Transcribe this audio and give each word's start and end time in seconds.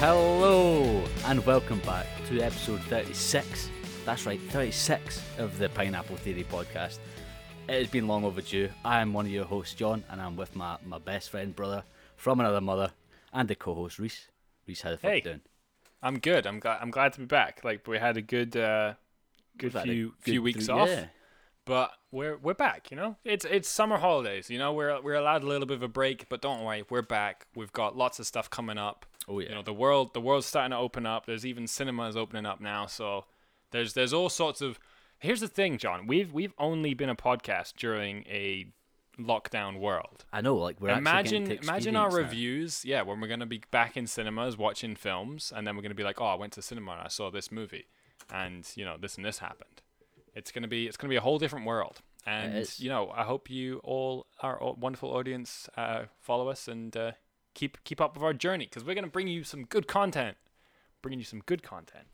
Hello 0.00 1.04
and 1.26 1.44
welcome 1.44 1.80
back 1.80 2.06
to 2.28 2.40
episode 2.40 2.80
36. 2.82 3.68
That's 4.04 4.26
right, 4.26 4.40
36 4.40 5.20
of 5.38 5.58
the 5.58 5.68
Pineapple 5.70 6.16
Theory 6.16 6.44
podcast. 6.44 6.98
It 7.68 7.74
has 7.74 7.88
been 7.88 8.06
long 8.06 8.24
overdue. 8.24 8.70
I 8.84 9.00
am 9.00 9.12
one 9.12 9.26
of 9.26 9.32
your 9.32 9.44
hosts, 9.44 9.74
John, 9.74 10.04
and 10.08 10.20
I'm 10.20 10.36
with 10.36 10.54
my, 10.54 10.76
my 10.86 10.98
best 10.98 11.30
friend, 11.30 11.54
brother 11.54 11.82
from 12.16 12.40
another 12.40 12.60
mother, 12.60 12.92
and 13.32 13.48
the 13.48 13.54
co-host, 13.56 13.98
Rhys. 13.98 14.28
Rhys, 14.66 14.80
how 14.82 14.90
the 14.90 14.98
fuck 14.98 15.10
Hey. 15.10 15.16
you 15.16 15.22
doing? 15.22 15.40
I'm 16.02 16.18
good. 16.18 16.46
I'm 16.46 16.60
glad. 16.60 16.78
I'm 16.80 16.90
glad 16.90 17.12
to 17.14 17.20
be 17.20 17.26
back. 17.26 17.60
Like 17.64 17.86
we 17.86 17.98
had 17.98 18.16
a 18.16 18.22
good, 18.22 18.56
uh, 18.56 18.94
good 19.56 19.74
We've 19.74 19.82
few 19.82 20.06
good 20.24 20.32
few 20.32 20.42
weeks 20.42 20.66
three- 20.66 20.74
off, 20.74 20.88
yeah. 20.88 21.06
but 21.64 21.90
we're 22.12 22.36
we're 22.36 22.54
back. 22.54 22.90
You 22.90 22.96
know, 22.96 23.16
it's 23.24 23.44
it's 23.44 23.68
summer 23.68 23.98
holidays. 23.98 24.48
You 24.48 24.58
know, 24.58 24.72
we're 24.72 25.00
we're 25.02 25.14
allowed 25.14 25.42
a 25.42 25.46
little 25.46 25.66
bit 25.66 25.76
of 25.76 25.82
a 25.82 25.88
break, 25.88 26.28
but 26.28 26.40
don't 26.40 26.62
worry, 26.62 26.84
we're 26.88 27.02
back. 27.02 27.46
We've 27.56 27.72
got 27.72 27.96
lots 27.96 28.18
of 28.20 28.26
stuff 28.26 28.48
coming 28.48 28.78
up. 28.78 29.06
Oh 29.26 29.40
yeah. 29.40 29.48
You 29.50 29.54
know, 29.56 29.62
the 29.62 29.74
world 29.74 30.14
the 30.14 30.20
world's 30.20 30.46
starting 30.46 30.70
to 30.70 30.76
open 30.78 31.04
up. 31.04 31.26
There's 31.26 31.44
even 31.44 31.66
cinemas 31.66 32.16
opening 32.16 32.46
up 32.46 32.60
now. 32.60 32.86
So 32.86 33.24
there's 33.72 33.94
there's 33.94 34.12
all 34.12 34.28
sorts 34.28 34.60
of. 34.60 34.78
Here's 35.20 35.40
the 35.40 35.48
thing, 35.48 35.78
John. 35.78 36.06
We've 36.06 36.32
we've 36.32 36.54
only 36.58 36.94
been 36.94 37.08
a 37.10 37.16
podcast 37.16 37.74
during 37.76 38.24
a 38.28 38.72
lockdown 39.18 39.78
world. 39.78 40.24
I 40.32 40.40
know, 40.40 40.56
like 40.56 40.80
we're 40.80 40.90
imagine 40.90 41.50
imagine 41.50 41.96
our 41.96 42.10
that. 42.10 42.16
reviews 42.16 42.84
yeah 42.84 43.02
when 43.02 43.20
we're 43.20 43.28
going 43.28 43.40
to 43.40 43.46
be 43.46 43.62
back 43.70 43.96
in 43.96 44.06
cinemas 44.06 44.56
watching 44.56 44.94
films 44.94 45.52
and 45.54 45.66
then 45.66 45.74
we're 45.76 45.82
going 45.82 45.90
to 45.90 45.96
be 45.96 46.04
like 46.04 46.20
oh 46.20 46.26
i 46.26 46.34
went 46.34 46.52
to 46.52 46.62
cinema 46.62 46.92
and 46.92 47.00
i 47.00 47.08
saw 47.08 47.30
this 47.30 47.50
movie 47.50 47.86
and 48.32 48.68
you 48.74 48.84
know 48.84 48.96
this 49.00 49.16
and 49.16 49.24
this 49.24 49.38
happened. 49.38 49.82
It's 50.34 50.52
going 50.52 50.62
to 50.62 50.68
be 50.68 50.86
it's 50.86 50.96
going 50.96 51.08
to 51.08 51.12
be 51.12 51.16
a 51.16 51.20
whole 51.20 51.38
different 51.38 51.66
world. 51.66 52.00
And 52.26 52.68
you 52.78 52.88
know 52.90 53.10
i 53.14 53.24
hope 53.24 53.48
you 53.48 53.80
all 53.84 54.26
our 54.40 54.58
wonderful 54.78 55.10
audience 55.10 55.68
uh, 55.76 56.04
follow 56.20 56.48
us 56.48 56.68
and 56.68 56.96
uh, 56.96 57.12
keep 57.54 57.82
keep 57.84 58.00
up 58.00 58.14
with 58.14 58.22
our 58.22 58.34
journey 58.34 58.66
because 58.66 58.84
we're 58.84 58.94
going 58.94 59.04
to 59.04 59.10
bring 59.10 59.28
you 59.28 59.44
some 59.44 59.64
good 59.64 59.86
content. 59.86 60.36
Bringing 61.00 61.20
you 61.20 61.24
some 61.24 61.42
good 61.46 61.62
content 61.62 62.06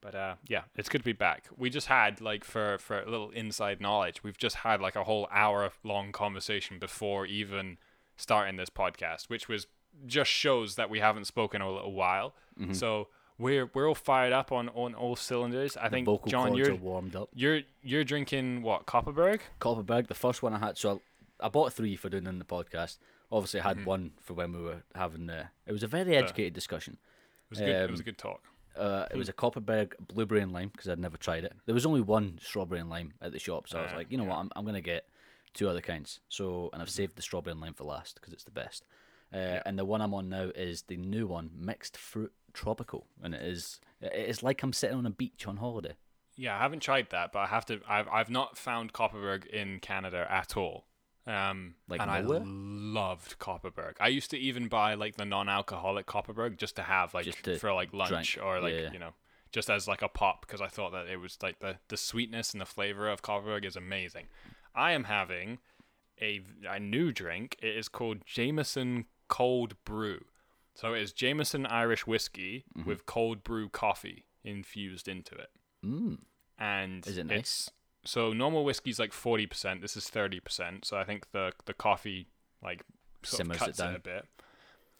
but 0.00 0.14
uh, 0.14 0.34
yeah, 0.48 0.62
it's 0.76 0.88
good 0.88 0.98
to 0.98 1.04
be 1.04 1.12
back. 1.12 1.44
We 1.56 1.70
just 1.70 1.86
had 1.88 2.20
like 2.20 2.44
for 2.44 2.78
for 2.78 3.00
a 3.00 3.10
little 3.10 3.30
inside 3.30 3.80
knowledge, 3.80 4.22
we've 4.22 4.38
just 4.38 4.56
had 4.56 4.80
like 4.80 4.96
a 4.96 5.04
whole 5.04 5.28
hour 5.30 5.72
long 5.84 6.12
conversation 6.12 6.78
before 6.78 7.26
even 7.26 7.78
starting 8.16 8.56
this 8.56 8.70
podcast, 8.70 9.28
which 9.28 9.48
was 9.48 9.66
just 10.06 10.30
shows 10.30 10.76
that 10.76 10.88
we 10.90 11.00
haven't 11.00 11.24
spoken 11.26 11.60
in 11.60 11.66
a 11.68 11.70
little 11.72 11.92
while. 11.92 12.34
So 12.72 13.08
we're 13.38 13.70
we're 13.72 13.88
all 13.88 13.94
fired 13.94 14.32
up 14.34 14.52
on 14.52 14.68
on 14.70 14.94
all 14.94 15.16
cylinders. 15.16 15.76
I 15.76 15.80
Mm-hmm. 15.80 15.84
The 15.86 15.90
think 15.96 16.06
vocal 16.06 16.30
John, 16.30 16.54
you're 16.54 16.72
are 16.72 16.74
warmed 16.76 17.16
up. 17.16 17.28
you're 17.34 17.60
you're 17.82 18.04
drinking 18.04 18.62
what 18.62 18.84
Kopparberg? 18.86 19.40
Kopparberg, 19.60 20.08
the 20.08 20.14
first 20.14 20.42
one 20.42 20.52
I 20.52 20.58
had. 20.58 20.76
So 20.76 21.00
I, 21.40 21.46
I 21.46 21.48
bought 21.48 21.72
three 21.72 21.96
for 21.96 22.08
doing 22.10 22.26
in 22.26 22.38
the 22.38 22.44
podcast. 22.44 22.98
Obviously, 23.32 23.60
I 23.60 23.62
Mm-hmm. 23.62 23.78
had 23.78 23.86
one 23.86 24.10
for 24.20 24.34
when 24.34 24.52
we 24.52 24.60
were 24.62 24.82
having 24.94 25.24
the. 25.26 25.46
It 25.66 25.72
was 25.72 25.82
a 25.82 25.86
very 25.86 26.16
educated 26.16 26.52
discussion. 26.52 26.98
It 27.44 27.50
was 27.50 27.60
a 27.60 27.64
good. 27.64 27.74
it 27.76 27.90
was 27.90 28.00
a 28.00 28.02
Um, 28.02 28.04
good 28.04 28.18
talk. 28.18 28.42
Uh, 28.76 29.06
it 29.10 29.16
was 29.16 29.28
a 29.28 29.32
Kopparberg 29.32 29.92
blueberry 29.98 30.40
and 30.40 30.52
lime 30.52 30.68
because 30.68 30.88
I'd 30.88 30.98
never 30.98 31.16
tried 31.16 31.44
it. 31.44 31.52
There 31.66 31.74
was 31.74 31.84
only 31.86 32.00
one 32.00 32.38
strawberry 32.42 32.80
and 32.80 32.88
lime 32.90 33.12
at 33.20 33.32
the 33.32 33.38
shop, 33.38 33.68
so 33.68 33.78
I 33.78 33.82
was 33.82 33.90
Ah, 33.92 33.96
like, 33.96 34.10
you 34.10 34.18
know 34.18 34.24
what. 34.24 34.38
I'm, 34.38 34.50
I'm 34.56 34.64
gonna 34.64 34.80
get 34.80 35.06
two 35.54 35.68
other 35.68 35.80
kinds. 35.80 36.20
So, 36.28 36.70
and 36.72 36.80
I've 36.80 36.90
saved 36.90 37.16
the 37.16 37.22
strawberry 37.22 37.52
and 37.52 37.60
lime 37.60 37.74
for 37.74 37.84
last 37.84 38.14
because 38.14 38.32
it's 38.32 38.44
the 38.44 38.50
best. 38.50 38.84
Uh, 39.32 39.60
And 39.66 39.78
the 39.78 39.84
one 39.84 40.00
I'm 40.00 40.14
on 40.14 40.28
now 40.28 40.50
is 40.54 40.82
the 40.82 40.96
new 40.96 41.26
one, 41.26 41.50
mixed 41.54 41.96
fruit 41.96 42.32
tropical, 42.52 43.06
and 43.22 43.34
it 43.34 43.42
is 43.42 43.80
it's 44.00 44.42
like 44.42 44.62
I'm 44.62 44.72
sitting 44.72 44.96
on 44.96 45.06
a 45.06 45.10
beach 45.10 45.46
on 45.46 45.58
holiday. 45.58 45.94
Yeah, 46.36 46.56
I 46.56 46.60
haven't 46.62 46.80
tried 46.80 47.10
that, 47.10 47.32
but 47.32 47.40
I 47.40 47.46
have 47.46 47.66
to. 47.66 47.80
I've 47.88 48.08
I've 48.08 48.30
not 48.30 48.56
found 48.56 48.92
Kopparberg 48.92 49.46
in 49.46 49.78
Canada 49.80 50.26
at 50.30 50.56
all. 50.56 50.86
Um, 51.30 51.74
Like 51.88 52.00
and 52.00 52.10
nowhere? 52.24 52.40
I 52.40 52.44
loved 52.44 53.38
Kopparberg. 53.38 53.94
I 54.00 54.08
used 54.08 54.30
to 54.30 54.38
even 54.38 54.68
buy 54.68 54.94
like 54.94 55.16
the 55.16 55.24
non-alcoholic 55.24 56.06
Kopparberg 56.06 56.56
just 56.56 56.76
to 56.76 56.82
have 56.82 57.14
like 57.14 57.26
to 57.42 57.58
for 57.58 57.72
like 57.72 57.92
lunch 57.92 58.34
drink, 58.34 58.46
or 58.46 58.60
like 58.60 58.74
yeah. 58.74 58.92
you 58.92 58.98
know 58.98 59.12
just 59.52 59.68
as 59.70 59.86
like 59.88 60.02
a 60.02 60.08
pop 60.08 60.40
because 60.46 60.60
I 60.60 60.68
thought 60.68 60.92
that 60.92 61.06
it 61.08 61.18
was 61.18 61.38
like 61.42 61.58
the 61.60 61.76
the 61.88 61.96
sweetness 61.96 62.52
and 62.52 62.60
the 62.60 62.66
flavor 62.66 63.08
of 63.08 63.22
Kopparberg 63.22 63.64
is 63.64 63.76
amazing. 63.76 64.26
I 64.74 64.92
am 64.92 65.04
having 65.04 65.58
a 66.20 66.40
a 66.68 66.78
new 66.80 67.12
drink. 67.12 67.56
It 67.62 67.76
is 67.76 67.88
called 67.88 68.24
Jameson 68.26 69.04
Cold 69.28 69.74
Brew. 69.84 70.24
So 70.74 70.94
it 70.94 71.02
is 71.02 71.12
Jameson 71.12 71.66
Irish 71.66 72.06
whiskey 72.06 72.64
Mm-hmm. 72.76 72.88
with 72.88 73.04
cold 73.06 73.42
brew 73.44 73.68
coffee 73.68 74.24
infused 74.44 75.06
into 75.08 75.34
it 75.34 75.50
Mm. 75.84 76.18
and 76.58 77.06
Is 77.06 77.18
it 77.18 77.26
nice? 77.26 77.70
So 78.04 78.32
normal 78.32 78.64
whiskey's 78.64 78.98
like 78.98 79.12
40% 79.12 79.80
this 79.82 79.96
is 79.96 80.04
30% 80.04 80.84
so 80.84 80.96
i 80.96 81.04
think 81.04 81.30
the 81.32 81.52
the 81.66 81.74
coffee 81.74 82.28
like 82.62 82.82
Simmers 83.22 83.56
it 83.56 83.58
cuts 83.58 83.78
it, 83.78 83.82
down. 83.82 83.94
a 83.94 83.98
bit. 83.98 84.24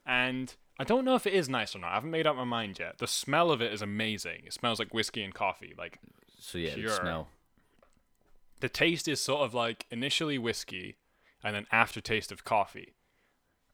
And 0.07 0.55
i 0.79 0.85
don't 0.85 1.05
know 1.05 1.15
if 1.15 1.27
it 1.27 1.33
is 1.33 1.49
nice 1.49 1.75
or 1.75 1.79
not 1.79 1.93
i 1.93 1.95
haven't 1.95 2.11
made 2.11 2.27
up 2.27 2.37
my 2.37 2.45
mind 2.45 2.79
yet. 2.79 2.99
The 2.99 3.07
smell 3.07 3.51
of 3.51 3.63
it 3.63 3.73
is 3.73 3.83
amazing 3.83 4.43
it 4.47 4.53
smells 4.53 4.79
like 4.79 4.93
whiskey 4.93 5.23
and 5.23 5.33
coffee 5.35 5.75
like 5.79 5.99
So 6.39 6.59
yeah, 6.59 6.75
the 6.75 6.89
smell. 6.91 7.29
the 8.61 8.69
taste 8.69 9.09
is 9.09 9.21
sort 9.21 9.41
of 9.43 9.55
like 9.55 9.87
initially 9.91 10.39
whiskey 10.39 10.97
and 11.43 11.55
then 11.55 11.67
aftertaste 11.73 12.31
of 12.31 12.45
coffee. 12.45 12.95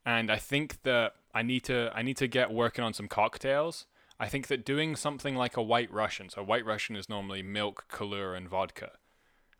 And 0.04 0.31
i 0.31 0.37
think 0.37 0.82
that 0.84 1.14
i 1.34 1.43
need 1.43 1.64
to 1.64 1.91
i 1.94 2.03
need 2.03 2.16
to 2.19 2.28
get 2.28 2.53
working 2.53 2.84
on 2.84 2.93
some 2.94 3.08
cocktails. 3.08 3.87
I 4.19 4.28
think 4.28 4.47
that 4.47 4.64
doing 4.64 4.97
something 4.97 5.34
like 5.34 5.56
a 5.56 5.62
white 5.62 5.93
russian 5.93 6.28
so 6.28 6.43
white 6.44 6.64
russian 6.64 6.94
is 6.97 7.08
normally 7.08 7.43
milk 7.43 7.87
kahlua 7.91 8.37
and 8.37 8.48
vodka 8.48 8.93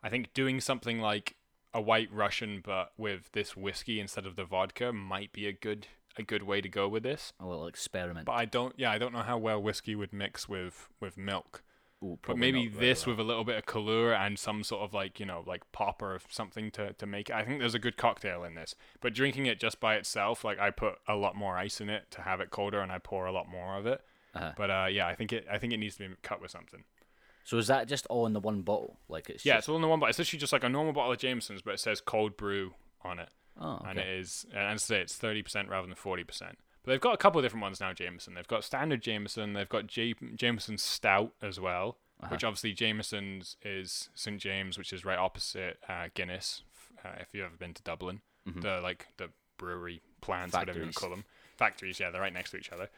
i 0.03 0.09
think 0.09 0.33
doing 0.33 0.59
something 0.59 0.99
like 0.99 1.35
a 1.73 1.81
white 1.81 2.11
russian 2.11 2.61
but 2.63 2.91
with 2.97 3.31
this 3.33 3.55
whiskey 3.55 3.99
instead 3.99 4.25
of 4.25 4.35
the 4.35 4.45
vodka 4.45 4.91
might 4.93 5.31
be 5.31 5.47
a 5.47 5.53
good 5.53 5.87
a 6.17 6.23
good 6.23 6.43
way 6.43 6.61
to 6.61 6.69
go 6.69 6.87
with 6.87 7.03
this 7.03 7.31
A 7.39 7.45
little 7.45 7.67
experiment. 7.67 8.25
but 8.25 8.33
i 8.33 8.45
don't 8.45 8.73
yeah 8.77 8.91
i 8.91 8.97
don't 8.97 9.13
know 9.13 9.21
how 9.21 9.37
well 9.37 9.61
whiskey 9.61 9.95
would 9.95 10.13
mix 10.13 10.49
with 10.49 10.89
with 10.99 11.17
milk 11.17 11.63
Ooh, 12.03 12.19
but 12.25 12.37
maybe 12.37 12.67
this 12.67 13.05
well. 13.07 13.13
with 13.15 13.19
a 13.19 13.27
little 13.27 13.43
bit 13.43 13.57
of 13.57 13.65
Kahlua 13.65 14.15
and 14.23 14.37
some 14.37 14.63
sort 14.63 14.83
of 14.83 14.93
like 14.93 15.19
you 15.19 15.25
know 15.25 15.43
like 15.47 15.63
pop 15.71 16.01
or 16.03 16.19
something 16.29 16.69
to, 16.71 16.93
to 16.93 17.05
make 17.07 17.31
it. 17.31 17.35
I 17.35 17.43
think 17.43 17.59
there's 17.59 17.73
a 17.73 17.79
good 17.79 17.97
cocktail 17.97 18.43
in 18.43 18.53
this. 18.53 18.75
But 19.01 19.15
drinking 19.15 19.47
it 19.47 19.59
just 19.59 19.79
by 19.79 19.95
itself, 19.95 20.43
like 20.43 20.59
I 20.59 20.69
put 20.69 20.95
a 21.07 21.15
lot 21.15 21.35
more 21.35 21.57
ice 21.57 21.81
in 21.81 21.89
it 21.89 22.11
to 22.11 22.21
have 22.21 22.39
it 22.39 22.51
colder, 22.51 22.81
and 22.81 22.91
I 22.91 22.99
pour 22.99 23.25
a 23.25 23.31
lot 23.31 23.49
more 23.49 23.75
of 23.77 23.87
it. 23.87 24.01
Uh-huh. 24.35 24.51
But 24.55 24.69
uh, 24.69 24.87
yeah, 24.91 25.07
I 25.07 25.15
think 25.15 25.33
it 25.33 25.47
I 25.51 25.57
think 25.57 25.73
it 25.73 25.77
needs 25.77 25.95
to 25.97 26.07
be 26.07 26.13
cut 26.21 26.39
with 26.39 26.51
something. 26.51 26.83
So 27.47 27.57
is 27.57 27.67
that 27.67 27.87
just 27.87 28.05
all 28.07 28.25
in 28.25 28.33
the 28.33 28.41
one 28.41 28.61
bottle? 28.61 28.97
Like 29.07 29.29
it's 29.29 29.45
Yeah, 29.45 29.53
just, 29.53 29.59
it's 29.63 29.69
all 29.69 29.77
in 29.77 29.81
the 29.81 29.87
one 29.87 29.99
bottle. 30.01 30.09
It's 30.09 30.19
literally 30.19 30.39
just 30.39 30.51
like 30.51 30.65
a 30.65 30.69
normal 30.69 30.91
bottle 30.91 31.13
of 31.13 31.17
Jameson's, 31.17 31.61
but 31.61 31.73
it 31.75 31.79
says 31.79 32.01
cold 32.01 32.35
brew 32.35 32.73
on 33.03 33.19
it, 33.19 33.29
oh, 33.57 33.79
and 33.87 33.97
it 33.97 34.05
is 34.07 34.45
okay. 34.49 34.59
and 34.59 34.67
I 34.67 34.75
say 34.75 34.99
it's 34.99 35.15
thirty 35.15 35.41
percent 35.41 35.69
rather 35.69 35.87
than 35.87 35.95
forty 35.95 36.25
percent. 36.25 36.57
But 36.83 36.91
they've 36.91 36.99
got 37.01 37.13
a 37.13 37.17
couple 37.17 37.39
of 37.39 37.45
different 37.45 37.61
ones 37.61 37.79
now. 37.79 37.93
Jameson. 37.93 38.33
They've 38.33 38.47
got 38.47 38.63
standard 38.65 39.01
Jameson. 39.01 39.53
They've 39.53 39.69
got 39.69 39.87
J- 39.87 40.13
Jameson 40.35 40.77
Stout 40.77 41.31
as 41.41 41.57
well, 41.59 41.97
Uh-huh. 42.21 42.29
which 42.31 42.43
obviously 42.43 42.73
Jameson's 42.73 43.55
is 43.63 44.09
St 44.13 44.39
James, 44.41 44.77
which 44.77 44.91
is 44.91 45.05
right 45.05 45.17
opposite 45.17 45.79
uh, 45.87 46.07
Guinness. 46.13 46.63
Uh, 47.05 47.09
if 47.19 47.27
you've 47.33 47.45
ever 47.45 47.55
been 47.57 47.73
to 47.73 47.83
Dublin, 47.83 48.19
the 48.45 48.79
like 48.81 49.07
the 49.17 49.29
brewery 49.57 50.01
plants, 50.21 50.53
whatever 50.53 50.79
you 50.79 50.85
Mm-hmm. 50.85 50.91
Call 50.91 51.09
them, 51.11 51.23
factories. 51.55 51.99
Yeah, 51.99 52.09
they're 52.09 52.21
right 52.21 52.33
next 52.33 52.51
to 52.51 52.57
each 52.57 52.71
other. 52.73 52.89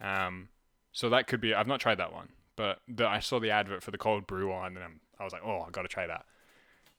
Um, 0.00 0.48
so 0.92 1.10
that 1.10 1.26
could 1.26 1.40
be. 1.42 1.52
I've 1.54 1.66
not 1.66 1.80
tried 1.80 1.98
that 1.98 2.12
one, 2.12 2.28
but 2.58 2.80
the, 2.88 3.06
I 3.06 3.20
saw 3.20 3.38
the 3.40 3.50
advert 3.50 3.82
for 3.82 3.90
the 3.92 3.96
cold 3.98 4.26
brew 4.26 4.50
one, 4.50 4.74
and 4.76 4.84
I'm, 4.84 5.00
I 5.18 5.24
was 5.24 5.32
like, 5.32 5.42
oh, 5.44 5.60
I 5.66 5.70
got 5.70 5.82
to 5.82 5.88
try 5.88 6.06
that. 6.06 6.26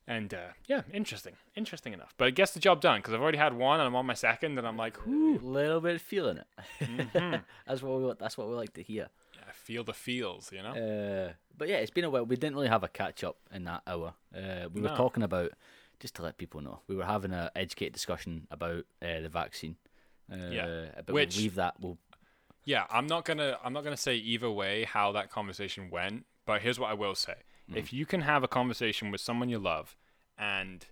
And 0.08 0.34
uh, 0.34 0.48
yeah, 0.66 0.82
interesting, 0.92 1.34
interesting 1.56 1.94
enough. 1.94 2.16
But 2.18 2.30
it 2.30 2.36
gets 2.36 2.52
the 2.54 2.60
job 2.60 2.82
done 2.82 3.00
because 3.00 3.14
I've 3.14 3.22
already 3.22 3.38
had 3.38 3.54
one, 3.54 3.80
and 3.80 3.86
I'm 3.88 3.96
on 3.96 4.08
my 4.08 4.16
second, 4.16 4.58
and 4.58 4.66
I'm 4.68 4.78
like, 4.78 4.98
a 5.06 5.10
little 5.10 5.82
bit 5.82 6.02
feeling 6.02 6.38
it. 6.38 6.48
Mm-hmm. 6.82 7.36
that's 7.68 7.84
what 7.84 8.00
we 8.00 8.06
want. 8.06 8.18
That's 8.18 8.38
what 8.38 8.48
we 8.50 8.56
like 8.56 8.74
to 8.74 8.82
hear. 8.82 9.10
I 9.48 9.52
feel 9.52 9.84
the 9.84 9.94
feels, 9.94 10.52
you 10.52 10.64
know. 10.64 10.72
Uh, 10.72 11.34
but 11.58 11.68
yeah, 11.68 11.78
it's 11.78 11.92
been 11.92 12.06
a 12.06 12.10
while. 12.10 12.26
We 12.26 12.38
didn't 12.38 12.56
really 12.56 12.70
have 12.70 12.84
a 12.84 12.88
catch 12.88 13.24
up 13.24 13.38
in 13.54 13.66
that 13.66 13.82
hour. 13.86 14.14
Uh, 14.36 14.68
we 14.74 14.82
were 14.82 14.90
No. 14.90 14.96
talking 14.96 15.22
about 15.24 15.52
just 16.00 16.16
to 16.16 16.22
let 16.24 16.38
people 16.38 16.62
know 16.62 16.80
we 16.88 16.96
were 16.96 17.06
having 17.06 17.34
a 17.34 17.52
educated 17.56 17.94
discussion 17.94 18.48
about 18.50 18.86
uh, 19.04 19.20
the 19.22 19.30
vaccine. 19.30 19.76
Uh, 20.32 20.50
Yeah. 20.50 20.86
but 21.06 21.14
Which- 21.14 21.36
we'll 21.36 21.44
leave 21.44 21.56
that. 21.56 21.76
We'll 21.80 21.98
Yeah, 22.70 22.86
I'm 22.92 23.08
not 23.08 23.26
gonna 23.26 23.58
I'm 23.64 23.74
not 23.74 23.84
gonna 23.84 23.98
say 23.98 24.16
either 24.18 24.52
way 24.52 24.84
how 24.84 25.12
that 25.14 25.32
conversation 25.32 25.90
went, 25.90 26.28
but 26.46 26.62
here's 26.62 26.78
what 26.78 26.92
I 26.92 26.94
will 26.94 27.16
say. 27.16 27.34
Hmm. 27.68 27.76
If 27.76 27.92
you 27.92 28.06
can 28.06 28.22
have 28.22 28.44
a 28.44 28.48
conversation 28.48 29.10
with 29.10 29.22
someone 29.22 29.50
you 29.50 29.58
love 29.58 29.98
and 30.38 30.86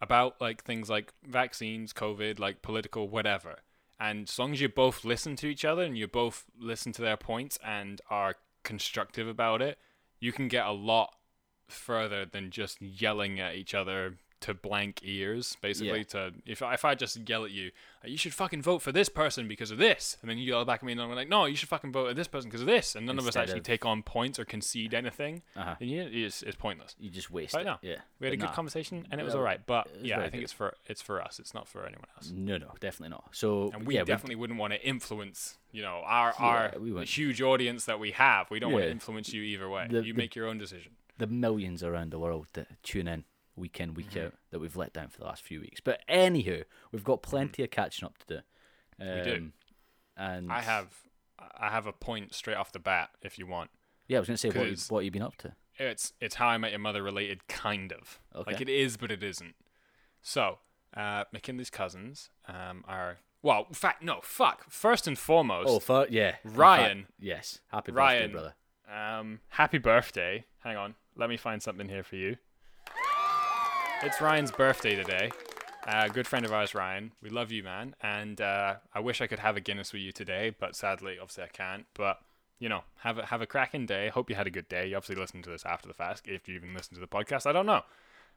about 0.00 0.40
like 0.40 0.62
things 0.62 0.88
like 0.88 1.12
vaccines, 1.26 1.92
COVID, 1.92 2.38
like 2.38 2.62
political, 2.62 3.08
whatever, 3.08 3.56
and 3.98 4.28
as 4.28 4.38
long 4.38 4.52
as 4.52 4.60
you 4.60 4.68
both 4.68 5.04
listen 5.04 5.34
to 5.34 5.48
each 5.48 5.64
other 5.64 5.82
and 5.82 5.98
you 5.98 6.06
both 6.06 6.44
listen 6.56 6.92
to 6.92 7.02
their 7.02 7.16
points 7.16 7.58
and 7.66 8.00
are 8.08 8.36
constructive 8.62 9.26
about 9.26 9.60
it, 9.60 9.78
you 10.20 10.30
can 10.30 10.46
get 10.46 10.64
a 10.64 10.70
lot 10.70 11.16
further 11.66 12.24
than 12.24 12.52
just 12.52 12.80
yelling 12.80 13.40
at 13.40 13.56
each 13.56 13.74
other 13.74 14.14
to 14.40 14.52
blank 14.54 15.00
ears, 15.02 15.56
basically. 15.62 15.98
Yeah. 15.98 16.04
To 16.04 16.32
if 16.44 16.62
if 16.62 16.84
I 16.84 16.94
just 16.94 17.16
yell 17.28 17.44
at 17.44 17.50
you, 17.50 17.70
"Uh, 18.04 18.08
you 18.08 18.18
should 18.18 18.34
fucking 18.34 18.60
vote 18.62 18.80
for 18.82 18.92
this 18.92 19.08
person 19.08 19.48
because 19.48 19.70
of 19.70 19.78
this, 19.78 20.18
and 20.20 20.30
then 20.30 20.36
you 20.38 20.44
yell 20.44 20.64
back 20.64 20.80
at 20.80 20.84
me, 20.84 20.92
and 20.92 21.00
I'm 21.00 21.10
like, 21.14 21.28
no, 21.28 21.46
you 21.46 21.56
should 21.56 21.68
fucking 21.70 21.90
vote 21.92 22.08
for 22.08 22.14
this 22.14 22.28
person 22.28 22.50
because 22.50 22.60
of 22.60 22.66
this, 22.66 22.94
and 22.94 23.06
none 23.06 23.18
of 23.18 23.26
us 23.26 23.34
actually 23.34 23.58
of- 23.60 23.64
take 23.64 23.86
on 23.86 24.02
points 24.02 24.38
or 24.38 24.44
concede 24.44 24.92
anything, 24.92 25.42
Uh-huh. 25.56 25.74
then 25.78 25.88
yeah, 25.88 26.02
it's, 26.02 26.42
it's 26.42 26.56
pointless. 26.56 26.94
You 26.98 27.08
just 27.10 27.30
waste 27.30 27.56
I 27.56 27.62
it. 27.62 27.66
Yeah. 27.82 27.96
We 28.20 28.26
had 28.26 28.34
a 28.34 28.36
good 28.36 28.46
nah. 28.46 28.52
conversation, 28.52 29.06
and 29.10 29.20
it 29.20 29.24
was 29.24 29.34
all 29.34 29.42
right. 29.42 29.60
But 29.66 29.90
was 29.92 30.02
yeah, 30.02 30.18
I 30.18 30.22
think 30.24 30.34
good. 30.34 30.42
it's 30.42 30.52
for 30.52 30.74
it's 30.86 31.00
for 31.02 31.22
us. 31.22 31.38
It's 31.38 31.54
not 31.54 31.66
for 31.66 31.86
anyone 31.86 32.06
else. 32.16 32.30
No, 32.34 32.58
no, 32.58 32.72
definitely 32.78 33.10
not. 33.10 33.28
So 33.32 33.70
And 33.72 33.86
we 33.86 33.94
yeah, 33.94 34.04
definitely 34.04 34.36
wouldn't 34.36 34.58
want 34.58 34.72
to 34.74 34.86
influence, 34.86 35.56
you 35.72 35.80
know, 35.82 36.02
our 36.04 36.34
our 36.38 36.74
we 36.78 37.04
huge 37.06 37.40
audience 37.40 37.86
that 37.86 37.98
we 37.98 38.10
have. 38.12 38.50
We 38.50 38.58
don't 38.60 38.72
want 38.72 38.84
to 38.84 38.90
influence 38.90 39.32
you 39.32 39.42
either 39.42 39.68
way. 39.68 39.86
The- 39.90 40.04
you 40.04 40.12
the- 40.12 40.18
make 40.18 40.36
your 40.36 40.46
own 40.46 40.58
decision. 40.58 40.92
the 41.18 41.26
millions 41.26 41.82
around 41.82 42.10
the 42.10 42.18
world 42.18 42.46
that 42.52 42.66
tune 42.82 43.08
in 43.08 43.24
week 43.56 43.80
in, 43.80 43.94
week 43.94 44.10
Mm-hmm. 44.10 44.26
out 44.26 44.34
that 44.50 44.58
we've 44.58 44.76
let 44.76 44.92
down 44.92 45.08
for 45.08 45.18
the 45.18 45.24
last 45.24 45.42
few 45.42 45.60
weeks. 45.60 45.80
But 45.80 46.00
anywho, 46.08 46.64
we've 46.92 47.04
got 47.04 47.22
plenty 47.22 47.62
of 47.64 47.70
catching 47.70 48.06
up 48.06 48.18
to 48.18 48.26
do. 48.26 48.40
Um, 49.00 49.06
Mm-hmm. 49.08 49.24
do. 49.24 49.50
And 50.16 50.50
I 50.52 50.60
have 50.62 50.88
I 51.58 51.68
have 51.70 51.86
a 51.86 51.92
point 51.92 52.34
straight 52.34 52.56
off 52.56 52.72
the 52.72 52.78
bat 52.78 53.10
if 53.22 53.38
you 53.38 53.46
want. 53.46 53.70
Yeah, 54.08 54.16
I 54.18 54.20
was 54.20 54.28
gonna 54.28 54.38
say 54.38 54.48
what 54.50 54.68
you, 54.70 54.76
what 54.88 55.04
you 55.04 55.10
been 55.10 55.22
up 55.22 55.36
to. 55.38 55.52
It's 55.78 56.14
it's 56.20 56.36
how 56.36 56.46
I 56.48 56.56
met 56.56 56.70
your 56.70 56.78
mother 56.80 57.02
related 57.02 57.46
kind 57.48 57.92
of. 57.92 58.18
Like 58.46 58.60
it 58.62 58.68
is 58.70 58.96
but 58.96 59.10
it 59.10 59.22
isn't. 59.22 59.54
So, 60.22 60.58
uh 60.96 61.24
McKinley's 61.32 61.68
cousins 61.70 62.30
um 62.48 62.82
are 62.88 63.18
well, 63.42 63.66
fact 63.72 64.02
no, 64.02 64.20
fuck. 64.22 64.64
First 64.70 65.06
and 65.06 65.18
foremost, 65.18 65.68
Oh, 65.68 65.78
for, 65.78 66.06
yeah, 66.10 66.36
fact, 66.42 66.56
Ryan. 66.56 67.06
yes, 67.20 67.60
happy 67.68 67.92
Ryan. 67.92 68.32
birthday, 68.32 68.32
brother. 68.32 69.18
Um, 69.18 69.40
happy 69.50 69.78
birthday. 69.78 70.46
Hang 70.64 70.76
on. 70.76 70.94
Let 71.14 71.28
me 71.28 71.36
find 71.36 71.62
something 71.62 71.88
here 71.88 72.02
for 72.02 72.16
you. 72.16 72.36
It's 74.02 74.20
Ryan's 74.20 74.52
birthday 74.52 74.94
today. 74.94 75.32
Uh, 75.86 76.08
good 76.08 76.26
friend 76.26 76.44
of 76.44 76.52
ours, 76.52 76.74
Ryan. 76.74 77.12
We 77.22 77.30
love 77.30 77.50
you, 77.50 77.62
man. 77.62 77.94
And 78.02 78.40
uh, 78.40 78.76
I 78.92 79.00
wish 79.00 79.20
I 79.20 79.26
could 79.26 79.38
have 79.38 79.56
a 79.56 79.60
Guinness 79.60 79.92
with 79.92 80.02
you 80.02 80.12
today, 80.12 80.54
but 80.58 80.76
sadly, 80.76 81.18
obviously, 81.20 81.44
I 81.44 81.48
can't. 81.48 81.86
But 81.94 82.20
you 82.58 82.68
know, 82.68 82.82
have 82.98 83.18
a 83.18 83.26
have 83.26 83.40
a 83.40 83.46
cracking 83.46 83.86
day. 83.86 84.08
Hope 84.08 84.28
you 84.28 84.36
had 84.36 84.46
a 84.46 84.50
good 84.50 84.68
day. 84.68 84.88
You 84.88 84.96
obviously 84.96 85.20
listened 85.20 85.44
to 85.44 85.50
this 85.50 85.64
after 85.64 85.88
the 85.88 85.94
fact, 85.94 86.22
if 86.26 86.46
you 86.46 86.56
even 86.56 86.74
listened 86.74 86.96
to 86.96 87.00
the 87.00 87.06
podcast. 87.06 87.46
I 87.46 87.52
don't 87.52 87.66
know, 87.66 87.82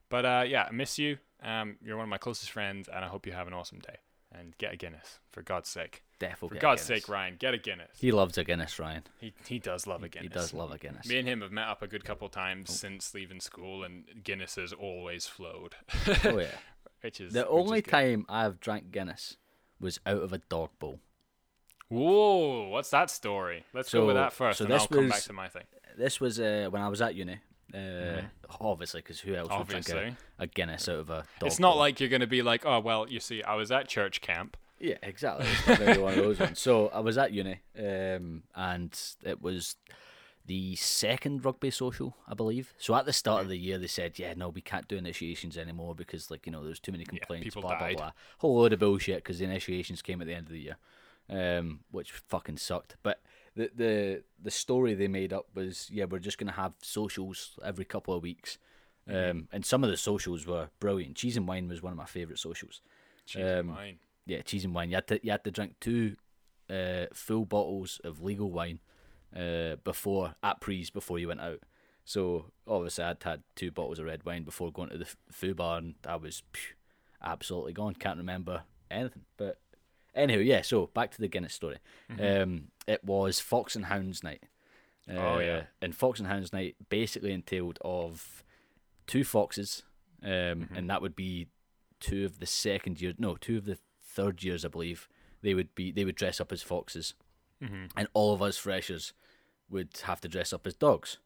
but 0.08 0.24
uh, 0.24 0.44
yeah, 0.46 0.66
I 0.68 0.72
miss 0.72 0.98
you. 0.98 1.18
Um, 1.42 1.76
you're 1.84 1.96
one 1.96 2.04
of 2.04 2.10
my 2.10 2.18
closest 2.18 2.50
friends, 2.50 2.88
and 2.88 3.04
I 3.04 3.08
hope 3.08 3.26
you 3.26 3.32
have 3.32 3.46
an 3.46 3.54
awesome 3.54 3.80
day. 3.80 3.96
And 4.32 4.56
get 4.58 4.72
a 4.72 4.76
Guinness 4.76 5.18
for 5.32 5.42
God's 5.42 5.68
sake. 5.68 6.04
Defo 6.20 6.48
For 6.48 6.54
God's 6.54 6.82
sake, 6.82 7.08
Ryan, 7.08 7.34
get 7.38 7.52
a 7.52 7.58
Guinness. 7.58 7.88
He 7.98 8.12
loves 8.12 8.38
a 8.38 8.44
Guinness, 8.44 8.78
Ryan. 8.78 9.02
He 9.18 9.32
he 9.46 9.58
does 9.58 9.86
love 9.88 10.04
a 10.04 10.08
Guinness. 10.08 10.28
He 10.32 10.34
does 10.38 10.54
love 10.54 10.70
a 10.70 10.78
Guinness. 10.78 11.08
Me 11.08 11.18
and 11.18 11.26
him 11.26 11.40
have 11.40 11.50
met 11.50 11.66
up 11.66 11.82
a 11.82 11.88
good 11.88 12.04
couple 12.04 12.28
times 12.28 12.66
Oh. 12.70 12.72
since 12.74 13.12
leaving 13.12 13.40
school, 13.40 13.82
and 13.82 14.04
Guinness 14.22 14.54
has 14.54 14.72
always 14.72 15.26
flowed. 15.26 15.74
oh 16.24 16.38
yeah. 16.38 16.46
which 17.00 17.20
is 17.20 17.32
The 17.32 17.40
which 17.40 17.46
is 17.46 17.50
only 17.50 17.82
good. 17.82 17.90
time 17.90 18.26
I've 18.28 18.60
drank 18.60 18.92
Guinness 18.92 19.36
was 19.80 19.98
out 20.06 20.22
of 20.22 20.32
a 20.32 20.38
dog 20.38 20.70
bowl. 20.78 21.00
Whoa, 21.88 22.68
what's 22.68 22.90
that 22.90 23.10
story? 23.10 23.64
Let's 23.72 23.92
go 23.92 24.06
with 24.06 24.14
that 24.16 24.32
first, 24.32 24.58
so 24.58 24.64
and 24.64 24.72
this 24.74 24.82
I'll 24.82 24.88
come 24.88 25.08
back 25.08 25.16
was- 25.16 25.24
to 25.24 25.32
my 25.32 25.48
thing. 25.48 25.64
This 25.98 26.20
was 26.20 26.38
uh, 26.38 26.68
when 26.70 26.82
I 26.82 26.88
was 26.88 27.02
at 27.02 27.16
uni. 27.16 27.40
Uh, 27.74 28.22
Obviously, 28.60 29.00
because 29.00 29.20
who 29.20 29.34
else 29.34 29.50
would 29.50 29.68
drink. 29.68 29.88
A, 29.90 30.16
a 30.42 30.46
Guinness 30.46 30.88
out 30.88 30.98
of 30.98 31.10
a 31.10 31.24
dog 31.38 31.46
it's 31.46 31.58
not 31.58 31.72
bowl? 31.72 31.78
like 31.78 32.00
you're 32.00 32.08
gonna 32.08 32.26
be 32.26 32.42
like, 32.42 32.66
oh 32.66 32.80
well, 32.80 33.06
you 33.08 33.20
see, 33.20 33.42
I 33.42 33.54
was 33.54 33.70
at 33.70 33.88
church 33.88 34.20
camp. 34.20 34.56
Yeah, 34.78 34.96
exactly. 35.02 35.46
One 35.98 36.14
of 36.14 36.16
those 36.16 36.40
ones. 36.40 36.58
So 36.58 36.88
I 36.88 37.00
was 37.00 37.18
at 37.18 37.32
uni, 37.32 37.60
um, 37.78 38.42
and 38.54 38.98
it 39.22 39.42
was 39.42 39.76
the 40.46 40.74
second 40.76 41.44
rugby 41.44 41.70
social, 41.70 42.16
I 42.26 42.34
believe. 42.34 42.72
So 42.78 42.94
at 42.96 43.04
the 43.04 43.12
start 43.12 43.42
of 43.42 43.48
the 43.48 43.58
year, 43.58 43.78
they 43.78 43.86
said, 43.86 44.18
"Yeah, 44.18 44.32
no, 44.34 44.48
we 44.48 44.62
can't 44.62 44.88
do 44.88 44.96
initiations 44.96 45.56
anymore 45.58 45.94
because, 45.94 46.30
like, 46.30 46.46
you 46.46 46.52
know, 46.52 46.64
there's 46.64 46.80
too 46.80 46.92
many 46.92 47.04
complaints." 47.04 47.44
people 47.44 47.62
blah 47.62 47.78
died. 47.78 47.96
blah 47.96 48.06
blah. 48.06 48.12
Whole 48.38 48.58
load 48.58 48.72
of 48.72 48.80
bullshit 48.80 49.18
because 49.22 49.38
the 49.38 49.44
initiations 49.44 50.02
came 50.02 50.20
at 50.20 50.26
the 50.26 50.34
end 50.34 50.46
of 50.46 50.52
the 50.52 50.60
year, 50.60 50.76
um, 51.28 51.80
which 51.90 52.12
fucking 52.12 52.56
sucked. 52.56 52.96
But 53.02 53.20
the 53.56 53.70
the 53.74 54.22
the 54.42 54.50
story 54.50 54.94
they 54.94 55.08
made 55.08 55.32
up 55.32 55.46
was, 55.54 55.88
yeah, 55.90 56.04
we're 56.04 56.18
just 56.18 56.38
gonna 56.38 56.52
have 56.52 56.72
socials 56.82 57.58
every 57.64 57.84
couple 57.84 58.14
of 58.14 58.22
weeks. 58.22 58.58
Um, 59.08 59.48
and 59.50 59.64
some 59.66 59.82
of 59.82 59.90
the 59.90 59.96
socials 59.96 60.46
were 60.46 60.68
brilliant. 60.78 61.16
Cheese 61.16 61.36
and 61.36 61.48
wine 61.48 61.68
was 61.68 61.82
one 61.82 61.92
of 61.92 61.96
my 61.96 62.04
favorite 62.04 62.38
socials. 62.38 62.80
Cheese 63.26 63.42
Um, 63.44 63.68
wine, 63.68 63.98
Yeah, 64.24 64.42
cheese 64.42 64.64
and 64.64 64.74
wine. 64.74 64.90
You 64.90 64.96
had 64.96 65.08
to 65.08 65.20
you 65.24 65.32
had 65.32 65.42
to 65.44 65.50
drink 65.50 65.74
two 65.80 66.16
uh, 66.68 67.06
full 67.12 67.44
bottles 67.44 68.00
of 68.04 68.22
legal 68.22 68.52
wine 68.52 68.78
uh, 69.34 69.76
before 69.82 70.36
at 70.42 70.60
Prees 70.60 70.90
before 70.90 71.18
you 71.18 71.26
went 71.28 71.40
out. 71.40 71.60
So 72.04 72.52
obviously 72.68 73.04
I'd 73.04 73.22
had 73.22 73.42
two 73.56 73.72
bottles 73.72 73.98
of 73.98 74.06
red 74.06 74.24
wine 74.24 74.44
before 74.44 74.70
going 74.72 74.90
to 74.90 74.98
the 74.98 75.04
f- 75.06 75.16
food 75.32 75.56
bar, 75.56 75.78
and 75.78 75.94
I 76.06 76.16
was 76.16 76.42
phew, 76.52 76.74
absolutely 77.22 77.72
gone. 77.72 77.94
Can't 77.94 78.18
remember 78.18 78.62
anything. 78.90 79.24
But 79.36 79.58
anyway, 80.14 80.44
yeah. 80.44 80.62
So 80.62 80.86
back 80.86 81.10
to 81.12 81.20
the 81.20 81.28
Guinness 81.28 81.54
story. 81.54 81.78
Um, 82.18 82.68
it 82.86 83.04
was 83.04 83.40
Fox 83.40 83.76
and 83.76 83.86
Hounds 83.86 84.22
night. 84.22 84.42
Uh, 85.08 85.14
Oh, 85.16 85.38
yeah. 85.38 85.62
And 85.82 85.94
Fox 85.94 86.18
and 86.20 86.28
Hounds 86.28 86.52
night 86.52 86.76
basically 86.88 87.32
entailed 87.32 87.78
of 87.82 88.44
two 89.06 89.24
foxes, 89.24 89.82
um, 90.22 90.68
and 90.74 90.88
that 90.90 91.02
would 91.02 91.16
be 91.16 91.48
two 92.00 92.24
of 92.24 92.38
the 92.38 92.46
second 92.46 93.00
year, 93.00 93.12
no, 93.18 93.36
two 93.36 93.56
of 93.58 93.64
the 93.64 93.78
third 94.02 94.42
years, 94.42 94.64
I 94.64 94.68
believe. 94.68 95.08
They 95.42 95.54
would 95.54 95.74
be 95.74 95.90
they 95.90 96.04
would 96.04 96.16
dress 96.16 96.40
up 96.40 96.52
as 96.52 96.62
foxes, 96.62 97.14
Mm-hmm. 97.62 97.86
and 97.96 98.08
all 98.14 98.32
of 98.32 98.40
us 98.40 98.56
freshers 98.56 99.12
would 99.68 99.90
have 100.04 100.20
to 100.22 100.28
dress 100.28 100.52
up 100.52 100.66
as 100.66 100.74
dogs. 100.74 101.18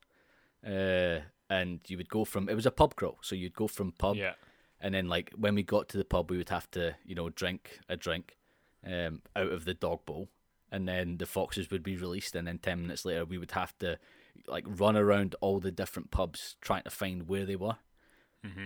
Uh, 0.67 1.21
and 1.51 1.81
you 1.89 1.97
would 1.97 2.09
go 2.09 2.25
from 2.25 2.49
it 2.49 2.55
was 2.55 2.67
a 2.67 2.71
pub 2.71 2.97
crawl, 2.97 3.19
so 3.21 3.35
you'd 3.35 3.55
go 3.55 3.67
from 3.69 3.93
pub, 3.93 4.17
Yeah. 4.17 4.35
and 4.81 4.95
then 4.95 5.09
like 5.09 5.31
when 5.37 5.55
we 5.55 5.63
got 5.63 5.89
to 5.91 5.99
the 5.99 6.05
pub, 6.05 6.31
we 6.31 6.37
would 6.39 6.49
have 6.49 6.71
to 6.73 6.95
you 7.05 7.15
know 7.15 7.29
drink 7.29 7.81
a 7.89 7.97
drink, 7.97 8.37
um, 8.87 9.23
out 9.37 9.53
of 9.53 9.65
the 9.65 9.75
dog 9.75 10.05
bowl, 10.07 10.29
and 10.71 10.89
then 10.89 11.19
the 11.19 11.27
foxes 11.27 11.71
would 11.71 11.83
be 11.83 11.97
released, 11.97 12.35
and 12.35 12.47
then 12.47 12.59
ten 12.59 12.83
minutes 12.83 13.05
later 13.05 13.25
we 13.25 13.39
would 13.39 13.53
have 13.53 13.77
to 13.79 13.99
like 14.47 14.65
run 14.67 14.97
around 14.97 15.35
all 15.41 15.61
the 15.61 15.71
different 15.71 16.11
pubs 16.11 16.57
trying 16.61 16.83
to 16.83 16.91
find 16.91 17.29
where 17.29 17.47
they 17.47 17.57
were, 17.57 17.77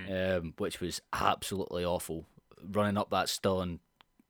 um, 0.08 0.54
which 0.58 0.80
was 0.80 1.00
absolutely 1.12 1.84
awful. 1.84 2.26
Running 2.62 2.96
up 2.96 3.10
that 3.10 3.28
stone 3.28 3.80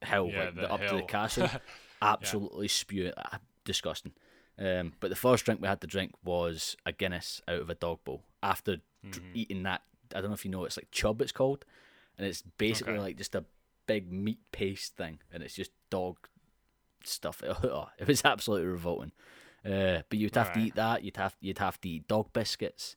hill, 0.05 0.31
Yeah, 0.33 0.39
like, 0.45 0.55
the 0.55 0.71
up 0.71 0.87
to 0.89 0.97
the 0.97 1.03
castle, 1.03 1.49
absolutely 2.03 2.69
spew 2.69 3.13
ah, 3.17 3.39
disgusting. 3.65 4.13
Um, 4.59 4.93
but 5.01 5.09
the 5.11 5.17
first 5.17 5.45
drink 5.45 5.61
we 5.61 5.69
had 5.69 5.81
to 5.83 5.87
drink 5.87 6.13
was 6.25 6.77
a 6.85 6.93
Guinness 6.93 7.41
out 7.49 7.61
of 7.61 7.71
a 7.71 7.75
dog 7.75 8.03
bowl. 8.05 8.23
After 8.43 8.79
Mm-hmm. 9.07 9.19
eating 9.35 9.63
that, 9.63 9.83
I 10.15 10.21
don't 10.21 10.31
know 10.31 10.35
if 10.35 10.45
you 10.45 10.51
know, 10.51 10.65
it's 10.65 10.77
like 10.77 10.91
chub. 10.91 11.23
It's 11.23 11.33
called, 11.33 11.65
and 12.19 12.27
it's 12.27 12.43
basically 12.59 12.95
Okay. 12.95 13.03
like 13.03 13.17
just 13.17 13.35
a 13.35 13.45
big 13.89 14.13
meat 14.13 14.39
paste 14.53 14.97
thing, 14.97 15.19
and 15.33 15.43
it's 15.43 15.55
just 15.55 15.73
dog 15.91 16.17
stuff. 17.05 17.43
Oh, 17.65 17.89
it 17.99 18.07
was 18.07 18.23
absolutely 18.25 18.69
revolting. 18.69 19.13
Uh, 19.65 20.03
but 20.09 20.19
you'd 20.19 20.37
have 20.37 20.53
to 20.53 20.61
eat 20.61 20.77
that. 20.77 21.03
You'd 21.03 21.17
have 21.17 21.37
you'd 21.41 21.59
have 21.59 21.81
to 21.81 21.89
eat 21.89 22.07
dog 22.07 22.33
biscuits, 22.33 22.95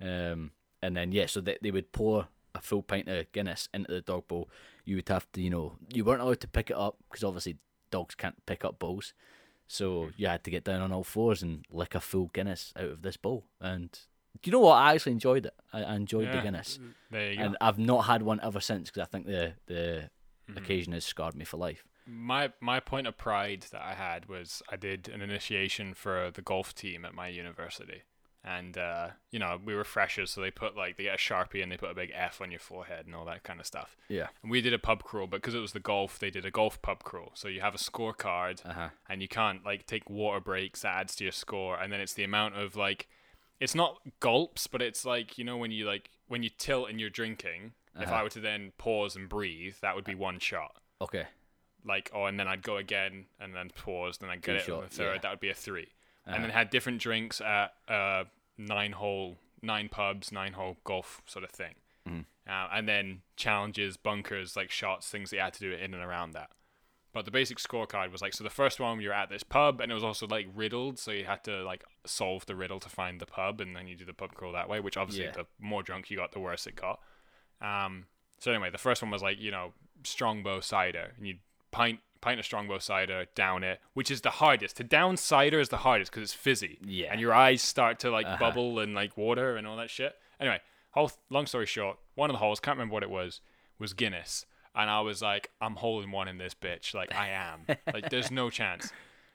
um, 0.00 0.50
and 0.82 0.96
then 0.96 1.12
yeah, 1.12 1.26
so 1.26 1.40
they 1.40 1.56
they 1.62 1.70
would 1.70 1.92
pour 1.92 2.26
a 2.54 2.60
full 2.60 2.82
pint 2.82 3.08
of 3.08 3.30
Guinness 3.30 3.68
into 3.72 3.92
the 3.92 4.00
dog 4.00 4.26
bowl. 4.26 4.50
You 4.84 4.96
would 4.96 5.08
have 5.08 5.30
to, 5.32 5.40
you 5.40 5.50
know, 5.50 5.76
you 5.94 6.04
weren't 6.04 6.20
allowed 6.20 6.40
to 6.40 6.48
pick 6.48 6.70
it 6.70 6.76
up 6.76 6.96
because 7.08 7.22
obviously 7.22 7.58
dogs 7.92 8.16
can't 8.16 8.44
pick 8.44 8.64
up 8.64 8.78
bowls. 8.80 9.14
So 9.68 10.10
you 10.16 10.26
had 10.26 10.42
to 10.44 10.50
get 10.50 10.64
down 10.64 10.80
on 10.80 10.90
all 10.90 11.04
fours 11.04 11.42
and 11.44 11.64
lick 11.70 11.94
a 11.94 12.00
full 12.00 12.28
Guinness 12.34 12.72
out 12.76 12.86
of 12.90 13.02
this 13.02 13.16
bowl. 13.16 13.44
And 13.60 13.92
do 14.42 14.48
you 14.50 14.52
know 14.52 14.60
what? 14.60 14.74
I 14.78 14.94
actually 14.94 15.12
enjoyed 15.12 15.46
it. 15.46 15.54
I, 15.72 15.84
I 15.84 15.94
enjoyed 15.94 16.32
the 16.32 16.40
Guinness, 16.42 16.80
There 17.12 17.30
you 17.30 17.36
go. 17.38 17.42
and 17.44 17.56
I've 17.60 17.78
not 17.78 18.06
had 18.06 18.22
one 18.22 18.40
ever 18.42 18.58
since 18.60 18.90
because 18.90 19.02
I 19.06 19.10
think 19.12 19.26
the 19.26 19.52
the 19.66 20.10
Mm-hmm. 20.50 20.64
occasion 20.64 20.92
has 20.92 21.04
scarred 21.04 21.34
me 21.34 21.44
for 21.44 21.56
life. 21.56 21.84
my 22.06 22.52
my 22.60 22.80
point 22.80 23.06
of 23.06 23.16
pride 23.16 23.66
that 23.72 23.82
I 23.82 23.94
had 23.94 24.28
was 24.28 24.62
I 24.70 24.76
did 24.76 25.08
an 25.08 25.20
initiation 25.20 25.94
for 25.94 26.30
the 26.32 26.42
golf 26.42 26.74
team 26.74 27.04
at 27.04 27.14
my 27.14 27.28
university. 27.28 28.02
And 28.42 28.78
uh, 28.78 29.08
you 29.30 29.38
know, 29.38 29.58
we 29.62 29.74
were 29.74 29.84
freshers, 29.84 30.30
so 30.30 30.40
they 30.40 30.50
put 30.50 30.74
like 30.74 30.96
they 30.96 31.02
get 31.04 31.14
a 31.14 31.18
sharpie 31.18 31.62
and 31.62 31.70
they 31.70 31.76
put 31.76 31.90
a 31.90 31.94
big 31.94 32.10
F 32.14 32.40
on 32.40 32.50
your 32.50 32.58
forehead 32.58 33.04
and 33.04 33.14
all 33.14 33.26
that 33.26 33.42
kind 33.42 33.60
of 33.60 33.66
stuff. 33.66 33.98
Yeah. 34.08 34.28
And 34.42 34.50
we 34.50 34.62
did 34.62 34.72
a 34.72 34.78
pub 34.78 35.02
crawl, 35.02 35.26
but 35.26 35.42
because 35.42 35.54
it 35.54 35.58
was 35.60 35.72
the 35.72 35.78
golf, 35.80 36.18
they 36.18 36.30
did 36.30 36.46
a 36.46 36.50
golf 36.50 36.80
pub 36.80 37.02
crawl. 37.04 37.32
So 37.34 37.48
you 37.48 37.60
have 37.60 37.74
a 37.74 37.78
scorecard, 37.78 38.64
Uh 38.64 38.72
huh. 38.72 38.88
and 39.10 39.20
you 39.20 39.28
can't 39.28 39.62
like 39.62 39.84
take 39.86 40.08
water 40.08 40.40
breaks 40.40 40.80
that 40.82 40.94
adds 40.94 41.16
to 41.16 41.24
your 41.24 41.32
score, 41.32 41.78
and 41.78 41.92
then 41.92 42.00
it's 42.00 42.14
the 42.14 42.24
amount 42.24 42.56
of 42.56 42.76
like, 42.76 43.08
it's 43.60 43.74
not 43.74 44.00
gulps, 44.20 44.66
but 44.66 44.80
it's 44.80 45.04
like 45.04 45.36
you 45.36 45.44
know 45.44 45.58
when 45.58 45.70
you 45.70 45.84
like 45.86 46.08
when 46.26 46.42
you 46.42 46.48
tilt 46.56 46.88
and 46.88 46.98
you're 46.98 47.10
drinking. 47.10 47.72
If 48.00 48.08
Uh-huh. 48.08 48.16
I 48.16 48.22
were 48.22 48.28
to 48.30 48.40
then 48.40 48.72
pause 48.78 49.16
and 49.16 49.28
breathe, 49.28 49.76
that 49.82 49.94
would 49.94 50.04
be 50.04 50.14
one 50.14 50.38
shot 50.38 50.76
Okay. 51.00 51.26
like 51.84 52.10
oh 52.14 52.24
and 52.26 52.38
then 52.38 52.46
I'd 52.48 52.62
go 52.62 52.76
again 52.76 53.26
and 53.38 53.54
then 53.54 53.70
pause 53.70 54.18
then 54.18 54.28
I'd 54.30 54.42
get 54.42 54.56
it 54.56 54.68
on 54.70 54.82
the 54.82 54.88
third 54.88 55.14
yeah. 55.14 55.20
that 55.22 55.30
would 55.30 55.40
be 55.40 55.50
a 55.50 55.54
3 55.54 55.82
Uh-huh. 55.82 56.34
and 56.34 56.44
then 56.44 56.50
had 56.50 56.70
different 56.70 57.00
drinks 57.00 57.40
at 57.40 57.72
uh 57.88 58.24
nine 58.58 58.92
hole 58.92 59.38
nine 59.62 59.88
pubs 59.88 60.30
nine 60.32 60.52
hole 60.54 60.76
golf 60.84 61.22
sort 61.26 61.44
of 61.44 61.50
thing 61.50 61.74
Mm-hmm. 62.08 62.20
uh, 62.50 62.68
and 62.72 62.88
then 62.88 63.20
challenges 63.36 63.96
bunkers 63.98 64.56
like 64.56 64.70
shots 64.70 65.08
things 65.10 65.30
that 65.30 65.36
you 65.36 65.42
had 65.42 65.52
to 65.54 65.60
do 65.60 65.72
in 65.72 65.92
and 65.94 66.02
around 66.02 66.32
that 66.32 66.50
but 67.12 67.24
the 67.24 67.30
basic 67.30 67.58
scorecard 67.58 68.10
was 68.12 68.22
like 68.22 68.32
so 68.32 68.42
the 68.44 68.48
first 68.50 68.80
one 68.80 69.00
you're 69.00 69.12
at 69.12 69.28
this 69.28 69.42
pub 69.42 69.80
and 69.80 69.90
it 69.92 69.94
was 69.94 70.04
also 70.04 70.26
like 70.26 70.46
riddled 70.54 70.98
so 70.98 71.10
you 71.10 71.24
had 71.24 71.42
to 71.44 71.62
like 71.62 71.84
solve 72.06 72.46
the 72.46 72.54
riddle 72.56 72.80
to 72.80 72.88
find 72.88 73.20
the 73.20 73.26
pub 73.26 73.60
and 73.60 73.74
then 73.76 73.86
you 73.86 73.94
do 73.96 74.04
the 74.06 74.14
pub 74.14 74.32
crawl 74.34 74.52
that 74.52 74.68
way 74.68 74.80
which 74.80 74.96
obviously 74.96 75.24
Yeah. 75.26 75.32
the 75.32 75.46
more 75.58 75.82
drunk 75.82 76.10
you 76.10 76.16
got 76.16 76.32
the 76.32 76.40
worse 76.40 76.66
it 76.66 76.74
got 76.76 77.00
um 77.60 78.06
So 78.38 78.50
anyway, 78.52 78.70
the 78.70 78.78
first 78.78 79.02
one 79.02 79.10
was 79.10 79.22
like 79.22 79.38
you 79.40 79.50
know 79.50 79.72
strongbow 80.04 80.60
cider, 80.60 81.12
and 81.16 81.26
you 81.26 81.36
pint 81.70 82.00
pint 82.20 82.38
of 82.38 82.44
strongbow 82.44 82.78
cider, 82.78 83.26
down 83.34 83.64
it, 83.64 83.80
which 83.94 84.10
is 84.10 84.20
the 84.20 84.30
hardest. 84.30 84.76
To 84.76 84.84
down 84.84 85.16
cider 85.16 85.58
is 85.58 85.70
the 85.70 85.78
hardest 85.78 86.10
because 86.10 86.24
it's 86.24 86.34
fizzy. 86.34 86.78
Yeah. 86.84 87.10
And 87.12 87.20
your 87.20 87.32
eyes 87.32 87.62
start 87.62 87.98
to 88.00 88.10
like 88.10 88.26
Uh-huh. 88.26 88.36
bubble 88.38 88.78
and 88.78 88.94
like 88.94 89.16
water 89.16 89.56
and 89.56 89.66
all 89.66 89.76
that 89.78 89.88
shit. 89.88 90.14
Anyway, 90.38 90.60
whole 90.90 91.10
long 91.30 91.46
story 91.46 91.64
short, 91.66 91.98
one 92.16 92.28
of 92.28 92.34
the 92.34 92.38
holes, 92.38 92.60
can't 92.60 92.76
remember 92.76 92.92
what 92.92 93.02
it 93.02 93.08
was, 93.10 93.40
was 93.78 93.94
Guinness. 93.94 94.44
And 94.74 94.90
I 94.90 95.00
was 95.00 95.22
like, 95.22 95.50
I'm 95.62 95.76
holding 95.76 96.10
one 96.10 96.28
in 96.28 96.36
this 96.36 96.54
bitch. 96.54 96.92
Like 96.94 97.14
I 97.14 97.30
am. 97.30 97.64
like 97.94 98.10
there's 98.10 98.30
no 98.30 98.50
chance. 98.50 98.92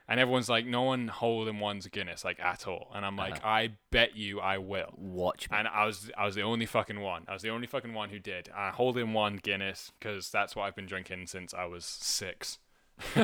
And 0.07 0.19
everyone's 0.19 0.49
like, 0.49 0.65
no 0.65 0.83
one 0.83 1.07
holding 1.07 1.59
one's 1.59 1.87
Guinness 1.87 2.23
like 2.23 2.39
at 2.39 2.67
all. 2.67 2.91
And 2.93 3.03
I'm 3.05 3.15
like, 3.15 3.43
I 3.43 3.71
bet 3.89 4.15
you 4.15 4.39
I 4.39 4.59
will. 4.59 4.93
Watch 4.97 5.49
me. 5.49 5.57
And 5.57 5.67
I 5.67 5.85
was 5.85 6.11
I 6.17 6.25
was 6.25 6.35
the 6.35 6.43
only 6.43 6.67
fucking 6.67 6.99
one. 6.99 7.23
I 7.27 7.33
was 7.33 7.41
the 7.41 7.49
only 7.49 7.67
fucking 7.67 7.93
one 7.93 8.09
who 8.09 8.19
did. 8.19 8.49
I 8.55 8.69
hold 8.69 8.97
in 8.97 9.13
one 9.13 9.37
Guinness 9.37 9.91
because 9.99 10.29
that's 10.29 10.55
what 10.55 10.63
I've 10.63 10.75
been 10.75 10.85
drinking 10.85 11.27
since 11.27 11.53
I 11.53 11.65
was 11.65 11.85
six. 11.85 12.59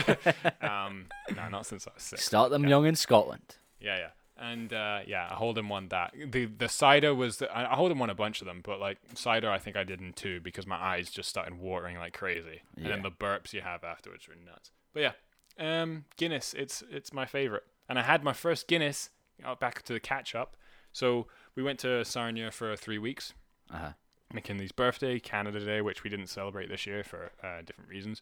um, 0.61 1.05
no, 1.35 1.47
not 1.49 1.65
since 1.65 1.87
I 1.87 1.91
was 1.93 2.03
six. 2.03 2.25
Start 2.25 2.49
them 2.49 2.65
young 2.65 2.85
in 2.85 2.95
Scotland. 2.95 3.57
Yeah, 3.79 3.97
yeah. 3.97 4.07
And 4.37 4.73
uh, 4.73 5.01
yeah, 5.05 5.27
I 5.29 5.35
hold 5.35 5.59
in 5.59 5.69
one 5.69 5.89
that 5.89 6.15
the 6.31 6.45
the 6.45 6.67
cider 6.67 7.13
was 7.13 7.37
the, 7.37 7.55
I 7.55 7.75
hold 7.75 7.91
in 7.91 7.99
one 7.99 8.09
a 8.09 8.15
bunch 8.15 8.41
of 8.41 8.47
them, 8.47 8.61
but 8.63 8.79
like 8.79 8.97
cider, 9.13 9.51
I 9.51 9.59
think 9.59 9.75
I 9.75 9.83
did 9.83 10.01
in 10.01 10.13
two 10.13 10.39
because 10.39 10.65
my 10.65 10.77
eyes 10.77 11.11
just 11.11 11.29
started 11.29 11.59
watering 11.59 11.97
like 11.97 12.13
crazy, 12.13 12.61
and 12.75 12.87
then 12.87 13.03
the 13.03 13.11
burps 13.11 13.53
you 13.53 13.61
have 13.61 13.83
afterwards 13.83 14.27
are 14.27 14.33
nuts. 14.43 14.71
But 14.93 15.01
yeah, 15.01 15.11
um, 15.59 16.05
Guinness, 16.17 16.53
it's 16.53 16.83
it's 16.89 17.13
my 17.13 17.25
favorite, 17.25 17.63
and 17.89 17.99
I 17.99 18.03
had 18.03 18.23
my 18.23 18.33
first 18.33 18.67
Guinness 18.67 19.09
back 19.59 19.81
to 19.83 19.93
the 19.93 19.99
catch 19.99 20.35
up. 20.35 20.55
So 20.93 21.27
we 21.55 21.63
went 21.63 21.79
to 21.79 22.03
Sarnia 22.03 22.51
for 22.51 22.75
three 22.75 22.97
weeks. 22.97 23.33
Uh-huh. 23.73 23.93
McKinley's 24.33 24.71
birthday, 24.71 25.19
Canada 25.19 25.59
Day, 25.63 25.81
which 25.81 26.03
we 26.03 26.09
didn't 26.09 26.27
celebrate 26.27 26.69
this 26.69 26.85
year 26.85 27.03
for 27.03 27.31
uh, 27.43 27.61
different 27.65 27.89
reasons, 27.89 28.21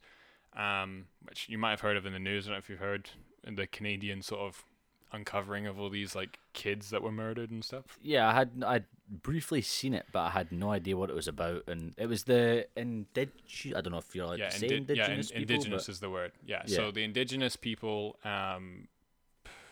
um, 0.55 1.05
which 1.27 1.47
you 1.49 1.57
might 1.57 1.71
have 1.71 1.81
heard 1.81 1.97
of 1.97 2.05
in 2.05 2.13
the 2.13 2.19
news. 2.19 2.45
I 2.45 2.49
don't 2.49 2.55
know 2.55 2.59
if 2.59 2.69
you've 2.69 2.79
heard 2.79 3.09
in 3.43 3.55
the 3.55 3.67
Canadian 3.67 4.21
sort 4.21 4.41
of 4.41 4.63
uncovering 5.11 5.65
of 5.67 5.79
all 5.79 5.89
these 5.89 6.15
like 6.15 6.39
kids 6.53 6.89
that 6.91 7.01
were 7.01 7.11
murdered 7.11 7.51
and 7.51 7.63
stuff. 7.63 7.97
Yeah, 8.01 8.27
I 8.27 8.33
had 8.33 8.63
I'd 8.65 8.85
briefly 9.09 9.61
seen 9.61 9.93
it, 9.93 10.05
but 10.11 10.19
I 10.19 10.29
had 10.29 10.51
no 10.51 10.71
idea 10.71 10.97
what 10.97 11.09
it 11.09 11.15
was 11.15 11.27
about. 11.27 11.63
And 11.67 11.93
it 11.97 12.05
was 12.07 12.23
the 12.25 12.67
indigenous. 12.75 13.73
I 13.75 13.81
don't 13.81 13.91
know 13.91 13.97
if 13.99 14.13
you're 14.15 14.25
allowed 14.25 14.39
yeah, 14.39 14.49
to 14.49 14.59
say 14.59 14.75
indigenous 14.75 15.31
yeah, 15.31 15.37
in- 15.37 15.41
people. 15.41 15.55
indigenous 15.55 15.85
but- 15.87 15.91
is 15.91 15.99
the 15.99 16.09
word. 16.09 16.31
Yeah. 16.45 16.61
Yeah. 16.65 16.75
So 16.75 16.91
the 16.91 17.03
indigenous 17.03 17.55
people, 17.55 18.17
um, 18.23 18.87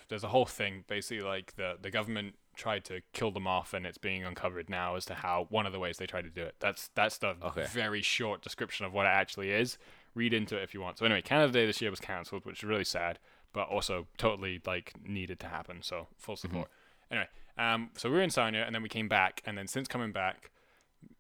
there's 0.09 0.23
a 0.23 0.29
whole 0.29 0.45
thing 0.45 0.83
basically 0.87 1.23
like 1.23 1.55
the 1.55 1.77
the 1.81 1.91
government 1.91 2.35
tried 2.55 2.83
to 2.85 3.01
kill 3.13 3.29
them 3.29 3.45
off, 3.45 3.73
and 3.73 3.85
it's 3.85 3.99
being 3.99 4.23
uncovered 4.23 4.67
now 4.69 4.95
as 4.95 5.05
to 5.05 5.13
how 5.13 5.45
one 5.51 5.67
of 5.67 5.73
the 5.73 5.79
ways 5.79 5.97
they 5.97 6.07
tried 6.07 6.23
to 6.23 6.31
do 6.31 6.41
it. 6.41 6.55
That's 6.59 6.89
that's 6.95 7.19
the 7.19 7.35
Okay. 7.43 7.65
very 7.71 8.01
short 8.01 8.41
description 8.41 8.85
of 8.85 8.93
what 8.93 9.05
it 9.05 9.09
actually 9.09 9.51
is. 9.51 9.77
Read 10.15 10.33
into 10.33 10.57
it 10.57 10.63
if 10.63 10.73
you 10.73 10.81
want. 10.81 10.97
So 10.97 11.05
anyway, 11.05 11.21
Canada 11.21 11.53
Day 11.53 11.67
this 11.67 11.79
year 11.79 11.91
was 11.91 11.99
cancelled, 11.99 12.43
which 12.45 12.57
is 12.59 12.63
really 12.63 12.83
sad, 12.83 13.19
but 13.57 13.69
also 13.69 14.05
totally 14.19 14.61
like 14.67 14.93
needed 15.03 15.39
to 15.39 15.47
happen. 15.47 15.81
So 15.81 16.05
full 16.15 16.35
support. 16.35 16.69
Anyway, 17.09 17.27
um, 17.57 17.89
so 17.97 18.07
we 18.07 18.17
were 18.17 18.21
in 18.21 18.29
Sarnia, 18.29 18.63
and 18.63 18.75
then 18.75 18.83
we 18.83 18.89
came 18.89 19.07
back, 19.07 19.41
and 19.47 19.57
then 19.57 19.65
since 19.65 19.87
coming 19.87 20.11
back, 20.11 20.51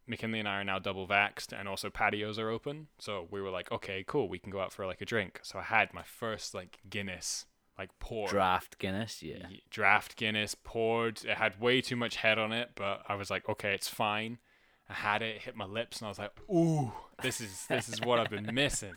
McKinley 0.05 0.37
and 0.37 0.47
I 0.47 0.59
are 0.59 0.63
now 0.63 0.77
double 0.77 1.07
vaxxed, 1.07 1.51
and 1.51 1.67
also 1.67 1.89
patios 1.89 2.37
are 2.37 2.51
open. 2.51 2.89
So 2.99 3.27
we 3.31 3.41
were 3.41 3.49
like, 3.49 3.71
okay, 3.71 4.05
cool, 4.07 4.29
we 4.29 4.37
can 4.37 4.51
go 4.51 4.59
out 4.59 4.71
for 4.71 4.85
like 4.85 5.01
a 5.01 5.05
drink. 5.05 5.39
So 5.41 5.57
I 5.57 5.63
had 5.63 5.95
my 5.95 6.03
first 6.03 6.53
like 6.53 6.77
Guinness, 6.87 7.45
like 7.75 7.89
pour 7.97 8.27
Draft 8.27 8.77
Guinness, 8.77 9.23
yeah. 9.23 9.47
draft 9.71 10.15
Guinness 10.15 10.53
poured. 10.63 11.25
It 11.25 11.37
had 11.37 11.59
way 11.59 11.81
too 11.81 11.95
much 11.95 12.17
head 12.17 12.37
on 12.37 12.51
it, 12.53 12.69
but 12.75 13.01
I 13.09 13.15
was 13.15 13.31
like, 13.31 13.49
okay, 13.49 13.73
it's 13.73 13.89
fine. 13.89 14.37
I 14.87 14.93
had 14.93 15.23
it, 15.23 15.41
hit 15.41 15.55
my 15.55 15.65
lips, 15.65 15.99
and 15.99 16.05
I 16.05 16.09
was 16.09 16.19
like, 16.19 16.31
ooh, 16.53 16.91
this 17.23 17.41
is 17.41 17.65
this 17.67 17.89
is 17.89 17.99
what 17.99 18.19
I've 18.19 18.29
been 18.29 18.49
missing. 18.53 18.93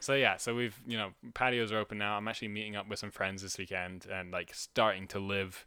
So 0.00 0.14
yeah, 0.14 0.36
so 0.36 0.54
we've 0.54 0.78
you 0.86 0.96
know 0.98 1.10
patios 1.34 1.72
are 1.72 1.78
open 1.78 1.98
now. 1.98 2.16
I'm 2.16 2.26
actually 2.28 2.48
meeting 2.48 2.76
up 2.76 2.88
with 2.88 2.98
some 2.98 3.10
friends 3.10 3.42
this 3.42 3.56
weekend 3.58 4.06
and 4.12 4.30
like 4.32 4.52
starting 4.54 5.06
to 5.08 5.18
live, 5.18 5.66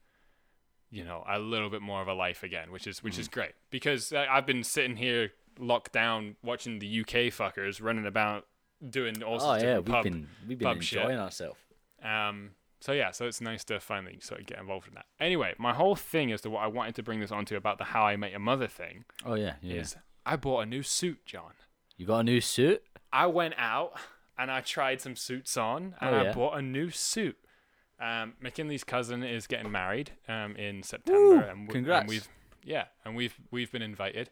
you 0.92 1.04
know, 1.04 1.24
a 1.28 1.40
little 1.40 1.70
bit 1.70 1.82
more 1.82 2.02
of 2.02 2.08
a 2.08 2.14
life 2.14 2.44
again, 2.44 2.72
which 2.72 2.86
is 2.88 3.02
which 3.04 3.18
is 3.18 3.28
great 3.28 3.54
because 3.70 4.12
I've 4.14 4.46
been 4.46 4.64
sitting 4.64 4.98
here 4.98 5.32
locked 5.58 5.94
down 5.94 6.36
watching 6.44 6.80
the 6.80 7.00
UK 7.02 7.32
fuckers 7.32 7.82
running 7.82 8.06
about 8.06 8.46
doing 8.90 9.24
all 9.24 9.36
Oh 9.36 9.40
sorts 9.40 9.64
yeah, 9.64 9.78
of 9.78 9.88
we've 9.88 9.94
pub 9.94 10.04
been 10.04 10.28
we've 10.48 10.60
been 10.60 10.68
pub 10.68 10.84
shit. 10.84 11.00
enjoying 11.02 11.20
ourselves. 11.20 11.60
um, 12.04 12.52
so 12.82 12.92
yeah, 12.92 13.10
so 13.12 13.26
it's 13.26 13.42
nice 13.42 13.64
to 13.64 13.80
finally 13.80 14.20
sort 14.20 14.42
of 14.42 14.46
get 14.46 14.60
involved 14.60 14.88
in 14.90 14.94
that. 14.94 15.06
Anyway, 15.20 15.54
my 15.58 15.74
whole 15.74 15.96
thing 15.96 16.32
as 16.32 16.42
to 16.42 16.50
what 16.52 16.62
I 16.62 16.68
wanted 16.68 16.94
to 16.96 17.04
bring 17.04 17.20
this 17.22 17.32
onto 17.32 17.56
about 17.56 17.80
the 17.80 17.86
How 17.86 18.04
I 18.06 18.16
Met 18.18 18.30
Your 18.32 18.42
Mother 18.42 18.68
thing 18.68 19.06
Oh 19.26 19.34
yeah, 19.36 19.54
yeah. 19.62 19.76
is 19.82 19.96
I 20.26 20.36
bought 20.36 20.60
a 20.60 20.66
new 20.68 20.84
suit, 20.84 21.26
John. 21.26 21.54
You 21.98 22.06
got 22.06 22.20
a 22.20 22.24
new 22.24 22.42
suit? 22.42 22.84
I 23.15 23.27
went 23.27 23.53
out 23.57 23.93
and 24.38 24.51
I 24.51 24.62
tried 24.62 25.00
some 25.01 25.15
suits 25.15 25.55
on, 25.57 25.95
and 26.01 26.15
Oh, 26.15 26.19
I 26.19 26.31
bought 26.34 26.57
a 26.57 26.62
new 26.62 26.89
suit. 26.89 27.38
Um, 28.00 28.34
McKinley's 28.41 28.84
cousin 28.84 29.24
is 29.24 29.48
getting 29.48 29.72
married 29.72 30.12
um, 30.27 30.55
in 30.57 30.84
September, 30.84 31.19
Woo! 31.19 31.34
and, 31.39 31.45
w- 31.48 31.67
Congrats. 31.69 32.01
and 32.01 32.10
we've 32.10 32.27
yeah, 32.63 32.86
and 33.05 33.15
we've 33.15 33.36
we've 33.51 33.72
been 33.72 33.81
invited. 33.81 34.31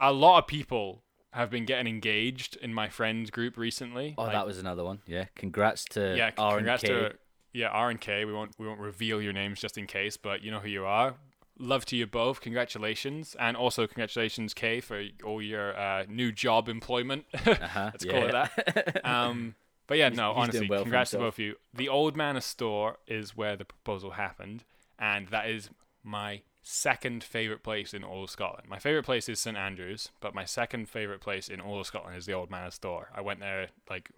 A 0.00 0.12
lot 0.12 0.38
of 0.38 0.46
people 0.46 1.02
have 1.32 1.50
been 1.50 1.66
getting 1.66 1.86
engaged 1.86 2.56
in 2.56 2.72
my 2.72 2.88
friends 2.88 3.30
group 3.30 3.58
recently. 3.58 4.14
Oh, 4.16 4.22
like- 4.22 4.32
that 4.32 4.46
was 4.46 4.58
another 4.58 4.84
one. 4.84 5.00
Yeah. 5.06 5.26
Congrats 5.36 5.84
to 5.90 6.16
yeah, 6.16 6.30
R 6.38 6.52
and 6.52 6.58
congrats 6.60 6.82
K. 6.82 6.88
to 6.88 7.12
yeah 7.52 7.68
R 7.68 7.90
and 7.90 8.00
K. 8.00 8.24
We 8.24 8.32
won't 8.32 8.52
we 8.58 8.66
won't 8.66 8.80
reveal 8.80 9.20
your 9.20 9.34
names 9.34 9.60
just 9.60 9.76
in 9.76 9.86
case, 9.86 10.16
but 10.16 10.42
you 10.42 10.50
know 10.50 10.60
who 10.60 10.68
you 10.70 10.86
are. 10.86 11.16
Love 11.58 11.84
to 11.86 11.96
you 11.96 12.06
both. 12.06 12.40
Congratulations, 12.40 13.34
and 13.38 13.56
also 13.56 13.86
congratulations, 13.86 14.54
Kay, 14.54 14.80
for 14.80 15.02
all 15.24 15.42
your 15.42 15.76
uh, 15.76 16.04
new 16.08 16.30
job 16.32 16.68
employment. 16.68 17.24
Uh-huh, 17.46 17.90
Let's 17.92 18.04
call 18.04 18.26
it 18.26 18.32
that. 18.32 19.00
Um, 19.04 19.54
but 19.86 19.96
yeah, 19.98 20.10
no, 20.10 20.34
he's 20.34 20.42
honestly, 20.42 20.68
well 20.68 20.82
congrats 20.82 21.10
to 21.12 21.18
both 21.18 21.34
of 21.34 21.38
you. 21.38 21.54
The 21.74 21.88
Old 21.88 22.16
Man 22.16 22.36
of 22.36 22.44
Storr 22.44 22.98
is 23.06 23.36
where 23.36 23.56
the 23.56 23.64
proposal 23.64 24.12
happened, 24.12 24.64
and 24.98 25.28
that 25.28 25.48
is 25.48 25.70
my 26.04 26.42
second 26.62 27.24
favorite 27.24 27.62
place 27.62 27.94
in 27.94 28.04
all 28.04 28.24
of 28.24 28.30
Scotland. 28.30 28.68
My 28.68 28.78
favorite 28.78 29.04
place 29.04 29.28
is 29.28 29.40
St 29.40 29.56
Andrews, 29.56 30.10
but 30.20 30.34
my 30.34 30.44
second 30.44 30.88
favorite 30.88 31.20
place 31.20 31.48
in 31.48 31.60
all 31.60 31.80
of 31.80 31.86
Scotland 31.86 32.16
is 32.16 32.26
the 32.26 32.34
Old 32.34 32.50
Man 32.50 32.66
of 32.66 32.74
Storr. 32.74 33.08
I 33.14 33.22
went 33.22 33.40
there 33.40 33.68
like 33.88 34.10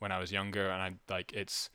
when 0.00 0.10
I 0.10 0.18
was 0.18 0.32
younger, 0.32 0.68
and 0.68 0.82
I 0.82 1.12
like 1.12 1.32
it's 1.32 1.70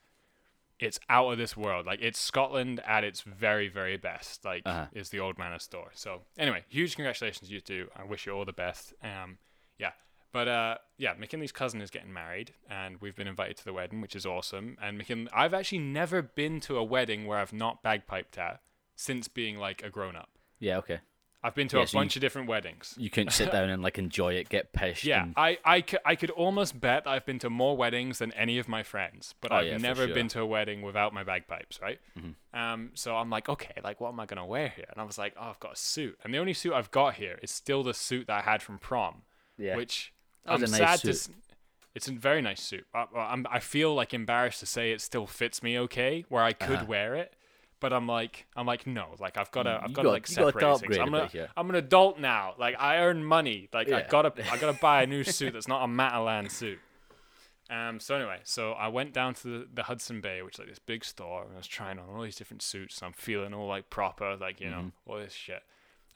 it's 0.79 1.00
out 1.09 1.31
of 1.31 1.38
this 1.38 1.55
world. 1.57 1.86
Like 1.86 2.00
it's 2.01 2.19
Scotland 2.19 2.81
at 2.86 3.03
its 3.03 3.21
very, 3.21 3.67
very 3.69 3.98
best. 3.98 4.45
Like 4.45 4.63
Uh-huh. 4.65 4.88
is 4.93 5.09
the 5.09 5.19
Old 5.19 5.38
Man 5.38 5.53
of 5.53 5.62
Storr. 5.62 5.91
So 5.93 6.21
anyway, 6.38 6.63
huge 6.69 6.95
congratulations 6.95 7.51
you 7.51 7.59
two. 7.62 7.89
I 7.95 8.03
wish 8.03 8.25
you 8.25 8.33
all 8.33 8.45
the 8.45 8.53
best. 8.53 8.93
Um, 9.03 9.38
yeah. 9.77 9.91
But 10.31 10.48
uh, 10.48 10.77
yeah, 10.98 11.13
McKinley's 11.17 11.51
cousin 11.51 11.81
is 11.81 11.89
getting 11.89 12.13
married, 12.13 12.53
and 12.69 12.98
we've 13.01 13.15
been 13.15 13.27
invited 13.27 13.57
to 13.57 13.65
the 13.65 13.74
wedding, 13.74 14.00
which 14.00 14.15
is 14.15 14.25
awesome. 14.27 14.77
And 14.81 14.98
McKinley, 14.98 15.29
I've 15.33 15.55
actually 15.55 15.79
never 15.79 16.21
been 16.21 16.59
to 16.62 16.77
a 16.77 16.83
wedding 16.83 17.25
where 17.25 17.39
I've 17.39 17.51
not 17.53 17.81
bagpiped 17.81 18.38
at 18.38 18.62
since 18.95 19.27
being 19.27 19.57
like 19.57 19.81
a 19.83 19.89
grown 19.89 20.15
up. 20.15 20.29
Yeah, 20.59 20.77
okay. 20.77 21.00
I've 21.41 21.55
been 21.55 21.69
to 21.69 21.77
Yeah, 21.77 21.84
a 21.84 21.88
so 21.88 21.98
you- 21.98 22.01
bunch 22.01 22.15
of 22.17 22.22
different 22.22 22.50
weddings. 22.50 22.96
You 22.98 23.10
couldn't 23.10 23.31
sit 23.31 23.50
down 23.51 23.69
and 23.69 23.81
like 23.81 23.98
enjoy 23.98 24.34
it, 24.34 24.50
get 24.50 24.74
pissed. 24.74 25.05
Yeah, 25.05 25.24
and- 25.24 25.34
I, 25.38 25.58
I, 25.63 25.84
I 26.03 26.15
could 26.15 26.31
almost 26.31 26.79
bet 26.81 27.05
that 27.05 27.10
I've 27.10 27.25
been 27.25 27.39
to 27.39 27.50
more 27.50 27.77
weddings 27.77 28.19
than 28.19 28.34
any 28.34 28.60
of 28.60 28.67
my 28.67 28.84
friends, 28.84 29.36
but 29.39 29.51
Oh, 29.51 29.55
I've 29.55 29.67
yeah, 29.67 29.77
never 29.77 30.01
sure. 30.01 30.08
Mm-hmm. 30.08 30.13
been 30.15 30.27
to 30.29 30.41
a 30.41 30.46
wedding 30.46 30.81
without 30.81 31.13
my 31.13 31.24
bagpipes, 31.24 31.79
right? 31.81 32.00
Um, 32.53 32.91
so 32.93 33.15
I'm 33.15 33.29
like, 33.29 33.48
okay, 33.48 33.79
like 33.84 34.01
what 34.01 34.10
am 34.10 34.19
I 34.19 34.25
gonna 34.25 34.46
wear 34.46 34.67
here? 34.69 34.86
And 34.91 35.00
I 35.00 35.03
was 35.05 35.17
like, 35.17 35.34
oh, 35.39 35.50
I've 35.50 35.60
got 35.60 35.74
a 35.74 35.77
suit, 35.77 36.17
and 36.24 36.34
the 36.34 36.39
only 36.39 36.53
suit 36.53 36.74
I've 36.74 36.91
got 36.91 37.13
here 37.15 37.39
is 37.41 37.51
still 37.51 37.84
the 37.84 37.93
suit 37.93 38.27
that 38.27 38.38
I 38.39 38.41
had 38.41 38.62
from 38.62 38.77
prom, 38.77 39.22
yeah. 39.58 39.75
which 39.77 40.13
I'm 40.46 40.60
nice 40.62 40.75
sad 40.75 41.00
to. 41.01 41.13
suit. 41.13 41.31
s- 41.36 41.53
It's 41.96 42.08
a 42.08 42.12
very 42.12 42.41
nice 42.41 42.62
suit. 42.62 42.86
I, 42.93 43.05
I'm, 43.15 43.46
I 43.50 43.60
feel 43.60 43.93
like 43.96 44.13
embarrassed 44.13 44.60
to 44.60 44.65
say 44.65 44.91
it 44.91 45.00
still 45.01 45.25
fits 45.27 45.63
me 45.63 45.79
okay, 45.79 46.25
where 46.27 46.43
I 46.43 46.51
could 46.53 46.77
Uh-huh. 46.77 46.86
wear 46.86 47.15
it. 47.15 47.34
But 47.81 47.93
I'm 47.93 48.07
like, 48.07 48.45
I'm 48.55 48.65
like, 48.65 48.86
no, 48.86 49.15
like 49.19 49.38
I've 49.38 49.51
got 49.51 49.63
to, 49.63 49.79
I've 49.81 49.93
got 49.93 50.03
to 50.03 50.09
like 50.12 50.29
you 50.29 50.36
got 50.36 50.53
separate 50.53 50.79
things. 50.81 50.98
I'm, 50.98 51.07
a 51.07 51.12
gonna, 51.12 51.24
bit 51.24 51.31
here. 51.31 51.50
I'm 51.55 51.69
an 51.69 51.75
adult 51.75 52.19
now. 52.19 52.53
Like 52.57 52.75
I 52.79 52.98
earn 52.98 53.24
money. 53.24 53.69
Like 53.74 53.88
I 53.88 54.00
Yeah. 54.00 54.07
gotta, 54.09 54.33
I 54.51 54.57
gotta 54.57 54.77
buy 54.79 55.03
a 55.03 55.07
new 55.07 55.24
suit 55.38 55.53
that's 55.53 55.67
not 55.67 55.83
a 55.83 55.88
Matalan 55.88 56.51
suit. 56.51 56.79
Um. 57.69 58.00
So 58.00 58.15
anyway, 58.15 58.39
so 58.43 58.71
I 58.74 58.88
went 58.88 59.13
down 59.13 59.36
to 59.36 59.43
the, 59.43 59.67
the 59.74 59.83
Hudson 59.83 60.21
Bay, 60.21 60.41
which 60.41 60.55
is 60.55 60.59
like 60.59 60.69
this 60.69 60.79
big 60.79 61.05
store, 61.05 61.43
and 61.43 61.53
I 61.53 61.57
was 61.57 61.67
trying 61.67 62.00
on 62.00 62.09
all 62.09 62.24
these 62.24 62.36
different 62.36 62.63
suits, 62.63 62.98
and 63.00 63.07
I'm 63.07 63.13
feeling 63.13 63.53
all 63.53 63.67
like 63.67 63.89
proper, 63.91 64.36
like 64.36 64.59
you 64.59 64.69
know, 64.69 64.77
Mm-hmm. 64.77 65.12
all 65.12 65.17
this 65.19 65.33
shit. 65.33 65.62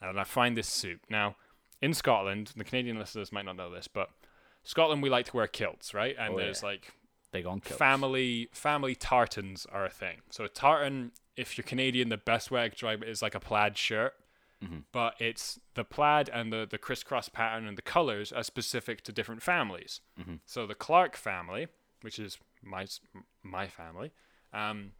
And 0.02 0.18
I 0.18 0.24
find 0.24 0.56
this 0.56 0.66
suit 0.68 1.00
now 1.08 1.36
in 1.80 1.94
Scotland. 1.94 2.52
The 2.56 2.64
Canadian 2.64 2.98
listeners 2.98 3.30
might 3.32 3.44
not 3.44 3.54
know 3.56 3.70
this, 3.70 3.86
but 3.88 4.10
Scotland 4.64 5.00
we 5.02 5.08
like 5.08 5.26
to 5.26 5.36
wear 5.36 5.46
kilts, 5.46 5.94
right? 5.94 6.16
And 6.18 6.34
Oh, 6.34 6.38
there's 6.38 6.62
yeah. 6.62 6.68
like 6.70 6.92
Big 7.30 7.46
on 7.46 7.60
kilts. 7.60 7.78
family 7.78 8.48
family 8.52 8.96
tartans 8.96 9.64
are 9.72 9.86
a 9.86 9.90
thing. 9.90 10.22
So 10.30 10.42
a 10.44 10.48
tartan, 10.48 11.12
if 11.36 11.56
you're 11.58 11.64
Canadian, 11.64 12.08
the 12.08 12.16
best 12.16 12.50
way 12.50 12.62
I 12.62 12.64
could 12.68 12.72
describe 12.72 13.02
it 13.02 13.08
is 13.08 13.22
like 13.22 13.34
a 13.34 13.40
plaid 13.40 13.76
shirt, 13.76 14.14
but 14.92 15.14
it's 15.18 15.58
the 15.74 15.84
plaid 15.84 16.30
and 16.32 16.50
the 16.52 16.66
the 16.68 16.78
crisscross 16.78 17.28
pattern 17.28 17.66
and 17.66 17.76
the 17.76 17.82
colors 17.82 18.32
are 18.32 18.42
specific 18.42 19.02
to 19.04 19.12
different 19.12 19.42
families. 19.42 20.00
So 20.46 20.66
the 20.66 20.74
Clark 20.74 21.16
family, 21.16 21.68
which 22.02 22.18
is 22.18 22.38
my 22.62 22.86
my 23.42 23.66
family, 23.68 24.12
um, 24.52 24.92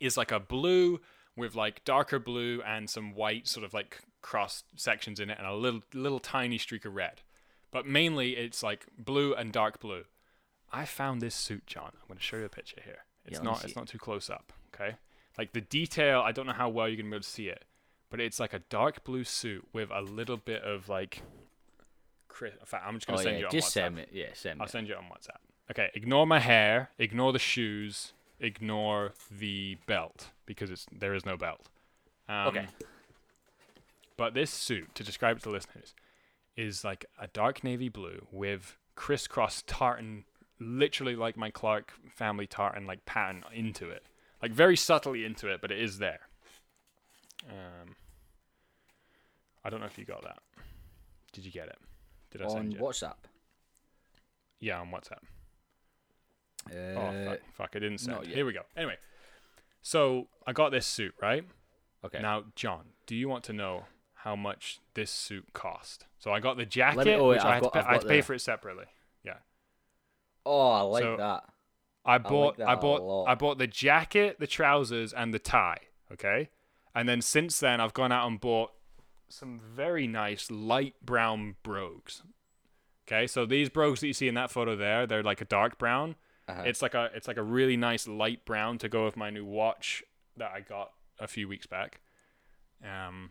is 0.00 0.16
like 0.16 0.32
a 0.32 0.40
blue 0.40 1.00
with 1.36 1.54
like 1.54 1.84
darker 1.84 2.18
blue 2.18 2.60
and 2.66 2.90
some 2.90 3.14
white 3.14 3.46
sort 3.46 3.64
of 3.64 3.72
like 3.72 4.00
cross 4.22 4.64
sections 4.76 5.20
in 5.20 5.30
it 5.30 5.38
and 5.38 5.46
a 5.46 5.54
little 5.54 5.82
little 5.94 6.18
tiny 6.18 6.58
streak 6.58 6.84
of 6.84 6.94
red. 6.94 7.22
but 7.70 7.86
mainly 7.86 8.36
it's 8.36 8.62
like 8.64 8.86
blue 8.98 9.32
and 9.34 9.52
dark 9.52 9.78
blue. 9.80 10.02
I 10.72 10.84
found 10.84 11.20
this 11.20 11.34
suit, 11.36 11.66
John. 11.66 11.92
I'm 12.00 12.08
going 12.08 12.18
to 12.18 12.22
show 12.24 12.36
you 12.36 12.44
a 12.44 12.48
picture 12.48 12.80
here. 12.84 13.04
It's 13.24 13.38
Yeah, 13.38 13.44
not 13.44 13.64
it's 13.64 13.76
not 13.76 13.86
too 13.86 13.98
close 13.98 14.28
up, 14.28 14.52
okay? 14.74 14.96
Like 15.38 15.52
the 15.52 15.60
detail, 15.60 16.20
I 16.20 16.32
don't 16.32 16.46
know 16.46 16.52
how 16.52 16.68
well 16.68 16.88
you're 16.88 16.96
going 16.96 17.06
to 17.06 17.10
be 17.10 17.16
able 17.16 17.22
to 17.22 17.28
see 17.28 17.48
it, 17.48 17.64
but 18.10 18.20
it's 18.20 18.38
like 18.40 18.52
a 18.52 18.58
dark 18.68 19.04
blue 19.04 19.24
suit 19.24 19.66
with 19.72 19.90
a 19.90 20.00
little 20.02 20.36
bit 20.36 20.62
of 20.62 20.88
like. 20.88 21.22
Chris, 22.28 22.52
in 22.58 22.66
fact, 22.66 22.84
I'm 22.86 22.94
just 22.94 23.06
going 23.06 23.18
Oh 23.18 23.22
to 23.22 23.24
send 23.24 23.34
yeah, 23.36 23.40
you 23.40 23.46
on 23.46 23.50
just 23.52 23.68
WhatsApp. 23.68 23.72
send 23.72 23.96
me. 23.96 24.06
Yeah, 24.12 24.26
send 24.34 24.58
me. 24.58 24.62
I'll 24.62 24.68
send 24.68 24.88
you 24.88 24.94
it 24.94 24.98
on 24.98 25.04
WhatsApp. 25.04 25.38
Okay, 25.70 25.90
ignore 25.94 26.26
my 26.26 26.38
hair, 26.40 26.90
ignore 26.98 27.32
the 27.32 27.38
shoes, 27.38 28.12
ignore 28.40 29.12
the 29.30 29.76
belt 29.86 30.30
because 30.46 30.70
it's 30.70 30.86
there 30.92 31.14
is 31.14 31.24
no 31.26 31.36
belt. 31.36 31.68
Um, 32.28 32.48
Okay. 32.48 32.66
But 34.16 34.34
this 34.34 34.50
suit, 34.50 34.94
to 34.96 35.02
describe 35.02 35.38
it 35.38 35.42
to 35.44 35.50
listeners, 35.50 35.94
is 36.56 36.84
like 36.84 37.06
a 37.18 37.26
dark 37.28 37.64
navy 37.64 37.88
blue 37.88 38.26
with 38.30 38.76
crisscross 38.94 39.62
tartan, 39.66 40.24
literally 40.58 41.16
like 41.16 41.36
my 41.36 41.50
Clark 41.50 41.92
family 42.14 42.46
tartan, 42.46 42.86
like 42.86 43.06
pattern 43.06 43.44
into 43.54 43.88
it, 43.88 44.04
like 44.42 44.52
very 44.52 44.76
subtly 44.76 45.24
into 45.24 45.48
it, 45.48 45.60
but 45.60 45.70
it 45.70 45.78
is 45.80 45.98
there. 45.98 46.20
Um, 47.48 47.96
I 49.64 49.70
don't 49.70 49.80
know 49.80 49.86
if 49.86 49.98
you 49.98 50.04
got 50.04 50.22
that. 50.22 50.38
Did 51.32 51.44
you 51.44 51.50
get 51.52 51.68
it? 51.68 51.78
Did 52.30 52.42
I 52.42 52.44
on 52.46 52.50
send 52.50 52.72
you? 52.74 52.78
WhatsApp. 52.80 53.14
Yeah, 54.60 54.80
on 54.80 54.88
WhatsApp. 54.90 55.22
Uh, 56.70 56.98
Oh 57.00 57.24
fuck, 57.24 57.38
fuck! 57.54 57.70
I 57.74 57.78
didn't 57.78 57.98
send. 57.98 58.26
Here 58.26 58.44
we 58.44 58.52
go. 58.52 58.62
Anyway, 58.76 58.96
so 59.82 60.28
I 60.46 60.52
got 60.52 60.70
this 60.70 60.86
suit 60.86 61.14
right 61.20 61.44
Okay. 62.04 62.20
now. 62.20 62.44
John, 62.54 62.84
do 63.06 63.16
you 63.16 63.28
want 63.28 63.44
to 63.44 63.52
know 63.52 63.84
how 64.14 64.36
much 64.36 64.80
this 64.94 65.10
suit 65.10 65.46
cost? 65.54 66.04
So 66.18 66.30
I 66.32 66.40
got 66.40 66.58
the 66.58 66.66
jacket, 66.66 67.06
me- 67.06 67.14
oh, 67.14 67.28
which 67.28 67.40
I 67.40 67.48
I've 67.48 67.54
had, 67.54 67.62
got- 67.62 67.72
to, 67.72 67.72
pay, 67.72 67.80
I've 67.80 67.86
had 67.92 68.00
to 68.02 68.06
pay 68.08 68.16
the- 68.20 68.22
for 68.26 68.34
it 68.34 68.40
separately. 68.40 68.84
Yeah, 69.24 69.38
oh, 70.44 70.70
I 70.70 70.80
like 70.82 71.02
so- 71.02 71.16
that. 71.16 71.44
I 72.04 72.18
bought 72.18 72.60
I 72.60 72.74
a 72.74 72.76
bought. 72.76 73.26
I 73.28 73.34
bought 73.34 73.58
the 73.58 73.66
jacket, 73.66 74.38
the 74.40 74.46
trousers, 74.46 75.12
and 75.12 75.32
the 75.34 75.38
tie. 75.38 75.78
Okay, 76.12 76.48
and 76.94 77.08
then 77.08 77.20
since 77.20 77.60
then 77.60 77.80
I've 77.80 77.94
gone 77.94 78.10
out 78.12 78.26
and 78.26 78.40
bought 78.40 78.72
some 79.28 79.60
very 79.60 80.06
nice 80.06 80.50
light 80.50 80.94
brown 81.02 81.56
brogues. 81.62 82.22
Okay, 83.06 83.26
so 83.26 83.44
these 83.46 83.68
brogues 83.68 84.00
that 84.00 84.06
you 84.06 84.12
see 84.12 84.28
in 84.28 84.34
that 84.34 84.50
photo 84.50 84.76
there, 84.76 85.06
they're 85.06 85.22
like 85.22 85.40
a 85.40 85.44
dark 85.44 85.78
brown. 85.78 86.14
Uh-huh. 86.48 86.62
It's 86.64 86.82
like 86.82 86.94
a 86.94 87.10
it's 87.14 87.28
like 87.28 87.36
a 87.36 87.42
really 87.42 87.76
nice 87.76 88.08
light 88.08 88.44
brown 88.44 88.78
to 88.78 88.88
go 88.88 89.04
with 89.04 89.16
my 89.16 89.30
new 89.30 89.44
watch 89.44 90.02
that 90.36 90.50
I 90.54 90.60
got 90.60 90.90
a 91.18 91.28
few 91.28 91.46
weeks 91.48 91.66
back. 91.66 92.00
Um, 92.82 93.30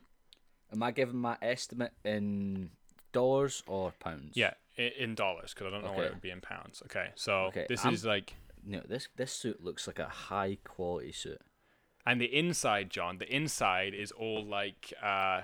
Am 0.72 0.84
I 0.84 0.92
giving 0.92 1.18
my 1.18 1.36
estimate 1.42 1.92
in 2.06 2.70
dollars 3.12 3.64
or 3.68 3.92
pounds? 4.00 4.38
yeah, 4.38 4.54
in, 4.78 4.92
in 5.00 5.16
dollars 5.16 5.54
because 5.54 5.68
I 5.68 5.70
don't 5.72 5.84
know 5.84 5.94
what 5.94 6.06
it 6.06 6.14
would 6.14 6.22
be 6.22 6.30
in 6.30 6.40
pounds. 6.42 6.82
Okay, 6.86 7.08
so 7.16 7.46
Okay, 7.48 7.66
this 7.68 7.84
I'm- 7.84 7.94
is 7.94 8.06
like, 8.06 8.36
No, 8.66 8.82
this 8.88 9.08
this 9.16 9.32
suit 9.32 9.64
looks 9.64 9.88
like 9.88 10.00
a 10.00 10.08
high 10.08 10.58
quality 10.64 11.12
suit. 11.12 11.42
and 12.06 12.20
the 12.20 12.26
inside, 12.38 12.90
John, 12.90 13.18
the 13.18 13.34
inside 13.34 13.94
is 13.94 14.12
all 14.12 14.44
like 14.46 14.94
uh, 15.02 15.42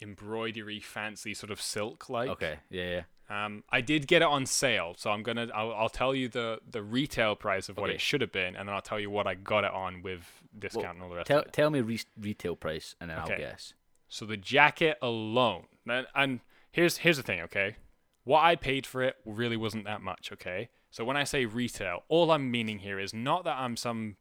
embroidery, 0.00 0.80
fancy 0.80 1.34
sort 1.34 1.50
of 1.50 1.60
silk 1.60 2.08
like. 2.08 2.28
Okay. 2.30 2.58
Yeah. 2.70 2.84
Yeah. 2.84 3.02
Um, 3.28 3.64
I 3.70 3.80
did 3.80 4.06
get 4.06 4.22
it 4.22 4.28
on 4.28 4.46
sale, 4.46 4.94
so 4.96 5.10
I'm 5.10 5.24
gonna 5.24 5.48
I'll, 5.52 5.72
I'll 5.72 5.88
tell 5.88 6.14
you 6.14 6.28
the 6.28 6.60
the 6.70 6.82
retail 6.82 7.34
price 7.34 7.68
of 7.68 7.76
what 7.76 7.84
Okay. 7.90 7.94
it 7.96 8.00
should 8.00 8.20
have 8.20 8.30
been, 8.30 8.54
and 8.54 8.68
then 8.68 8.74
I'll 8.74 8.80
tell 8.82 9.00
you 9.00 9.10
what 9.10 9.26
I 9.26 9.34
got 9.34 9.64
it 9.64 9.72
on 9.72 10.02
with 10.02 10.20
discount 10.56 10.94
and 10.94 11.02
all 11.02 11.08
the 11.10 11.16
rest. 11.16 11.26
Tell 11.26 11.40
of 11.40 11.46
it. 11.46 11.52
tell 11.52 11.70
me 11.70 11.80
re- 11.80 12.00
retail 12.20 12.54
price 12.54 12.94
and 13.00 13.10
then 13.10 13.18
Okay. 13.20 13.32
I'll 13.32 13.38
guess. 13.38 13.74
So 14.08 14.24
the 14.26 14.36
jacket 14.36 14.96
alone, 15.02 15.64
and, 15.88 16.06
and 16.14 16.38
here's 16.70 16.98
here's 16.98 17.16
the 17.16 17.24
thing, 17.24 17.40
okay? 17.40 17.76
What 18.22 18.44
I 18.44 18.54
paid 18.54 18.86
for 18.86 19.02
it 19.02 19.16
really 19.24 19.56
wasn't 19.56 19.84
that 19.86 20.02
much, 20.02 20.30
okay? 20.32 20.68
So 20.96 21.04
when 21.04 21.18
I 21.18 21.24
say 21.24 21.44
retail, 21.44 22.04
all 22.08 22.30
I'm 22.30 22.50
meaning 22.50 22.78
here 22.78 22.98
is 22.98 23.12
not 23.12 23.44
that 23.44 23.58
I'm 23.58 23.76
some 23.76 24.16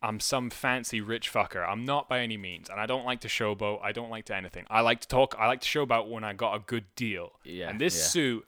I'm 0.00 0.20
some 0.20 0.48
fancy 0.48 1.00
rich 1.00 1.32
fucker. 1.32 1.68
I'm 1.68 1.84
not 1.84 2.08
by 2.08 2.20
any 2.20 2.36
means, 2.36 2.70
and 2.70 2.78
I 2.78 2.86
don't 2.86 3.04
like 3.04 3.18
to 3.22 3.28
showboat. 3.28 3.82
I 3.82 3.90
don't 3.90 4.08
like 4.08 4.26
to 4.26 4.36
anything. 4.36 4.66
I 4.70 4.82
like 4.82 5.00
to 5.00 5.08
talk. 5.08 5.34
I 5.36 5.48
like 5.48 5.62
to 5.62 5.66
showboat 5.68 6.08
when 6.08 6.22
I 6.22 6.32
got 6.32 6.54
a 6.54 6.60
good 6.60 6.84
deal. 6.94 7.32
Yeah, 7.42 7.68
And 7.70 7.80
this 7.80 7.96
yeah. 7.98 8.04
suit, 8.04 8.46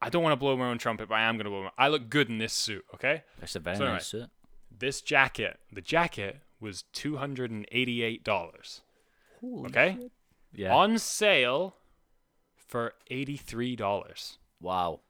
I 0.00 0.08
don't 0.08 0.22
want 0.22 0.32
to 0.32 0.38
blow 0.38 0.56
my 0.56 0.70
own 0.70 0.78
trumpet, 0.78 1.10
but 1.10 1.16
I 1.16 1.24
am 1.24 1.36
gonna 1.36 1.50
blow. 1.50 1.64
My, 1.64 1.70
I 1.76 1.88
look 1.88 2.08
good 2.08 2.30
in 2.30 2.38
this 2.38 2.54
suit, 2.54 2.86
okay? 2.94 3.22
That's 3.38 3.54
a 3.54 3.60
very 3.60 3.76
So 3.76 3.84
nice 3.84 4.14
anyway, 4.14 4.24
suit. 4.24 4.30
This 4.78 5.02
jacket, 5.02 5.60
the 5.70 5.82
jacket 5.82 6.38
was 6.58 6.84
two 6.94 7.18
hundred 7.18 7.50
and 7.50 7.66
eighty-eight 7.70 8.24
dollars. 8.24 8.80
Holy 9.42 9.66
Okay. 9.66 9.98
shit. 10.00 10.12
Yeah. 10.54 10.74
on 10.74 10.98
sale 10.98 11.76
for 12.56 12.94
$83. 13.10 14.38
wow. 14.60 15.00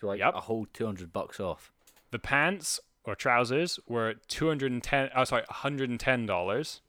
So 0.00 0.06
like 0.08 0.18
Yep. 0.18 0.34
a 0.34 0.40
whole 0.40 0.66
two 0.72 0.86
hundred 0.86 1.12
bucks 1.12 1.38
off. 1.40 1.70
The 2.10 2.18
pants 2.18 2.80
or 3.04 3.14
trousers 3.14 3.78
were 3.86 4.14
210 4.28 5.10
oh 5.14 5.24
sorry, 5.24 5.42
$110 5.50 6.80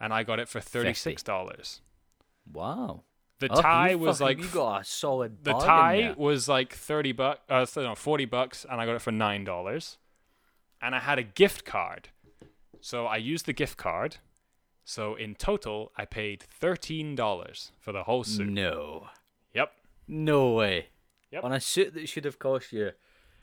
and 0.00 0.12
I 0.12 0.22
got 0.22 0.38
it 0.40 0.48
for 0.48 0.60
$36. 0.60 1.80
Wow. 2.52 3.02
The 3.40 3.48
Oh, 3.50 3.60
tie 3.60 3.94
was 3.94 4.18
fucking- 4.18 4.38
like 4.38 4.46
you 4.46 4.52
got 4.52 4.80
a 4.82 4.84
solid. 4.84 5.44
the 5.44 5.54
tie 5.54 6.14
was 6.16 6.48
like 6.48 6.72
30 6.72 7.12
bucks 7.12 7.40
uh 7.48 7.66
no, 7.76 7.94
40 7.94 8.24
bucks 8.26 8.64
and 8.68 8.80
I 8.80 8.86
got 8.86 8.94
it 8.96 9.02
for 9.02 9.12
$9. 9.12 9.96
And 10.80 10.94
I 10.94 11.00
had 11.00 11.18
a 11.18 11.22
gift 11.22 11.64
card. 11.64 12.08
So 12.80 13.06
I 13.06 13.16
used 13.16 13.46
the 13.46 13.52
gift 13.52 13.76
card. 13.78 14.16
So 14.84 15.14
in 15.14 15.34
total 15.34 15.92
I 15.96 16.04
paid 16.04 16.44
$13 16.60 17.70
for 17.80 17.92
the 17.92 18.04
whole 18.04 18.24
suit. 18.24 18.48
No. 18.48 19.08
Yep. 19.54 19.72
No 20.08 20.52
way. 20.52 20.88
Yep. 21.34 21.42
On 21.44 21.52
a 21.52 21.60
suit 21.60 21.94
that 21.94 22.08
should 22.08 22.24
have 22.24 22.38
cost 22.38 22.72
you 22.72 22.92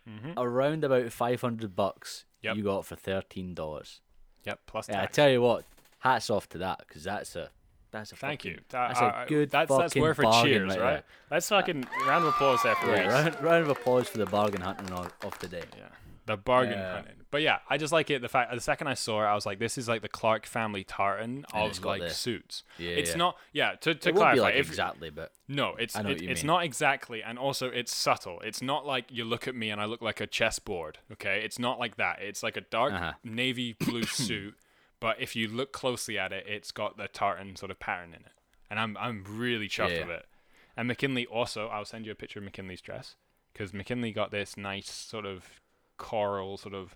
Mhm. 0.10 0.34
around 0.38 0.84
about 0.86 1.12
five 1.12 1.41
hundred 1.41 1.75
bucks, 1.75 2.23
Yep. 2.41 2.56
you 2.56 2.63
got 2.63 2.80
it 2.80 2.86
for 2.86 2.95
thirteen 2.95 3.54
dollars. 3.54 3.99
Yep, 4.45 4.60
plus 4.65 4.88
Yeah, 4.89 5.04
I 5.04 5.06
tell 5.08 5.30
you 5.30 5.41
what, 5.41 5.65
hats 5.99 6.30
off 6.30 6.47
to 6.49 6.58
that 6.60 6.80
because 6.88 7.04
that's 7.04 7.36
a 7.36 7.49
that's 7.91 8.13
a 8.13 8.15
Thank 8.15 8.39
fucking, 8.43 8.51
you. 8.54 8.58
That- 8.69 8.88
That's 8.95 9.01
a 9.01 9.25
good 9.27 9.51
That's 9.51 9.69
that's 9.69 9.93
fucking 9.93 10.13
for 10.13 10.23
bargain 10.23 10.51
cheers, 10.54 10.69
right 10.77 10.80
right? 10.80 11.04
Let's 11.30 11.49
fucking 11.49 11.86
round 12.08 12.23
of 12.23 12.30
applause 12.34 12.63
there 12.63 12.75
for 12.75 12.88
Yeah, 12.95 13.08
round, 13.10 13.41
round 13.43 13.63
of 13.63 13.69
applause 13.69 14.08
for 14.08 14.17
the 14.19 14.25
bargain 14.25 14.62
hunting 14.62 14.89
of, 14.93 15.13
of 15.25 15.38
day. 15.49 15.63
Yeah, 15.77 15.89
the 16.25 16.38
bargain 16.38 16.77
Yeah. 16.77 16.93
hunting. 16.95 17.15
But 17.31 17.41
yeah, 17.41 17.60
I 17.69 17.77
just 17.77 17.93
like 17.93 18.10
it. 18.10 18.21
The 18.21 18.27
fact 18.29 18.53
the 18.53 18.60
second 18.60 18.88
I 18.88 18.93
saw 18.93 19.21
it, 19.23 19.25
I 19.27 19.34
was 19.36 19.45
like, 19.45 19.57
this 19.57 19.77
is 19.77 19.88
like 19.88 20.01
the 20.01 20.10
Clark 20.10 20.45
family 20.45 20.84
tartan 20.84 21.45
of 21.53 21.84
like 21.86 22.01
the- 22.01 22.10
suits. 22.10 22.63
Yeah, 22.77 22.89
it's 22.91 23.12
yeah. 23.12 23.15
not. 23.17 23.38
Yeah, 23.53 23.71
to 23.81 23.95
to 23.95 24.10
it 24.10 24.15
clarify, 24.15 24.41
like 24.41 24.55
if, 24.55 24.67
exactly, 24.67 25.10
but 25.10 25.31
no, 25.47 25.75
it's 25.75 25.95
it- 25.95 26.21
it's 26.21 26.43
mean. 26.43 26.47
not 26.47 26.63
exactly, 26.63 27.23
and 27.23 27.39
also 27.39 27.67
it's 27.69 27.95
subtle. 27.95 28.39
It's 28.41 28.62
not 28.62 28.86
like 28.86 29.05
you 29.10 29.23
look 29.23 29.47
at 29.47 29.55
me 29.55 29.69
and 29.69 29.79
I 29.79 29.86
look 29.86 30.01
like 30.01 30.19
a 30.19 30.27
chessboard. 30.27 30.99
Okay, 31.13 31.41
it's 31.45 31.57
not 31.57 31.79
like 31.79 31.95
that. 31.97 32.19
It's 32.21 32.43
like 32.43 32.57
a 32.57 32.62
dark 32.62 32.93
Uh-huh. 32.93 33.13
navy 33.23 33.73
blue 33.79 34.03
suit, 34.27 34.55
but 34.99 35.19
if 35.21 35.36
you 35.36 35.47
look 35.47 35.71
closely 35.71 36.19
at 36.19 36.34
it, 36.34 36.45
it's 36.47 36.71
got 36.71 36.97
the 36.97 37.07
tartan 37.07 37.55
sort 37.55 37.71
of 37.71 37.79
pattern 37.79 38.10
in 38.10 38.21
it, 38.25 38.34
and 38.69 38.77
I'm 38.79 38.97
I'm 38.97 39.23
really 39.27 39.69
chuffed 39.69 39.91
Yeah. 39.95 40.01
with 40.07 40.10
it. 40.17 40.25
And 40.75 40.88
McKinley 40.88 41.25
also, 41.27 41.67
I'll 41.69 41.86
send 41.86 42.05
you 42.05 42.12
a 42.12 42.15
picture 42.15 42.39
of 42.39 42.45
McKinley's 42.45 42.81
dress 42.81 43.15
because 43.53 43.73
McKinley 43.73 44.12
got 44.12 44.31
this 44.31 44.57
nice 44.57 44.89
sort 44.91 45.25
of 45.25 45.61
coral, 46.01 46.57
sort 46.57 46.73
of 46.73 46.95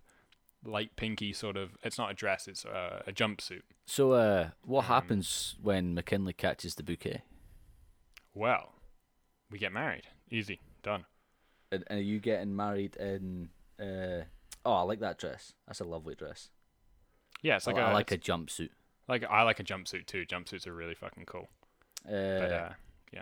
light 0.63 0.95
pinky 0.95 1.31
sort 1.33 1.55
of. 1.57 1.77
It's 1.83 1.97
not 1.97 2.11
a 2.11 2.13
dress; 2.13 2.47
it's 2.47 2.65
a, 2.65 3.03
a 3.07 3.11
jumpsuit. 3.11 3.61
so 3.85 4.11
uh, 4.13 4.49
what 4.63 4.85
Um, 4.85 4.95
happens 4.95 5.55
when 5.61 5.93
McKinley 5.93 6.33
catches 6.33 6.75
the 6.75 6.83
bouquet? 6.83 7.21
Well, 8.33 8.73
we 9.49 9.59
get 9.59 9.71
married. 9.71 10.07
Easy, 10.29 10.59
done. 10.83 11.05
And, 11.71 11.83
and 11.87 11.99
are 11.99 12.03
you 12.03 12.19
getting 12.19 12.55
married 12.55 12.95
in? 12.97 13.49
Uh, 13.79 14.25
oh, 14.65 14.73
I 14.73 14.81
like 14.81 14.99
that 14.99 15.17
dress. 15.17 15.53
That's 15.67 15.79
a 15.79 15.83
lovely 15.85 16.15
dress. 16.15 16.49
Yeah, 17.41 17.57
it's 17.57 17.67
like 17.67 17.77
I, 17.77 17.81
a 17.81 17.83
I 17.85 17.93
like 17.93 18.11
a 18.11 18.17
jumpsuit. 18.17 18.69
like 19.07 19.23
I 19.29 19.43
like 19.43 19.59
a 19.59 19.63
jumpsuit 19.63 20.05
too. 20.07 20.25
Jumpsuits 20.25 20.65
are 20.67 20.73
really 20.73 20.95
fucking 20.95 21.25
cool. 21.25 21.49
Uh, 22.07 22.39
But 22.39 22.51
uh, 22.51 22.69
yeah. 23.13 23.21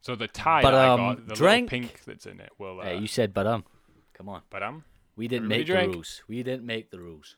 So 0.00 0.14
the 0.16 0.28
tie 0.28 0.62
but, 0.62 0.70
that 0.72 0.80
I 0.80 0.88
um, 0.88 1.00
got, 1.00 1.28
the 1.28 1.34
drink- 1.34 1.70
pink 1.70 2.00
that's 2.06 2.26
in 2.26 2.40
it, 2.40 2.50
Well, 2.58 2.80
Uh, 2.80 2.84
hey, 2.84 2.98
you 2.98 3.06
said, 3.06 3.32
but 3.34 3.46
um, 3.46 3.64
come 4.12 4.28
on, 4.28 4.42
but 4.50 4.62
um. 4.62 4.84
We 5.16 5.28
didn't 5.28 5.46
Everybody 5.52 5.58
make 5.60 5.66
drink. 5.66 5.92
the 5.92 5.96
rules. 5.96 6.22
We 6.28 6.42
didn't 6.42 6.66
make 6.66 6.90
the 6.90 6.98
rules. 7.00 7.36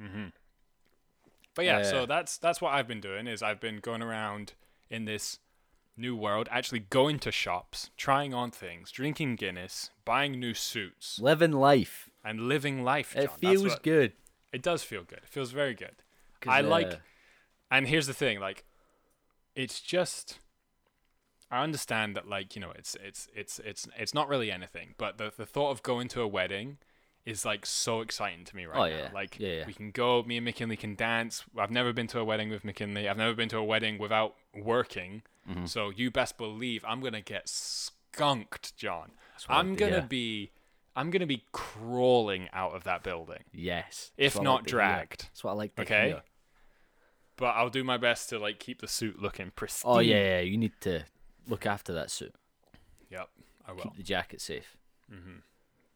Mm-hmm. 0.00 0.26
But 1.54 1.64
yeah, 1.64 1.82
so 1.82 2.02
Uh, 2.02 2.06
that's 2.06 2.38
that's 2.38 2.60
what 2.60 2.72
I've 2.74 2.86
been 2.86 3.00
doing 3.00 3.26
is 3.26 3.42
I've 3.42 3.60
been 3.60 3.78
going 3.78 4.02
around 4.02 4.54
in 4.90 5.04
this 5.04 5.38
new 5.96 6.14
world, 6.14 6.48
actually 6.52 6.78
going 6.80 7.18
to 7.18 7.32
shops, 7.32 7.90
trying 7.96 8.32
on 8.32 8.50
things, 8.52 8.92
drinking 8.92 9.34
Guinness, 9.36 9.90
buying 10.04 10.38
new 10.38 10.54
suits, 10.54 11.18
Living 11.18 11.52
life. 11.52 12.08
and 12.24 12.42
living 12.42 12.84
life. 12.84 13.14
John. 13.14 13.24
It 13.24 13.30
feels 13.32 13.62
what- 13.64 13.82
good. 13.82 14.12
It 14.52 14.62
does 14.62 14.82
feel 14.82 15.02
good. 15.02 15.18
It 15.18 15.28
feels 15.28 15.50
very 15.50 15.74
good. 15.74 15.96
I 16.46 16.60
like, 16.62 16.86
uh, 16.86 16.96
and 17.70 17.86
here's 17.88 18.06
the 18.06 18.14
thing, 18.14 18.38
like, 18.40 18.64
it's 19.54 19.80
just. 19.80 20.38
I 21.50 21.62
understand 21.62 22.14
that, 22.16 22.28
like 22.28 22.54
you 22.54 22.60
know, 22.60 22.72
it's 22.76 22.94
it's 23.02 23.26
it's 23.34 23.58
it's 23.58 23.88
it's 23.98 24.14
not 24.14 24.28
really 24.28 24.50
anything, 24.52 24.94
but 24.98 25.18
the 25.18 25.32
the 25.36 25.46
thought 25.46 25.70
of 25.70 25.82
going 25.82 26.06
to 26.08 26.20
a 26.22 26.28
wedding 26.28 26.78
is 27.28 27.44
like 27.44 27.66
so 27.66 28.00
exciting 28.00 28.44
to 28.44 28.56
me 28.56 28.64
right 28.64 28.76
Oh, 28.76 28.88
now. 28.88 29.02
yeah. 29.04 29.10
Like 29.12 29.38
Yeah, 29.38 29.48
yeah. 29.48 29.66
we 29.66 29.74
can 29.74 29.90
go, 29.90 30.22
me 30.22 30.36
and 30.38 30.44
McKinley 30.44 30.76
can 30.76 30.94
dance. 30.94 31.44
I've 31.56 31.70
never 31.70 31.92
been 31.92 32.06
to 32.08 32.18
a 32.20 32.24
wedding 32.24 32.48
with 32.50 32.64
McKinley. 32.64 33.08
I've 33.08 33.18
never 33.18 33.34
been 33.34 33.48
to 33.50 33.58
a 33.58 33.64
wedding 33.64 33.98
without 33.98 34.34
working. 34.54 35.22
Mhm. 35.48 35.68
So 35.68 35.90
you 35.90 36.10
best 36.10 36.38
believe 36.38 36.84
I'm 36.86 37.00
gonna 37.00 37.20
get 37.20 37.48
skunked, 37.48 38.76
John. 38.76 39.12
I'm 39.48 39.76
gonna 39.76 40.02
be, 40.02 40.52
I'm 40.96 41.10
gonna 41.10 41.26
be 41.26 41.44
crawling 41.52 42.48
out 42.52 42.72
of 42.74 42.84
that 42.84 43.02
building, 43.02 43.44
Yes. 43.52 44.10
if 44.16 44.40
not 44.40 44.62
like 44.62 44.66
dragged. 44.66 45.22
That's 45.24 45.44
what 45.44 45.50
I 45.52 45.54
like 45.54 45.74
to 45.76 45.82
Okay. 45.82 46.08
hear. 46.08 46.22
But 47.36 47.54
I'll 47.56 47.70
do 47.70 47.84
my 47.84 47.98
best 47.98 48.28
to 48.30 48.38
like 48.38 48.58
keep 48.58 48.80
the 48.80 48.88
suit 48.88 49.20
looking 49.20 49.50
pristine. 49.52 49.90
Oh 49.92 49.98
yeah, 50.00 50.16
yeah, 50.16 50.40
you 50.40 50.56
need 50.56 50.72
to 50.80 51.04
look 51.46 51.66
after 51.66 51.92
that 51.92 52.10
suit. 52.10 52.34
Yep, 53.10 53.28
I 53.66 53.72
will. 53.72 53.82
Keep 53.84 53.96
the 53.96 54.02
jacket 54.02 54.40
safe. 54.40 54.76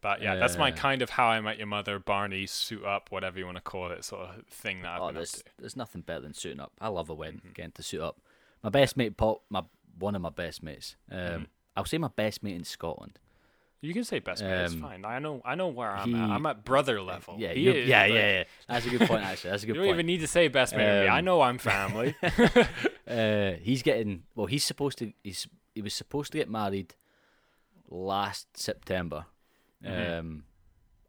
But 0.03 0.21
yeah, 0.21 0.35
that's 0.35 0.59
my 0.59 0.71
kind 0.73 1.01
of 1.01 1.09
how 1.11 1.29
I 1.29 1.41
met 1.41 1.57
your 1.59 1.69
mother, 1.69 1.99
Barney 1.99 2.45
suit 2.47 2.85
up, 2.85 3.11
whatever 3.11 3.39
you 3.39 3.45
want 3.47 3.57
to 3.57 3.63
call 3.63 3.91
it, 3.93 4.05
sort 4.05 4.23
of 4.29 4.45
thing 4.49 4.83
that 4.83 4.91
I've 4.97 5.01
oh, 5.01 5.07
been 5.07 5.17
up 5.17 5.21
there's 5.21 5.33
to. 5.33 5.43
there's 5.59 5.77
nothing 5.77 6.03
better 6.03 6.21
than 6.21 6.35
suiting 6.35 6.61
up. 6.61 6.73
I 6.81 6.89
love 6.89 7.09
a 7.09 7.15
wedding, 7.15 7.39
Mm-hmm. 7.39 7.53
getting 7.55 7.73
to 7.73 7.83
suit 7.83 8.01
up. 8.03 8.21
My 8.63 8.69
best 8.71 8.97
mate, 8.97 9.17
Paul, 9.17 9.43
my 9.49 9.63
one 9.99 10.15
of 10.15 10.21
my 10.23 10.31
best 10.31 10.63
mates. 10.63 10.97
Um, 11.11 11.19
Mm-hmm. 11.19 11.43
I'll 11.77 11.85
say 11.87 11.97
my 11.99 12.09
best 12.09 12.43
mate 12.43 12.55
in 12.57 12.65
Scotland. 12.65 13.19
You 13.81 13.95
can 13.95 14.05
say 14.05 14.19
best 14.19 14.43
mate. 14.43 14.51
It's 14.65 14.75
Um, 14.75 14.81
fine. 14.83 15.05
I 15.05 15.19
know. 15.21 15.41
I 15.45 15.55
know 15.55 15.69
where 15.69 15.91
I'm 15.91 16.15
at. 16.15 16.31
I'm 16.31 16.47
at 16.47 16.65
brother 16.65 17.01
level. 17.01 17.37
Yeah, 17.39 17.53
yeah, 17.53 17.73
yeah, 17.73 18.05
yeah. 18.07 18.45
That's 18.69 18.87
a 18.87 18.91
good 18.91 19.09
point. 19.09 19.25
Actually, 19.25 19.51
that's 19.51 19.63
a 19.63 19.67
good. 19.69 19.75
You 19.77 19.81
don't 19.83 19.89
point. 19.89 19.97
even 19.97 20.07
need 20.07 20.21
to 20.21 20.27
say 20.27 20.49
best 20.49 20.77
mate. 20.77 21.03
me. 21.03 21.09
I 21.09 21.19
Um, 21.21 21.25
know 21.25 21.41
I'm 21.43 21.59
family. 21.59 22.15
Uh, 23.09 23.53
he's 23.61 23.83
getting 23.83 24.23
well. 24.35 24.47
He's 24.47 24.65
supposed 24.65 24.99
to. 24.99 25.13
He's 25.25 25.47
he 25.75 25.83
was 25.83 25.93
supposed 25.95 26.33
to 26.33 26.39
get 26.39 26.49
married 26.49 26.95
last 27.91 28.57
September, 28.57 29.27
Mhm. 29.85 30.19
um, 30.21 30.45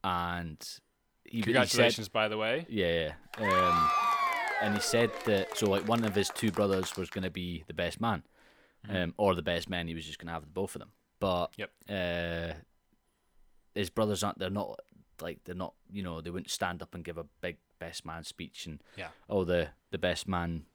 and 0.04 0.80
he, 1.26 1.38
he 1.38 1.42
said, 1.42 1.46
Congratulations, 1.46 2.10
by 2.10 2.28
the 2.28 2.38
way. 2.38 2.66
yeah, 2.70 3.12
yeah. 3.40 3.46
Um, 3.72 3.90
and 4.62 4.74
he 4.76 4.80
said 4.82 5.12
that 5.26 5.58
so 5.58 5.70
like 5.70 5.88
one 5.88 6.04
of 6.06 6.16
his 6.16 6.30
two 6.30 6.52
brothers 6.52 6.96
was 6.98 7.10
going 7.10 7.24
to 7.24 7.30
be 7.32 7.64
the 7.68 7.74
best 7.74 8.00
man, 8.02 8.24
um, 8.90 9.14
or 9.18 9.36
the 9.36 9.42
best 9.42 9.70
man. 9.70 9.88
He 9.88 9.94
was 9.94 10.06
just 10.06 10.20
going 10.20 10.28
to 10.28 10.34
have 10.34 10.44
the 10.44 10.50
both 10.50 10.76
of 10.76 10.80
them. 10.80 10.92
But 11.20 11.54
Yep. 11.58 11.72
uh, 11.90 12.54
his 13.76 13.90
brothers 13.90 14.24
aren't. 14.24 14.40
They're 14.40 14.50
not 14.50 14.80
like 15.22 15.40
they're 15.46 15.56
not. 15.56 15.74
You 15.92 16.04
know, 16.04 16.22
they 16.22 16.30
wouldn't 16.30 16.50
stand 16.52 16.82
up 16.82 16.94
and 16.96 17.04
give 17.04 17.18
a 17.18 17.26
big 17.42 17.58
best 17.80 18.06
man 18.06 18.24
speech 18.24 18.66
and 18.66 18.82
Yeah. 18.98 19.10
all 19.28 19.46
the 19.46 19.70
the 19.92 19.98
best 19.98 20.28
man 20.28 20.66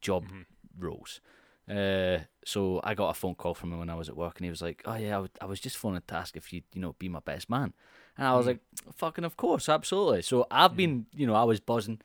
job 0.00 0.24
Mhm. 0.28 0.46
roles. 0.78 1.20
Uh, 1.68 2.18
so 2.44 2.80
I 2.82 2.94
got 2.94 3.10
a 3.10 3.14
phone 3.14 3.34
call 3.36 3.54
from 3.54 3.72
him 3.72 3.78
when 3.78 3.90
I 3.90 3.94
was 3.94 4.08
at 4.08 4.16
work, 4.16 4.38
and 4.38 4.44
he 4.44 4.50
was 4.50 4.62
like, 4.62 4.82
"Oh 4.84 4.94
yeah, 4.96 5.08
I, 5.10 5.22
w- 5.22 5.30
I 5.40 5.44
was 5.46 5.60
just 5.60 5.76
phoning 5.76 6.02
to 6.08 6.14
ask 6.16 6.36
if 6.36 6.52
you 6.52 6.62
you 6.74 6.80
know 6.80 6.94
be 6.98 7.08
my 7.08 7.20
best 7.20 7.48
man," 7.48 7.72
and 8.18 8.26
I 8.26 8.34
was 8.34 8.44
Mm. 8.46 8.48
like, 8.48 8.60
"Fucking 8.94 9.24
of 9.24 9.36
course, 9.36 9.68
absolutely." 9.68 10.22
So 10.22 10.46
I've 10.50 10.76
been 10.76 11.06
you 11.14 11.26
know 11.26 11.34
I 11.34 11.44
was 11.44 11.60
buzzing. 11.60 12.00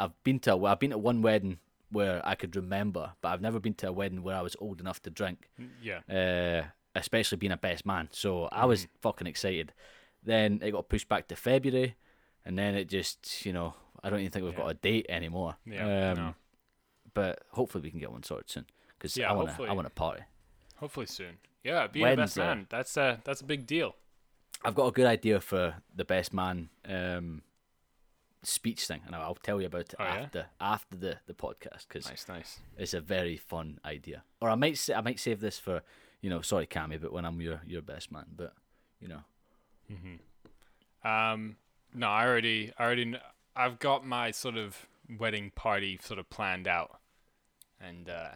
I've 0.00 0.12
been 0.24 0.38
to 0.40 0.54
a, 0.54 0.64
I've 0.64 0.78
been 0.80 0.90
to 0.90 0.98
one 0.98 1.20
wedding 1.22 1.58
where 1.90 2.26
I 2.26 2.34
could 2.34 2.56
remember, 2.56 3.12
but 3.20 3.28
I've 3.28 3.42
never 3.42 3.60
been 3.60 3.74
to 3.74 3.88
a 3.88 3.92
wedding 3.92 4.22
where 4.22 4.34
I 4.36 4.40
was 4.40 4.56
old 4.58 4.80
enough 4.80 5.02
to 5.02 5.10
drink 5.10 5.50
Yeah. 5.82 6.00
uh, 6.08 6.68
especially 6.94 7.36
being 7.36 7.52
a 7.52 7.58
best 7.58 7.84
man. 7.84 8.08
So 8.10 8.46
I 8.46 8.64
was 8.64 8.88
fucking 9.02 9.26
excited. 9.26 9.74
Then 10.22 10.60
it 10.62 10.70
got 10.70 10.88
pushed 10.88 11.08
back 11.10 11.28
to 11.28 11.36
February, 11.36 11.96
and 12.46 12.58
then 12.58 12.74
it 12.74 12.88
just, 12.88 13.44
you 13.44 13.52
know, 13.52 13.74
I 14.02 14.08
don't 14.08 14.20
even 14.20 14.32
think 14.32 14.44
we've 14.46 14.54
Yeah. 14.54 14.60
got 14.60 14.70
a 14.70 14.74
date 14.74 15.06
anymore. 15.10 15.56
Yeah. 15.66 16.12
Um, 16.12 16.16
no. 16.16 16.34
But 17.14 17.42
hopefully 17.50 17.82
we 17.82 17.90
can 17.90 18.00
get 18.00 18.10
one 18.10 18.22
sorted 18.22 18.50
soon 18.50 18.66
because 18.98 19.16
Yeah, 19.16 19.30
I 19.30 19.34
want 19.34 19.56
to. 19.56 19.64
I 19.64 19.72
want 19.72 19.86
to 19.86 19.90
party. 19.92 20.22
Hopefully 20.76 21.06
soon. 21.06 21.38
Yeah, 21.62 21.86
being 21.86 22.06
a 22.06 22.16
best 22.16 22.38
uh, 22.38 22.42
man. 22.44 22.66
That's 22.70 22.96
a 22.96 23.20
that's 23.24 23.40
a 23.40 23.44
big 23.44 23.66
deal. 23.66 23.94
I've 24.64 24.74
got 24.74 24.86
a 24.86 24.92
good 24.92 25.06
idea 25.06 25.40
for 25.40 25.74
the 25.94 26.04
best 26.04 26.32
man 26.32 26.68
um, 26.88 27.42
speech 28.42 28.86
thing, 28.86 29.00
and 29.06 29.14
I'll 29.14 29.34
tell 29.34 29.60
you 29.60 29.66
about 29.66 29.80
it 29.82 29.94
Oh, 29.98 30.04
yeah? 30.04 30.10
after 30.22 30.46
after 30.60 30.96
the 30.96 31.18
the 31.26 31.34
podcast 31.34 31.86
because 31.88 32.08
Nice, 32.08 32.26
nice. 32.28 32.60
it's 32.78 32.94
a 32.94 33.00
very 33.00 33.36
fun 33.36 33.78
idea. 33.84 34.22
Or 34.40 34.48
I 34.50 34.54
might 34.54 34.88
I 34.94 35.00
might 35.00 35.20
save 35.20 35.40
this 35.40 35.58
for 35.58 35.82
you 36.20 36.30
know, 36.30 36.40
sorry, 36.40 36.66
Cammy, 36.66 37.00
but 37.00 37.12
when 37.12 37.24
I'm 37.24 37.40
your 37.40 37.60
your 37.66 37.82
best 37.82 38.10
man, 38.12 38.26
but 38.36 38.54
you 39.00 39.08
know. 39.08 39.22
Um, 41.04 41.56
no, 41.94 42.06
I 42.08 42.26
already, 42.26 42.72
I 42.78 42.84
already, 42.84 43.16
I've 43.56 43.78
got 43.78 44.06
my 44.06 44.30
sort 44.30 44.56
of 44.56 44.86
wedding 45.18 45.50
party 45.54 45.98
sort 46.02 46.18
of 46.18 46.30
planned 46.30 46.68
out, 46.68 46.98
and 47.82 48.08
uh, 48.08 48.28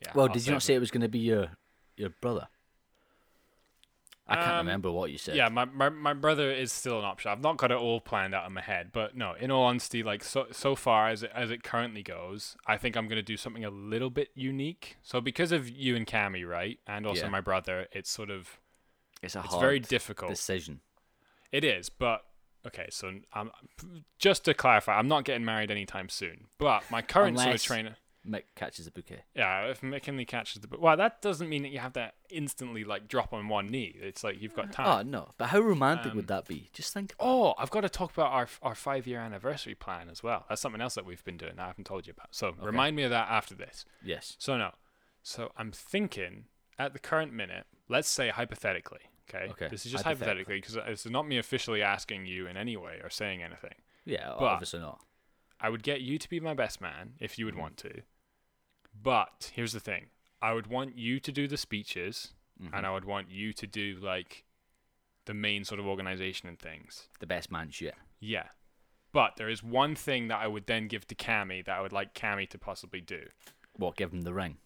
yeah. 0.00 0.12
Well, 0.14 0.26
I'll 0.28 0.32
did 0.32 0.46
you 0.46 0.52
not 0.52 0.62
say 0.62 0.74
it 0.74 0.78
was 0.80 0.90
going 0.90 1.02
to 1.02 1.08
be 1.08 1.18
your 1.18 1.48
your 1.96 2.10
brother? 2.20 2.48
I 4.26 4.36
can't 4.36 4.48
Um, 4.52 4.66
remember 4.66 4.90
what 4.90 5.10
you 5.10 5.18
said. 5.18 5.34
Yeah, 5.34 5.48
my, 5.48 5.64
my 5.64 5.88
my 5.88 6.14
brother 6.14 6.50
is 6.50 6.72
still 6.72 6.98
an 6.98 7.04
option. 7.04 7.30
I've 7.32 7.40
not 7.40 7.56
got 7.56 7.72
it 7.72 7.76
all 7.76 8.00
planned 8.00 8.34
out 8.34 8.46
in 8.46 8.52
my 8.52 8.60
head, 8.62 8.90
but 8.92 9.16
no, 9.16 9.34
in 9.34 9.50
all 9.50 9.64
honesty, 9.64 10.02
like 10.02 10.22
so 10.22 10.46
so 10.52 10.76
far 10.76 11.08
as 11.08 11.24
it, 11.24 11.32
as 11.34 11.50
it 11.50 11.62
currently 11.64 12.02
goes, 12.04 12.56
I 12.66 12.76
think 12.78 12.96
I'm 12.96 13.08
gonna 13.08 13.20
do 13.22 13.36
something 13.36 13.64
a 13.64 13.70
little 13.70 14.10
bit 14.10 14.28
unique. 14.34 14.96
So 15.02 15.20
because 15.20 15.50
of 15.50 15.68
you 15.68 15.96
and 15.96 16.06
Cammy, 16.06 16.48
right, 16.48 16.78
and 16.86 17.04
also 17.04 17.22
Yeah. 17.24 17.30
my 17.30 17.40
brother, 17.40 17.88
it's 17.92 18.10
sort 18.10 18.30
of 18.30 18.60
it's 19.22 19.34
a 19.34 19.40
it's 19.40 19.48
hard 19.48 19.60
very 19.60 19.80
difficult. 19.80 20.30
decision. 20.30 20.80
It 21.50 21.64
is, 21.64 21.90
but 21.90 22.24
okay. 22.66 22.86
So 22.90 23.12
um, 23.34 23.50
just 24.18 24.44
to 24.46 24.54
clarify, 24.54 24.96
I'm 24.98 25.08
not 25.08 25.24
getting 25.24 25.44
married 25.44 25.70
anytime 25.70 26.08
soon. 26.08 26.46
But 26.58 26.84
my 26.90 27.02
current 27.02 27.38
sort 27.38 27.56
of 27.56 27.62
trainer, 27.62 27.96
Mick 28.28 28.44
catches 28.54 28.84
the 28.84 28.90
bouquet. 28.92 29.22
yeah, 29.34 29.62
if 29.66 29.82
McKinley 29.82 30.24
catches 30.24 30.60
the, 30.62 30.68
bouquet. 30.68 30.82
well, 30.82 30.96
that 30.96 31.20
doesn't 31.20 31.48
mean 31.48 31.62
that 31.62 31.70
you 31.70 31.80
have 31.80 31.92
to 31.94 32.12
instantly 32.30 32.84
like 32.84 33.08
drop 33.08 33.32
on 33.32 33.48
one 33.48 33.66
knee. 33.68 33.96
It's 34.00 34.22
like 34.22 34.40
you've 34.40 34.54
got 34.54 34.70
time. 34.72 34.86
Oh 34.86 35.02
no! 35.08 35.30
But 35.38 35.46
how 35.48 35.58
romantic 35.60 36.12
Um, 36.12 36.16
would 36.18 36.28
that 36.28 36.46
be? 36.46 36.68
Just 36.72 36.92
think. 36.94 37.14
Oh, 37.18 37.54
I've 37.58 37.70
got 37.70 37.80
to 37.80 37.88
talk 37.88 38.12
about 38.12 38.30
our 38.32 38.48
our 38.62 38.74
five 38.76 39.06
year 39.06 39.18
anniversary 39.20 39.74
plan 39.74 40.08
as 40.08 40.22
well. 40.22 40.44
That's 40.48 40.60
something 40.60 40.80
else 40.80 40.94
that 40.94 41.04
we've 41.04 41.24
been 41.24 41.36
doing 41.36 41.56
that 41.56 41.64
I 41.64 41.66
haven't 41.66 41.84
told 41.84 42.06
you 42.06 42.12
about. 42.16 42.28
So 42.30 42.54
remind 42.60 42.94
me 42.94 43.02
of 43.02 43.10
that 43.10 43.28
after 43.28 43.54
this. 43.56 43.84
Yes. 44.04 44.36
So 44.38 44.56
no, 44.56 44.70
so 45.22 45.50
I'm 45.56 45.72
thinking 45.72 46.44
at 46.78 46.92
the 46.92 46.98
current 47.00 47.32
minute, 47.32 47.66
let's 47.88 48.08
say 48.08 48.28
hypothetically, 48.30 49.00
okay, 49.28 49.48
Okay, 49.50 49.68
this 49.68 49.84
is 49.84 49.90
just 49.92 50.04
hypothetically. 50.04 50.54
hypothetically 50.56 50.84
because 50.86 51.04
it's 51.04 51.10
not 51.10 51.26
me 51.26 51.38
officially 51.38 51.82
asking 51.82 52.26
you 52.26 52.46
in 52.46 52.56
any 52.56 52.76
way 52.76 53.00
or 53.02 53.10
saying 53.10 53.42
anything. 53.42 53.74
Yeah. 54.04 54.28
But- 54.38 54.44
obviously 54.46 54.78
not. 54.80 55.00
I 55.64 55.68
would 55.68 55.84
get 55.84 56.00
you 56.00 56.18
to 56.18 56.28
be 56.28 56.40
my 56.40 56.54
best 56.54 56.80
man 56.80 57.12
if 57.20 57.38
you 57.38 57.44
would 57.44 57.54
want 57.54 57.76
to. 57.78 58.02
But 59.00 59.50
here's 59.54 59.72
the 59.72 59.80
thing 59.80 60.06
I 60.40 60.52
would 60.52 60.66
want 60.66 60.96
you 60.98 61.20
to 61.20 61.32
do 61.32 61.46
the 61.48 61.56
speeches, 61.56 62.32
Mm-hmm. 62.62 62.74
and 62.74 62.86
I 62.86 62.92
would 62.92 63.06
want 63.06 63.28
you 63.30 63.52
to 63.54 63.66
do 63.66 63.96
like 64.00 64.44
the 65.24 65.34
main 65.34 65.64
sort 65.64 65.80
of 65.80 65.86
organization 65.86 66.48
and 66.48 66.58
things. 66.58 67.08
The 67.18 67.26
best 67.26 67.50
man 67.50 67.70
shit. 67.70 67.94
Yeah. 68.20 68.48
But 69.10 69.36
there 69.36 69.48
is 69.48 69.62
one 69.64 69.96
thing 69.96 70.28
that 70.28 70.38
I 70.38 70.46
would 70.46 70.66
then 70.66 70.86
give 70.86 71.06
to 71.08 71.14
Cammy 71.14 71.64
that 71.64 71.76
I 71.76 71.80
would 71.80 71.92
like 71.92 72.14
Cammy 72.14 72.48
to 72.50 72.58
possibly 72.58 73.00
do. 73.00 73.22
What? 73.76 73.96
Give 73.96 74.12
him 74.12 74.20
the 74.22 74.34
ring. 74.34 74.58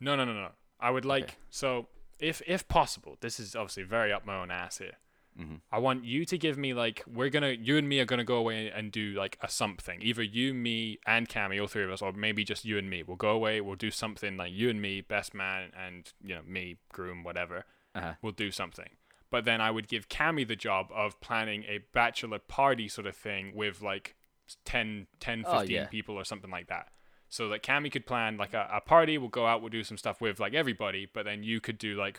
No, 0.00 0.16
no, 0.16 0.24
no, 0.24 0.32
no. 0.32 0.48
I 0.80 0.90
would 0.90 1.04
like 1.04 1.24
Okay. 1.24 1.34
so 1.50 1.88
if 2.18 2.42
if 2.46 2.66
possible. 2.68 3.16
This 3.20 3.38
is 3.38 3.54
obviously 3.54 3.84
very 3.84 4.12
up 4.12 4.24
my 4.26 4.36
own 4.40 4.50
ass 4.50 4.78
here. 4.78 4.96
Mm-hmm. 5.40 5.54
I 5.72 5.78
want 5.78 6.04
you 6.04 6.24
to 6.26 6.36
give 6.36 6.58
me 6.58 6.74
like 6.74 7.02
we're 7.06 7.30
gonna 7.30 7.50
you 7.50 7.78
and 7.78 7.88
me 7.88 7.98
are 8.00 8.04
gonna 8.04 8.24
go 8.24 8.36
away 8.36 8.70
and 8.70 8.92
do 8.92 9.14
like 9.14 9.38
a 9.40 9.48
something. 9.48 10.00
Either 10.02 10.22
you, 10.22 10.52
me, 10.52 10.98
and 11.06 11.28
Cammy, 11.28 11.60
all 11.60 11.66
three 11.66 11.84
of 11.84 11.90
us, 11.90 12.02
or 12.02 12.12
maybe 12.12 12.44
just 12.44 12.64
you 12.64 12.76
and 12.78 12.90
me. 12.90 13.02
We'll 13.02 13.16
go 13.16 13.30
away. 13.30 13.60
We'll 13.60 13.76
do 13.76 13.90
something 13.90 14.36
like 14.36 14.52
you 14.52 14.68
and 14.68 14.82
me, 14.82 15.00
best 15.00 15.32
man, 15.32 15.70
and 15.78 16.12
you 16.22 16.34
know 16.34 16.42
me, 16.46 16.76
groom, 16.92 17.22
whatever. 17.24 17.64
Uh-huh. 17.94 18.14
We'll 18.22 18.32
do 18.32 18.50
something. 18.50 18.90
But 19.30 19.44
then 19.44 19.60
I 19.60 19.70
would 19.70 19.88
give 19.88 20.08
Cammy 20.08 20.46
the 20.46 20.56
job 20.56 20.88
of 20.94 21.20
planning 21.20 21.64
a 21.64 21.78
bachelor 21.94 22.40
party 22.40 22.88
sort 22.88 23.06
of 23.06 23.16
thing 23.16 23.52
with 23.54 23.80
like 23.80 24.16
10, 24.64 25.06
10 25.20 25.44
Oh, 25.46 25.60
15 25.60 25.74
yeah. 25.74 25.86
people 25.86 26.16
or 26.16 26.24
something 26.24 26.50
like 26.50 26.66
that. 26.66 26.88
So 27.28 27.48
that 27.50 27.62
Cammy 27.62 27.92
could 27.92 28.06
plan 28.06 28.36
like 28.36 28.54
a, 28.54 28.68
a 28.72 28.80
party. 28.80 29.16
We'll 29.16 29.28
go 29.28 29.46
out. 29.46 29.60
We'll 29.60 29.70
do 29.70 29.84
some 29.84 29.96
stuff 29.96 30.20
with 30.20 30.40
like 30.40 30.52
everybody. 30.52 31.06
But 31.12 31.24
then 31.24 31.44
you 31.44 31.60
could 31.60 31.78
do 31.78 31.94
like 31.94 32.18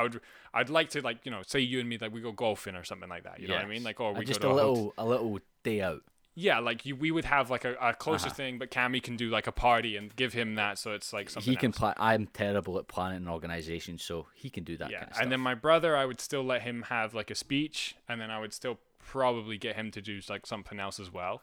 I 0.00 0.02
would 0.04 0.20
I'd 0.54 0.70
like 0.70 0.90
to 0.90 1.02
like 1.02 1.18
you 1.24 1.30
know 1.30 1.42
say 1.46 1.60
you 1.60 1.80
and 1.80 1.88
me 1.88 1.98
like 1.98 2.12
we 2.12 2.20
go 2.20 2.32
golfing 2.32 2.74
or 2.74 2.84
something 2.84 3.08
like 3.08 3.24
that. 3.24 3.40
You 3.40 3.48
know 3.48 3.54
what 3.54 3.64
I 3.64 3.68
mean? 3.68 3.82
Like 3.84 4.00
or 4.00 4.14
we 4.14 4.24
just 4.24 4.40
go 4.40 4.48
a 4.48 4.50
to 4.50 4.54
a 4.54 4.56
little 4.56 4.94
a 4.98 5.06
little 5.06 5.38
day 5.62 5.80
out. 5.82 6.02
yeah, 6.34 6.58
like 6.58 6.86
you, 6.86 6.96
we 6.96 7.10
would 7.10 7.24
have 7.26 7.50
like 7.50 7.64
a, 7.64 7.74
a 7.80 7.94
closer 7.94 8.28
Uh-huh. 8.28 8.34
thing, 8.34 8.58
but 8.58 8.70
Cammy 8.70 9.02
can 9.02 9.16
do 9.16 9.28
like 9.30 9.46
a 9.46 9.52
party 9.52 9.96
and 9.96 10.14
give 10.16 10.32
him 10.32 10.54
that, 10.54 10.78
so 10.78 10.92
it's 10.92 11.12
like 11.12 11.28
something. 11.30 11.50
He 11.50 11.56
can. 11.56 11.72
I'm 11.98 12.26
terrible 12.28 12.78
at 12.78 12.88
planning 12.88 13.18
an 13.18 13.28
organization, 13.28 13.98
so 13.98 14.28
he 14.34 14.48
can 14.50 14.64
do 14.64 14.76
that 14.78 14.90
yeah, 14.90 14.98
kind 14.98 15.10
of 15.10 15.16
stuff. 15.16 15.22
and 15.24 15.32
then 15.32 15.40
my 15.40 15.54
brother, 15.54 15.96
I 15.96 16.06
would 16.06 16.20
still 16.20 16.44
let 16.44 16.62
him 16.62 16.82
have 16.88 17.14
like 17.14 17.30
a 17.30 17.34
speech, 17.34 17.96
and 18.08 18.20
then 18.20 18.30
I 18.30 18.38
would 18.40 18.52
still 18.52 18.78
probably 18.98 19.58
get 19.58 19.76
him 19.76 19.90
to 19.92 20.00
do 20.00 20.20
like 20.28 20.46
something 20.46 20.78
else 20.80 21.00
as 21.00 21.12
well. 21.12 21.42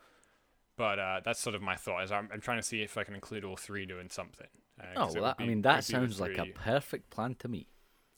But 0.77 0.99
uh, 0.99 1.21
that's 1.25 1.39
sort 1.39 1.55
of 1.55 1.61
my 1.61 1.75
thought. 1.75 2.03
Is 2.03 2.11
I'm, 2.11 2.29
I'm 2.31 2.41
trying 2.41 2.59
to 2.59 2.63
see 2.63 2.81
if 2.81 2.97
I 2.97 3.03
can 3.03 3.15
include 3.15 3.43
all 3.43 3.57
three 3.57 3.85
doing 3.85 4.09
something. 4.09 4.47
Uh, 4.79 4.85
oh 4.95 5.13
well, 5.13 5.23
that, 5.23 5.35
I 5.39 5.45
mean 5.45 5.61
that 5.63 5.77
be 5.87 5.93
sounds 5.93 6.19
like 6.19 6.37
a 6.37 6.45
perfect 6.47 7.09
plan 7.09 7.35
to 7.39 7.47
me. 7.47 7.67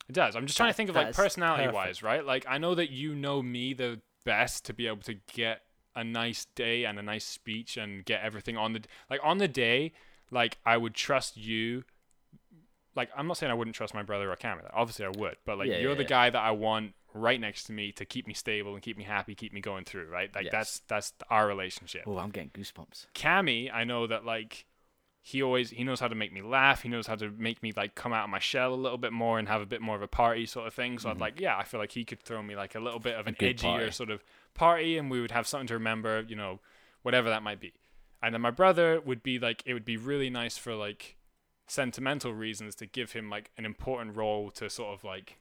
It 0.10 0.14
does. 0.14 0.36
I'm 0.36 0.48
just 0.48 0.58
trying 0.58 0.72
to 0.72 0.74
think 0.76 0.90
of 0.90 0.96
like 0.96 1.14
personality 1.14 1.66
perfect. 1.66 1.76
wise, 1.76 2.04
right? 2.04 2.26
Like 2.26 2.46
I 2.50 2.58
know 2.58 2.74
that 2.76 2.90
you 2.90 3.14
know 3.16 3.42
me 3.44 3.74
the 3.74 4.02
best 4.26 4.66
to 4.66 4.74
be 4.74 4.88
able 4.88 4.98
to 5.04 5.16
get 5.34 5.62
a 5.96 6.04
nice 6.04 6.46
day 6.56 6.84
and 6.86 6.98
a 6.98 7.02
nice 7.02 7.26
speech 7.26 7.78
and 7.78 8.04
get 8.06 8.22
everything 8.24 8.58
on 8.58 8.74
the 8.74 8.82
like 9.10 9.20
on 9.24 9.38
the 9.38 9.48
day. 9.48 9.94
Like 10.32 10.58
I 10.66 10.78
would 10.78 10.96
trust 10.96 11.38
you. 11.38 11.84
Like 12.96 13.10
I'm 13.16 13.28
not 13.28 13.38
saying 13.38 13.52
I 13.52 13.56
wouldn't 13.56 13.76
trust 13.76 13.94
my 13.94 14.04
brother 14.04 14.32
or 14.32 14.36
Camila. 14.36 14.70
Obviously 14.74 15.06
I 15.06 15.10
would, 15.10 15.38
but 15.46 15.58
like 15.58 15.68
Yeah, 15.70 15.78
you're 15.78 15.92
yeah, 15.92 15.98
the 15.98 16.04
yeah. 16.04 16.08
guy 16.10 16.30
that 16.32 16.42
I 16.42 16.52
want 16.52 16.94
right 17.14 17.40
next 17.40 17.64
to 17.66 17.72
me 17.72 17.92
to 17.94 18.06
keep 18.06 18.28
me 18.28 18.34
stable 18.34 18.74
and 18.74 18.82
keep 18.84 18.98
me 18.98 19.04
happy, 19.04 19.36
keep 19.36 19.54
me 19.54 19.62
going 19.62 19.84
through. 19.86 20.08
Right? 20.10 20.34
Like 20.34 20.46
Yes. 20.46 20.52
that's 20.52 20.80
that's 20.88 21.14
our 21.30 21.48
relationship. 21.48 22.04
Oh, 22.08 22.18
I'm 22.18 22.32
getting 22.32 22.50
goosebumps. 22.50 23.06
Cammy, 23.14 23.72
I 23.74 23.84
know 23.84 24.08
that 24.08 24.26
like 24.26 24.66
he 25.22 25.42
always 25.44 25.70
he 25.72 25.84
knows 25.84 26.00
how 26.00 26.08
to 26.08 26.16
make 26.16 26.32
me 26.34 26.42
laugh. 26.42 26.82
He 26.84 26.90
knows 26.90 27.08
how 27.08 27.16
to 27.16 27.30
make 27.30 27.62
me 27.62 27.72
like 27.76 27.94
come 27.96 28.14
out 28.14 28.24
of 28.24 28.30
my 28.30 28.40
shell 28.40 28.74
a 28.74 28.76
little 28.76 28.98
bit 28.98 29.12
more 29.14 29.38
and 29.40 29.48
have 29.48 29.62
a 29.62 29.66
bit 29.66 29.82
more 29.82 29.96
of 29.96 30.02
a 30.02 30.08
party 30.08 30.46
sort 30.46 30.68
of 30.68 30.74
thing. 30.74 30.98
So 31.00 31.10
I'd 31.10 31.20
like, 31.20 31.40
yeah, 31.40 31.58
I 31.58 31.64
feel 31.64 31.80
like 31.80 31.92
he 31.92 32.06
could 32.06 32.22
throw 32.22 32.42
me 32.42 32.56
like 32.56 32.74
a 32.76 32.80
little 32.80 33.00
bit 33.00 33.16
of 33.16 33.28
an 33.28 33.36
Mm-hmm. 33.36 33.46
edgier 33.68 33.78
party. 33.80 33.92
sort 33.92 34.10
of 34.10 34.24
party, 34.54 34.98
and 34.98 35.12
we 35.12 35.22
would 35.22 35.32
have 35.32 35.46
something 35.48 35.68
to 35.68 35.74
remember. 35.76 36.24
You 36.28 36.36
know, 36.36 36.60
whatever 37.04 37.30
that 37.30 37.44
might 37.44 37.60
be. 37.60 37.74
And 38.22 38.34
then 38.34 38.42
my 38.42 38.52
brother 38.52 39.00
would 39.00 39.24
be 39.24 39.40
like, 39.40 39.64
it 39.66 39.74
would 39.74 39.86
be 39.86 39.96
really 39.98 40.30
nice 40.30 40.58
for 40.58 40.76
like 40.76 41.16
sentimental 41.68 42.34
reasons 42.34 42.76
to 42.76 42.86
give 42.86 43.12
him 43.12 43.30
like 43.30 43.52
an 43.58 43.66
important 43.66 44.16
role 44.16 44.50
to 44.52 44.70
sort 44.70 44.94
of 44.98 45.04
like 45.04 45.40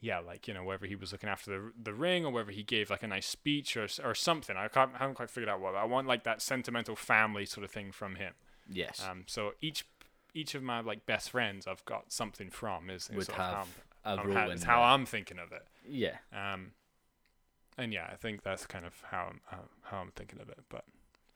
yeah 0.00 0.18
like 0.20 0.46
you 0.46 0.54
know 0.54 0.62
whether 0.64 0.86
he 0.86 0.94
was 0.94 1.10
looking 1.12 1.28
after 1.28 1.50
the 1.50 1.72
the 1.82 1.92
ring 1.92 2.24
or 2.24 2.30
whether 2.32 2.52
he 2.52 2.62
gave 2.62 2.90
like 2.90 3.02
a 3.02 3.06
nice 3.08 3.26
speech 3.26 3.76
or 3.76 3.86
or 4.04 4.14
something 4.14 4.56
i 4.56 4.68
can't 4.68 4.92
I 4.94 4.98
haven't 4.98 5.16
quite 5.16 5.30
figured 5.30 5.48
out 5.48 5.60
what 5.60 5.74
i 5.74 5.84
want 5.84 6.06
like 6.06 6.22
that 6.24 6.40
sentimental 6.40 6.94
family 6.94 7.44
sort 7.44 7.64
of 7.64 7.70
thing 7.72 7.90
from 7.92 8.14
him 8.16 8.34
Yes. 8.70 9.04
um 9.08 9.24
so 9.26 9.52
each 9.60 9.86
each 10.34 10.54
of 10.54 10.62
my 10.62 10.80
like 10.80 11.04
best 11.06 11.30
friends 11.30 11.66
i've 11.66 11.84
got 11.84 12.12
something 12.12 12.50
from 12.50 12.88
is, 12.90 13.10
is 13.12 13.26
sort 13.26 13.28
of 13.30 13.34
how, 13.36 13.66
I'm- 14.04 14.58
how, 14.64 14.82
i'm 14.82 15.06
thinking 15.06 15.38
of 15.38 15.52
it 15.52 15.66
yeah. 15.88 16.16
um 16.32 16.72
and 17.78 17.92
yeah 17.92 18.08
i 18.12 18.16
think 18.16 18.42
that's 18.42 18.66
kind 18.66 18.84
of 18.84 18.94
how 19.10 19.26
i'm 19.30 19.40
how, 19.46 19.58
how 19.82 19.98
i'm 19.98 20.10
thinking 20.16 20.40
of 20.40 20.48
it 20.48 20.58
but 20.68 20.84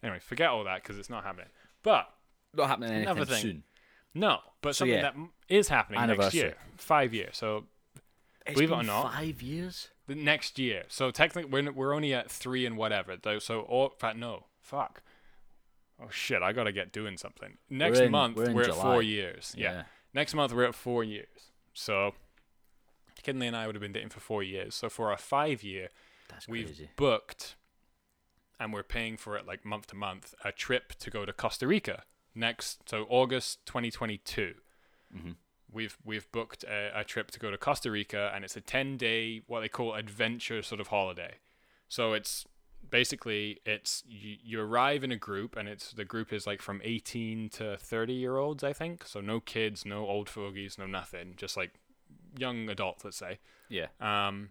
anyway 0.03 0.19
forget 0.19 0.49
all 0.51 0.65
that 0.65 0.83
because 0.83 0.99
it's 0.99 1.11
not 1.11 1.25
happening 1.25 1.49
but 1.83 2.09
Not 2.55 2.69
happening 2.69 2.91
anytime 2.93 3.17
Another 3.17 3.33
thing. 3.35 3.43
soon. 3.43 3.63
no 4.15 4.39
but 4.63 4.75
So, 4.75 4.81
something 4.81 4.97
yeah. 4.97 5.03
that 5.03 5.15
is 5.49 5.69
happening 5.69 6.05
next 6.07 6.35
year 6.35 6.55
five 6.77 7.13
years 7.15 7.37
so 7.37 7.65
It's 8.47 8.55
Believe 8.55 8.71
it 8.71 8.75
or 8.75 8.83
not. 8.83 9.13
five 9.13 9.43
years. 9.43 9.89
the 10.07 10.15
next 10.15 10.57
year. 10.59 10.85
So 10.89 11.11
technically, 11.11 11.51
we're 11.51 11.73
we're 11.73 11.93
only 11.95 12.15
at 12.15 12.31
three 12.31 12.65
and 12.65 12.77
whatever. 12.77 13.17
Though, 13.21 13.41
so 13.41 13.61
or 13.63 13.87
in 13.93 13.99
fact, 13.99 14.17
no, 14.17 14.45
fuck. 14.61 15.03
Oh 16.03 16.09
shit! 16.11 16.43
I 16.43 16.53
gotta 16.53 16.73
get 16.73 16.93
doing 16.93 17.17
something. 17.17 17.57
Next 17.71 17.99
in- 17.99 18.11
month 18.13 18.37
we're 18.37 18.53
we're, 18.53 18.63
at 18.65 18.75
four 18.75 19.03
years. 19.03 19.55
Yeah. 19.57 19.73
Yeah. 19.73 19.83
Next 20.15 20.35
month 20.35 20.53
we're 20.53 20.65
at 20.65 20.75
four 20.75 21.05
years. 21.05 21.51
So, 21.75 22.15
Kinley 23.23 23.47
and 23.47 23.57
I 23.57 23.67
would 23.67 23.75
have 23.75 23.83
been 23.83 23.93
dating 23.93 24.11
for 24.11 24.21
four 24.21 24.43
years. 24.43 24.75
So 24.75 24.89
for 24.89 25.11
our 25.11 25.19
five 25.19 25.63
year, 25.63 25.89
That's 26.29 26.49
we've 26.49 26.67
crazy. 26.67 26.91
booked, 26.97 27.57
and 28.59 28.73
we're 28.73 28.83
paying 28.83 29.17
for 29.17 29.37
it 29.37 29.47
like 29.47 29.65
month 29.65 29.89
to 29.89 29.97
month. 29.97 30.35
A 30.45 30.53
trip 30.53 30.95
to 31.01 31.11
go 31.11 31.25
to 31.27 31.33
Costa 31.33 31.67
Rica 31.67 32.05
next. 32.35 32.89
So 32.89 33.07
August 33.09 33.65
2022 33.67 34.55
hmm 35.13 35.31
we've 35.73 35.97
we've 36.05 36.31
booked 36.33 36.65
a, 36.65 36.91
a 37.01 37.05
trip 37.05 37.31
to 37.33 37.39
go 37.39 37.51
to 37.51 37.59
Costa 37.59 37.91
Rica, 37.91 38.33
and 38.35 38.45
it's 38.45 38.57
a 38.57 38.61
ten 38.61 38.97
day 38.97 39.43
what 39.47 39.61
they 39.61 39.69
call 39.69 39.95
adventure 39.95 40.63
sort 40.63 40.81
of 40.81 40.89
holiday. 40.89 41.35
So 41.89 42.13
it's 42.15 42.45
basically 42.91 43.61
it's 43.65 44.03
you, 44.07 44.37
you 44.43 44.61
arrive 44.61 45.05
in 45.05 45.13
a 45.13 45.17
group, 45.17 45.57
and 45.57 45.69
it's 45.69 45.93
the 45.93 46.05
group 46.05 46.33
is 46.33 46.47
like 46.47 46.63
from 46.63 46.81
eighteen 46.85 47.49
to 47.51 47.77
thirty 47.77 48.15
year 48.15 48.37
olds, 48.37 48.65
I 48.65 48.73
think. 48.73 49.07
So 49.07 49.21
no 49.21 49.41
kids, 49.41 49.85
no 49.85 50.07
old 50.07 50.29
fogies, 50.29 50.79
no 50.79 50.87
nothing, 50.87 51.35
just 51.37 51.57
like 51.57 51.73
young 52.39 52.69
adults, 52.69 53.05
let's 53.05 53.17
say. 53.17 53.39
Yeah. 53.69 53.87
Um, 54.01 54.51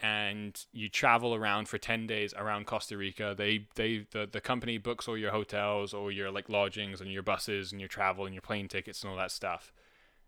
and 0.00 0.64
you 0.72 0.88
travel 0.88 1.34
around 1.34 1.68
for 1.68 1.76
10 1.76 2.06
days 2.06 2.32
around 2.34 2.66
Costa 2.66 2.96
Rica. 2.96 3.34
They 3.36 3.66
they 3.74 4.06
the, 4.12 4.28
the 4.30 4.40
company 4.40 4.78
books 4.78 5.08
all 5.08 5.18
your 5.18 5.32
hotels, 5.32 5.92
all 5.92 6.10
your 6.10 6.30
like 6.30 6.48
lodgings 6.48 7.00
and 7.00 7.10
your 7.10 7.22
buses 7.22 7.72
and 7.72 7.80
your 7.80 7.88
travel 7.88 8.24
and 8.24 8.34
your 8.34 8.42
plane 8.42 8.68
tickets 8.68 9.02
and 9.02 9.10
all 9.10 9.16
that 9.16 9.32
stuff. 9.32 9.72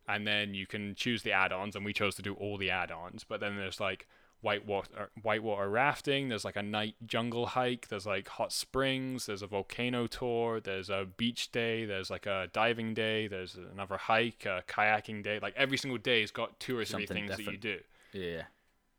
And 0.09 0.27
then 0.27 0.55
you 0.55 0.67
can 0.67 0.97
choose 0.97 1.23
the 1.23 1.31
add-ons 1.31 1.77
and 1.77 1.85
we 1.85 1.93
chose 1.93 2.17
to 2.17 2.23
do 2.23 2.35
all 2.35 2.57
the 2.57 2.71
add-ons, 2.71 3.25
but 3.29 3.39
then 3.39 3.57
there's 3.57 3.79
like 3.79 4.09
whitewater 4.43 5.11
whitewater 5.23 5.69
rafting, 5.69 6.29
there's 6.29 6.45
like 6.45 6.57
a 6.57 6.63
night 6.63 6.95
jungle 7.07 7.47
hike, 7.47 7.89
there's 7.89 8.07
like 8.07 8.29
hot 8.29 8.53
springs, 8.53 9.27
there's 9.27 9.43
a 9.43 9.47
volcano 9.47 10.07
tour, 10.07 10.61
there's 10.61 10.89
a 10.91 11.07
beach 11.17 11.53
day, 11.53 11.85
there's 11.85 12.11
like 12.11 12.27
a 12.27 12.49
diving 12.53 12.95
day, 12.95 13.27
there's 13.27 13.57
another 13.73 13.97
hike, 13.97 14.47
a 14.47 14.63
kayaking 14.67 15.23
day. 15.23 15.39
Like 15.41 15.55
every 15.57 15.77
single 15.77 15.99
day 15.99 16.21
has 16.23 16.31
got 16.31 16.59
two 16.61 16.77
or 16.77 16.85
three 16.85 17.07
Something 17.07 17.29
things 17.29 17.37
that 17.37 17.53
you 17.53 17.59
do. 17.59 17.79
Yeah. 18.13 18.43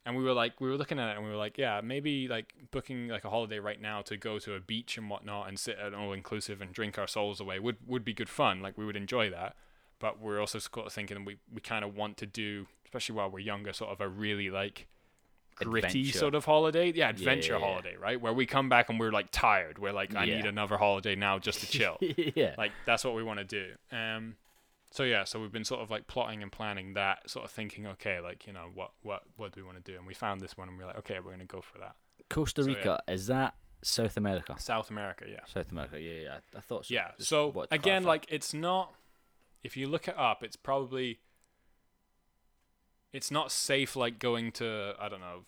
and 0.05 0.15
we 0.15 0.23
were 0.23 0.33
like 0.33 0.59
we 0.61 0.69
were 0.69 0.77
looking 0.77 0.99
at 0.99 1.09
it 1.11 1.17
and 1.17 1.25
we 1.25 1.29
were 1.31 1.37
like 1.37 1.57
yeah 1.57 1.81
maybe 1.83 2.27
like 2.27 2.53
booking 2.71 3.09
like 3.09 3.25
a 3.25 3.29
holiday 3.29 3.59
right 3.59 3.81
now 3.81 4.01
to 4.01 4.15
go 4.17 4.39
to 4.39 4.55
a 4.55 4.59
beach 4.59 4.97
and 4.97 5.09
whatnot 5.09 5.47
and 5.47 5.59
sit 5.59 5.77
at 5.77 5.87
an 5.87 5.95
all 5.95 6.13
inclusive 6.13 6.61
and 6.61 6.71
drink 6.71 6.97
our 6.97 7.07
souls 7.07 7.39
away 7.41 7.59
would 7.59 7.77
would 7.85 8.05
be 8.05 8.13
good 8.13 8.29
fun. 8.29 8.61
Like 8.61 8.77
we 8.77 8.85
would 8.85 8.95
enjoy 8.95 9.29
that. 9.31 9.55
But 9.99 10.19
we're 10.19 10.39
also 10.39 10.57
sort 10.57 10.87
of 10.87 10.93
thinking 10.93 11.25
we, 11.25 11.37
we 11.53 11.61
kind 11.61 11.83
of 11.85 11.95
want 11.95 12.17
to 12.17 12.25
do 12.25 12.67
especially 12.85 13.15
while 13.15 13.29
we're 13.29 13.39
younger 13.39 13.73
sort 13.73 13.91
of 13.91 14.01
a 14.01 14.07
really 14.07 14.49
like 14.49 14.87
gritty 15.65 15.99
Adventure. 16.01 16.17
sort 16.17 16.35
of 16.35 16.45
holiday 16.45 16.91
yeah 16.93 17.09
adventure 17.09 17.53
yeah, 17.53 17.59
yeah. 17.59 17.65
holiday 17.65 17.95
right 17.95 18.21
where 18.21 18.33
we 18.33 18.45
come 18.45 18.69
back 18.69 18.89
and 18.89 18.99
we're 18.99 19.11
like 19.11 19.27
tired 19.31 19.79
we're 19.79 19.91
like 19.91 20.15
i 20.15 20.25
need 20.25 20.45
another 20.45 20.77
holiday 20.77 21.15
now 21.15 21.39
just 21.39 21.59
to 21.61 21.67
chill 21.67 21.97
yeah. 22.35 22.55
like 22.57 22.71
that's 22.85 23.03
what 23.03 23.15
we 23.15 23.23
want 23.23 23.39
to 23.39 23.45
do 23.45 23.67
um 23.91 24.35
so 24.91 25.03
yeah 25.03 25.23
so 25.23 25.39
we've 25.39 25.51
been 25.51 25.63
sort 25.63 25.81
of 25.81 25.89
like 25.89 26.07
plotting 26.07 26.43
and 26.43 26.51
planning 26.51 26.93
that 26.93 27.29
sort 27.29 27.45
of 27.45 27.51
thinking 27.51 27.87
okay 27.87 28.19
like 28.19 28.45
you 28.45 28.53
know 28.53 28.67
what 28.73 28.91
what 29.01 29.23
what 29.37 29.51
do 29.53 29.61
we 29.61 29.65
want 29.65 29.83
to 29.83 29.91
do 29.91 29.97
and 29.97 30.05
we 30.05 30.13
found 30.13 30.41
this 30.41 30.57
one 30.57 30.67
and 30.67 30.77
we're 30.77 30.85
like 30.85 30.97
okay 30.97 31.15
we're 31.15 31.31
going 31.31 31.39
to 31.39 31.45
go 31.45 31.61
for 31.61 31.79
that 31.79 31.95
Costa 32.29 32.63
so. 32.63 32.69
Rica 32.69 33.01
is 33.07 33.27
that 33.27 33.55
South 33.83 34.15
America? 34.15 34.55
south 34.59 34.91
america 34.91 35.25
yeah 35.27 35.39
South 35.47 35.71
America. 35.71 35.99
Yeah, 35.99 36.21
yeah. 36.21 36.37
I 36.55 36.59
thought 36.59 36.85
so. 36.85 36.93
yeah 36.93 37.11
so 37.17 37.49
again 37.71 38.03
clarify. 38.03 38.07
like 38.07 38.25
it's 38.29 38.53
not 38.53 38.93
if 39.63 39.75
you 39.75 39.87
look 39.87 40.07
it 40.07 40.17
up 40.17 40.43
it's 40.43 40.55
probably 40.55 41.19
it's 43.13 43.31
not 43.31 43.51
safe 43.51 43.95
like 43.95 44.19
going 44.19 44.51
to 44.51 44.93
i 44.99 45.07
don't 45.09 45.19
know 45.21 45.41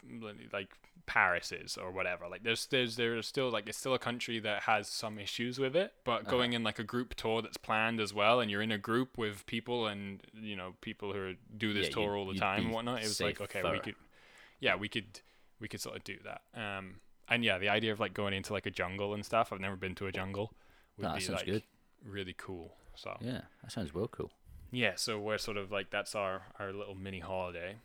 like 0.51 0.69
paris 1.05 1.51
is 1.51 1.75
or 1.77 1.91
whatever 1.91 2.27
like 2.29 2.43
there's 2.43 2.65
there's 2.67 2.95
there's 2.95 3.27
still 3.27 3.49
like 3.49 3.67
it's 3.67 3.77
still 3.77 3.93
a 3.93 3.99
country 3.99 4.39
that 4.39 4.63
has 4.63 4.87
some 4.87 5.19
issues 5.19 5.59
with 5.59 5.75
it 5.75 5.91
but 6.05 6.21
Uh-huh. 6.21 6.31
going 6.31 6.53
in 6.53 6.63
like 6.63 6.79
a 6.79 6.83
group 6.83 7.13
tour 7.15 7.41
that's 7.41 7.57
planned 7.57 7.99
as 7.99 8.13
well 8.13 8.39
and 8.39 8.49
you're 8.49 8.61
in 8.61 8.71
a 8.71 8.77
group 8.77 9.17
with 9.17 9.45
people 9.45 9.87
and 9.87 10.21
you 10.33 10.55
know 10.55 10.73
people 10.81 11.11
who 11.11 11.19
are, 11.19 11.33
do 11.57 11.73
this 11.73 11.87
Yeah, 11.87 11.93
tour 11.95 12.15
all 12.15 12.27
the 12.27 12.33
time 12.35 12.65
and 12.65 12.73
whatnot 12.73 13.01
it 13.01 13.07
was 13.07 13.19
like 13.21 13.41
okay 13.41 13.61
we 13.69 13.79
could 13.79 13.95
yeah 14.61 14.75
we 14.75 14.87
could 14.87 15.19
we 15.59 15.67
could 15.67 15.81
sort 15.81 15.95
of 15.97 16.03
do 16.05 16.17
that 16.23 16.41
um 16.55 16.95
and 17.27 17.43
yeah 17.43 17.57
the 17.57 17.69
idea 17.69 17.91
of 17.91 17.99
like 17.99 18.13
going 18.13 18.33
into 18.33 18.53
like 18.53 18.65
a 18.65 18.71
jungle 18.71 19.13
and 19.13 19.25
stuff 19.25 19.51
i've 19.51 19.59
never 19.59 19.75
been 19.75 19.95
to 19.95 20.07
a 20.07 20.11
jungle 20.11 20.53
would 20.97 21.03
That 21.05 21.15
be 21.15 21.21
sounds 21.21 21.39
like 21.39 21.45
good. 21.45 21.63
really 22.05 22.35
cool 22.37 22.75
so 22.95 23.17
Yeah, 23.21 23.41
that 23.61 23.71
sounds 23.71 23.93
well 23.93 24.07
cool. 24.07 24.31
Yeah, 24.73 24.93
so 24.95 25.19
we're 25.19 25.37
sort 25.37 25.57
of 25.57 25.71
like 25.71 25.89
that's 25.91 26.15
our 26.15 26.43
our 26.59 26.73
little 26.73 26.95
mini 26.95 27.19
holiday, 27.19 27.75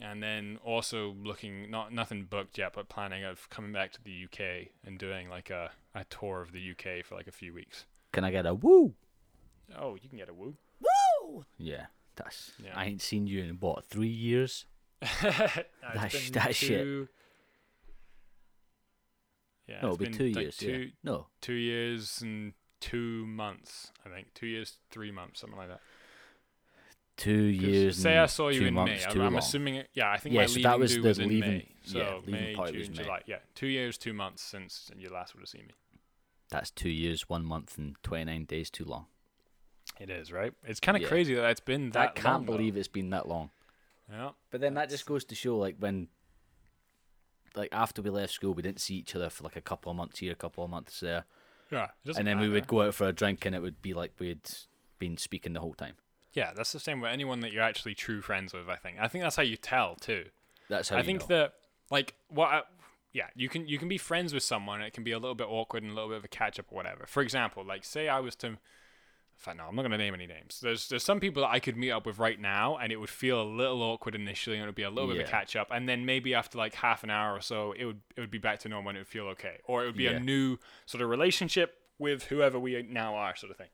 and 0.00 0.22
then 0.22 0.58
also 0.64 1.14
looking 1.22 1.70
not 1.70 1.92
nothing 1.92 2.24
booked 2.24 2.58
yet, 2.58 2.72
but 2.74 2.88
planning 2.88 3.24
of 3.24 3.48
coming 3.48 3.72
back 3.72 3.92
to 3.92 4.02
the 4.02 4.24
UK 4.24 4.68
and 4.84 4.98
doing 4.98 5.28
like 5.30 5.48
a 5.50 5.70
a 5.94 6.04
tour 6.04 6.42
of 6.42 6.52
the 6.52 6.70
UK 6.72 7.04
for 7.04 7.14
like 7.14 7.28
a 7.28 7.32
few 7.32 7.54
weeks. 7.54 7.86
Can 8.12 8.24
I 8.24 8.30
get 8.30 8.44
a 8.46 8.54
woo? 8.54 8.94
Oh, 9.78 9.96
you 10.00 10.08
can 10.08 10.18
get 10.18 10.28
a 10.28 10.34
woo. 10.34 10.56
Woo! 10.80 11.44
Yeah, 11.56 11.86
that's. 12.16 12.52
Yeah. 12.62 12.72
I 12.74 12.84
ain't 12.86 13.00
seen 13.00 13.26
you 13.26 13.42
in 13.42 13.56
what 13.60 13.84
three 13.86 14.08
years? 14.08 14.66
No, 15.22 15.30
it's 15.30 15.52
That's- 15.94 16.24
been 16.30 16.32
that's 16.32 16.56
shit. 16.56 17.08
Yeah, 19.68 19.80
no, 19.80 19.88
it'll 19.88 19.96
be 19.96 20.04
been 20.06 20.14
two 20.14 20.28
like 20.30 20.42
years. 20.42 20.56
Two, 20.56 20.70
yeah. 20.72 20.86
No, 21.02 21.26
two 21.40 21.54
years 21.54 22.20
and 22.22 22.52
two 22.80 23.24
months, 23.26 23.92
I 24.04 24.10
think. 24.10 24.34
Two 24.34 24.46
years, 24.46 24.78
three 24.90 25.10
months, 25.10 25.40
something 25.40 25.58
like 25.58 25.68
that. 25.68 25.80
Two 27.16 27.32
years. 27.42 27.96
Say 27.96 28.16
I 28.18 28.26
saw 28.26 28.48
you 28.48 28.60
two 28.60 28.66
in 28.66 28.74
May. 28.74 28.80
months, 28.84 29.06
I'm, 29.08 29.20
I'm 29.20 29.36
assuming. 29.36 29.76
It, 29.76 29.88
yeah, 29.94 30.10
I 30.10 30.16
think 30.18 30.34
Yeah, 30.34 30.42
my 30.42 30.46
so 30.46 30.50
leaving 30.56 30.62
that 30.70 30.78
was 30.78 30.94
the 30.94 31.00
was 31.02 31.18
in 31.18 31.28
leaving- 31.28 31.50
May. 31.50 31.68
So 31.84 31.98
yeah, 31.98 32.18
May, 32.30 32.54
June, 32.54 32.72
May. 32.74 33.02
July. 33.02 33.20
Yeah, 33.26 33.36
two 33.54 33.66
years, 33.66 33.98
two 33.98 34.12
months 34.14 34.42
since 34.42 34.90
you 34.96 35.08
last 35.10 35.34
would 35.34 35.40
have 35.42 35.48
seen 35.48 35.66
me. 35.66 35.74
That's 36.50 36.70
two 36.70 36.88
years, 36.90 37.28
one 37.28 37.44
month, 37.44 37.76
and 37.78 37.96
twenty 38.02 38.24
nine 38.24 38.44
days 38.44 38.70
too 38.70 38.84
long. 38.84 39.06
It 40.00 40.10
is 40.10 40.32
right. 40.32 40.52
It's 40.64 40.80
kind 40.80 40.96
of 40.96 41.02
Yeah. 41.02 41.08
crazy 41.08 41.34
that 41.34 41.50
it's 41.50 41.60
been 41.60 41.90
that. 41.90 42.00
I 42.00 42.06
can't 42.12 42.24
long, 42.26 42.46
though. 42.46 42.52
believe 42.52 42.76
it's 42.76 42.88
been 42.88 43.10
that 43.10 43.28
long. 43.28 43.50
Yeah. 44.10 44.30
But 44.50 44.60
then 44.60 44.74
that 44.74 44.88
just 44.90 45.06
goes 45.06 45.24
to 45.26 45.34
show, 45.34 45.56
like 45.58 45.76
when, 45.78 46.08
like 47.54 47.68
after 47.72 48.02
we 48.02 48.10
left 48.10 48.32
school, 48.32 48.54
we 48.54 48.62
didn't 48.62 48.80
see 48.80 48.96
each 48.96 49.14
other 49.14 49.30
for 49.30 49.44
like 49.44 49.56
a 49.56 49.60
couple 49.60 49.90
of 49.90 49.96
months 49.96 50.18
here, 50.18 50.32
a 50.32 50.36
couple 50.36 50.64
of 50.64 50.70
months 50.70 51.00
there, 51.00 51.24
Yeah. 51.70 51.88
and 52.16 52.26
then 52.26 52.38
we 52.40 52.48
would 52.48 52.66
go 52.66 52.82
out 52.82 52.94
for 52.94 53.06
a 53.08 53.12
drink, 53.12 53.44
and 53.44 53.54
it 53.54 53.60
would 53.62 53.80
be 53.82 53.94
like 53.94 54.12
we'd 54.18 54.40
been 54.98 55.16
speaking 55.16 55.52
the 55.52 55.60
whole 55.60 55.74
time. 55.74 55.94
Yeah, 56.34 56.52
that's 56.54 56.72
the 56.72 56.80
same 56.80 57.00
with 57.00 57.10
anyone 57.10 57.40
that 57.40 57.52
you're 57.52 57.62
actually 57.62 57.94
true 57.94 58.20
friends 58.20 58.52
with. 58.52 58.68
I 58.68 58.76
think. 58.76 58.98
I 59.00 59.08
think 59.08 59.24
that's 59.24 59.36
how 59.36 59.42
you 59.42 59.56
tell 59.56 59.94
too. 59.96 60.26
That's 60.68 60.88
how 60.90 60.98
I 60.98 61.02
think 61.02 61.20
know. 61.22 61.36
that 61.38 61.52
like 61.90 62.14
what. 62.28 62.48
I, 62.48 62.62
yeah, 63.12 63.26
you 63.36 63.48
can 63.48 63.68
you 63.68 63.78
can 63.78 63.88
be 63.88 63.96
friends 63.98 64.34
with 64.34 64.42
someone. 64.42 64.82
It 64.82 64.92
can 64.92 65.04
be 65.04 65.12
a 65.12 65.18
little 65.18 65.36
bit 65.36 65.46
awkward 65.48 65.84
and 65.84 65.92
a 65.92 65.94
little 65.94 66.10
bit 66.10 66.18
of 66.18 66.24
a 66.24 66.28
catch 66.28 66.58
up 66.58 66.66
or 66.70 66.74
whatever. 66.74 67.06
For 67.06 67.22
example, 67.22 67.64
like 67.64 67.84
say 67.84 68.08
I 68.08 68.20
was 68.20 68.34
to. 68.36 68.48
In 68.48 68.58
fact, 69.36 69.58
no, 69.58 69.64
I'm 69.64 69.74
not 69.76 69.82
gonna 69.82 69.98
name 69.98 70.14
any 70.14 70.26
names. 70.26 70.60
There's 70.60 70.88
there's 70.88 71.02
some 71.04 71.20
people 71.20 71.42
that 71.42 71.50
I 71.50 71.58
could 71.60 71.76
meet 71.76 71.90
up 71.90 72.06
with 72.06 72.18
right 72.18 72.40
now, 72.40 72.76
and 72.76 72.92
it 72.92 72.96
would 72.96 73.10
feel 73.10 73.40
a 73.40 73.44
little 73.44 73.82
awkward 73.82 74.14
initially, 74.14 74.56
and 74.56 74.64
it 74.64 74.66
would 74.66 74.74
be 74.76 74.82
a 74.84 74.90
little 74.90 75.08
bit 75.10 75.20
of 75.22 75.28
a 75.28 75.30
catch 75.30 75.54
up, 75.56 75.68
and 75.72 75.88
then 75.88 76.04
maybe 76.06 76.34
after 76.34 76.56
like 76.58 76.74
half 76.74 77.02
an 77.04 77.10
hour 77.10 77.36
or 77.36 77.40
so, 77.40 77.72
it 77.76 77.84
would 77.84 78.00
it 78.16 78.20
would 78.20 78.30
be 78.30 78.38
back 78.38 78.60
to 78.60 78.68
normal, 78.68 78.90
and 78.90 78.98
it 78.98 79.00
would 79.02 79.08
feel 79.08 79.26
okay, 79.26 79.58
or 79.64 79.82
it 79.82 79.86
would 79.86 79.96
be 79.96 80.04
Yeah. 80.04 80.12
a 80.12 80.20
new 80.20 80.58
sort 80.86 81.02
of 81.02 81.08
relationship 81.10 81.76
with 81.98 82.24
whoever 82.24 82.58
we 82.58 82.82
now 82.88 83.14
are, 83.16 83.34
sort 83.36 83.50
of 83.52 83.56
thing. 83.58 83.68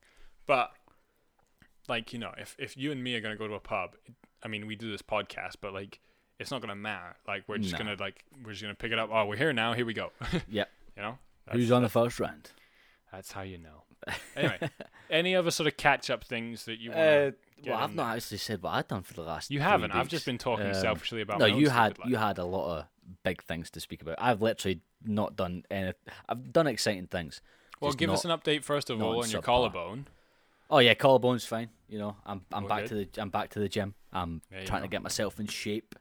But 0.46 0.73
like 1.90 2.12
you 2.14 2.18
know, 2.18 2.33
if 2.38 2.57
if 2.59 2.76
you 2.76 2.90
and 2.92 3.03
me 3.05 3.14
are 3.16 3.20
gonna 3.20 3.37
go 3.37 3.46
to 3.46 3.55
a 3.55 3.61
pub, 3.61 3.96
I 4.42 4.48
mean, 4.48 4.66
we 4.66 4.76
do 4.76 4.90
this 4.90 5.03
podcast, 5.03 5.57
but 5.61 5.74
like 5.74 6.00
it's 6.38 6.50
not 6.50 6.62
gonna 6.62 6.74
matter. 6.74 7.16
Like 7.29 7.44
we're 7.46 7.59
just 7.59 7.72
No. 7.74 7.79
gonna 7.81 7.96
like 8.00 8.24
we're 8.42 8.53
just 8.53 8.62
gonna 8.62 8.74
pick 8.74 8.92
it 8.92 8.98
up. 8.98 9.11
Oh, 9.12 9.26
we're 9.26 9.37
here 9.37 9.53
now. 9.53 9.74
Here 9.74 9.85
we 9.85 9.92
go. 9.92 10.12
Yep. 10.48 10.70
you 10.96 11.03
know. 11.03 11.18
Who's 11.53 11.70
on 11.70 11.83
the 11.83 11.88
first 11.90 12.18
round? 12.20 12.53
That's 13.12 13.33
how 13.33 13.42
you 13.42 13.59
know. 13.59 13.83
Anyway, 14.37 14.59
any 15.11 15.35
other 15.35 15.50
sort 15.50 15.66
of 15.66 15.76
catch-up 15.76 16.22
things 16.24 16.64
that 16.64 16.79
you 16.79 16.90
want? 16.90 17.00
Uh, 17.03 17.31
well, 17.66 17.76
I've 17.76 17.94
not 17.94 18.16
actually 18.16 18.38
said 18.38 18.62
what 18.62 18.70
I've 18.70 18.88
done 18.88 19.03
for 19.03 19.12
the 19.14 19.22
last. 19.22 19.50
you 19.50 19.61
haven't. 19.61 19.90
I've 19.90 20.09
just 20.09 20.24
been 20.24 20.38
talking 20.38 20.68
Um, 20.68 20.74
selfishly 20.74 21.20
about. 21.20 21.40
No, 21.40 21.46
you 21.46 21.68
had 21.68 21.98
life. 21.98 22.09
you 22.09 22.16
had 22.16 22.38
a 22.38 22.44
lot 22.44 22.79
of 22.79 22.85
big 23.24 23.42
things 23.42 23.68
to 23.72 23.81
speak 23.81 24.00
about. 24.00 24.14
I've 24.18 24.40
literally 24.40 24.81
not 25.05 25.35
done 25.37 25.64
any. 25.70 25.92
I've 26.29 26.53
done 26.53 26.66
exciting 26.68 27.09
things. 27.09 27.42
Well, 27.81 27.92
give 27.92 28.11
us 28.11 28.24
an 28.24 28.31
update 28.31 28.62
first 28.62 28.88
of 28.90 29.03
all 29.03 29.22
on 29.22 29.29
your 29.31 29.42
collarbone. 29.42 30.07
Oh 30.71 30.79
yeah, 30.79 30.95
collarbone's 30.95 31.45
fine. 31.45 31.69
You 31.89 31.99
know, 31.99 32.17
I'm 32.25 32.43
I'm 32.53 32.63
All 32.65 32.69
back 32.69 32.83
good. 32.83 32.89
to 32.89 32.95
the 33.17 33.23
I'm 33.23 33.31
back 33.31 33.51
to 33.51 33.59
the 33.59 33.69
gym. 33.69 33.95
I'm 34.13 34.41
There 34.51 34.65
trying 34.65 34.83
go. 34.83 34.87
to 34.87 34.91
get 34.91 35.03
myself 35.03 35.41
in 35.41 35.47
shape. 35.47 35.95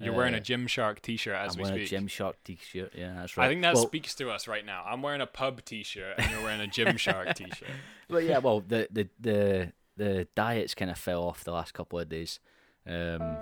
You're 0.00 0.12
wearing 0.14 0.34
Uh, 0.34 0.38
a 0.38 0.40
Gymshark 0.40 1.00
t-shirt 1.00 1.34
as 1.36 1.54
I'm 1.54 1.58
we 1.62 1.62
wearing 1.70 1.86
speak. 1.86 1.98
a 1.98 2.02
Gymshark 2.02 2.34
t-shirt. 2.44 2.92
Yeah, 2.96 3.14
that's 3.16 3.36
right. 3.36 3.46
I 3.46 3.48
think 3.48 3.62
that 3.62 3.74
well, 3.74 3.86
speaks 3.86 4.14
to 4.16 4.28
us 4.30 4.48
right 4.48 4.66
now. 4.66 4.82
I'm 4.84 5.02
wearing 5.02 5.20
a 5.20 5.26
pub 5.26 5.64
t-shirt 5.64 6.14
and 6.18 6.30
you're 6.30 6.42
wearing 6.42 6.60
a 6.60 6.64
Gymshark 6.66 7.34
t-shirt. 7.36 7.68
Well, 8.10 8.20
yeah, 8.20 8.38
well, 8.38 8.60
the 8.60 8.88
the 8.90 9.08
the 9.20 9.72
the 9.96 10.28
diets 10.34 10.74
kind 10.74 10.90
of 10.90 10.98
fell 10.98 11.22
off 11.22 11.44
the 11.44 11.52
last 11.52 11.72
couple 11.74 11.98
of 12.00 12.08
days. 12.08 12.40
Um, 12.86 13.36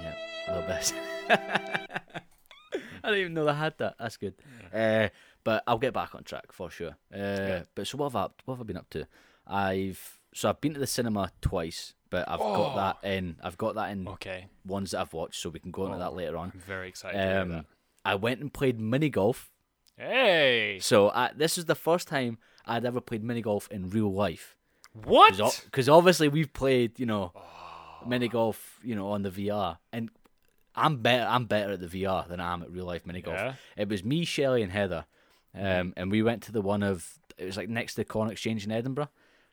yeah, 0.00 0.14
a 0.48 0.54
little 0.54 0.68
bit. 0.68 0.92
I 3.02 3.08
didn't 3.10 3.20
even 3.20 3.34
know 3.34 3.44
they 3.46 3.54
had 3.54 3.76
that. 3.78 3.96
That's 3.98 4.16
good. 4.16 4.34
Uh, 4.72 5.08
but 5.44 5.62
I'll 5.66 5.78
get 5.78 5.92
back 5.94 6.14
on 6.14 6.24
track 6.24 6.50
for 6.52 6.70
sure. 6.70 6.96
Uh, 7.12 7.16
good. 7.46 7.66
but 7.74 7.86
so 7.86 7.98
what 7.98 8.06
have 8.12 8.16
I 8.16 8.28
what 8.44 8.54
have 8.56 8.60
I 8.62 8.64
been 8.64 8.76
up 8.76 8.90
to? 8.90 9.06
I've 9.46 10.18
so 10.34 10.48
I've 10.48 10.60
been 10.60 10.74
to 10.74 10.80
the 10.80 10.86
cinema 10.86 11.30
twice, 11.40 11.94
but 12.10 12.28
I've 12.28 12.40
got 12.40 12.74
that 13.02 13.08
in. 13.08 13.36
I've 13.42 13.56
got 13.58 13.74
that 13.76 13.90
in 13.90 14.08
Okay, 14.08 14.46
ones 14.66 14.90
that 14.92 15.00
I've 15.00 15.12
watched, 15.12 15.40
so 15.40 15.50
we 15.50 15.60
can 15.60 15.70
go 15.70 15.84
into 15.84 15.96
Oh, 15.96 16.00
that 16.00 16.14
later 16.14 16.36
on. 16.36 16.50
I'm 16.54 16.60
very 16.60 16.88
excited. 16.88 17.18
Um. 17.20 17.66
I 18.06 18.16
went 18.16 18.40
and 18.40 18.52
played 18.52 18.78
mini 18.80 19.08
golf. 19.08 19.50
Hey, 19.96 20.78
So 20.82 21.08
I, 21.10 21.30
this 21.36 21.56
is 21.56 21.66
the 21.66 21.74
first 21.76 22.08
time 22.08 22.38
I'd 22.66 22.84
ever 22.84 23.00
played 23.00 23.22
mini 23.22 23.40
golf 23.42 23.68
in 23.70 23.88
real 23.90 24.12
life. 24.12 24.56
what? 24.92 25.36
Because 25.64 25.88
obviously 25.88 26.28
we've 26.28 26.52
played, 26.52 26.98
you 26.98 27.06
know, 27.06 27.32
Oh. 27.34 28.06
mini 28.06 28.28
golf, 28.28 28.78
you 28.82 28.94
know, 28.94 29.08
on 29.12 29.22
the 29.22 29.30
VR, 29.30 29.78
and 29.92 30.10
I'm 30.74 30.98
better. 30.98 31.24
I'm 31.28 31.44
better 31.46 31.72
at 31.72 31.80
the 31.80 31.86
VR 31.86 32.26
than 32.28 32.40
I 32.40 32.52
am 32.52 32.62
at 32.62 32.70
real 32.70 32.84
life 32.84 33.06
mini 33.06 33.22
golf. 33.22 33.36
Yeah? 33.38 33.54
It 33.76 33.88
was 33.88 34.04
me, 34.04 34.24
Shelley, 34.24 34.62
and 34.62 34.72
Heather, 34.72 35.06
um, 35.54 35.92
and 35.96 36.10
we 36.10 36.22
went 36.22 36.42
to 36.44 36.52
the 36.52 36.62
one 36.62 36.82
of 36.82 37.18
it 37.36 37.44
was 37.44 37.56
like 37.56 37.68
next 37.68 37.94
to 37.94 38.00
the 38.00 38.04
Corn 38.04 38.30
Exchange 38.30 38.64
in 38.64 38.72
Edinburgh, 38.72 39.08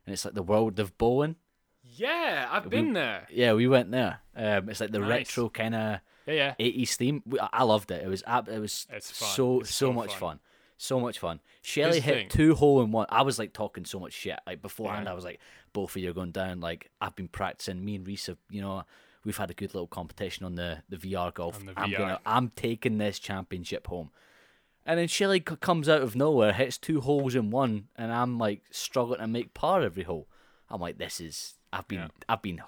and 0.06 0.14
it's 0.14 0.26
like 0.26 0.34
the 0.34 0.44
World 0.44 0.80
of 0.80 0.98
Bowling. 0.98 1.36
Yeah, 1.84 2.48
I've 2.52 2.70
been 2.70 2.94
there. 2.94 3.28
Yeah, 3.32 3.54
we 3.54 3.68
went 3.68 3.92
there. 3.92 4.20
Um, 4.36 4.70
it's 4.70 4.80
like 4.80 4.92
the 4.92 5.00
Nice. 5.00 5.10
retro 5.10 5.50
kind 5.50 5.76
of 5.76 6.00
Yeah, 6.28 6.34
yeah. 6.34 6.54
80s 6.60 6.96
theme. 6.96 7.24
We- 7.26 7.40
I 7.40 7.64
loved 7.64 7.90
it. 7.92 8.04
It 8.04 8.08
was 8.08 8.24
ab- 8.28 8.48
it 8.50 8.60
was 8.60 8.88
so 8.90 8.96
It's 8.96 9.08
so 9.18 9.62
so 9.64 9.92
much 9.94 10.12
fun. 10.12 10.20
fun. 10.20 10.40
So 10.78 11.00
much 11.00 11.20
fun. 11.20 11.40
Shelley 11.62 11.94
the 12.00 12.00
hit 12.02 12.16
thing. 12.16 12.30
two 12.30 12.56
hole 12.56 12.82
in 12.82 12.92
one. 12.92 13.06
I 13.10 13.22
was 13.24 13.38
like 13.40 13.54
talking 13.54 13.86
so 13.86 14.00
much 14.00 14.14
shit. 14.14 14.40
Like 14.48 14.62
beforehand, 14.62 15.06
Yeah. 15.06 15.12
I 15.12 15.16
was 15.16 15.24
like, 15.26 15.40
both 15.74 15.96
of 15.96 16.02
you 16.02 16.10
are 16.10 16.14
going 16.14 16.32
down. 16.32 16.60
Like 16.62 16.90
I've 17.02 17.16
been 17.16 17.28
practicing. 17.28 17.84
Me 17.84 17.96
and 17.96 18.08
Rhys 18.08 18.28
have, 18.28 18.38
you 18.50 18.62
know, 18.62 18.84
we've 19.24 19.38
had 19.38 19.50
a 19.52 19.54
good 19.56 19.74
little 19.74 19.88
competition 19.88 20.46
on 20.46 20.56
the 20.56 20.84
the 20.90 20.98
VR 20.98 21.32
golf. 21.34 21.60
The 21.64 21.74
I'm 21.76 21.92
gonna, 21.92 22.20
I'm 22.26 22.50
taking 22.50 22.98
this 23.00 23.18
championship 23.20 23.88
home. 23.88 24.12
And 24.86 25.00
then 25.00 25.08
Shelley 25.08 25.44
c- 25.48 25.56
comes 25.58 25.88
out 25.88 26.02
of 26.02 26.16
nowhere, 26.16 26.54
hits 26.54 26.78
two 26.78 27.02
holes 27.02 27.36
in 27.36 27.52
one, 27.52 27.88
and 27.96 28.12
I'm 28.12 28.38
like 28.40 28.62
struggling 28.72 29.20
to 29.20 29.28
make 29.28 29.54
par 29.54 29.82
every 29.84 30.04
hole. 30.04 30.28
I'm 30.70 30.82
like, 30.82 30.98
this 30.98 31.20
is. 31.22 31.56
I've 31.74 31.88
been, 31.88 32.00
Yeah. 32.00 32.08
I've 32.28 32.42
been, 32.42 32.62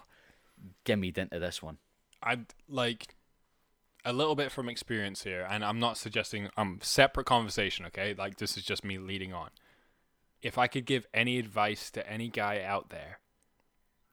gimmied 0.85 1.17
into 1.17 1.39
this 1.39 1.61
one. 1.61 1.77
I'd 2.21 2.45
like 2.69 3.15
a 4.05 4.13
little 4.13 4.35
bit 4.35 4.51
from 4.51 4.69
experience 4.69 5.23
here, 5.23 5.45
and 5.49 5.63
I'm 5.65 5.79
not 5.79 5.97
suggesting 5.97 6.49
um 6.55 6.79
separate 6.81 7.25
conversation. 7.25 7.85
Okay, 7.87 8.13
like 8.13 8.37
this 8.37 8.57
is 8.57 8.63
just 8.63 8.83
me 8.85 8.97
leading 8.97 9.33
on. 9.33 9.49
If 10.41 10.57
I 10.57 10.67
could 10.67 10.85
give 10.85 11.07
any 11.13 11.39
advice 11.39 11.89
to 11.91 12.07
any 12.09 12.29
guy 12.29 12.61
out 12.61 12.89
there, 12.89 13.19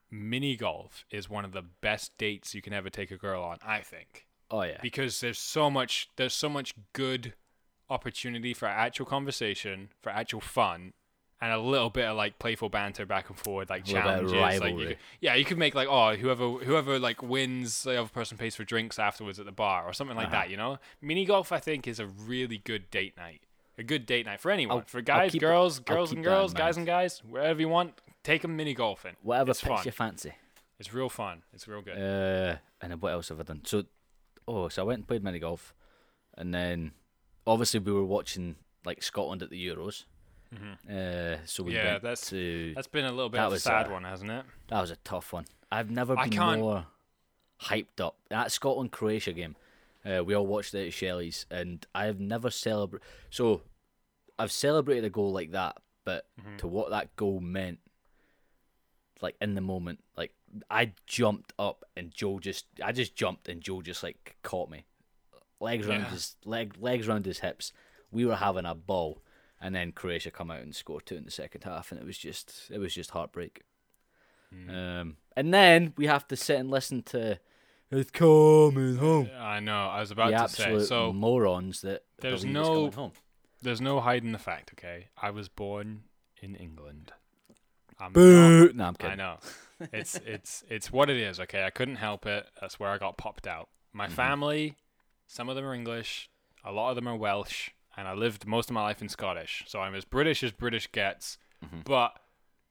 mini 0.09 0.55
golf 0.55 1.05
is 1.11 1.29
one 1.29 1.45
of 1.45 1.51
the 1.51 1.61
best 1.61 2.17
dates 2.17 2.53
you 2.55 2.61
can 2.61 2.73
ever 2.73 2.89
take 2.89 3.11
a 3.11 3.17
girl 3.17 3.43
on. 3.43 3.57
I 3.65 3.79
think 3.81 4.27
Oh 4.49 4.63
yeah. 4.63 4.79
because 4.81 5.19
there's 5.21 5.39
so 5.39 5.69
much 5.69 6.09
there's 6.17 6.33
so 6.33 6.49
much 6.49 6.73
good 6.93 7.33
opportunity 7.91 8.53
for 8.53 8.67
actual 8.67 9.05
conversation, 9.05 9.89
for 10.01 10.09
actual 10.09 10.41
fun, 10.41 10.93
and 11.41 11.51
a 11.51 11.57
little 11.59 11.89
bit 11.89 12.05
of 12.05 12.15
like 12.15 12.39
playful 12.39 12.69
banter 12.69 13.05
back 13.05 13.29
and 13.29 13.37
forward, 13.37 13.69
like 13.69 13.87
A 13.87 13.93
little 13.93 14.01
bit 14.11 14.23
of 14.25 14.31
challenges. 14.31 14.61
Like 14.61 14.77
you 14.77 14.87
could, 14.87 14.97
yeah, 15.19 15.35
you 15.35 15.45
could 15.45 15.57
make 15.57 15.75
like 15.75 15.87
oh 15.89 16.15
whoever 16.15 16.49
whoever 16.49 16.99
like 16.99 17.21
wins, 17.21 17.83
the 17.83 17.99
other 17.99 18.09
person 18.09 18.37
pays 18.37 18.55
for 18.55 18.63
drinks 18.63 18.97
afterwards 18.99 19.39
at 19.39 19.45
the 19.45 19.51
bar 19.51 19.85
or 19.85 19.93
something 19.93 20.15
like 20.15 20.27
Uh-huh. 20.27 20.35
that. 20.41 20.49
You 20.49 20.57
know, 20.57 20.79
mini 21.01 21.25
golf 21.25 21.51
I 21.51 21.59
think 21.59 21.87
is 21.87 21.99
a 21.99 22.05
really 22.07 22.57
good 22.59 22.89
date 22.91 23.17
night. 23.17 23.41
A 23.77 23.83
good 23.83 24.05
date 24.05 24.25
night 24.25 24.39
for 24.39 24.51
anyone, 24.51 24.77
I'll- 24.79 24.83
for 24.85 25.01
guys, 25.01 25.31
keep 25.31 25.41
girls, 25.41 25.79
girls 25.79 26.11
and 26.11 26.23
girls, 26.23 26.53
guys 26.53 26.77
and 26.77 26.85
guys, 26.85 27.19
wherever 27.27 27.59
you 27.59 27.69
want. 27.69 27.99
Take 28.23 28.43
them 28.43 28.55
mini 28.55 28.75
golfing. 28.75 29.15
Whatever 29.23 29.51
it's 29.51 29.61
picks 29.61 29.75
fun. 29.75 29.83
your 29.85 29.93
fancy. 29.93 30.33
It's 30.77 30.93
real 30.93 31.09
fun. 31.09 31.41
It's 31.53 31.67
real 31.67 31.81
good. 31.81 31.97
Uh, 31.97 32.57
and 32.81 32.91
then 32.91 32.99
what 32.99 33.11
else 33.13 33.29
have 33.29 33.39
I 33.39 33.43
done? 33.43 33.61
So, 33.65 33.85
oh, 34.47 34.67
so 34.69 34.83
I 34.83 34.85
went 34.85 34.99
and 34.99 35.07
played 35.07 35.23
mini 35.23 35.39
golf, 35.39 35.73
and 36.37 36.53
then 36.53 36.91
obviously 37.47 37.79
we 37.79 37.91
were 37.91 38.03
watching 38.05 38.55
like 38.85 39.01
Scotland 39.03 39.41
at 39.43 39.49
the 39.49 39.67
Euros. 39.67 40.05
Uh, 40.53 41.37
so 41.45 41.63
we 41.63 41.71
Mm-hmm. 41.73 41.75
Yeah, 41.85 41.91
went 41.93 42.03
that's- 42.03 42.29
to 42.29 42.73
That's 42.75 42.87
been 42.87 43.05
a 43.05 43.11
little 43.11 43.29
bit 43.29 43.37
that 43.37 43.47
of 43.47 43.53
a 43.53 43.59
sad 43.59 43.87
uh, 43.87 43.91
one, 43.91 44.03
hasn't 44.03 44.29
it? 44.31 44.45
that 44.67 44.81
was 44.81 44.91
a 44.91 44.97
tough 44.97 45.31
one. 45.33 45.45
I've 45.71 45.89
never 45.89 46.17
I 46.17 46.23
been 46.25 46.33
can't- 46.37 46.59
more 46.59 46.85
hyped 47.63 48.01
up. 48.01 48.17
That 48.29 48.51
Scotland 48.51 48.91
Croatia 48.91 49.31
game, 49.33 49.55
uh, 50.05 50.23
we 50.25 50.33
all 50.35 50.45
watched 50.45 50.73
it 50.73 50.87
at 50.87 50.93
Shelley's, 50.93 51.45
and 51.49 51.85
I've 51.95 52.19
never 52.19 52.49
celebrated. 52.49 53.05
So, 53.29 53.61
I've 54.39 54.51
celebrated 54.51 55.05
a 55.05 55.09
goal 55.09 55.31
like 55.31 55.51
that, 55.51 55.77
but 56.03 56.25
Mm-hmm. 56.41 56.57
to 56.57 56.67
what 56.67 56.89
that 56.89 57.15
goal 57.15 57.39
meant, 57.39 57.79
like 59.21 59.35
in 59.39 59.53
the 59.55 59.61
moment, 59.61 59.99
like 60.17 60.33
I 60.69 60.93
jumped 61.05 61.53
up 61.59 61.85
and 61.95 62.11
Joe 62.11 62.39
just, 62.39 62.65
I 62.83 62.91
just 62.91 63.15
jumped 63.15 63.47
and 63.47 63.61
Joe 63.61 63.81
just 63.81 64.03
like 64.03 64.35
caught 64.43 64.69
me, 64.69 64.85
legs 65.61 65.87
around 65.87 66.01
Yeah. 66.01 66.09
his 66.09 66.35
leg, 66.45 66.75
legs 66.79 67.07
around 67.07 67.25
his 67.25 67.39
hips. 67.39 67.71
We 68.11 68.25
were 68.25 68.35
having 68.35 68.65
a 68.65 68.75
ball, 68.75 69.21
and 69.61 69.73
then 69.75 69.91
Croatia 69.93 70.31
come 70.31 70.51
out 70.51 70.61
and 70.61 70.75
score 70.75 70.99
two 71.01 71.15
in 71.15 71.23
the 71.25 71.31
second 71.31 71.63
half, 71.63 71.91
and 71.91 71.99
it 72.01 72.05
was 72.05 72.17
just, 72.17 72.69
it 72.73 72.79
was 72.79 72.93
just 72.93 73.11
heartbreak. 73.11 73.61
Mm. 74.53 74.69
Um, 75.01 75.17
and 75.37 75.53
then 75.53 75.93
we 75.97 76.07
have 76.07 76.27
to 76.27 76.35
sit 76.35 76.57
and 76.59 76.69
listen 76.69 77.03
to 77.03 77.39
"It's 77.89 78.11
coming 78.11 78.97
home." 78.97 79.29
I 79.39 79.59
know. 79.61 79.87
I 79.87 80.01
was 80.01 80.11
about 80.11 80.31
the 80.31 80.37
to 80.47 80.79
say. 80.79 80.85
So 80.85 81.13
morons 81.13 81.81
that 81.81 82.03
there's 82.19 82.43
no- 82.43 82.91
home. 82.91 83.13
there's 83.61 83.79
no 83.79 84.01
hiding 84.01 84.33
the 84.33 84.37
fact. 84.39 84.71
Okay, 84.73 85.07
I 85.21 85.29
was 85.29 85.47
born 85.47 86.03
in 86.41 86.55
England. 86.55 87.13
I'm 87.97 88.07
not- 88.07 88.13
Boo! 88.13 88.73
No, 88.73 88.85
I'm 88.85 88.95
I 88.99 89.15
know. 89.15 89.37
It's 89.93 90.15
it's 90.25 90.63
it's 90.69 90.91
what 90.91 91.09
it 91.09 91.17
is. 91.17 91.39
Okay, 91.39 91.63
I 91.63 91.69
couldn't 91.69 91.95
help 91.95 92.25
it. 92.25 92.45
That's 92.59 92.77
where 92.79 92.89
I 92.89 92.97
got 92.97 93.17
popped 93.17 93.47
out. 93.47 93.69
My 93.93 94.05
Mm-hmm. 94.07 94.15
family, 94.15 94.75
some 95.31 95.47
of 95.47 95.55
them 95.55 95.63
are 95.65 95.73
English, 95.73 96.29
a 96.65 96.71
lot 96.73 96.89
of 96.89 96.95
them 96.97 97.07
are 97.07 97.15
Welsh, 97.15 97.69
and 97.95 98.05
I 98.07 98.13
lived 98.13 98.45
most 98.45 98.69
of 98.69 98.73
my 98.73 98.81
life 98.83 99.01
in 99.01 99.07
Scottish. 99.07 99.63
So 99.65 99.79
I'm 99.79 99.95
as 99.95 100.03
British 100.03 100.43
as 100.43 100.51
British 100.51 100.91
gets. 100.91 101.37
Mm-hmm. 101.63 101.79
But 101.85 102.19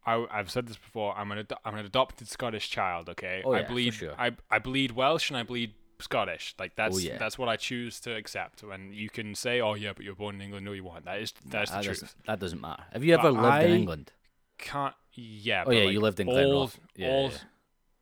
I, 0.04 0.26
I've 0.30 0.50
said 0.50 0.66
this 0.66 0.76
before. 0.76 1.16
I'm 1.16 1.32
an 1.32 1.38
ado- 1.38 1.56
I'm 1.64 1.74
an 1.76 1.86
adopted 1.86 2.28
Scottish 2.28 2.68
child. 2.68 3.08
Okay, 3.08 3.42
Oh, 3.44 3.52
I 3.52 3.60
yeah, 3.60 3.66
for 3.66 3.72
bleed 3.72 3.94
sure. 3.94 4.14
I 4.18 4.32
I 4.50 4.58
bleed 4.58 4.92
Welsh 4.92 5.30
and 5.30 5.38
I 5.38 5.42
bleed 5.42 5.72
Scottish. 6.00 6.54
Like 6.58 6.76
that's 6.76 6.96
Oh, 6.96 6.98
yeah. 6.98 7.16
that's 7.18 7.38
what 7.38 7.48
I 7.48 7.56
choose 7.56 7.98
to 8.00 8.14
accept. 8.14 8.62
When 8.62 8.92
you 8.92 9.08
can 9.08 9.34
say, 9.34 9.60
"Oh 9.62 9.74
yeah, 9.74 9.92
but 9.94 10.04
you're 10.04 10.14
born 10.14 10.34
in 10.34 10.42
England," 10.42 10.66
no, 10.66 10.72
you 10.72 10.84
weren't. 10.84 11.06
That 11.06 11.20
is 11.20 11.32
that's 11.46 11.70
that, 11.70 11.78
the 11.78 11.84
truth. 11.94 12.14
that 12.26 12.38
doesn't 12.40 12.60
matter. 12.60 12.84
Have 12.92 13.04
you 13.04 13.14
ever 13.14 13.32
But 13.32 13.42
lived 13.42 13.64
in 13.64 13.76
England? 13.76 14.12
Can't. 14.58 14.94
Yeah. 15.12 15.64
Oh, 15.66 15.70
yeah, 15.70 15.84
like, 15.84 15.92
you 15.92 16.00
lived 16.00 16.20
in 16.20 16.28
all, 16.28 16.34
Glenrock. 16.34 16.76
Yeah, 16.96 17.08
all, 17.08 17.30
yeah. 17.30 17.38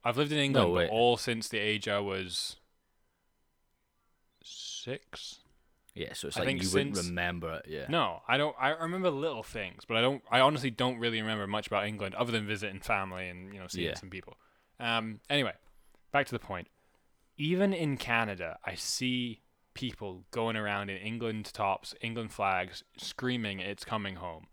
I've 0.04 0.16
lived 0.16 0.32
in 0.32 0.38
England, 0.38 0.74
but 0.74 0.88
all 0.90 1.16
since 1.16 1.48
the 1.48 1.58
age 1.58 1.86
I 1.88 1.98
was 2.00 2.56
six. 4.88 5.40
Yeah, 5.94 6.12
so 6.12 6.28
it's 6.28 6.36
I 6.36 6.40
like 6.40 6.46
think 6.48 6.62
you 6.62 6.70
wouldn't 6.70 6.96
remember 6.96 7.54
it. 7.54 7.66
Yeah. 7.68 7.86
No, 7.88 8.22
I 8.28 8.36
don't. 8.36 8.54
I 8.60 8.68
remember 8.70 9.10
little 9.10 9.42
things, 9.42 9.82
but 9.86 9.96
I 9.96 10.00
don't. 10.00 10.22
I 10.30 10.40
honestly 10.40 10.70
don't 10.70 10.98
really 10.98 11.20
remember 11.20 11.46
much 11.46 11.66
about 11.66 11.86
England 11.86 12.14
other 12.14 12.30
than 12.30 12.46
visiting 12.46 12.80
family 12.80 13.28
and 13.28 13.52
you 13.52 13.58
know 13.58 13.66
seeing 13.66 13.88
Yeah. 13.88 13.94
some 13.94 14.10
people. 14.10 14.36
Um. 14.78 15.20
Anyway, 15.28 15.54
back 16.12 16.26
to 16.26 16.32
the 16.32 16.38
point. 16.38 16.68
Even 17.36 17.72
in 17.72 17.96
Canada, 17.96 18.58
I 18.64 18.74
see 18.74 19.42
people 19.74 20.24
going 20.30 20.56
around 20.56 20.88
in 20.90 20.96
England 20.98 21.52
tops, 21.52 21.94
England 22.00 22.32
flags, 22.32 22.84
screaming 22.96 23.58
"It's 23.60 23.84
coming 23.84 24.16
home," 24.16 24.46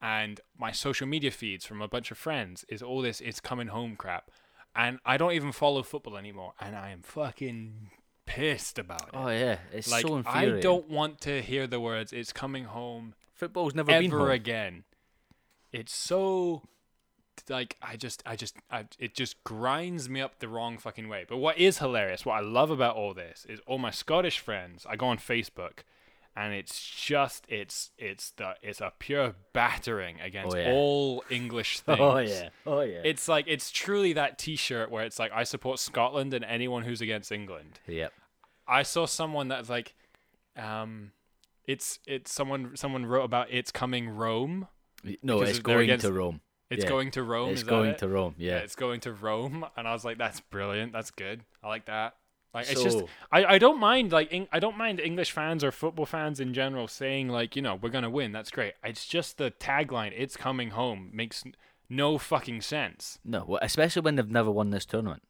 and 0.00 0.40
my 0.56 0.70
social 0.72 1.06
media 1.08 1.30
feeds 1.32 1.64
from 1.66 1.82
a 1.82 1.88
bunch 1.88 2.10
of 2.12 2.18
friends 2.18 2.64
is 2.68 2.80
all 2.82 3.00
this 3.02 3.20
"It's 3.20 3.40
coming 3.40 3.68
home" 3.68 3.96
crap, 3.96 4.30
and 4.74 5.00
I 5.04 5.16
don't 5.16 5.32
even 5.32 5.50
follow 5.52 5.82
football 5.82 6.16
anymore, 6.16 6.52
and 6.60 6.76
I 6.76 6.90
am 6.90 7.02
fucking 7.02 7.90
pissed 8.26 8.78
about 8.78 9.02
it. 9.02 9.14
Oh 9.14 9.28
yeah, 9.28 9.58
it's 9.72 9.90
like 9.90 10.06
so 10.06 10.22
I 10.26 10.60
don't 10.60 10.88
want 10.88 11.20
to 11.22 11.42
hear 11.42 11.66
the 11.66 11.80
words 11.80 12.12
"It's 12.12 12.32
coming 12.32 12.64
home." 12.64 13.14
Football's 13.34 13.74
never 13.74 13.92
been 13.92 14.06
ever 14.06 14.18
home. 14.18 14.30
again. 14.30 14.84
It's 15.72 15.94
so 15.94 16.62
like 17.48 17.76
I 17.82 17.96
just 17.96 18.22
I 18.26 18.36
just 18.36 18.56
I, 18.70 18.86
it 18.98 19.14
just 19.14 19.42
grinds 19.44 20.08
me 20.08 20.20
up 20.20 20.38
the 20.38 20.48
wrong 20.48 20.78
fucking 20.78 21.08
way. 21.08 21.24
But 21.28 21.38
what 21.38 21.58
is 21.58 21.78
hilarious, 21.78 22.24
what 22.24 22.34
I 22.34 22.40
love 22.40 22.70
about 22.70 22.96
all 22.96 23.14
this 23.14 23.46
is 23.48 23.60
all 23.66 23.78
my 23.78 23.90
Scottish 23.90 24.38
friends. 24.38 24.86
I 24.88 24.96
go 24.96 25.06
on 25.06 25.18
Facebook 25.18 25.80
and 26.34 26.54
it's 26.54 26.80
just 26.90 27.44
it's 27.48 27.90
it's 27.98 28.30
the 28.32 28.54
it's 28.62 28.80
a 28.80 28.92
pure 28.98 29.34
battering 29.52 30.20
against 30.20 30.54
Oh, 30.56 30.58
yeah. 30.58 30.72
all 30.72 31.24
English 31.30 31.80
things. 31.80 31.98
Oh 32.00 32.18
yeah. 32.18 32.48
Oh 32.66 32.80
yeah. 32.80 33.02
It's 33.04 33.28
like 33.28 33.44
it's 33.48 33.70
truly 33.70 34.14
that 34.14 34.38
T-shirt 34.38 34.90
where 34.90 35.04
it's 35.04 35.18
like 35.18 35.30
I 35.32 35.44
support 35.44 35.78
Scotland 35.78 36.32
and 36.34 36.44
anyone 36.44 36.82
who's 36.84 37.00
against 37.00 37.30
England. 37.32 37.80
yep. 37.86 38.12
I 38.66 38.84
saw 38.84 39.06
someone 39.06 39.48
that's 39.48 39.68
like, 39.68 39.94
um, 40.56 41.10
it's 41.66 41.98
it's 42.06 42.32
someone 42.32 42.76
someone 42.76 43.04
wrote 43.06 43.24
about 43.24 43.48
it's 43.50 43.70
coming 43.72 44.08
Rome. 44.08 44.68
No, 45.22 45.42
it's 45.42 45.58
going 45.58 45.84
against- 45.84 46.06
to 46.06 46.12
Rome. 46.12 46.40
It's 46.70 46.84
Yeah. 46.84 46.88
going 46.90 47.10
to 47.10 47.22
Rome. 47.22 47.50
It's 47.50 47.64
going 47.64 47.90
it? 47.90 47.98
to 47.98 48.08
Rome. 48.08 48.34
Yeah. 48.38 48.58
it's 48.58 48.76
going 48.76 49.00
to 49.00 49.12
Rome, 49.12 49.66
and 49.76 49.86
I 49.86 49.92
was 49.92 50.06
like, 50.06 50.16
that's 50.16 50.40
brilliant. 50.40 50.92
That's 50.92 51.10
good. 51.10 51.42
I 51.62 51.68
like 51.68 51.84
that. 51.86 52.14
Like 52.54 52.70
it's 52.70 52.82
just 52.82 53.02
I, 53.30 53.44
I 53.44 53.58
don't 53.58 53.80
mind 53.80 54.12
like 54.12 54.32
I 54.52 54.58
don't 54.58 54.76
mind 54.76 55.00
English 55.00 55.30
fans 55.32 55.64
or 55.64 55.72
football 55.72 56.04
fans 56.04 56.38
in 56.38 56.52
general 56.52 56.86
saying 56.86 57.28
like 57.28 57.56
you 57.56 57.62
know 57.62 57.76
we're 57.80 57.88
gonna 57.88 58.10
win. 58.10 58.32
That's 58.32 58.50
great. 58.50 58.74
It's 58.84 59.06
just 59.06 59.38
the 59.38 59.50
tagline. 59.50 60.12
It's 60.14 60.36
coming 60.36 60.70
home 60.70 61.10
makes 61.14 61.44
no 61.88 62.18
fucking 62.18 62.60
sense. 62.60 63.18
No, 63.24 63.44
well, 63.46 63.58
especially 63.62 64.02
when 64.02 64.16
they've 64.16 64.30
never 64.30 64.50
won 64.50 64.70
this 64.70 64.84
tournament. 64.84 65.22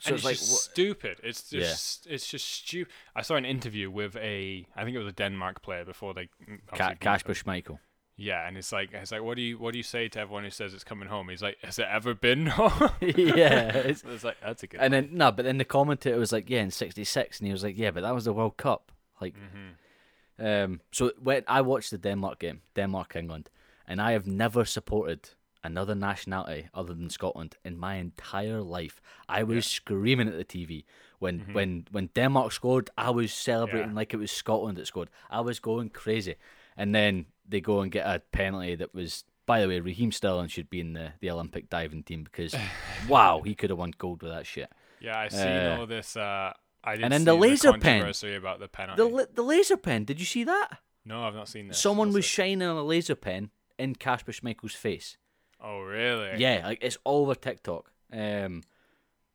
So 0.00 0.10
and 0.10 0.18
it's, 0.18 0.24
it's, 0.30 0.52
like, 0.52 0.70
stupid. 0.72 1.20
It's 1.22 1.52
Yeah. 1.52 1.60
just 1.60 2.06
it's 2.06 2.26
just 2.26 2.48
stupid. 2.48 2.92
I 3.14 3.20
saw 3.22 3.36
an 3.36 3.44
interview 3.44 3.90
with 3.90 4.16
a 4.16 4.66
I 4.74 4.84
think 4.84 4.94
it 4.94 4.98
was 4.98 5.08
a 5.08 5.12
Denmark 5.12 5.62
player 5.62 5.84
before 5.84 6.14
they 6.14 6.30
obviously 6.72 6.96
Kasper. 7.00 7.34
Schmeichel. 7.34 7.78
Yeah, 8.22 8.46
and 8.46 8.56
it's 8.58 8.70
like 8.72 8.90
it's 8.92 9.12
like 9.12 9.22
what 9.22 9.36
do 9.36 9.42
you 9.42 9.56
what 9.58 9.72
do 9.72 9.78
you 9.78 9.82
say 9.84 10.08
to 10.08 10.20
everyone 10.20 10.44
who 10.44 10.50
says 10.50 10.74
it's 10.74 10.84
coming 10.84 11.08
home? 11.08 11.28
He's 11.30 11.42
like, 11.42 11.56
has 11.64 11.78
it 11.78 11.86
ever 11.90 12.14
been 12.14 12.46
home? 12.58 12.90
yeah. 13.00 13.76
It's, 13.90 14.02
it's 14.14 14.24
like 14.24 14.36
that's 14.44 14.62
a 14.62 14.66
good. 14.66 14.80
and 14.80 14.92
then 14.92 15.08
no, 15.12 15.32
but 15.32 15.44
then 15.44 15.58
the 15.58 15.64
commentator 15.64 16.18
was 16.18 16.32
like, 16.32 16.50
"Yeah, 16.50 16.62
in 16.62 16.70
'66," 16.70 17.38
and 17.40 17.46
he 17.46 17.52
was 17.52 17.64
like, 17.64 17.78
"Yeah, 17.78 17.90
but 17.92 18.02
that 18.02 18.14
was 18.14 18.24
the 18.24 18.32
World 18.34 18.56
Cup." 18.56 18.92
Like, 19.20 19.34
Mm-hmm. 19.36 20.46
um, 20.46 20.80
so 20.92 21.12
when 21.22 21.42
I 21.48 21.60
watched 21.62 21.90
the 21.90 21.98
Denmark 21.98 22.38
game, 22.40 22.60
Denmark 22.74 23.16
England, 23.16 23.50
and 23.86 24.00
I 24.00 24.12
have 24.12 24.26
never 24.26 24.64
supported 24.64 25.30
another 25.62 25.94
nationality 25.94 26.68
other 26.74 26.94
than 26.94 27.10
Scotland 27.10 27.56
in 27.64 27.78
my 27.78 27.96
entire 27.96 28.60
life. 28.62 29.00
I 29.28 29.42
was 29.42 29.66
screaming 29.66 30.28
at 30.28 30.36
the 30.38 30.44
TV 30.44 30.84
when 31.18 31.40
when 31.52 31.86
when 31.90 32.10
Denmark 32.14 32.52
scored. 32.52 32.90
I 32.98 33.10
was 33.10 33.32
celebrating 33.32 33.88
Mm-hmm. 33.88 33.96
Yeah. 33.96 34.00
like 34.00 34.14
it 34.14 34.20
was 34.20 34.30
Scotland 34.32 34.76
that 34.78 34.86
scored. 34.86 35.10
I 35.30 35.40
was 35.40 35.60
going 35.60 35.90
crazy, 35.90 36.34
and 36.76 36.94
then 36.94 37.26
they 37.50 37.60
go 37.60 37.80
and 37.80 37.90
get 37.90 38.06
a 38.06 38.20
penalty 38.32 38.74
that 38.76 38.94
was. 38.94 39.24
By 39.46 39.60
the 39.60 39.68
way, 39.68 39.80
Raheem 39.80 40.12
Sterling 40.12 40.46
should 40.48 40.70
be 40.70 40.78
in 40.78 40.92
the, 40.92 41.12
the 41.20 41.28
Olympic 41.30 41.68
diving 41.68 42.04
team 42.04 42.22
because, 42.22 42.54
wow, 43.08 43.42
he 43.44 43.54
could 43.56 43.70
have 43.70 43.78
won 43.80 43.92
gold 43.98 44.22
with 44.22 44.30
that 44.30 44.46
shit. 44.46 44.70
Yeah, 45.00 45.18
I 45.18 45.26
see 45.28 45.42
Uh, 45.42 45.78
all 45.80 45.86
this. 45.86 46.16
Uh, 46.16 46.52
I 46.84 46.94
did 46.96 47.02
and 47.04 47.12
then 47.12 47.20
see 47.22 47.24
the 47.24 47.34
laser 47.34 47.72
pen. 47.72 47.80
controversy 47.80 48.34
about 48.36 48.60
the 48.60 48.68
penalty. 48.68 49.02
The 49.02 49.28
the 49.34 49.42
laser 49.42 49.76
pen. 49.76 50.04
Did 50.04 50.20
you 50.20 50.26
see 50.26 50.44
that? 50.44 50.78
no, 51.04 51.24
I've 51.24 51.34
not 51.34 51.48
seen 51.48 51.68
this. 51.68 51.78
Someone 51.80 52.08
What's 52.08 52.16
was 52.16 52.24
it? 52.26 52.28
shining 52.28 52.62
a 52.68 52.82
laser 52.82 53.16
pen 53.16 53.50
in 53.78 53.96
Kasper 53.96 54.30
Schmeichel's 54.32 54.74
face. 54.74 55.16
oh, 55.60 55.80
really? 55.80 56.36
Yeah, 56.38 56.60
like 56.64 56.78
it's 56.82 56.98
all 57.04 57.22
over 57.22 57.34
TikTok. 57.34 57.90
Um, 58.12 58.62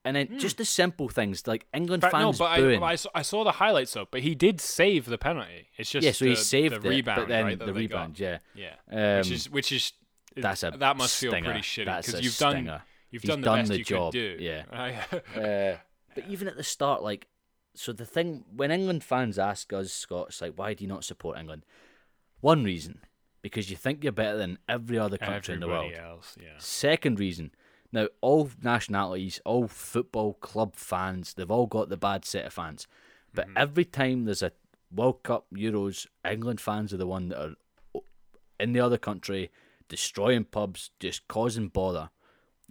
and 0.06 0.16
then 0.16 0.40
just 0.40 0.58
the 0.58 0.66
simple 0.66 1.10
things 1.10 1.46
like 1.48 1.66
England. 1.74 2.02
But 2.02 2.14
no, 2.14 2.20
fans 2.20 2.38
but 2.40 2.46
I, 2.46 2.58
booing. 2.60 2.80
but 2.80 2.86
I, 2.86 2.96
saw, 2.96 3.10
I 3.16 3.22
saw 3.24 3.44
the 3.44 3.52
highlights 3.54 3.94
though. 3.94 4.08
But 4.10 4.22
he 4.22 4.36
did 4.36 4.62
save 4.62 5.06
the 5.06 5.18
penalty. 5.18 5.68
It's 5.78 5.90
just 5.90 6.06
yeah, 6.06 6.12
so 6.14 6.26
the, 6.26 6.30
he 6.32 6.36
saved 6.38 6.82
the 6.82 6.88
it, 6.88 6.90
rebound, 6.90 7.22
but 7.22 7.28
then 7.28 7.46
right, 7.46 7.60
the 7.60 7.66
they 7.66 7.72
got. 7.72 7.78
rebound, 7.78 8.20
yeah. 8.20 8.38
Yeah, 8.54 8.76
which 9.18 9.28
Um, 9.28 9.34
is 9.34 9.50
which 9.50 9.72
is 9.72 9.92
that's 10.38 10.64
a 10.64 10.72
that 10.78 10.96
must 10.96 11.18
feel 11.18 11.32
pretty 11.32 11.60
shitty 11.60 11.86
because 12.06 12.22
you've 12.22 12.38
done 12.38 12.52
stinger. 12.54 12.82
you've 13.10 13.22
He's 13.24 13.30
done 13.30 13.42
the 13.42 13.46
done 13.46 13.60
best 13.60 13.72
the 13.72 13.78
you 13.80 13.84
job, 13.84 14.14
could 14.14 14.20
do. 14.20 14.38
yeah. 14.40 15.04
Uh, 15.36 15.78
but 16.14 16.24
even 16.30 16.48
at 16.48 16.56
the 16.56 16.64
start, 16.64 17.04
like, 17.04 17.28
so 17.74 17.92
the 17.92 18.06
thing 18.06 18.46
when 18.56 18.72
England 18.72 19.04
fans 19.04 19.38
ask 19.40 19.74
us 19.74 19.92
Scots, 19.92 20.42
like, 20.42 20.54
why 20.56 20.74
do 20.74 20.84
you 20.84 20.88
not 20.88 21.04
support 21.04 21.38
England? 21.38 21.66
One 22.42 22.64
reason, 22.64 23.00
because 23.42 23.70
you 23.70 23.76
think 23.76 24.04
you're 24.04 24.14
better 24.14 24.38
than 24.38 24.60
every 24.70 24.98
other 24.98 25.18
country 25.18 25.54
in 25.56 25.60
the 25.62 25.68
world. 25.68 25.92
Else, 25.94 26.38
yeah. 26.40 26.50
Second 26.58 27.20
reason, 27.20 27.52
now 27.92 28.08
all 28.22 28.50
nationalities, 28.62 29.40
all 29.46 29.68
football 29.68 30.34
club 30.36 30.76
fans, 30.76 31.34
they've 31.34 31.52
all 31.52 31.68
got 31.68 31.90
the 31.90 31.98
bad 31.98 32.26
set 32.26 32.46
of 32.46 32.54
fans. 32.54 32.88
But 33.34 33.48
Mm-hmm. 33.48 33.58
every 33.58 33.86
time 33.86 34.26
there's 34.26 34.44
a 34.44 34.52
World 34.94 35.24
Cup, 35.24 35.46
Euros, 35.54 36.08
England 36.30 36.62
fans 36.62 36.94
are 36.94 36.98
the 36.98 37.08
one 37.08 37.30
that 37.30 37.42
are 37.42 37.56
in 38.60 38.72
the 38.74 38.80
other 38.80 38.98
country, 38.98 39.52
destroying 39.90 40.46
pubs, 40.46 40.92
just 41.00 41.28
causing 41.28 41.68
bother. 41.68 42.10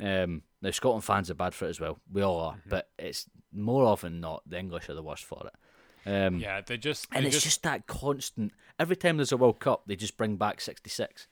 Um, 0.00 0.42
now 0.62 0.70
Scotland 0.70 1.04
fans 1.04 1.30
are 1.30 1.34
bad 1.34 1.54
for 1.54 1.66
it 1.66 1.70
as 1.70 1.80
well. 1.80 2.00
We 2.10 2.22
all 2.22 2.40
are, 2.40 2.52
Mm-hmm. 2.54 2.70
but 2.70 2.88
it's 2.98 3.26
more 3.52 3.84
often 3.84 4.20
not 4.20 4.42
the 4.48 4.58
English 4.58 4.88
are 4.88 4.94
the 4.94 5.02
worst 5.02 5.24
for 5.24 5.46
it. 5.46 6.10
Um, 6.10 6.38
Yeah, 6.38 6.60
they 6.60 6.76
just 6.76 7.06
and 7.12 7.24
it's 7.24 7.34
just, 7.36 7.44
just, 7.46 7.62
that 7.62 7.86
constant. 7.86 8.52
Every 8.78 8.96
time 8.96 9.16
there's 9.18 9.32
a 9.32 9.36
World 9.36 9.60
Cup, 9.60 9.84
they 9.86 9.96
just 9.96 10.16
bring 10.16 10.36
back 10.36 10.60
'66, 10.60 11.26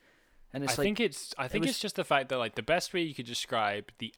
and 0.53 0.63
it's 0.63 0.73
I 0.73 0.81
like 0.81 0.85
think 0.85 0.99
it's 0.99 1.33
I 1.37 1.47
think 1.47 1.63
was- 1.63 1.71
it's 1.71 1.79
just 1.79 1.95
the 1.95 2.03
fact 2.03 2.29
that 2.29 2.37
like 2.37 2.55
the 2.55 2.63
best 2.63 2.93
way 2.93 3.01
you 3.01 3.13
could 3.13 3.25
describe 3.25 3.91
the 3.99 4.13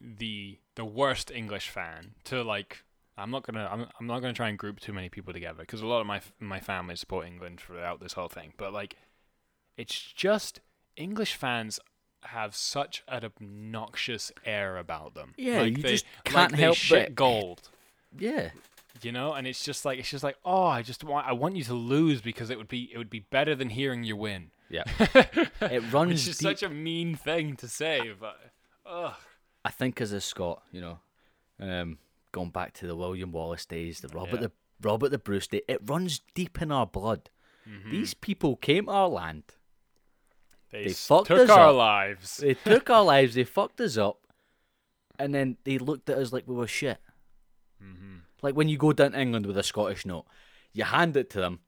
the 0.00 0.58
the 0.74 0.84
worst 0.84 1.30
English 1.30 1.68
fan 1.68 2.14
to 2.24 2.42
like 2.42 2.84
I'm 3.16 3.30
not 3.30 3.42
gonna 3.44 3.68
I'm, 3.70 3.86
I'm 4.00 4.06
not 4.06 4.20
gonna 4.20 4.32
try 4.32 4.48
and 4.48 4.58
group 4.58 4.80
too 4.80 4.92
many 4.92 5.08
people 5.08 5.32
together 5.32 5.60
because 5.60 5.80
a 5.80 5.86
lot 5.86 6.00
of 6.00 6.06
my 6.06 6.20
my 6.40 6.60
family 6.60 6.96
support 6.96 7.26
England 7.26 7.60
throughout 7.60 8.00
this 8.00 8.14
whole 8.14 8.28
thing, 8.28 8.52
but 8.56 8.72
like 8.72 8.96
it's 9.76 10.00
just 10.12 10.60
English 10.96 11.34
fans 11.34 11.78
have 12.24 12.54
such 12.54 13.02
an 13.08 13.24
obnoxious 13.24 14.30
air 14.44 14.76
about 14.78 15.14
them. 15.14 15.34
Yeah, 15.36 15.62
like 15.62 15.76
you 15.76 15.82
they, 15.82 15.92
just 15.92 16.04
can't 16.24 16.52
they 16.52 16.58
help 16.62 16.76
shit 16.76 17.08
but- 17.08 17.14
gold. 17.14 17.68
yeah. 18.16 18.50
you 19.02 19.10
know 19.10 19.32
and 19.32 19.46
it's 19.46 19.64
just 19.64 19.84
like 19.84 19.98
it's 19.98 20.10
just 20.10 20.22
like 20.22 20.36
oh 20.44 20.64
i 20.66 20.82
just 20.82 21.02
want 21.02 21.26
i 21.26 21.32
want 21.32 21.56
you 21.56 21.64
to 21.64 21.72
lose 21.74 22.20
because 22.20 22.50
it 22.50 22.58
would 22.58 22.68
be 22.68 22.90
it 22.92 22.98
would 22.98 23.08
be 23.10 23.20
better 23.30 23.54
than 23.54 23.70
hearing 23.70 24.04
you 24.04 24.14
win 24.14 24.50
Yeah. 24.72 24.84
it 25.60 25.92
runs 25.92 26.08
which 26.12 26.28
is 26.28 26.38
deep. 26.38 26.48
such 26.58 26.62
a 26.64 26.68
mean 26.68 27.14
thing 27.14 27.54
to 27.56 27.68
say 27.68 28.10
but 28.18 28.36
ugh. 28.86 29.14
I 29.64 29.70
think 29.70 30.00
as 30.00 30.10
a 30.12 30.20
Scot, 30.20 30.62
you 30.72 30.80
know, 30.80 30.98
um, 31.60 31.98
going 32.32 32.50
back 32.50 32.72
to 32.74 32.86
the 32.88 32.96
William 32.96 33.30
Wallace 33.30 33.64
days, 33.66 34.00
the 34.00 34.08
Robert 34.08 34.40
Yeah. 34.40 34.48
the 34.48 34.52
Robert 34.80 35.10
the 35.10 35.18
Bruce 35.18 35.46
day, 35.46 35.62
it 35.68 35.78
runs 35.84 36.20
deep 36.34 36.60
in 36.60 36.72
our 36.72 36.86
blood. 36.86 37.30
Mm-hmm. 37.68 37.90
These 37.92 38.14
people 38.14 38.56
came 38.56 38.86
to 38.86 38.90
our 38.92 39.08
land. 39.08 39.44
they, 40.72 40.84
They 40.84 40.90
s- 40.90 41.06
fucked 41.06 41.28
took 41.28 41.40
us 41.40 41.50
our 41.50 41.68
up. 41.70 41.76
lives 41.76 42.38
They 42.38 42.54
took 42.54 42.90
our 42.90 43.04
lives. 43.14 43.34
They 43.36 43.44
fucked 43.44 43.80
us 43.80 43.96
up, 43.96 44.26
and 45.18 45.32
then 45.34 45.58
they 45.64 45.78
looked 45.78 46.10
at 46.10 46.18
us 46.18 46.32
like 46.32 46.48
we 46.48 46.56
were 46.56 46.66
shit. 46.66 46.98
Mm-hmm. 47.80 48.16
Like 48.42 48.56
when 48.56 48.68
you 48.68 48.76
go 48.78 48.92
down 48.92 49.12
to 49.12 49.20
England 49.20 49.46
with 49.46 49.56
a 49.58 49.62
Scottish 49.62 50.04
note, 50.06 50.24
you 50.72 50.82
hand 50.84 51.16
it 51.16 51.30
to 51.30 51.40
them, 51.40 51.60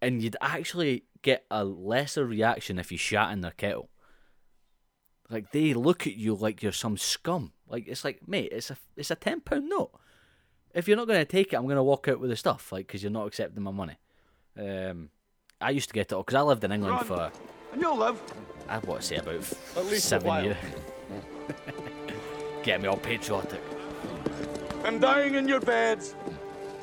and 0.00 0.22
you'd 0.22 0.36
actually 0.40 1.04
get 1.22 1.44
a 1.50 1.64
lesser 1.64 2.24
reaction 2.24 2.78
if 2.78 2.92
you 2.92 2.98
shat 2.98 3.32
in 3.32 3.40
their 3.40 3.52
kettle. 3.52 3.90
Like 5.30 5.52
they 5.52 5.74
look 5.74 6.06
at 6.06 6.16
you 6.16 6.34
like 6.34 6.62
you're 6.62 6.72
some 6.72 6.96
scum. 6.96 7.52
Like 7.68 7.86
it's 7.86 8.04
like, 8.04 8.26
mate, 8.26 8.50
it's 8.52 8.70
a 8.70 8.76
it's 8.96 9.10
a 9.10 9.14
ten 9.14 9.40
pound 9.40 9.68
note. 9.68 9.90
If 10.74 10.88
you're 10.88 10.96
not 10.96 11.06
going 11.06 11.20
to 11.20 11.24
take 11.24 11.52
it, 11.52 11.56
I'm 11.56 11.64
going 11.64 11.76
to 11.76 11.82
walk 11.82 12.08
out 12.08 12.20
with 12.20 12.30
the 12.30 12.36
stuff, 12.36 12.72
like 12.72 12.86
because 12.86 13.02
you're 13.02 13.12
not 13.12 13.26
accepting 13.26 13.62
my 13.62 13.70
money. 13.70 13.96
Um, 14.58 15.10
I 15.60 15.70
used 15.70 15.88
to 15.88 15.94
get 15.94 16.12
it 16.12 16.12
all 16.12 16.22
because 16.22 16.36
I 16.36 16.42
lived 16.42 16.64
in 16.64 16.72
England 16.72 17.06
for 17.06 17.30
And 17.72 17.80
you'll 17.80 17.96
live. 17.96 18.20
I 18.68 18.78
want 18.78 19.00
to 19.00 19.06
say 19.06 19.16
about 19.16 19.34
At 19.76 19.86
least 19.86 20.08
seven 20.08 20.44
years. 20.44 20.56
Get 22.62 22.80
me 22.82 22.88
all 22.88 22.96
patriotic. 22.96 23.62
I'm 24.84 24.98
dying 24.98 25.34
in 25.34 25.48
your 25.48 25.60
beds 25.60 26.14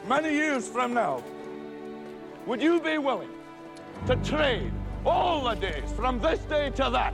many 0.07 0.33
years 0.33 0.67
from 0.67 0.93
now, 0.93 1.23
would 2.45 2.61
you 2.61 2.79
be 2.79 2.97
willing 2.97 3.29
to 4.07 4.15
trade 4.17 4.71
all 5.05 5.43
the 5.49 5.55
days 5.55 5.91
from 5.95 6.19
this 6.19 6.39
day 6.41 6.69
to 6.71 6.89
that 6.91 7.13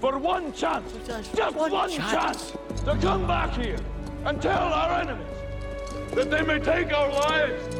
for 0.00 0.18
one 0.18 0.52
chance, 0.52 0.92
Just 1.06 1.34
just 1.36 1.56
one 1.56 1.70
one, 1.70 1.90
chance. 1.90 2.52
chance. 2.52 2.82
to 2.84 2.96
come 3.00 3.26
back 3.26 3.52
here 3.54 3.78
and 4.24 4.40
tell 4.42 4.72
our 4.72 5.00
enemies 5.00 5.26
that 6.14 6.30
they 6.30 6.42
may 6.42 6.58
take 6.58 6.92
our 6.92 7.08
lives, 7.08 7.76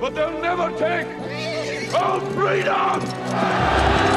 but 0.00 0.14
they'll 0.14 0.40
never 0.40 0.68
take 0.78 1.06
our 1.94 2.20
freedom? 2.32 4.10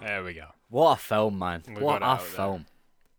there 0.00 0.22
we 0.24 0.34
go 0.34 0.46
What 0.68 0.92
a 0.98 1.00
film, 1.00 1.38
man! 1.38 1.62
We 1.66 1.74
what 1.82 2.02
a 2.02 2.06
out 2.06 2.18
there. 2.20 2.26
film! 2.28 2.66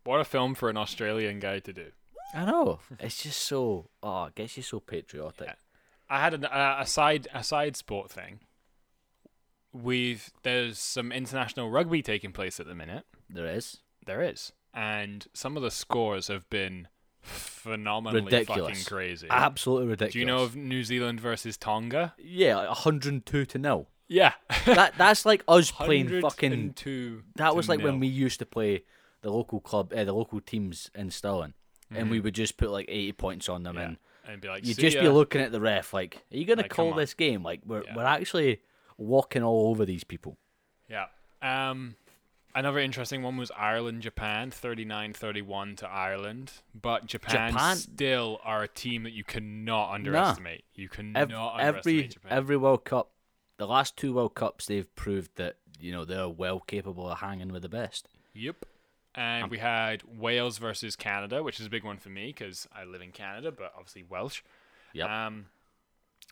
what 0.03 0.19
a 0.19 0.25
film 0.25 0.55
for 0.55 0.69
an 0.69 0.77
australian 0.77 1.39
guy 1.39 1.59
to 1.59 1.73
do 1.73 1.87
I 2.33 2.45
know. 2.45 2.79
It's 2.99 3.23
just 3.23 3.39
so. 3.41 3.89
Oh, 4.03 4.25
it 4.25 4.35
gets 4.35 4.57
you 4.57 4.63
so 4.63 4.79
patriotic. 4.79 5.47
Yeah. 5.47 5.53
I 6.09 6.19
had 6.19 6.33
an, 6.33 6.45
uh, 6.45 6.77
a 6.79 6.85
side 6.85 7.27
a 7.33 7.43
side 7.43 7.75
sport 7.75 8.09
thing. 8.11 8.39
We've 9.71 10.31
there's 10.43 10.79
some 10.79 11.11
international 11.11 11.69
rugby 11.69 12.01
taking 12.01 12.31
place 12.31 12.59
at 12.59 12.65
the 12.65 12.73
minute. 12.75 13.05
There 13.29 13.45
is 13.45 13.77
There 14.05 14.21
is, 14.21 14.51
and 14.73 15.27
some 15.33 15.55
of 15.55 15.61
the 15.63 15.69
scores 15.69 16.27
have 16.27 16.49
been 16.49 16.87
phenomenally 17.21 18.21
ridiculous, 18.23 18.69
fucking 18.79 18.85
crazy. 18.85 19.27
Absolutely 19.29 19.89
ridiculous. 19.89 20.13
Do 20.13 20.19
you 20.19 20.25
know 20.25 20.43
of 20.43 20.55
New 20.55 20.83
Zealand 20.83 21.19
versus 21.19 21.57
Tonga? 21.57 22.15
Yeah, 22.17 22.55
like 22.57 22.69
102 22.69 23.45
to 23.45 23.57
nil. 23.59 23.87
Yeah, 24.07 24.33
That 24.65 24.95
that's 24.97 25.23
like 25.23 25.43
us 25.47 25.69
playing 25.85 26.21
fucking. 26.21 26.73
That 27.35 27.55
was 27.55 27.69
like 27.69 27.81
when 27.81 27.99
we 27.99 28.07
used 28.07 28.39
to 28.39 28.45
play 28.47 28.83
the 29.21 29.29
local 29.31 29.59
club, 29.59 29.93
uh, 29.95 30.03
the 30.03 30.13
local 30.13 30.41
teams 30.41 30.89
in 30.95 31.11
Stirling, 31.11 31.53
and 31.91 32.09
we 32.11 32.19
would 32.19 32.35
just 32.35 32.57
put 32.57 32.69
like 32.69 32.85
80 32.89 33.11
points 33.13 33.49
on 33.49 33.63
them, 33.63 33.75
Yeah. 33.75 33.81
and 33.83 33.97
and 34.27 34.41
be 34.41 34.47
like, 34.47 34.65
You'd 34.65 34.77
just 34.77 34.95
ya." 34.95 35.01
be 35.01 35.09
looking 35.09 35.41
at 35.41 35.51
the 35.51 35.59
ref 35.61 35.93
like, 35.93 36.17
are 36.31 36.37
you 36.37 36.45
gonna 36.45 36.61
Like, 36.61 36.69
come 36.71 36.89
call 36.89 36.93
this 36.95 37.13
game? 37.15 37.41
Like 37.43 37.61
we're 37.65 37.83
Yeah. 37.83 37.95
we're 37.95 38.03
actually 38.03 38.61
walking 38.97 39.41
all 39.43 39.69
over 39.69 39.85
these 39.85 40.03
people. 40.03 40.37
Yeah. 40.89 41.07
Um, 41.41 41.95
another 42.53 42.79
interesting 42.79 43.23
one 43.23 43.37
was 43.37 43.49
Ireland 43.57 44.01
Japan 44.01 44.51
39-31 44.51 45.77
to 45.77 45.87
Ireland, 45.87 46.51
but 46.79 47.05
Japan, 47.05 47.51
Japan- 47.53 47.75
still 47.77 48.39
are 48.43 48.61
a 48.63 48.67
team 48.67 49.03
that 49.03 49.13
you 49.13 49.23
cannot 49.23 49.91
underestimate. 49.93 50.65
You 50.75 50.89
cannot 50.89 51.19
Ev- 51.19 51.31
underestimate 51.31 51.65
every 51.95 52.07
Japan. 52.07 52.31
every 52.31 52.57
World 52.57 52.85
Cup, 52.85 53.11
the 53.57 53.67
last 53.67 53.97
two 53.97 54.13
World 54.13 54.35
Cups, 54.35 54.65
they've 54.65 54.93
proved 54.95 55.35
that 55.37 55.57
you 55.79 55.91
know 55.91 56.03
they're 56.05 56.27
well 56.29 56.59
capable 56.59 57.09
of 57.09 57.19
hanging 57.19 57.49
with 57.53 57.61
the 57.61 57.69
best. 57.69 58.07
Yep. 58.33 58.65
And 59.19 59.43
Um, 59.43 59.49
we 59.49 59.57
had 59.57 60.01
Wales 60.03 60.59
versus 60.59 60.95
Canada, 60.95 61.43
which 61.43 61.59
is 61.59 61.65
a 61.65 61.69
big 61.69 61.83
one 61.83 61.97
for 61.97 62.07
me 62.09 62.27
because 62.27 62.67
I 62.73 62.85
live 62.85 63.01
in 63.01 63.11
Canada, 63.11 63.51
but 63.51 63.73
obviously 63.75 64.03
Welsh. 64.03 64.41
Yep. 64.93 65.09
Um, 65.09 65.45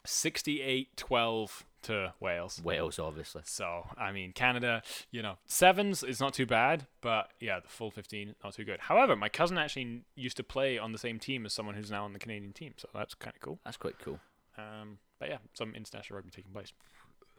68-12 0.05 1.63
to 1.83 2.13
Wales. 2.19 2.61
Wales, 2.63 2.99
obviously. 2.99 3.41
So, 3.45 3.87
I 3.97 4.11
mean, 4.11 4.31
Canada, 4.33 4.81
you 5.11 5.21
know, 5.21 5.37
sevens 5.45 6.03
is 6.03 6.19
not 6.19 6.33
too 6.33 6.45
bad, 6.45 6.87
but 7.01 7.31
yeah, 7.39 7.59
the 7.59 7.67
full 7.67 7.91
15, 7.91 8.35
not 8.43 8.53
too 8.53 8.63
good. 8.63 8.79
However, 8.81 9.15
my 9.15 9.29
cousin 9.29 9.57
actually 9.57 10.03
used 10.15 10.37
to 10.37 10.43
play 10.43 10.77
on 10.77 10.91
the 10.91 10.97
same 10.97 11.19
team 11.19 11.45
as 11.45 11.53
someone 11.53 11.75
who's 11.75 11.91
now 11.91 12.05
on 12.05 12.13
the 12.13 12.19
Canadian 12.19 12.53
team, 12.53 12.73
so 12.77 12.87
that's 12.93 13.13
kind 13.13 13.35
of 13.35 13.41
cool. 13.41 13.59
That's 13.65 13.77
quite 13.77 13.99
cool. 13.99 14.19
Um, 14.57 14.97
but 15.19 15.29
yeah, 15.29 15.37
some 15.53 15.73
international 15.75 16.17
rugby 16.17 16.31
taking 16.31 16.51
place. 16.51 16.73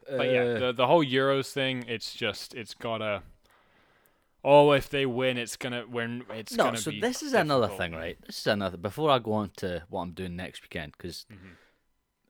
But 0.09 0.31
yeah, 0.31 0.43
Uh, 0.43 0.59
the, 0.59 0.73
the 0.73 0.87
whole 0.87 1.05
Euros 1.05 1.51
thing, 1.53 1.85
it's 1.89 2.15
just, 2.15 2.55
it's 2.55 2.75
gotta. 2.75 3.23
Oh, 4.45 4.71
if 4.73 4.89
they 4.89 5.05
win, 5.05 5.37
it's 5.37 5.57
gonna 5.57 5.85
win. 5.87 6.25
It's 6.31 6.53
no, 6.57 6.65
gonna 6.65 6.79
so 6.79 6.91
this 7.01 7.23
is 7.23 7.33
another 7.35 7.69
thing, 7.69 7.93
right? 7.93 8.17
This 8.27 8.39
is 8.41 8.47
another. 8.47 8.77
Before 8.77 9.11
I 9.11 9.19
go 9.19 9.33
on 9.33 9.51
to 9.59 9.83
what 9.89 10.03
I'm 10.03 10.13
doing 10.13 10.37
next 10.37 10.63
weekend, 10.63 10.93
because 10.93 11.27
Mhm. 11.31 11.57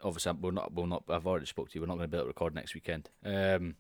obviously 0.03 0.33
we're 0.33 0.51
not, 0.53 0.73
we're 0.73 0.87
not. 0.87 1.05
I've 1.09 1.27
already 1.27 1.47
spoke 1.47 1.71
to 1.71 1.75
you. 1.75 1.81
We're 1.83 1.87
not 1.89 1.97
going 1.97 2.09
to 2.11 2.11
be 2.11 2.17
able 2.17 2.25
to 2.25 2.29
record 2.29 2.55
next 2.55 2.75
weekend. 2.75 3.11
Um, 3.25 3.77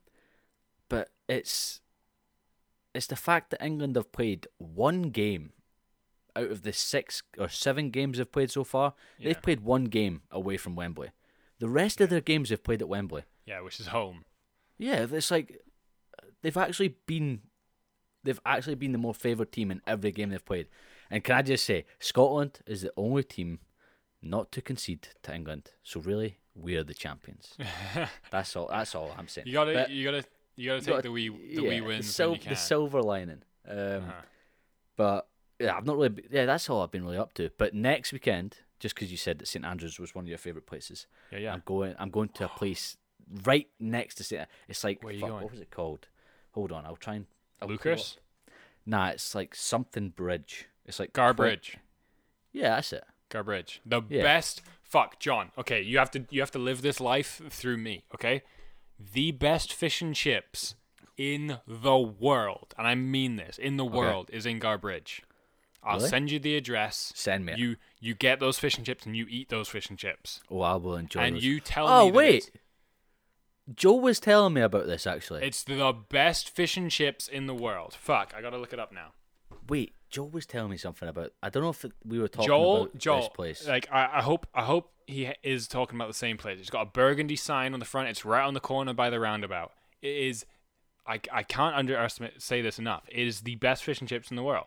but 0.89 1.11
it's 1.29 1.81
it's 2.95 3.07
the 3.07 3.17
fact 3.17 3.51
that 3.51 3.63
England 3.65 3.97
have 3.97 4.13
played 4.13 4.47
one 4.59 5.03
game 5.05 5.53
out 6.37 6.51
of 6.51 6.63
the 6.63 6.73
six 6.73 7.23
or 7.39 7.49
seven 7.49 7.91
games 7.91 8.19
they've 8.19 8.31
played 8.31 8.51
so 8.51 8.65
far. 8.65 8.95
Yeah. 9.19 9.29
They've 9.29 9.43
played 9.43 9.61
one 9.61 9.85
game 9.85 10.23
away 10.31 10.57
from 10.57 10.77
Wembley. 10.77 11.11
The 11.61 11.69
rest 11.69 12.01
of 12.01 12.11
their 12.11 12.21
games 12.21 12.49
they've 12.51 12.63
played 12.63 12.83
at 12.83 12.89
Wembley. 12.89 13.25
Yeah, 13.47 13.61
which 13.61 13.81
is 13.81 13.89
home. 13.89 14.25
Yeah, 14.79 15.07
it's 15.11 15.31
like 15.31 15.61
they've 16.43 16.57
actually 16.57 16.97
been 17.07 17.43
they've 18.29 18.41
actually 18.45 18.75
been 18.77 18.93
the 18.93 18.99
more 18.99 19.15
favoured 19.15 19.51
team 19.51 19.71
in 19.71 19.81
every 19.87 20.13
game 20.13 20.29
they've 20.31 20.45
played. 20.45 20.69
And 21.11 21.25
can 21.25 21.35
I 21.37 21.43
just 21.43 21.65
say, 21.65 21.87
Scotland 21.99 22.61
is 22.67 22.83
the 22.83 22.93
only 22.97 23.23
team 23.25 23.61
not 24.23 24.53
to 24.53 24.61
concede 24.61 25.09
to 25.23 25.35
England. 25.35 25.71
So 25.83 26.01
really, 26.01 26.39
we're 26.55 26.85
the 26.85 26.95
champions. 26.95 27.57
that's 28.31 28.55
all. 28.57 28.69
That's 28.71 28.95
all 28.95 29.11
I'm 29.19 29.29
saying. 29.29 29.47
You 29.47 29.55
gotta, 29.55 29.73
But 29.73 29.91
you 29.91 30.05
gotta, 30.05 30.25
you 30.57 30.69
gotta 30.69 30.81
take 30.81 30.89
gotta- 30.89 31.03
the 31.03 31.13
wee, 31.13 31.29
the 31.29 31.63
yeah, 31.63 31.69
wee 31.69 31.81
wins 31.81 32.07
the, 32.07 32.13
sil- 32.13 32.31
when 32.33 32.41
you 32.41 32.43
can. 32.45 32.51
the 32.53 32.57
silver 32.57 33.01
lining. 33.03 33.43
Um, 33.69 33.79
Uh-huh. 33.79 34.13
But 34.97 35.29
yeah, 35.61 35.77
I've 35.77 35.87
not 35.87 35.97
really. 35.97 36.09
be- 36.11 36.25
Yeah, 36.31 36.45
that's 36.47 36.69
all 36.69 36.83
I've 36.83 36.91
been 36.91 37.05
really 37.05 37.19
up 37.19 37.33
to. 37.35 37.51
But 37.59 37.75
next 37.75 38.13
weekend, 38.13 38.59
just 38.81 38.95
because 38.95 39.11
you 39.11 39.17
said 39.17 39.39
that 39.39 39.47
St 39.49 39.65
Andrews 39.65 39.99
was 39.99 40.15
one 40.15 40.25
of 40.25 40.29
your 40.29 40.39
favourite 40.39 40.67
places, 40.67 41.07
Yeah, 41.33 41.39
yeah. 41.39 41.53
I'm 41.55 41.63
going. 41.65 41.95
I'm 41.99 42.11
going 42.11 42.29
to 42.31 42.45
a 42.45 42.49
place 42.61 42.97
right 43.45 43.69
next 43.81 44.17
to 44.17 44.25
St. 44.25 44.49
It's 44.69 44.85
like 44.85 45.03
Where 45.03 45.13
you 45.13 45.21
fuck, 45.21 45.31
going? 45.31 45.43
what 45.45 45.53
was 45.53 45.61
it 45.61 45.71
called? 45.71 46.09
Hold 46.53 46.73
on, 46.73 46.85
I'll 46.85 46.97
try 46.97 47.15
and. 47.15 47.27
I'll 47.61 47.69
pull 47.69 47.77
it 47.77 47.81
Leuchars, 47.81 48.17
up. 48.17 48.23
Nah, 48.87 49.09
it's 49.09 49.35
like 49.35 49.55
something 49.55 50.11
bridge. 50.11 50.67
It's 50.87 50.99
like 50.99 51.13
Garbridge. 51.13 51.77
Yeah, 52.53 52.77
that's 52.77 52.93
it. 52.93 53.05
Garbridge. 53.31 53.81
The 53.85 54.03
Yeah. 54.09 54.23
best. 54.23 54.63
Fuck, 54.83 55.19
John. 55.21 55.53
Okay, 55.59 55.83
you 55.83 55.99
have 55.99 56.11
to 56.13 56.25
you 56.31 56.41
have 56.41 56.51
to 56.53 56.59
live 56.59 56.81
this 56.83 56.99
life 57.01 57.43
through 57.51 57.77
me. 57.77 58.05
Okay, 58.15 58.43
the 58.99 59.33
best 59.33 59.73
fish 59.73 60.01
and 60.01 60.15
chips 60.15 60.75
in 61.19 61.59
the 61.67 61.99
world, 61.99 62.75
and 62.79 62.87
I 62.87 62.95
mean 62.95 63.37
this, 63.37 63.59
in 63.59 63.77
the 63.77 63.85
world, 63.85 64.31
is 64.33 64.47
in 64.47 64.59
Garbridge. 64.61 65.21
I'll 65.83 65.99
Really? 65.99 66.09
send 66.09 66.31
you 66.31 66.39
the 66.39 66.57
address. 66.57 67.13
Send 67.15 67.45
me. 67.45 67.53
You 67.57 67.77
you 68.01 68.15
get 68.15 68.41
those 68.41 68.59
fish 68.59 68.77
and 68.79 68.87
chips 68.87 69.05
and 69.05 69.15
you 69.17 69.27
eat 69.29 69.51
those 69.51 69.69
fish 69.69 69.91
and 69.91 69.99
chips, 69.99 70.41
Oh, 70.51 70.61
I 70.63 70.77
will 70.77 70.97
enjoy. 70.97 71.21
and 71.21 71.37
those. 71.37 71.45
you 71.45 71.61
tell 71.61 71.87
Oh 71.87 72.07
me. 72.07 72.11
that 72.11 72.17
wait, 72.17 72.51
Joe 73.75 73.95
was 73.95 74.19
telling 74.21 74.55
me 74.55 74.61
about 74.61 74.87
this 74.87 75.07
actually. 75.07 75.45
it's 75.45 75.63
the 75.63 75.95
best 76.09 76.49
fish 76.51 76.77
and 76.77 76.91
chips 76.91 77.29
in 77.29 77.47
the 77.47 77.55
world. 77.55 77.95
Fuck, 77.95 78.33
I 78.37 78.41
gotta 78.43 78.59
look 78.59 78.73
it 78.73 78.79
up 78.79 78.93
now. 78.93 79.13
wait, 79.69 79.93
Joe 80.11 80.25
was 80.25 80.47
telling 80.47 80.71
me 80.71 80.77
something 80.79 81.09
about. 81.09 81.33
I 81.43 81.51
don't 81.51 81.63
know 81.63 81.69
if 81.71 81.85
we 82.05 82.19
were 82.19 82.29
talking 82.29 82.47
Joel, 82.47 82.83
about 82.83 82.99
Joel, 82.99 83.21
this 83.21 83.29
place. 83.29 83.69
like 83.69 83.89
I, 83.93 84.09
I 84.15 84.23
hope, 84.23 84.47
I 84.55 84.63
hope 84.63 84.91
he 85.07 85.31
is 85.43 85.69
talking 85.69 85.97
about 85.97 86.09
the 86.09 86.15
same 86.15 86.37
place. 86.39 86.59
It's 86.61 86.71
got 86.71 86.83
a 86.83 86.91
burgundy 86.91 87.37
sign 87.37 87.75
on 87.75 87.81
the 87.81 87.87
front. 87.87 88.09
It's 88.09 88.25
right 88.25 88.45
on 88.45 88.55
the 88.55 88.61
corner 88.61 88.95
by 88.95 89.11
the 89.11 89.21
roundabout. 89.21 89.73
It 90.01 90.17
is, 90.17 90.47
I, 91.07 91.21
I 91.33 91.43
can't 91.43 91.75
underestimate 91.77 92.41
say 92.41 92.63
this 92.63 92.79
enough. 92.79 93.05
It 93.11 93.27
is 93.27 93.41
the 93.43 93.57
best 93.57 93.85
fish 93.85 94.01
and 94.01 94.09
chips 94.09 94.31
in 94.31 94.37
the 94.37 94.43
world. 94.43 94.67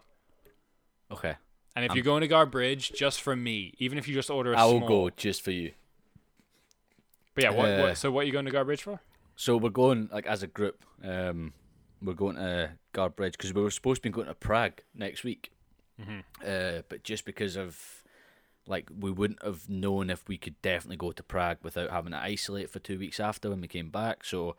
okay, 1.11 1.35
And 1.75 1.85
if 1.85 1.95
you're 1.95 2.03
going 2.03 2.21
to 2.21 2.27
Garbridge, 2.27 2.93
just 2.93 3.21
for 3.21 3.35
me, 3.35 3.73
even 3.79 3.97
if 3.97 4.07
you 4.07 4.13
just 4.13 4.29
order 4.29 4.53
a 4.53 4.57
I 4.57 4.65
will 4.65 4.77
small, 4.79 4.87
go 4.87 5.09
just 5.09 5.41
for 5.41 5.51
you. 5.51 5.71
But 7.33 7.43
yeah, 7.43 7.51
what, 7.51 7.69
Uh, 7.69 7.81
what, 7.81 7.97
so 7.97 8.11
what 8.11 8.21
are 8.21 8.25
you 8.25 8.31
going 8.31 8.45
to 8.45 8.51
Garbridge 8.51 8.81
for? 8.81 8.99
So 9.35 9.57
we're 9.57 9.69
going 9.69 10.09
like 10.11 10.25
as 10.25 10.43
a 10.43 10.47
group. 10.47 10.83
Um, 11.03 11.53
we're 12.01 12.13
going 12.13 12.35
to 12.35 12.71
Garbridge 12.93 13.33
because 13.33 13.53
we 13.53 13.61
were 13.61 13.71
supposed 13.71 14.01
to 14.03 14.09
be 14.09 14.13
going 14.13 14.27
to 14.27 14.33
Prague 14.33 14.81
next 14.93 15.23
week. 15.23 15.51
Uh, 16.45 16.81
but 16.89 17.03
just 17.03 17.25
because 17.25 17.55
of 17.55 18.03
like 18.67 18.89
we 18.97 19.11
wouldn't 19.11 19.43
have 19.43 19.69
known 19.69 20.09
if 20.09 20.27
we 20.27 20.37
could 20.37 20.59
definitely 20.61 20.97
go 20.97 21.11
to 21.11 21.21
Prague 21.23 21.57
without 21.63 21.91
having 21.91 22.11
to 22.11 22.17
isolate 22.17 22.69
for 22.69 22.79
two 22.79 22.97
weeks 22.97 23.19
after 23.19 23.49
when 23.49 23.61
we 23.61 23.67
came 23.67 23.89
back. 23.89 24.23
So 24.25 24.55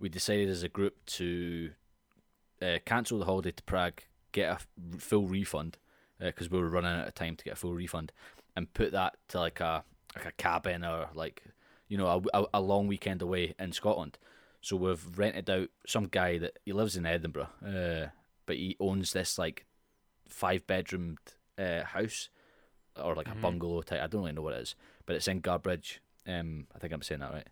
we 0.00 0.08
decided 0.08 0.48
as 0.48 0.62
a 0.62 0.68
group 0.68 0.96
to 1.06 1.70
uh, 2.60 2.78
cancel 2.84 3.18
the 3.18 3.24
holiday 3.24 3.52
to 3.52 3.62
Prague, 3.62 4.02
get 4.32 4.50
a 4.50 4.98
full 4.98 5.26
refund 5.28 5.78
because 6.18 6.50
we 6.50 6.58
were 6.58 6.68
running 6.68 6.92
out 6.92 7.08
of 7.08 7.14
time 7.14 7.36
to 7.36 7.44
get 7.44 7.52
a 7.54 7.56
full 7.56 7.74
refund, 7.74 8.12
and 8.56 8.72
put 8.74 8.92
that 8.92 9.16
to 9.28 9.38
like 9.40 9.60
a 9.60 9.84
like 10.16 10.26
a 10.26 10.32
cabin 10.32 10.84
or 10.84 11.08
like 11.14 11.44
you 11.90 11.98
know 11.98 12.24
a, 12.32 12.40
a, 12.42 12.46
a 12.54 12.60
long 12.62 12.86
weekend 12.86 13.20
away 13.20 13.54
in 13.58 13.72
Scotland. 13.72 14.16
So 14.62 14.76
we've 14.76 15.18
rented 15.18 15.50
out 15.50 15.68
some 15.86 16.06
guy 16.06 16.38
that 16.38 16.58
he 16.64 16.72
lives 16.72 16.96
in 16.96 17.04
Edinburgh, 17.04 17.48
uh, 17.66 18.10
but 18.46 18.56
he 18.56 18.76
owns 18.80 19.12
this 19.12 19.38
like 19.38 19.66
five 20.28 20.66
bedroomed 20.66 21.18
uh, 21.58 21.82
house 21.82 22.28
or 23.02 23.14
like 23.14 23.28
a 23.28 23.34
bungalow 23.34 23.82
type. 23.82 24.00
I 24.02 24.06
don't 24.06 24.20
really 24.22 24.32
know 24.32 24.42
what 24.42 24.54
it 24.54 24.62
is, 24.62 24.74
but 25.06 25.16
it's 25.16 25.28
in 25.28 25.40
Garbridge. 25.42 25.98
Um, 26.26 26.66
I 26.74 26.78
think 26.78 26.92
I'm 26.92 27.02
saying 27.02 27.20
that 27.20 27.32
right. 27.32 27.48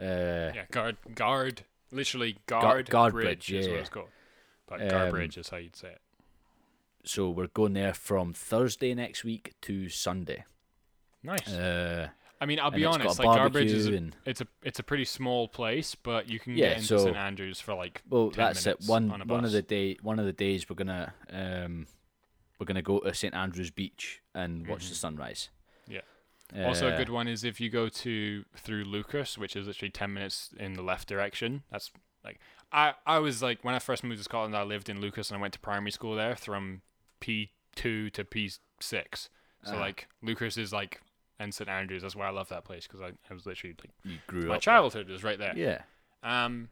Uh, 0.00 0.52
Yeah, 0.54 0.64
guard, 0.70 0.96
guard, 1.14 1.62
literally 1.90 2.38
guard, 2.46 2.88
Guard 2.88 3.12
bridge, 3.12 3.48
Bridge, 3.48 3.52
is 3.52 3.68
what 3.68 3.78
it's 3.78 3.88
called. 3.88 4.08
But 4.66 4.80
Um, 4.82 4.88
Garbridge 4.88 5.36
is 5.36 5.48
how 5.48 5.56
you'd 5.58 5.76
say 5.76 5.88
it. 5.88 6.00
So 7.04 7.28
we're 7.30 7.48
going 7.48 7.74
there 7.74 7.92
from 7.94 8.32
Thursday 8.32 8.94
next 8.94 9.24
week 9.24 9.54
to 9.62 9.88
Sunday. 9.88 10.44
Nice. 11.22 11.48
Uh, 11.52 12.08
I 12.40 12.46
mean, 12.46 12.58
I'll 12.60 12.70
be 12.70 12.84
honest. 12.84 13.18
Like 13.18 13.26
Garbage 13.36 13.70
is 13.72 13.86
a, 13.88 13.92
and- 13.94 14.16
it's 14.26 14.40
a 14.40 14.46
it's 14.62 14.78
a 14.78 14.82
pretty 14.82 15.04
small 15.04 15.48
place, 15.48 15.94
but 15.94 16.28
you 16.28 16.38
can 16.38 16.56
Yeah, 16.56 16.68
get 16.68 16.76
into 16.78 16.88
so- 16.88 16.98
St 17.04 17.16
Andrews 17.16 17.60
for 17.60 17.74
like 17.74 18.02
well, 18.08 18.30
10 18.30 18.44
that's 18.44 18.66
it. 18.66 18.78
One 18.86 19.10
on 19.10 19.22
a 19.22 19.24
one 19.24 19.44
of 19.44 19.52
the 19.52 19.62
day 19.62 19.96
one 20.02 20.18
of 20.18 20.26
the 20.26 20.32
days 20.32 20.68
we're 20.68 20.76
gonna 20.76 21.14
um, 21.30 21.86
we're 22.58 22.66
gonna 22.66 22.82
go 22.82 23.00
to 23.00 23.14
St 23.14 23.34
Andrews 23.34 23.70
Beach 23.70 24.20
and 24.34 24.66
watch 24.66 24.88
the 24.88 24.94
sunrise. 24.94 25.48
Yeah. 25.88 26.00
Also, 26.66 26.88
a 26.88 26.92
Uh, 26.92 26.96
good 26.98 27.08
one 27.08 27.26
is 27.26 27.42
if 27.44 27.60
you 27.60 27.70
go 27.70 27.88
to 27.88 28.44
through 28.56 28.84
Leuchars, 28.84 29.38
which 29.38 29.56
is 29.56 29.66
literally 29.66 29.90
ten 29.90 30.12
minutes 30.12 30.50
in 30.58 30.74
the 30.74 30.82
left 30.82 31.08
direction. 31.08 31.62
That's 31.70 31.90
like 32.24 32.38
I 32.72 32.94
I 33.06 33.18
was 33.18 33.42
like 33.42 33.64
when 33.64 33.74
I 33.74 33.78
first 33.78 34.04
moved 34.04 34.18
to 34.18 34.24
Scotland, 34.24 34.54
I 34.56 34.62
lived 34.62 34.88
in 34.88 35.00
Leuchars 35.00 35.30
and 35.30 35.38
I 35.38 35.40
went 35.40 35.54
to 35.54 35.60
primary 35.60 35.90
school 35.92 36.14
there 36.16 36.36
from 36.36 36.82
P 37.20 37.52
two 37.74 38.10
to 38.10 38.24
P 38.24 38.50
six. 38.80 39.30
So 39.64 39.76
Ah. 39.76 39.80
like 39.80 40.08
Leuchars 40.22 40.58
is 40.58 40.72
like 40.72 41.00
and 41.38 41.52
St 41.54 41.68
Andrews. 41.68 42.02
That's 42.02 42.16
why 42.16 42.26
I 42.26 42.30
love 42.30 42.48
that 42.48 42.64
place 42.64 42.86
because 42.86 43.00
I, 43.00 43.12
I 43.30 43.34
was 43.34 43.46
literally 43.46 43.74
like 43.80 43.90
You 44.04 44.18
grew 44.26 44.46
my 44.46 44.56
up. 44.56 44.60
childhood 44.60 45.08
was 45.08 45.24
right 45.24 45.38
there. 45.38 45.52
Yeah. 45.56 45.82
Um, 46.22 46.68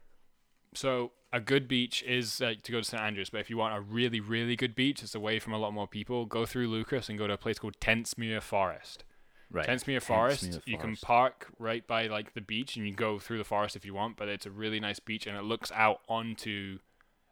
so 0.73 1.11
a 1.31 1.39
good 1.39 1.67
beach 1.67 2.03
is 2.03 2.39
like 2.41 2.63
to 2.63 2.71
go 2.71 2.79
to 2.79 2.83
St 2.83 3.01
Andrews, 3.01 3.29
but 3.29 3.39
if 3.41 3.49
you 3.49 3.57
want 3.57 3.75
a 3.75 3.81
really, 3.81 4.19
really 4.19 4.55
good 4.55 4.75
beach, 4.75 5.03
it's 5.03 5.15
away 5.15 5.39
from 5.39 5.53
a 5.53 5.57
lot 5.57 5.73
more 5.73 5.87
people. 5.87 6.25
Go 6.25 6.45
through 6.45 6.69
Leuchars 6.69 7.09
and 7.09 7.17
go 7.17 7.27
to 7.27 7.33
a 7.33 7.37
place 7.37 7.59
called 7.59 7.79
Tentsmuir 7.79 8.41
Forest. 8.41 9.03
Right. 9.51 9.67
Tentsmuir 9.67 10.01
Forest. 10.01 10.45
Tentsmuir 10.45 10.61
You 10.65 10.77
can 10.79 10.95
park 10.95 11.47
right 11.59 11.85
by 11.85 12.07
like 12.07 12.33
the 12.33 12.41
beach, 12.41 12.75
and 12.75 12.87
you 12.87 12.93
go 12.93 13.19
through 13.19 13.37
the 13.37 13.43
forest 13.43 13.75
if 13.75 13.85
you 13.85 13.93
want. 13.93 14.17
But 14.17 14.27
it's 14.29 14.47
a 14.47 14.51
really 14.51 14.79
nice 14.79 14.99
beach, 14.99 15.27
and 15.27 15.37
it 15.37 15.43
looks 15.43 15.71
out 15.73 15.99
onto, 16.09 16.79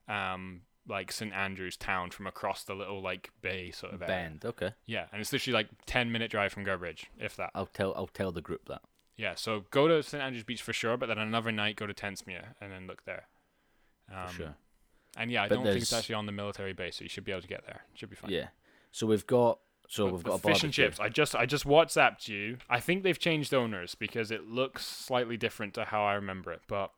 um, 0.08 0.62
like 0.88 1.12
St 1.12 1.34
Andrews 1.34 1.78
town 1.78 2.12
from 2.12 2.28
across 2.28 2.64
the 2.64 2.74
little 2.74 3.02
like 3.02 3.32
bay 3.42 3.72
sort 3.72 3.94
of 3.94 4.02
area. 4.02 4.30
Bend. 4.30 4.46
Okay. 4.46 4.72
Yeah, 4.86 5.06
and 5.12 5.22
it's 5.22 5.32
literally 5.32 5.54
like 5.54 5.68
ten 5.86 6.12
minute 6.12 6.32
drive 6.32 6.52
from 6.52 6.66
Garbridge, 6.66 7.06
if 7.20 7.36
that. 7.38 7.52
I'll 7.54 7.66
tell 7.68 7.94
I'll 7.96 8.08
tell 8.08 8.32
the 8.32 8.42
group 8.42 8.68
that. 8.68 8.82
Yeah, 9.18 9.36
so 9.36 9.66
go 9.72 9.88
to 9.88 10.02
St 10.02 10.22
Andrews 10.22 10.44
Beach 10.44 10.62
for 10.62 10.74
sure, 10.74 10.98
but 10.98 11.08
then 11.08 11.20
another 11.20 11.52
night 11.52 11.76
go 11.76 11.86
to 11.86 11.94
Tentsmuir 11.94 12.56
and 12.60 12.72
then 12.72 12.88
look 12.88 13.06
there. 13.06 13.28
Um, 14.12 14.28
For 14.28 14.34
sure. 14.34 14.56
And 15.18 15.30
yeah, 15.30 15.44
I 15.44 15.50
But 15.50 15.56
don't 15.56 15.66
think 15.66 15.82
it's 15.82 15.94
actually 15.94 16.16
on 16.16 16.26
the 16.26 16.32
military 16.32 16.74
base, 16.74 16.98
so 16.98 17.04
you 17.04 17.10
should 17.10 17.26
be 17.26 17.32
able 17.32 17.42
to 17.42 17.48
get 17.48 17.66
there. 17.66 17.82
It 17.94 18.00
Should 18.00 18.10
be 18.10 18.16
fine. 18.16 18.32
Yeah. 18.32 18.48
So 18.92 19.06
we've 19.06 19.28
got 19.28 19.60
So 19.88 20.06
But 20.06 20.14
we've 20.14 20.24
got 20.24 20.36
a 20.36 20.40
fish 20.40 20.64
and 20.64 20.74
chips. 20.74 21.00
I 21.00 21.10
just 21.10 21.36
I 21.36 21.46
just 21.46 21.66
WhatsApped 21.66 22.28
you. 22.30 22.58
I 22.70 22.80
think 22.80 23.04
they've 23.04 23.20
changed 23.20 23.54
owners 23.54 23.94
because 23.94 24.32
it 24.32 24.48
looks 24.48 24.86
slightly 24.86 25.38
different 25.38 25.74
to 25.76 25.86
how 25.86 26.04
I 26.04 26.14
remember 26.14 26.52
it. 26.54 26.62
But 26.68 26.92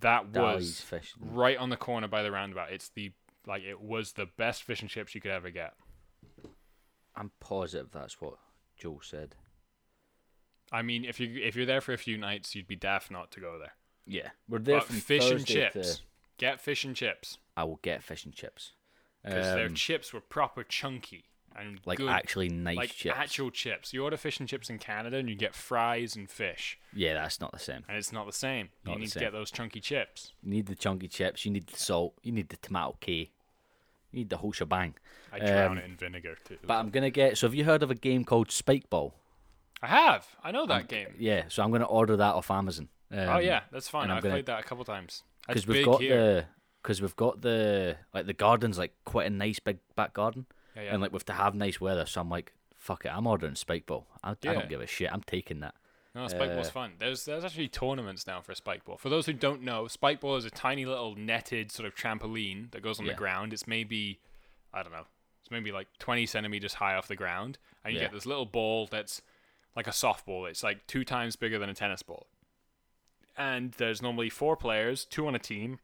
that 0.00 0.30
was 0.32 0.80
fish. 0.80 1.14
right 1.20 1.58
on 1.58 1.70
the 1.70 1.76
corner 1.76 2.08
by 2.08 2.22
the 2.22 2.30
roundabout. 2.30 2.70
It's 2.72 2.88
the 2.90 3.12
like 3.46 3.62
it 3.62 3.80
was 3.80 4.12
the 4.12 4.26
best 4.26 4.62
fish 4.62 4.80
and 4.80 4.90
chips 4.90 5.14
you 5.14 5.20
could 5.20 5.30
ever 5.32 5.50
get. 5.50 5.74
I'm 7.16 7.30
positive 7.40 7.90
that's 7.92 8.20
what 8.20 8.34
Joe 8.76 9.00
said. 9.02 9.34
I 10.72 10.82
mean, 10.82 11.04
if 11.04 11.18
you 11.18 11.40
if 11.42 11.56
you're 11.56 11.66
there 11.66 11.80
for 11.80 11.92
a 11.92 11.98
few 11.98 12.16
nights, 12.16 12.54
you'd 12.54 12.68
be 12.68 12.76
daft 12.76 13.10
not 13.10 13.30
to 13.32 13.40
go 13.40 13.58
there. 13.58 13.72
Yeah, 14.06 14.30
we're 14.48 14.58
there 14.60 14.78
But 14.78 14.86
from 14.86 14.96
fish 14.96 15.30
and 15.30 15.44
chips. 15.44 15.96
To, 15.96 16.02
Get 16.38 16.60
fish 16.60 16.84
and 16.84 16.96
chips 16.96 17.36
I 17.56 17.64
will 17.64 17.80
get 17.82 18.02
fish 18.02 18.24
and 18.24 18.32
chips. 18.34 18.72
because 19.22 19.54
their 19.54 19.66
Um, 19.66 19.74
chips 19.74 20.12
were 20.12 20.20
proper 20.22 20.64
chunky 20.64 21.24
and 21.58 21.80
like 21.84 21.98
good, 21.98 22.08
actually 22.08 22.48
nice 22.48 22.76
like 22.76 22.90
chips. 22.90 23.16
actual 23.18 23.50
chips. 23.50 23.92
You 23.92 24.04
order 24.04 24.16
fish 24.16 24.38
and 24.40 24.48
chips 24.48 24.70
in 24.70 24.78
Canada 24.78 25.16
and 25.18 25.28
you 25.28 25.34
get 25.34 25.54
fries 25.54 26.16
and 26.16 26.28
fish, 26.30 26.78
yeah, 26.94 27.14
that's 27.14 27.40
not 27.40 27.52
the 27.52 27.58
same. 27.58 27.84
and 27.88 27.96
it's 27.96 28.12
not 28.12 28.26
the 28.26 28.32
same. 28.32 28.68
Not 28.84 28.94
you 28.94 29.00
need 29.00 29.10
to 29.10 29.18
get 29.18 29.32
those 29.32 29.50
chunky 29.50 29.80
chips. 29.80 30.32
You 30.42 30.50
need 30.50 30.66
the 30.66 30.74
chunky 30.76 31.08
chips. 31.08 31.44
You 31.44 31.50
need 31.52 31.66
the 31.66 31.76
salt. 31.78 32.14
You 32.22 32.32
need 32.32 32.48
the 32.48 32.56
tomato 32.56 32.96
K. 33.00 33.30
You 34.12 34.18
need 34.20 34.30
the 34.30 34.38
whole 34.38 34.52
shebang. 34.52 34.94
I 35.32 35.38
drown 35.38 35.72
Um, 35.72 35.78
it 35.78 35.84
in 35.84 35.96
vinegar 35.96 36.36
too. 36.44 36.58
But 36.66 36.74
I'm 36.74 36.90
gonna 36.90 37.10
get. 37.10 37.38
So 37.38 37.46
have 37.46 37.54
you 37.54 37.64
heard 37.64 37.82
of 37.82 37.90
a 37.90 37.94
game 37.94 38.24
called 38.24 38.50
Spike 38.50 38.90
Ball? 38.90 39.14
I 39.82 39.86
have. 39.86 40.26
I 40.44 40.50
know 40.50 40.66
that 40.66 40.88
game. 40.88 41.14
Yeah. 41.18 41.44
So 41.48 41.62
I'm 41.62 41.70
gonna 41.70 41.84
order 41.84 42.16
that 42.16 42.34
off 42.34 42.50
Amazon. 42.50 42.88
Um, 43.12 43.18
oh 43.28 43.38
yeah, 43.38 43.62
that's 43.72 43.88
fine. 43.88 44.10
I'm 44.10 44.16
I've 44.18 44.22
gonna- 44.22 44.34
played 44.36 44.46
that 44.46 44.60
a 44.60 44.62
couple 44.62 44.84
times. 44.84 45.22
Because 45.46 45.66
we've 45.66 45.84
got 45.84 46.00
here. 46.00 46.16
the 46.16 46.44
because 46.82 47.00
we've 47.02 47.16
got 47.16 47.40
the 47.42 47.96
like 48.14 48.26
the 48.26 48.32
garden's 48.32 48.78
like 48.78 48.94
quite 49.04 49.26
a 49.26 49.30
nice 49.30 49.58
big 49.58 49.78
back 49.96 50.12
garden, 50.14 50.46
Yeah, 50.80 50.86
yeah. 50.86 50.92
and 50.94 51.02
like 51.02 51.12
we 51.12 51.16
have 51.16 51.24
to 51.26 51.32
have 51.34 51.54
nice 51.54 51.80
weather. 51.80 52.06
So 52.06 52.20
I'm 52.20 52.28
like, 52.30 52.52
fuck 52.76 53.04
it, 53.04 53.08
I'm 53.14 53.26
ordering 53.26 53.54
Spike 53.54 53.86
Ball. 53.86 54.06
I, 54.24 54.30
I 54.32 54.34
don't 54.42 54.68
give 54.68 54.80
a 54.80 54.86
shit. 54.86 55.12
I'm 55.12 55.22
taking 55.22 55.60
that. 55.60 55.74
No, 56.12 56.26
spike 56.26 56.52
ball's 56.54 56.66
Uh, 56.68 56.72
fun. 56.72 56.92
There's 56.98 57.24
there's 57.24 57.44
actually 57.44 57.68
tournaments 57.68 58.26
now 58.26 58.40
for 58.40 58.52
spike 58.56 58.84
ball. 58.84 58.96
For 58.96 59.08
those 59.08 59.26
who 59.26 59.32
don't 59.32 59.62
know, 59.62 59.86
spike 59.86 60.18
ball 60.20 60.34
is 60.36 60.44
a 60.44 60.50
tiny 60.50 60.84
little 60.84 61.14
netted 61.14 61.70
sort 61.70 61.86
of 61.86 61.94
trampoline 61.94 62.72
that 62.72 62.82
goes 62.82 62.98
on 62.98 63.06
Yeah. 63.06 63.12
the 63.12 63.16
ground. 63.18 63.52
It's 63.52 63.68
maybe 63.68 64.18
I 64.74 64.82
don't 64.82 64.90
know. 64.92 65.06
It's 65.40 65.52
maybe 65.52 65.70
like 65.70 65.86
20 66.00 66.26
centimeters 66.26 66.74
high 66.74 66.96
off 66.96 67.06
the 67.06 67.14
ground, 67.14 67.58
and 67.84 67.94
you 67.94 68.00
Yeah. 68.00 68.06
get 68.06 68.12
this 68.12 68.26
little 68.26 68.44
ball 68.46 68.86
that's 68.88 69.22
like 69.76 69.86
a 69.86 69.90
softball. 69.92 70.50
It's 70.50 70.64
like 70.64 70.84
two 70.88 71.04
times 71.04 71.36
bigger 71.36 71.60
than 71.60 71.70
a 71.70 71.74
tennis 71.74 72.02
ball. 72.02 72.26
And 73.38 73.72
there's 73.74 74.02
normally 74.02 74.30
four 74.30 74.56
players, 74.56 75.04
two 75.04 75.26
on 75.26 75.34
a 75.34 75.38
team, 75.38 75.78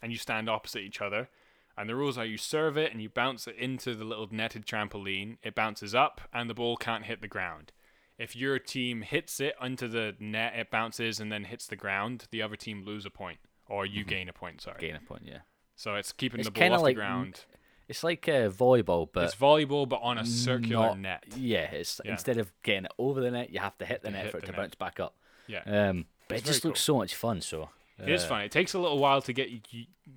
and 0.00 0.12
you 0.12 0.18
stand 0.18 0.48
opposite 0.48 0.80
each 0.82 1.00
other. 1.00 1.28
And 1.76 1.88
the 1.88 1.96
rules 1.96 2.16
are 2.16 2.24
you 2.24 2.38
serve 2.38 2.76
it 2.76 2.92
and 2.92 3.02
you 3.02 3.08
bounce 3.08 3.46
it 3.48 3.56
into 3.56 3.94
the 3.94 4.04
little 4.04 4.28
netted 4.30 4.64
trampoline. 4.66 5.38
It 5.42 5.54
bounces 5.54 5.94
up 5.94 6.20
and 6.32 6.48
the 6.48 6.54
ball 6.54 6.76
can't 6.76 7.04
hit 7.04 7.20
the 7.20 7.28
ground. 7.28 7.72
If 8.16 8.36
your 8.36 8.60
team 8.60 9.02
hits 9.02 9.40
it 9.40 9.54
onto 9.60 9.88
the 9.88 10.14
net, 10.20 10.54
it 10.56 10.70
bounces 10.70 11.18
and 11.18 11.32
then 11.32 11.44
hits 11.44 11.66
the 11.66 11.74
ground. 11.76 12.26
The 12.30 12.42
other 12.42 12.54
team 12.54 12.84
lose 12.84 13.04
a 13.04 13.10
point, 13.10 13.38
or 13.68 13.84
you 13.84 14.04
gain 14.04 14.28
a 14.28 14.32
point. 14.32 14.60
Sorry. 14.60 14.76
Gain 14.78 14.94
a 14.94 15.00
point. 15.00 15.22
Yeah. 15.26 15.38
So 15.74 15.96
it's 15.96 16.12
keeping 16.12 16.38
It's 16.38 16.48
the 16.48 16.52
ball 16.52 16.74
off 16.74 16.82
like 16.82 16.94
the 16.94 17.00
ground. 17.00 17.40
It's 17.88 18.04
like 18.04 18.28
uh, 18.28 18.48
volleyball, 18.50 19.08
but 19.12 19.24
it's 19.24 19.34
volleyball, 19.34 19.88
but 19.88 19.96
on 20.00 20.16
a 20.16 20.24
circular 20.24 20.86
not- 20.90 20.98
net. 21.00 21.24
Yeah, 21.36 21.64
it's 21.72 22.00
Yeah. 22.04 22.12
instead 22.12 22.38
of 22.38 22.52
getting 22.62 22.84
it 22.84 22.92
over 22.98 23.20
the 23.20 23.32
net, 23.32 23.50
you 23.50 23.58
have 23.58 23.76
to 23.78 23.84
hit 23.84 24.02
the 24.02 24.08
You 24.10 24.14
net 24.14 24.22
hit 24.26 24.30
for 24.30 24.38
it 24.38 24.42
to 24.46 24.52
net. 24.52 24.56
bounce 24.56 24.74
back 24.76 25.00
up. 25.00 25.16
Yeah, 25.48 25.62
Um, 25.66 26.06
but 26.28 26.36
It's 26.38 26.44
it 26.44 26.46
just 26.46 26.62
very 26.62 26.70
looks 26.70 26.80
so 26.82 26.96
much 26.96 27.14
fun. 27.16 27.40
So 27.40 27.68
it 27.98 28.08
is 28.08 28.24
uh, 28.24 28.28
fun. 28.28 28.40
It 28.42 28.50
takes 28.50 28.74
a 28.74 28.78
little 28.78 28.98
while 28.98 29.22
to 29.22 29.32
get 29.32 29.48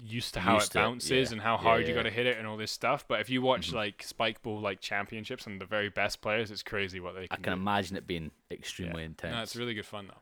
used 0.04 0.34
to 0.34 0.40
how 0.40 0.56
Used 0.56 0.68
it 0.68 0.74
to 0.74 0.80
it, 0.80 0.82
bounces 0.82 1.30
yeah. 1.30 1.34
and 1.34 1.42
how 1.42 1.54
Yeah, 1.56 1.62
hard 1.62 1.88
you 1.88 1.94
got 1.94 2.04
to 2.04 2.10
hit 2.12 2.26
it 2.26 2.38
and 2.38 2.48
all 2.48 2.58
this 2.58 2.72
stuff. 2.72 3.08
But 3.08 3.20
if 3.22 3.30
you 3.30 3.42
watch 3.42 3.72
like 3.74 4.04
spike 4.04 4.42
ball 4.42 4.60
like 4.60 4.82
championships 4.82 5.46
and 5.48 5.62
the 5.62 5.66
very 5.66 5.90
best 5.90 6.22
players, 6.22 6.50
it's 6.52 6.64
crazy 6.64 7.00
what 7.00 7.14
they 7.16 7.28
Can 7.28 7.30
I 7.32 7.36
can 7.36 7.44
do. 7.54 7.60
imagine 7.62 7.98
it 7.98 8.08
being 8.08 8.32
Yeah. 8.50 8.58
extremely 8.58 9.04
intense. 9.04 9.34
No, 9.36 9.42
it's 9.44 9.56
really 9.56 9.74
good 9.74 9.86
fun 9.86 10.08
though. 10.08 10.22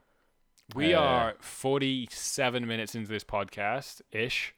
We 0.78 0.94
Uh, 0.94 1.02
are 1.02 1.36
47 1.40 2.66
minutes 2.68 2.96
into 2.96 3.10
this 3.10 3.24
podcast 3.24 4.02
ish, 4.12 4.54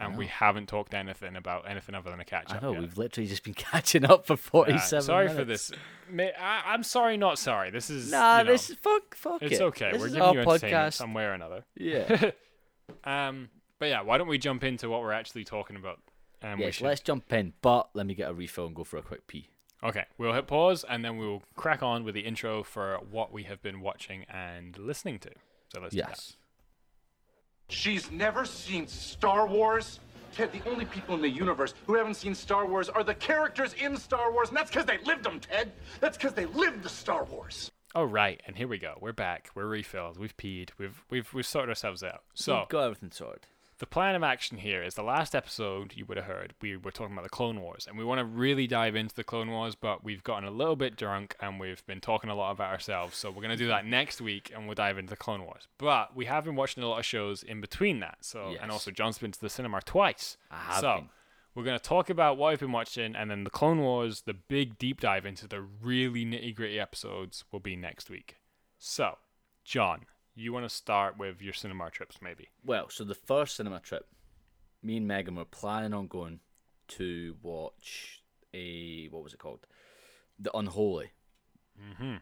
and 0.00 0.16
we 0.16 0.26
haven't 0.26 0.66
talked 0.68 0.94
anything 0.94 1.36
about 1.36 1.68
anything 1.70 1.94
other 1.94 2.10
than 2.10 2.18
a 2.20 2.24
catch 2.24 2.50
I 2.52 2.56
up. 2.56 2.62
know 2.62 2.72
yet. 2.72 2.80
we've 2.80 2.98
literally 2.98 3.28
just 3.28 3.44
been 3.44 3.54
catching 3.70 4.04
up 4.04 4.26
for 4.26 4.32
Yeah, 4.32 4.36
forty-seven. 4.36 5.02
sorry 5.04 5.28
for 5.28 5.44
this. 5.44 5.70
I, 6.18 6.62
I'm 6.66 6.82
sorry, 6.82 7.16
not 7.16 7.38
sorry. 7.38 7.70
This 7.70 7.90
is 7.90 8.10
Nah, 8.10 8.38
you 8.38 8.44
know, 8.44 8.52
this 8.52 8.70
is 8.70 8.76
fuck, 8.76 9.14
fuck 9.14 9.42
it's 9.42 9.60
it. 9.60 9.62
okay. 9.62 9.92
This 9.92 10.00
We're 10.00 10.08
giving 10.08 10.22
you 10.34 10.40
entertainment 10.40 10.62
podcast. 10.92 10.94
some 10.94 11.14
way 11.14 11.24
or 11.24 11.32
another. 11.32 11.64
Yeah. 11.76 12.30
Um, 13.04 13.50
but 13.78 13.86
yeah, 13.86 14.02
why 14.02 14.18
don't 14.18 14.26
we 14.28 14.36
jump 14.36 14.64
into 14.64 14.88
what 14.88 15.00
we're 15.00 15.12
actually 15.12 15.44
talking 15.44 15.76
about? 15.76 16.00
Um, 16.42 16.58
yes. 16.58 16.74
should- 16.74 16.86
Let's 16.86 17.00
jump 17.00 17.32
in, 17.32 17.52
but 17.62 17.88
let 17.94 18.04
me 18.06 18.14
get 18.14 18.28
a 18.28 18.34
refill 18.34 18.66
and 18.66 18.74
go 18.74 18.82
for 18.84 18.96
a 18.96 19.02
quick 19.02 19.26
pee. 19.26 19.48
Okay, 19.82 20.04
we'll 20.18 20.32
hit 20.34 20.46
pause 20.46 20.84
and 20.88 21.04
then 21.04 21.16
we'll 21.16 21.42
crack 21.56 21.82
on 21.82 22.04
with 22.04 22.14
the 22.14 22.20
intro 22.22 22.62
for 22.62 22.98
what 23.10 23.32
we 23.32 23.44
have 23.44 23.62
been 23.62 23.80
watching 23.80 24.24
and 24.28 24.76
listening 24.76 25.18
to. 25.20 25.30
So 25.72 25.80
let's 25.80 25.94
do 25.94 26.02
that. 26.02 26.32
Yes. 27.70 27.78
She's 27.78 28.10
never 28.10 28.44
seen 28.44 28.86
Star 28.86 29.46
Wars. 29.46 30.00
Ted, 30.32 30.52
the 30.52 30.62
only 30.68 30.84
people 30.84 31.14
in 31.14 31.22
the 31.22 31.28
universe 31.28 31.74
who 31.86 31.94
haven't 31.94 32.14
seen 32.14 32.34
Star 32.34 32.66
Wars 32.66 32.88
are 32.88 33.02
the 33.02 33.14
characters 33.14 33.74
in 33.74 33.96
Star 33.96 34.32
Wars, 34.32 34.48
and 34.48 34.56
that's 34.56 34.70
because 34.70 34.86
they 34.86 34.98
lived 34.98 35.24
them, 35.24 35.40
Ted. 35.40 35.72
That's 36.00 36.16
because 36.16 36.34
they 36.34 36.46
lived 36.46 36.82
the 36.82 36.88
Star 36.88 37.24
Wars. 37.24 37.70
All 37.94 38.06
right, 38.06 38.40
and 38.46 38.56
here 38.56 38.68
we 38.68 38.78
go. 38.78 38.96
We're 39.00 39.12
back. 39.12 39.50
We're 39.56 39.66
refilled. 39.66 40.18
We've 40.18 40.36
peed. 40.36 40.70
We've 40.78 41.02
we've 41.10 41.32
we've 41.34 41.46
sorted 41.46 41.70
ourselves 41.70 42.04
out. 42.04 42.22
So 42.34 42.58
We've 42.58 42.68
got 42.68 42.84
everything 42.84 43.10
sorted. 43.10 43.46
The 43.80 43.86
plan 43.86 44.14
of 44.14 44.22
action 44.22 44.58
here 44.58 44.82
is 44.82 44.94
the 44.94 45.02
last 45.02 45.34
episode 45.34 45.94
you 45.96 46.04
would 46.04 46.18
have 46.18 46.26
heard. 46.26 46.52
We 46.60 46.76
were 46.76 46.90
talking 46.90 47.14
about 47.14 47.22
the 47.24 47.30
Clone 47.30 47.60
Wars, 47.60 47.86
and 47.88 47.96
we 47.98 48.04
want 48.04 48.18
to 48.18 48.24
really 48.26 48.66
dive 48.66 48.94
into 48.94 49.14
the 49.14 49.24
Clone 49.24 49.50
Wars, 49.50 49.74
but 49.74 50.04
we've 50.04 50.22
gotten 50.22 50.46
a 50.46 50.50
little 50.50 50.76
bit 50.76 50.96
drunk 50.96 51.34
and 51.40 51.58
we've 51.58 51.84
been 51.86 52.00
talking 52.00 52.28
a 52.28 52.34
lot 52.34 52.50
about 52.52 52.70
ourselves. 52.70 53.16
So 53.16 53.30
we're 53.30 53.40
gonna 53.42 53.56
do 53.56 53.68
that 53.68 53.86
next 53.86 54.20
week, 54.20 54.52
and 54.54 54.66
we'll 54.66 54.74
dive 54.74 54.98
into 54.98 55.10
the 55.10 55.16
Clone 55.16 55.42
Wars. 55.44 55.66
But 55.78 56.14
we 56.14 56.26
have 56.26 56.44
been 56.44 56.56
watching 56.56 56.82
a 56.82 56.88
lot 56.88 56.98
of 56.98 57.06
shows 57.06 57.42
in 57.42 57.60
between 57.62 58.00
that. 58.00 58.18
So 58.20 58.50
Yes. 58.50 58.60
and 58.62 58.70
also 58.70 58.90
John's 58.90 59.18
been 59.18 59.32
to 59.32 59.40
the 59.40 59.48
cinema 59.50 59.80
twice. 59.80 60.36
So 60.78 60.96
been. 60.96 61.08
we're 61.54 61.64
gonna 61.64 61.78
talk 61.78 62.10
about 62.10 62.36
what 62.36 62.52
I've 62.52 62.60
been 62.60 62.72
watching, 62.72 63.16
and 63.16 63.30
then 63.30 63.44
the 63.44 63.50
Clone 63.50 63.80
Wars, 63.80 64.22
the 64.22 64.34
big 64.34 64.76
deep 64.78 65.00
dive 65.00 65.24
into 65.24 65.48
the 65.48 65.62
really 65.62 66.26
nitty 66.26 66.54
gritty 66.54 66.78
episodes, 66.78 67.44
will 67.50 67.60
be 67.60 67.76
next 67.76 68.10
week. 68.10 68.36
So, 68.76 69.16
John, 69.64 70.04
you 70.40 70.52
want 70.52 70.64
to 70.64 70.74
start 70.74 71.18
with 71.18 71.42
your 71.42 71.52
cinema 71.52 71.90
trips, 71.90 72.18
maybe? 72.22 72.48
Well, 72.64 72.88
so 72.88 73.04
the 73.04 73.14
first 73.14 73.56
cinema 73.56 73.80
trip, 73.80 74.06
me 74.82 74.96
and 74.96 75.06
Megan 75.06 75.36
were 75.36 75.44
planning 75.44 75.92
on 75.92 76.06
going 76.06 76.40
to 76.88 77.36
watch 77.42 78.22
a 78.52 79.08
what 79.08 79.22
was 79.22 79.34
it 79.34 79.38
called, 79.38 79.66
The 80.38 80.56
Unholy. 80.56 81.12
Mm-hmm. 81.80 82.16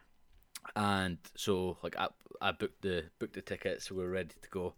And 0.75 1.17
so, 1.35 1.77
like, 1.81 1.97
I, 1.97 2.09
I 2.41 2.51
booked 2.51 2.81
the 2.81 3.05
booked 3.17 3.33
the 3.33 3.41
tickets, 3.41 3.87
so 3.87 3.95
we 3.95 4.03
were 4.03 4.09
ready 4.09 4.35
to 4.41 4.49
go. 4.49 4.73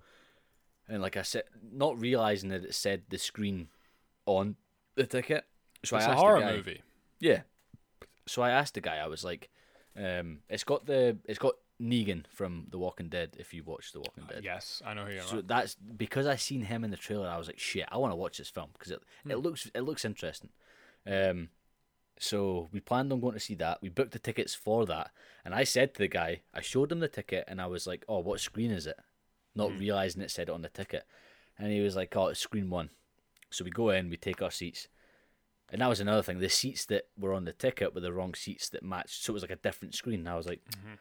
And 0.87 1.01
like 1.01 1.17
I 1.17 1.21
said, 1.21 1.43
not 1.71 1.99
realizing 1.99 2.49
that 2.49 2.63
it 2.63 2.75
said 2.75 3.03
the 3.09 3.17
screen 3.17 3.67
on 4.25 4.55
the 4.95 5.05
ticket. 5.05 5.45
So 5.83 5.97
it's 5.97 6.05
I 6.05 6.13
a 6.13 6.15
horror 6.15 6.41
guy, 6.41 6.55
movie. 6.55 6.81
Yeah. 7.19 7.41
So 8.27 8.41
I 8.41 8.51
asked 8.51 8.75
the 8.75 8.81
guy. 8.81 8.97
I 8.97 9.07
was 9.07 9.23
like, 9.23 9.49
um, 9.97 10.39
"It's 10.49 10.63
got 10.63 10.85
the 10.85 11.17
it's 11.25 11.39
got 11.39 11.55
Negan 11.81 12.25
from 12.27 12.67
The 12.69 12.77
Walking 12.77 13.09
Dead. 13.09 13.35
If 13.39 13.53
you 13.53 13.63
watch 13.63 13.91
The 13.91 13.99
Walking 13.99 14.25
Dead, 14.29 14.43
Yes, 14.43 14.81
I 14.85 14.93
know 14.93 15.05
who 15.05 15.13
you're 15.13 15.23
so 15.23 15.37
on. 15.37 15.47
that's 15.47 15.75
because 15.75 16.27
I 16.27 16.35
seen 16.35 16.61
him 16.61 16.83
in 16.83 16.91
the 16.91 16.97
trailer. 16.97 17.27
I 17.27 17.37
was 17.37 17.47
like, 17.47 17.59
shit, 17.59 17.87
I 17.91 17.97
want 17.97 18.11
to 18.11 18.15
watch 18.15 18.37
this 18.37 18.49
film 18.49 18.69
because 18.73 18.91
it, 18.91 19.01
it 19.25 19.33
hmm. 19.33 19.39
looks 19.39 19.69
it 19.73 19.81
looks 19.81 20.05
interesting. 20.05 20.49
Um, 21.07 21.49
so 22.19 22.69
we 22.71 22.79
planned 22.79 23.11
on 23.11 23.19
going 23.19 23.33
to 23.33 23.39
see 23.39 23.55
that. 23.55 23.79
We 23.81 23.89
booked 23.89 24.11
the 24.11 24.19
tickets 24.19 24.53
for 24.53 24.85
that, 24.85 25.11
and 25.43 25.55
I 25.55 25.63
said 25.63 25.93
to 25.93 25.99
the 25.99 26.07
guy, 26.07 26.41
I 26.53 26.61
showed 26.61 26.91
him 26.91 26.99
the 26.99 27.07
ticket, 27.07 27.45
and 27.47 27.59
I 27.59 27.67
was 27.67 27.87
like, 27.87 28.05
oh, 28.07 28.19
what 28.19 28.39
screen 28.39 28.71
is 28.71 28.85
it? 28.85 28.99
Not 29.55 29.71
hmm. 29.71 29.79
realizing 29.79 30.21
it 30.21 30.31
said 30.31 30.49
it 30.49 30.53
on 30.53 30.61
the 30.61 30.69
ticket, 30.69 31.05
and 31.57 31.71
he 31.71 31.81
was 31.81 31.95
like, 31.95 32.15
oh, 32.15 32.27
it's 32.27 32.39
screen 32.39 32.69
one. 32.69 32.91
So 33.49 33.65
we 33.65 33.71
go 33.71 33.89
in, 33.89 34.09
we 34.09 34.17
take 34.17 34.41
our 34.41 34.51
seats. 34.51 34.87
And 35.71 35.81
that 35.81 35.87
was 35.87 36.01
another 36.01 36.21
thing. 36.21 36.39
The 36.39 36.49
seats 36.49 36.85
that 36.85 37.07
were 37.17 37.33
on 37.33 37.45
the 37.45 37.53
ticket 37.53 37.95
were 37.95 38.01
the 38.01 38.11
wrong 38.11 38.33
seats 38.33 38.67
that 38.69 38.83
matched. 38.83 39.23
So 39.23 39.31
it 39.31 39.35
was 39.35 39.43
like 39.43 39.51
a 39.51 39.55
different 39.55 39.95
screen. 39.95 40.19
And 40.19 40.29
I 40.29 40.35
was 40.35 40.47
like, 40.47 40.61
mm-hmm. 40.69 40.95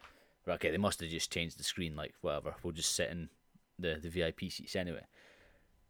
Right, 0.47 0.55
okay, 0.55 0.71
they 0.71 0.79
must 0.79 1.01
have 1.01 1.11
just 1.11 1.33
changed 1.33 1.59
the 1.59 1.65
screen. 1.65 1.97
Like, 1.97 2.15
whatever. 2.21 2.55
We'll 2.63 2.73
just 2.73 2.95
sit 2.95 3.11
in 3.11 3.29
the, 3.79 3.99
the 4.01 4.09
VIP 4.09 4.51
seats 4.51 4.77
anyway. 4.77 5.07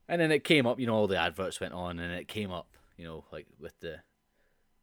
And 0.09 0.21
then 0.21 0.33
it 0.33 0.43
came 0.45 0.67
up, 0.67 0.81
you 0.81 0.87
know, 0.87 0.95
all 0.95 1.07
the 1.07 1.17
adverts 1.17 1.61
went 1.61 1.73
on 1.73 2.01
and 2.01 2.13
it 2.13 2.27
came 2.27 2.51
up, 2.51 2.69
you 2.97 3.05
know, 3.05 3.25
like 3.33 3.47
with 3.61 3.79
the 3.81 4.01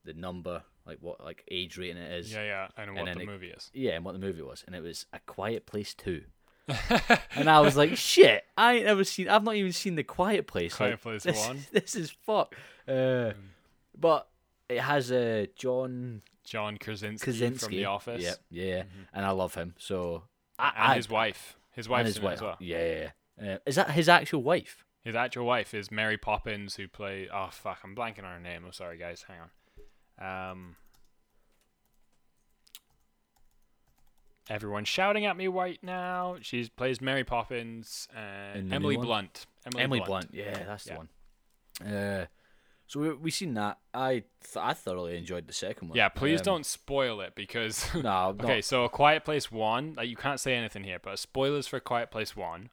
the 0.06 0.14
number, 0.14 0.64
like 0.86 1.00
what 1.02 1.22
like 1.24 1.44
age 1.52 1.78
rating 1.78 1.98
it 1.98 2.12
is. 2.14 2.32
Yeah, 2.32 2.44
yeah, 2.44 2.68
I 2.78 2.86
know 2.86 2.94
what 2.94 3.14
the 3.14 3.22
it- 3.22 3.26
movie 3.26 3.50
is. 3.50 3.70
Yeah, 3.74 3.92
and 3.92 4.06
what 4.06 4.14
the 4.14 4.20
movie 4.20 4.42
was. 4.42 4.64
And 4.66 4.76
it 4.76 4.82
was 4.82 5.06
A 5.12 5.20
Quiet 5.20 5.66
Place 5.66 5.94
2. 5.96 6.24
and 7.36 7.50
I 7.50 7.60
was 7.62 7.78
like, 7.78 7.96
shit, 7.96 8.44
I 8.58 8.76
ain't 8.76 8.86
ever 8.86 9.04
seen, 9.04 9.30
I've 9.30 9.44
not 9.44 9.56
even 9.56 9.72
seen 9.72 9.96
The 9.96 10.04
Quiet 10.04 10.48
Place. 10.48 10.76
Quiet 10.76 10.92
like, 10.92 11.02
Place 11.02 11.24
this, 11.24 11.48
1? 11.48 11.66
This 11.72 11.96
is 11.96 12.12
fuck. 12.26 12.56
Uh, 12.88 13.32
but 13.98 14.28
it 14.70 14.80
has 14.82 15.12
uh, 15.12 15.46
John 15.56 16.22
John 16.48 16.78
Krasinski, 16.78 17.26
Krasinski. 17.26 17.66
from 17.66 17.76
The 17.76 17.86
Office. 17.86 18.24
Yep, 18.24 18.38
yeah, 18.50 18.80
mm-hmm. 18.80 19.02
and 19.14 19.26
I 19.26 19.32
love 19.32 19.54
him. 19.54 19.76
So 19.78 20.24
I, 20.58 20.72
and 20.76 20.92
I, 20.94 20.96
his 20.96 21.10
wife, 21.10 21.58
his 21.74 21.90
wife, 21.90 22.06
his 22.06 22.22
wife 22.22 22.36
as 22.36 22.42
well. 22.42 22.58
Yeah, 22.60 23.10
uh, 23.42 23.58
is 23.66 23.76
that 23.76 23.92
his 23.92 24.08
actual 24.08 24.44
wife? 24.44 24.86
His 25.04 25.14
actual 25.14 25.46
wife 25.46 25.74
is 25.74 25.92
Mary 25.92 26.18
Poppins, 26.18 26.76
who 26.76 26.88
play. 26.88 27.28
Oh 27.32 27.50
fuck, 27.52 27.80
I'm 27.84 27.96
blanking 27.96 28.24
on 28.24 28.32
her 28.34 28.40
name. 28.40 28.64
I'm 28.66 28.72
sorry, 28.72 28.98
guys. 28.98 29.26
Hang 29.28 29.40
on. 30.20 30.50
Um, 30.56 30.76
shouting 34.86 35.26
at 35.26 35.36
me 35.36 35.48
right 35.48 35.80
now. 35.84 36.38
She 36.42 36.70
plays 36.78 37.02
Mary 37.02 37.26
Poppins 37.26 38.08
uh, 38.16 38.20
and, 38.20 38.64
and 38.64 38.74
Emily 38.74 38.96
Blunt. 38.96 39.46
Emily, 39.66 39.84
Emily 39.84 40.00
Blunt. 40.00 40.32
Blunt. 40.32 40.48
Yeah, 40.48 40.64
that's 40.66 40.88
yeah. 40.88 40.94
the 40.94 40.98
one. 40.98 41.94
Uh, 41.94 42.26
so 42.88 43.00
we 43.00 43.14
we 43.14 43.32
seen 43.32 43.54
that. 43.56 43.78
I 43.94 44.24
th- 44.44 44.58
I 44.58 44.74
thoroughly 44.74 45.18
enjoyed 45.18 45.46
the 45.48 45.54
second 45.54 45.90
one. 45.90 45.98
Yeah, 45.98 46.10
please 46.10 46.40
Um, 46.40 46.46
don't 46.46 46.66
spoil 46.66 47.22
it 47.22 47.36
because. 47.36 47.86
No, 47.96 48.36
okay, 48.42 48.62
so 48.62 48.86
A 48.86 48.90
Quiet 48.90 49.24
Place 49.26 49.52
One, 49.52 49.94
like 49.98 50.10
you 50.10 50.16
can't 50.16 50.40
say 50.40 50.56
anything 50.56 50.84
here, 50.84 51.00
but 51.02 51.20
spoilers 51.20 51.68
for 51.68 51.80
Quiet 51.80 52.10
Place 52.12 52.36
One 52.36 52.70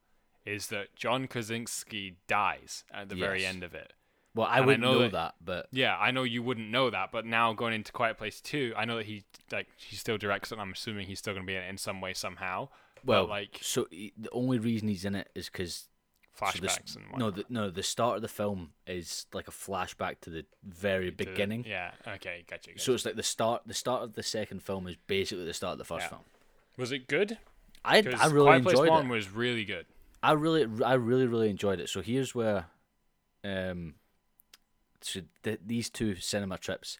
is 0.46 0.66
that 0.68 0.94
John 0.94 1.26
Krasinski 1.26 2.16
dies 2.28 2.84
at 2.92 3.08
the 3.08 3.14
very 3.14 3.44
end 3.46 3.62
of 3.62 3.74
it. 3.74 3.92
Well, 4.34 4.46
I 4.48 4.58
and 4.58 4.66
wouldn't 4.66 4.82
know 4.82 4.92
know 4.94 4.98
that- 5.02 5.12
that, 5.12 5.34
but 5.40 5.68
Yeah, 5.70 5.96
I 5.96 6.10
know 6.10 6.24
you 6.24 6.42
wouldn't 6.42 6.68
know 6.70 6.90
that, 6.90 7.10
but 7.12 7.24
now 7.24 7.52
going 7.52 7.72
into 7.72 7.92
Quiet 7.92 8.18
Place 8.18 8.40
Two, 8.40 8.74
I 8.76 8.84
know 8.84 8.96
that 8.96 9.06
he 9.06 9.24
like 9.52 9.68
he 9.76 9.96
still 9.96 10.18
directs 10.18 10.50
it. 10.50 10.54
and 10.56 10.62
I'm 10.62 10.72
assuming 10.72 11.06
he's 11.06 11.18
still 11.20 11.34
gonna 11.34 11.46
be 11.46 11.54
in 11.56 11.62
it 11.62 11.68
in 11.70 11.78
some 11.78 12.00
way 12.00 12.14
somehow. 12.14 12.68
well, 13.04 13.24
but 13.24 13.30
like 13.30 13.58
so 13.62 13.86
he, 13.90 14.12
the 14.16 14.30
only 14.30 14.58
reason 14.58 14.88
he's 14.88 15.04
in 15.04 15.14
it 15.14 15.28
is 15.34 15.46
because 15.46 15.88
flashbacks 16.38 16.96
and 16.96 17.04
no, 17.16 17.30
the, 17.30 17.44
no, 17.48 17.70
the 17.70 17.82
start 17.82 18.16
of 18.16 18.22
the 18.22 18.28
film 18.28 18.70
is 18.86 19.26
like 19.32 19.46
a 19.48 19.52
flashback 19.52 20.20
to 20.22 20.30
the 20.30 20.44
very 20.64 21.10
To 21.10 21.16
the- 21.16 21.24
beginning. 21.24 21.64
Yeah. 21.66 21.92
Okay. 22.06 22.44
Gotcha. 22.48 22.70
gotcha. 22.70 22.80
So 22.80 22.92
it's 22.94 23.04
like 23.04 23.16
the 23.16 23.22
start. 23.22 23.62
The 23.66 23.74
start 23.74 24.02
of 24.02 24.14
the 24.14 24.22
second 24.22 24.62
film 24.62 24.86
is 24.86 24.96
basically 25.06 25.44
the 25.44 25.54
start 25.54 25.72
of 25.72 25.78
the 25.78 25.84
first 25.84 26.04
Yeah. 26.04 26.08
film. 26.08 26.22
was 26.76 26.90
it 26.92 27.06
good? 27.06 27.38
I 27.84 27.98
I 27.98 28.26
really 28.28 28.46
Quiet 28.46 28.62
Place 28.62 28.72
enjoyed 28.72 28.88
One 28.90 29.06
it. 29.06 29.10
was 29.10 29.30
really 29.30 29.64
good. 29.64 29.86
I 30.22 30.32
really, 30.32 30.66
I 30.84 30.94
really, 30.94 31.26
really 31.26 31.50
enjoyed 31.50 31.78
it. 31.80 31.88
So 31.90 32.00
here's 32.00 32.34
where, 32.34 32.66
um, 33.44 33.94
so 35.02 35.20
th- 35.42 35.60
these 35.64 35.90
two 35.90 36.14
cinema 36.16 36.56
trips 36.58 36.98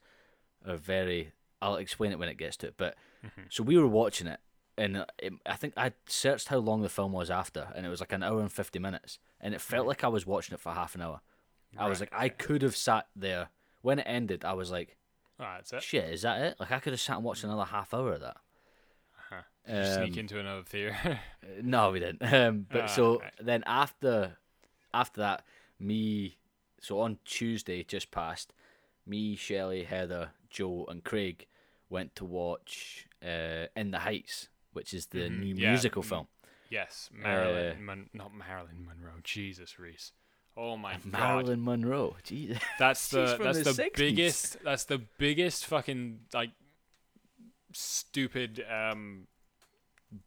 are 0.67 0.77
very. 0.77 1.33
I'll 1.63 1.77
explain 1.77 2.13
it 2.13 2.19
when 2.19 2.29
it 2.29 2.37
gets 2.37 2.57
to 2.59 2.67
it. 2.69 2.75
But 2.77 2.97
so 3.49 3.63
we 3.63 3.79
were 3.79 3.87
watching 3.87 4.27
it, 4.27 4.41
and 4.77 4.97
uh, 4.99 5.07
it, 5.19 5.33
I 5.47 5.55
think 5.57 5.75
I 5.77 5.93
searched 6.07 6.49
how 6.49 6.59
long 6.59 6.83
the 6.83 6.89
film 6.89 7.13
was 7.13 7.31
after, 7.31 7.69
and 7.75 7.85
it 7.87 7.89
was 7.89 8.01
like 8.01 8.13
an 8.13 8.23
hour 8.23 8.41
and 8.41 8.53
fifty 8.53 8.79
minutes, 8.79 9.19
and 9.41 9.55
it 9.55 9.61
felt 9.61 9.87
like 9.87 10.05
I 10.05 10.09
was 10.09 10.27
watching 10.27 10.55
it 10.55 10.61
for 10.61 10.73
half 10.73 10.95
an 10.95 11.03
hour. 11.03 11.21
I 11.77 11.89
was 11.89 11.99
like, 12.01 12.13
I 12.13 12.29
could 12.29 12.63
have 12.63 12.77
sat 12.77 13.09
there 13.17 13.49
when 13.83 13.99
it 13.99 14.07
ended. 14.07 14.45
I 14.45 14.53
was 14.53 14.71
like, 14.71 14.97
Oh, 15.41 15.45
that's 15.57 15.73
it. 15.73 15.83
shit, 15.83 16.13
is 16.13 16.23
that 16.23 16.41
it? 16.41 16.57
Like 16.61 16.71
I 16.71 16.79
could 16.79 16.93
have 16.93 17.01
sat 17.01 17.17
and 17.17 17.25
watched 17.25 17.43
another 17.45 17.65
half 17.65 17.93
hour 17.93 18.13
of 18.13 18.21
that. 18.21 18.37
Did 19.67 19.77
you 19.79 19.85
sneak 19.85 20.13
Um, 20.15 20.21
into 20.21 20.39
another 20.39 20.63
theater. 20.63 21.21
No, 21.63 21.91
we 21.91 21.99
didn't. 22.01 22.23
Um, 22.33 22.67
but 22.71 22.83
Ah, 22.85 22.87
so 22.87 23.21
right. 23.21 23.33
then 23.41 23.65
after 23.67 24.37
after 24.93 25.21
that, 25.21 25.45
me 25.81 26.37
so 26.81 27.01
on 27.01 27.19
Tuesday 27.25 27.83
just 27.83 28.11
past, 28.11 28.53
me, 29.07 29.35
Shelley, 29.37 29.85
Heather, 29.85 30.31
Joe, 30.51 30.87
and 30.89 31.03
Craig 31.03 31.47
went 31.89 32.15
to 32.17 32.25
watch 32.25 33.07
uh, 33.23 33.67
In 33.75 33.91
the 33.91 34.01
Heights, 34.01 34.49
which 34.75 34.93
is 34.95 35.07
the 35.07 35.21
Mhm, 35.31 35.39
new 35.41 35.55
yeah, 35.57 35.71
musical 35.71 36.03
mm, 36.03 36.07
film. 36.09 36.27
yes, 36.69 37.09
Marilyn. 37.13 37.77
Uh, 37.79 37.81
Mon- 37.81 38.11
not 38.13 38.35
Marilyn 38.35 38.85
Monroe. 38.87 39.21
Jesus, 39.25 39.79
Rhys. 39.79 40.13
Oh 40.57 40.77
my 40.77 40.93
god. 40.99 41.05
Marilyn 41.07 41.65
Monroe. 41.65 42.17
Jesus. 42.23 42.59
That's 42.79 43.09
the 43.15 43.39
that's 43.43 43.59
the 43.65 43.73
the, 43.73 43.91
biggest 43.97 44.63
that's 44.63 44.85
the 44.85 44.99
biggest 45.19 45.67
fucking 45.67 46.21
like 46.33 46.51
stupid 47.73 48.65
um 48.71 49.27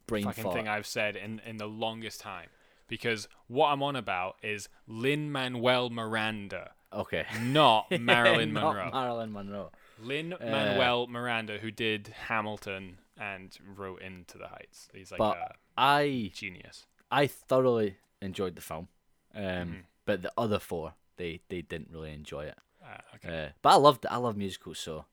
Brain 0.06 0.24
fucking 0.24 0.44
fart. 0.44 0.54
thing 0.54 0.68
I've 0.68 0.86
said 0.86 1.16
in 1.16 1.40
in 1.46 1.56
the 1.56 1.66
longest 1.68 2.20
time. 2.20 2.48
Because 2.88 3.28
what 3.48 3.68
I'm 3.68 3.82
on 3.82 3.96
about 3.96 4.36
is 4.42 4.68
Lin 4.86 5.30
Manuel 5.30 5.90
Miranda, 5.90 6.72
okay. 6.92 7.26
not 7.42 7.90
Marilyn 7.90 8.52
Not 8.54 8.74
Monroe. 8.74 8.90
Marilyn 8.90 9.32
Monroe. 9.32 9.70
Lin 10.00 10.34
Manuel 10.40 11.06
Miranda, 11.06 11.58
who 11.58 11.70
did 11.70 12.14
Hamilton 12.28 12.98
and 13.18 13.56
wrote 13.76 14.00
Into 14.02 14.38
the 14.38 14.48
Heights. 14.48 14.88
He's 14.94 15.10
like 15.10 15.18
But 15.18 15.36
a 15.36 15.54
I 15.76 16.30
genius. 16.34 16.86
I 17.10 17.26
thoroughly 17.26 17.96
enjoyed 18.20 18.54
the 18.56 18.60
film, 18.62 18.88
um, 19.34 19.42
Mm-hmm. 19.42 19.74
but 20.04 20.22
the 20.22 20.32
other 20.36 20.58
four 20.58 20.94
they 21.16 21.40
they 21.48 21.62
didn't 21.62 21.88
really 21.92 22.12
enjoy 22.12 22.44
it. 22.46 22.56
Uh, 22.82 23.16
okay. 23.16 23.44
Uh, 23.44 23.48
but 23.62 23.70
I 23.70 23.76
loved 23.76 24.06
I 24.08 24.16
love 24.16 24.36
musicals, 24.36 24.78
so 24.78 25.04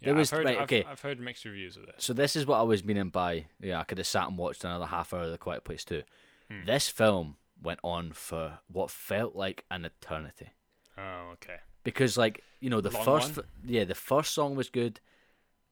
Yeah, 0.00 0.06
there 0.06 0.14
was 0.14 0.32
I've 0.32 0.38
heard, 0.38 0.44
right 0.46 0.56
I've, 0.58 0.62
okay. 0.64 0.84
I've 0.84 1.00
heard 1.00 1.20
mixed 1.20 1.44
reviews 1.44 1.76
of 1.76 1.86
this. 1.86 1.96
So 1.98 2.12
this 2.12 2.36
is 2.36 2.46
what 2.46 2.58
I 2.58 2.62
was 2.62 2.84
meaning 2.84 3.10
by 3.10 3.46
yeah, 3.60 3.80
I 3.80 3.84
could 3.84 3.98
have 3.98 4.06
sat 4.06 4.28
and 4.28 4.36
watched 4.38 4.64
another 4.64 4.86
half 4.86 5.12
hour 5.14 5.22
of 5.22 5.30
the 5.30 5.38
Quiet 5.38 5.64
Place 5.64 5.84
too. 5.84 6.02
Hmm. 6.50 6.64
This 6.66 6.88
film 6.88 7.36
went 7.62 7.80
on 7.84 8.12
for 8.12 8.58
what 8.66 8.90
felt 8.90 9.36
like 9.36 9.64
an 9.70 9.84
eternity. 9.84 10.48
Oh, 10.98 11.30
okay. 11.34 11.56
Because 11.84 12.16
like, 12.18 12.42
you 12.60 12.68
know, 12.70 12.80
the 12.80 12.90
Long 12.90 13.04
first 13.04 13.36
one? 13.36 13.46
yeah, 13.64 13.84
the 13.84 13.94
first 13.94 14.32
song 14.32 14.54
was 14.56 14.68
good. 14.68 15.00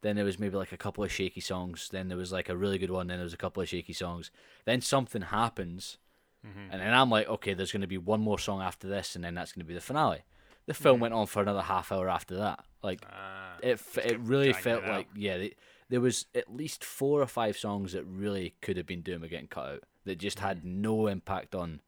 Then 0.03 0.17
there 0.17 0.25
was 0.25 0.39
maybe 0.39 0.57
like 0.57 0.73
a 0.73 0.77
couple 0.79 1.05
of 1.05 1.13
shaky 1.13 1.41
songs. 1.41 1.89
Then 1.93 2.09
there 2.09 2.17
was 2.17 2.33
like 2.33 2.49
a 2.49 2.57
really 2.57 2.79
good 2.79 2.91
one. 2.91 3.07
Then 3.09 3.19
there 3.19 3.25
was 3.25 3.35
a 3.35 3.39
couple 3.39 3.63
of 3.63 3.69
shaky 3.69 3.93
songs. 3.93 4.31
Then 4.65 4.81
something 4.81 5.23
happens, 5.23 5.99
Mm-hmm. 6.47 6.73
and 6.73 6.81
then 6.81 6.95
I'm 6.95 7.11
like, 7.11 7.29
okay, 7.29 7.53
there's 7.53 7.71
going 7.71 7.83
to 7.83 7.87
be 7.87 7.99
one 7.99 8.23
more 8.23 8.39
song 8.39 8.63
after 8.63 8.89
this, 8.89 9.15
and 9.15 9.23
then 9.23 9.35
that's 9.35 9.53
going 9.53 9.61
to 9.63 9.69
be 9.69 9.75
the 9.75 9.81
finale. 9.83 10.23
The 10.65 10.73
film 10.73 10.95
Mm-hmm. 10.95 11.03
went 11.03 11.15
on 11.15 11.27
for 11.27 11.43
another 11.43 11.61
half 11.61 11.93
hour 11.93 12.09
after 12.09 12.35
that. 12.37 12.65
Like 12.83 13.05
Ah, 13.13 13.57
it, 13.63 13.73
f- 13.73 13.99
it 13.99 14.19
really 14.21 14.55
felt 14.55 14.85
it 14.85 14.89
like 14.89 15.09
yeah, 15.15 15.37
they, 15.37 15.55
there 15.91 16.01
was 16.01 16.25
at 16.35 16.51
least 16.51 16.83
four 16.83 17.21
or 17.21 17.27
five 17.27 17.59
songs 17.59 17.93
that 17.93 18.05
really 18.05 18.55
could 18.63 18.79
have 18.79 18.87
been 18.87 19.03
doing 19.03 19.21
with 19.21 19.29
getting 19.31 19.49
cut 19.49 19.67
out 19.69 19.83
that 20.07 20.19
just 20.19 20.39
had 20.39 20.65
no 20.65 21.09
impact 21.09 21.55
on 21.55 21.81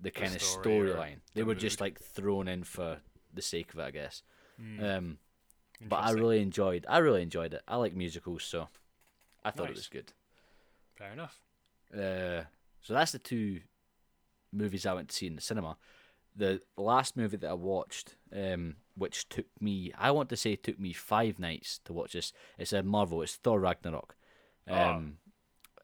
the 0.00 0.10
kind 0.10 0.34
of 0.34 0.40
Mm. 0.40 0.44
story 0.60 0.90
or 0.90 0.94
storyline. 0.94 1.16
They 1.34 1.42
the 1.42 1.46
were 1.46 1.54
just 1.54 1.80
like 1.82 1.98
thrown 2.00 2.48
in 2.48 2.64
for 2.64 2.98
the 3.32 3.42
sake 3.42 3.74
of 3.74 3.78
it, 3.80 3.82
I 3.84 3.90
guess. 3.90 4.22
Mm. 4.58 4.82
Um, 4.98 5.18
but 5.88 5.96
I 5.96 6.10
really 6.12 6.40
enjoyed. 6.40 6.86
I 6.88 6.98
really 6.98 7.22
enjoyed 7.22 7.54
it. 7.54 7.62
I 7.68 7.76
like 7.76 7.94
musicals, 7.94 8.42
so 8.44 8.68
I 9.44 9.50
thought 9.50 9.68
it 9.70 9.76
was 9.76 9.88
good. 9.88 10.12
Fair 10.96 11.12
enough. 11.12 11.40
Uh, 11.92 12.44
so 12.80 12.94
that's 12.94 13.12
the 13.12 13.18
two 13.18 13.60
movies 14.52 14.86
I 14.86 14.92
went 14.94 15.08
to 15.08 15.14
see 15.14 15.26
in 15.26 15.36
the 15.36 15.40
cinema. 15.42 15.76
The 16.36 16.62
last 16.76 17.16
movie 17.16 17.36
that 17.36 17.50
I 17.50 17.54
watched, 17.54 18.16
um, 18.34 18.76
which 18.96 19.28
took 19.28 19.46
me, 19.60 19.92
I 19.96 20.10
want 20.10 20.28
to 20.30 20.36
say, 20.36 20.56
took 20.56 20.78
me 20.80 20.92
five 20.92 21.38
nights 21.38 21.78
to 21.84 21.92
watch 21.92 22.12
this. 22.14 22.32
It's 22.58 22.72
a 22.72 22.82
Marvel. 22.82 23.22
It's 23.22 23.36
Thor 23.36 23.60
Ragnarok. 23.60 24.16
Oh, 24.68 24.74
Um, 24.74 25.18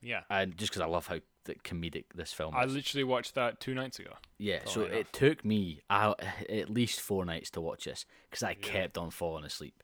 Yeah. 0.00 0.22
and 0.30 0.56
just 0.56 0.72
because 0.72 0.82
I 0.82 0.86
love 0.86 1.06
how 1.06 1.20
the 1.44 1.54
comedic 1.56 2.04
this 2.14 2.32
film 2.32 2.54
Is. 2.54 2.60
I 2.60 2.64
literally 2.66 3.04
watched 3.04 3.34
that 3.34 3.60
two 3.60 3.74
nights 3.74 3.98
ago. 3.98 4.14
yeah, 4.38 4.60
so 4.64 4.82
funnily 4.82 4.98
it 5.00 5.12
took 5.12 5.44
me 5.44 5.80
out 5.88 6.20
at 6.48 6.68
least 6.68 7.00
four 7.00 7.24
nights 7.24 7.50
to 7.50 7.60
watch 7.60 7.84
this 7.84 8.04
because 8.28 8.42
I 8.42 8.54
kept 8.54 8.98
on 8.98 9.10
falling 9.10 9.44
asleep. 9.44 9.82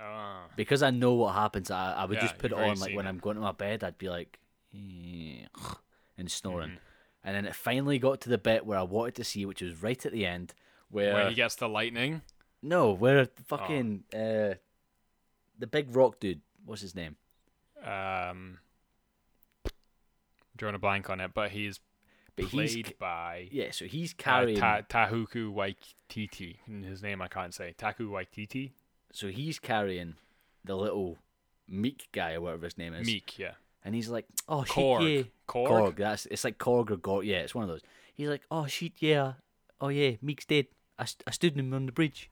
Oh. 0.00 0.40
Because 0.56 0.82
I 0.82 0.90
know 0.90 1.14
what 1.14 1.34
happens, 1.34 1.70
I, 1.70 1.92
I 1.94 2.04
would 2.04 2.16
Yeah, 2.16 2.22
just 2.22 2.38
put 2.38 2.52
it 2.52 2.58
on 2.58 2.78
like 2.80 2.94
when 2.94 3.06
it. 3.06 3.08
I'm 3.08 3.18
going 3.18 3.36
to 3.36 3.40
my 3.42 3.52
bed. 3.52 3.82
I'd 3.82 3.96
be 3.98 4.08
like, 4.10 4.38
and 4.72 6.30
snoring, 6.30 6.68
Mm-hmm. 6.70 6.78
and 7.24 7.36
then 7.36 7.46
it 7.46 7.54
finally 7.54 7.98
got 7.98 8.20
to 8.22 8.28
the 8.28 8.36
bit 8.38 8.66
where 8.66 8.78
I 8.78 8.82
wanted 8.82 9.14
to 9.16 9.24
see, 9.24 9.46
which 9.46 9.62
was 9.62 9.82
right 9.82 10.04
at 10.04 10.12
the 10.12 10.26
end, 10.26 10.52
where 10.90 11.14
When 11.14 11.28
he 11.28 11.34
gets 11.34 11.54
the 11.56 11.68
lightning. 11.68 12.20
no, 12.62 12.92
where 12.92 13.20
Oh. 13.20 13.26
fucking 13.46 14.04
uh, 14.14 14.54
the 15.58 15.66
big 15.70 15.94
rock 15.96 16.20
dude, 16.20 16.42
what's 16.64 16.82
his 16.82 16.94
name? 16.94 17.16
Um, 17.82 18.58
drawing 20.56 20.74
a 20.74 20.78
blank 20.78 21.08
on 21.08 21.20
it, 21.20 21.32
but 21.34 21.50
he's 21.52 21.80
But 22.36 22.46
played 22.46 22.68
he's 22.70 22.92
by 22.98 23.48
yeah, 23.50 23.70
so 23.70 23.86
he's 23.86 24.12
uh, 24.12 24.16
carrying, 24.18 24.58
Ta- 24.58 24.82
Tahuku 24.82 25.52
Waititi. 25.54 26.56
His 26.84 27.02
name 27.02 27.22
I 27.22 27.28
can't 27.28 27.54
say. 27.54 27.74
Taku 27.78 28.10
Waititi. 28.10 28.72
So 29.16 29.28
he's 29.28 29.58
carrying 29.58 30.16
the 30.62 30.76
little 30.76 31.16
meek 31.66 32.08
guy 32.12 32.34
or 32.34 32.42
whatever 32.42 32.66
his 32.66 32.76
name 32.76 32.92
is, 32.92 33.08
Miek, 33.08 33.38
yeah. 33.38 33.52
and 33.82 33.94
he's 33.94 34.10
like, 34.10 34.26
oh 34.46 34.62
shit, 34.64 34.76
yeah, 34.76 35.22
Korg? 35.48 35.68
Korg. 35.68 35.96
That's 35.96 36.26
it's 36.26 36.44
like 36.44 36.58
Korg 36.58 36.90
or 36.90 36.98
Gorg. 36.98 37.24
Yeah, 37.24 37.38
it's 37.38 37.54
one 37.54 37.64
of 37.64 37.70
those. 37.70 37.80
He's 38.12 38.28
like, 38.28 38.42
oh 38.50 38.66
shit, 38.66 38.92
yeah, 38.98 39.32
oh 39.80 39.88
yeah, 39.88 40.10
Miek's 40.22 40.44
dead. 40.44 40.66
I, 40.98 41.06
st- 41.06 41.22
I 41.26 41.30
stood 41.30 41.56
him 41.56 41.72
on 41.72 41.86
the 41.86 41.92
bridge. 41.92 42.30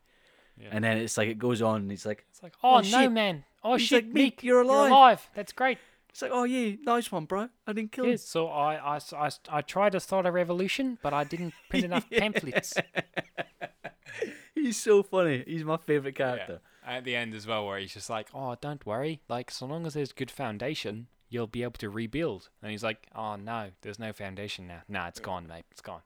Yeah. 0.59 0.69
And 0.73 0.85
then 0.85 0.99
it's 0.99 1.17
like 1.17 1.29
it 1.31 1.39
goes 1.39 1.63
on, 1.63 1.77
and 1.81 1.91
he's 1.91 2.05
like, 2.05 2.27
It's 2.31 2.43
like, 2.43 2.53
oh, 2.63 2.75
Oh, 2.75 2.81
no, 2.81 2.83
shit. 2.83 3.13
man. 3.13 3.45
Oh, 3.63 3.77
He's 3.77 3.87
shit, 3.87 4.05
like, 4.05 4.13
Miek, 4.15 4.37
"Miek, 4.37 4.43
you're 4.43 4.61
alive." 4.61 4.91
alive. 4.91 5.31
That's 5.35 5.53
great. 5.55 5.79
it's 6.11 6.21
like, 6.21 6.33
oh 6.35 6.45
yeah, 6.45 6.77
nice 6.85 7.11
one, 7.11 7.25
bro. 7.25 7.49
I 7.67 7.73
didn't 7.73 7.93
kill 7.93 8.05
him. 8.05 8.19
So 8.19 8.49
I, 8.49 8.97
I, 8.97 9.01
I, 9.17 9.31
I 9.49 9.63
tried 9.63 9.93
to 9.93 10.01
start 10.01 10.27
a 10.27 10.31
revolution, 10.31 10.99
but 11.03 11.15
I 11.15 11.25
didn't 11.25 11.55
print 11.71 11.85
enough 11.91 12.11
pamphlets. 12.11 12.75
He's 14.55 14.77
so 14.77 15.03
funny. 15.03 15.45
He's 15.47 15.65
my 15.65 15.79
favorite 15.79 16.17
Yeah. 16.19 16.59
At 16.87 17.05
the 17.05 17.17
end 17.17 17.35
as 17.35 17.47
well, 17.47 17.67
where 17.67 17.79
he's 17.79 17.95
just 17.95 18.11
like, 18.11 18.29
"Oh, 18.35 18.57
don't 18.61 18.85
worry. 18.85 19.21
Like, 19.29 19.51
so 19.51 19.65
long 19.67 19.87
as 19.87 19.95
there's 19.95 20.13
good 20.13 20.31
foundation, 20.31 21.07
you'll 21.31 21.47
be 21.47 21.63
able 21.63 21.73
to 21.79 21.89
rebuild." 21.89 22.51
And 22.63 22.71
he's 22.71 22.85
like, 22.85 23.07
"Oh 23.15 23.37
no, 23.37 23.71
there's 23.81 23.99
no 23.99 24.13
foundation 24.13 24.67
now. 24.67 24.83
Nah, 24.89 25.09
it's 25.09 25.21
gone, 25.21 25.47
mate. 25.47 25.65
It's 25.71 25.81
gone." 25.81 26.03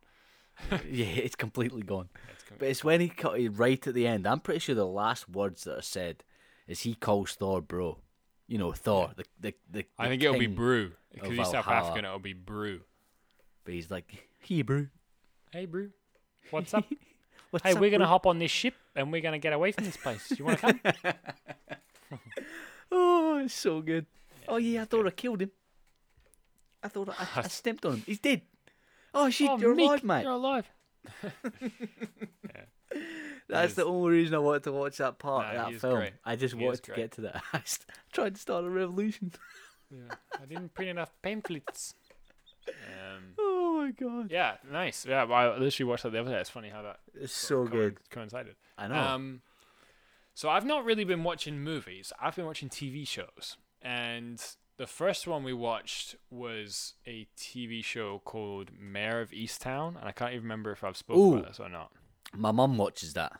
Yeah, 0.91 1.07
it's 1.07 1.37
completely 1.37 1.83
gone. 1.83 2.09
It's 2.33 2.45
com- 2.45 2.57
But 2.59 2.69
it's 2.69 2.83
when 2.83 3.01
he 3.01 3.09
cut 3.09 3.39
it 3.39 3.51
right 3.51 3.85
at 3.87 3.95
the 3.95 4.07
end. 4.09 4.27
I'm 4.27 4.41
pretty 4.41 4.59
sure 4.61 4.75
the 4.75 4.87
last 4.87 5.29
words 5.29 5.63
that 5.65 5.79
are 5.79 5.83
said 5.83 6.25
is 6.67 6.81
he 6.81 6.95
calls 6.95 7.35
Thor 7.35 7.61
bro. 7.63 7.99
You 8.49 8.59
know, 8.59 8.73
Thor. 8.73 9.11
The 9.17 9.25
the 9.41 9.55
the. 9.71 9.85
I 9.99 10.09
think 10.09 10.23
it'll 10.23 10.39
be 10.39 10.47
brew 10.47 10.93
because 11.13 11.31
he's 11.31 11.51
South. 11.51 11.69
African. 11.69 12.05
It'll 12.05 12.19
be 12.19 12.33
brew. 12.33 12.81
But 13.65 13.75
he's 13.75 13.91
like, 13.91 14.29
hey, 14.41 14.63
brew, 14.63 14.89
Hey, 15.53 15.67
brew. 15.67 15.91
What's 16.51 16.73
up? 16.75 16.85
What's 17.51 17.65
hey, 17.65 17.75
we're 17.75 17.91
gonna 17.91 18.07
hop 18.07 18.27
on 18.27 18.39
this 18.39 18.51
ship 18.51 18.75
and 18.95 19.11
we're 19.11 19.23
gonna 19.23 19.39
get 19.39 19.53
away 19.53 19.73
from 19.73 19.85
this 19.85 19.97
place. 19.97 20.33
You 20.39 20.45
want 20.45 20.61
to 20.61 20.73
come? 20.73 20.81
Oh, 22.91 23.39
it's 23.45 23.53
so 23.55 23.83
good. 23.83 24.07
oh 24.49 24.57
yeah, 24.57 24.83
I 24.83 24.85
thought 24.87 25.07
I 25.07 25.11
killed 25.11 25.43
him. 25.43 25.51
I 26.83 26.89
thought 26.89 27.11
I, 27.11 27.29
I 27.37 27.43
stepped 27.49 27.85
on 27.85 27.95
him. 27.97 28.03
He's 28.07 28.19
dead. 28.19 28.41
Oh 29.13 29.29
shit, 29.29 29.51
Oh, 29.51 29.59
you're 29.59 29.75
Miek, 29.75 29.85
alive, 29.87 30.05
mate. 30.05 30.23
You're 30.23 30.33
alive. 30.33 30.71
That's 33.49 33.75
the 33.75 33.85
only 33.85 34.11
reason 34.13 34.35
I 34.35 34.39
wanted 34.39 34.65
to 34.65 34.73
watch 34.73 34.99
that 34.99 35.19
part 35.19 35.55
Nah, 35.55 35.67
of 35.67 35.73
that 35.73 35.81
film. 35.81 35.95
great. 35.97 36.13
I 36.25 36.37
just 36.37 36.55
He 36.55 36.65
wanted 36.65 36.83
to 36.85 36.93
get 36.95 37.13
to 37.13 37.21
that. 37.23 37.43
I 37.53 37.61
st- 37.65 37.87
tried 38.13 38.35
to 38.35 38.41
start 38.41 38.65
a 38.65 38.71
revolution. 38.71 39.33
Yeah. 39.91 40.15
I 40.41 40.45
didn't 40.47 40.75
print 40.75 40.91
enough 40.91 41.13
pamphlets. 41.23 41.95
Um, 42.69 43.35
my 43.79 43.91
god. 43.91 44.31
yeah, 44.31 44.57
nice. 44.71 45.07
Yeah, 45.07 45.25
well, 45.25 45.53
I 45.53 45.57
literally 45.59 45.89
watched 45.91 46.03
that 46.05 46.13
the 46.13 46.21
other 46.21 46.31
day. 46.31 46.39
It's 46.41 46.51
funny 46.51 46.69
how 46.69 46.83
that 46.83 47.01
It's 47.15 47.33
so 47.33 47.65
co- 47.65 47.71
good. 47.71 47.99
coincided. 48.11 48.57
I 48.77 48.89
know. 48.89 48.95
Um, 48.95 49.41
so 50.35 50.49
I've 50.49 50.65
not 50.67 50.85
really 50.85 51.05
been 51.05 51.25
watching 51.25 51.61
movies. 51.61 52.13
I've 52.21 52.37
been 52.37 52.47
watching 52.47 52.69
TV 52.69 53.07
shows, 53.07 53.57
and 53.83 54.41
the 54.77 54.87
first 54.87 55.27
one 55.27 55.43
we 55.43 55.53
watched 55.53 56.15
was 56.31 56.95
a 57.07 57.27
TV 57.37 57.83
show 57.85 58.21
called 58.25 58.71
Mare 58.79 59.21
of 59.21 59.31
Easttown, 59.33 59.97
and 59.99 60.05
I 60.09 60.13
can't 60.13 60.33
even 60.33 60.45
remember 60.45 60.71
if 60.71 60.85
I've 60.85 60.97
spoken 60.97 61.23
Ooh. 61.23 61.35
about 61.39 61.49
this 61.49 61.61
or 61.61 61.69
not. 61.69 61.91
My 62.33 62.53
mum 62.53 62.77
watches 62.79 63.15
that. 63.15 63.33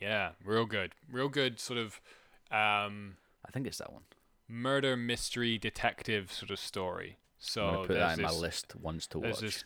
Yeah, 0.00 0.30
real 0.44 0.64
good, 0.64 0.92
real 1.10 1.28
good. 1.28 1.58
Sort 1.60 1.78
of 1.78 2.00
um, 2.50 3.16
I 3.46 3.50
think 3.52 3.66
it's 3.66 3.78
that 3.78 3.92
one. 3.92 4.02
murder 4.48 4.96
mystery 4.96 5.58
detective 5.58 6.32
sort 6.32 6.50
of 6.50 6.58
story. 6.58 7.18
So 7.40 7.66
I'm 7.66 7.86
put 7.86 7.96
that 7.98 8.16
in 8.18 8.24
my 8.24 8.30
list 8.30 8.74
once 8.76 9.06
to 9.08 9.20
There's 9.20 9.34
watch. 9.36 9.40
this 9.42 9.64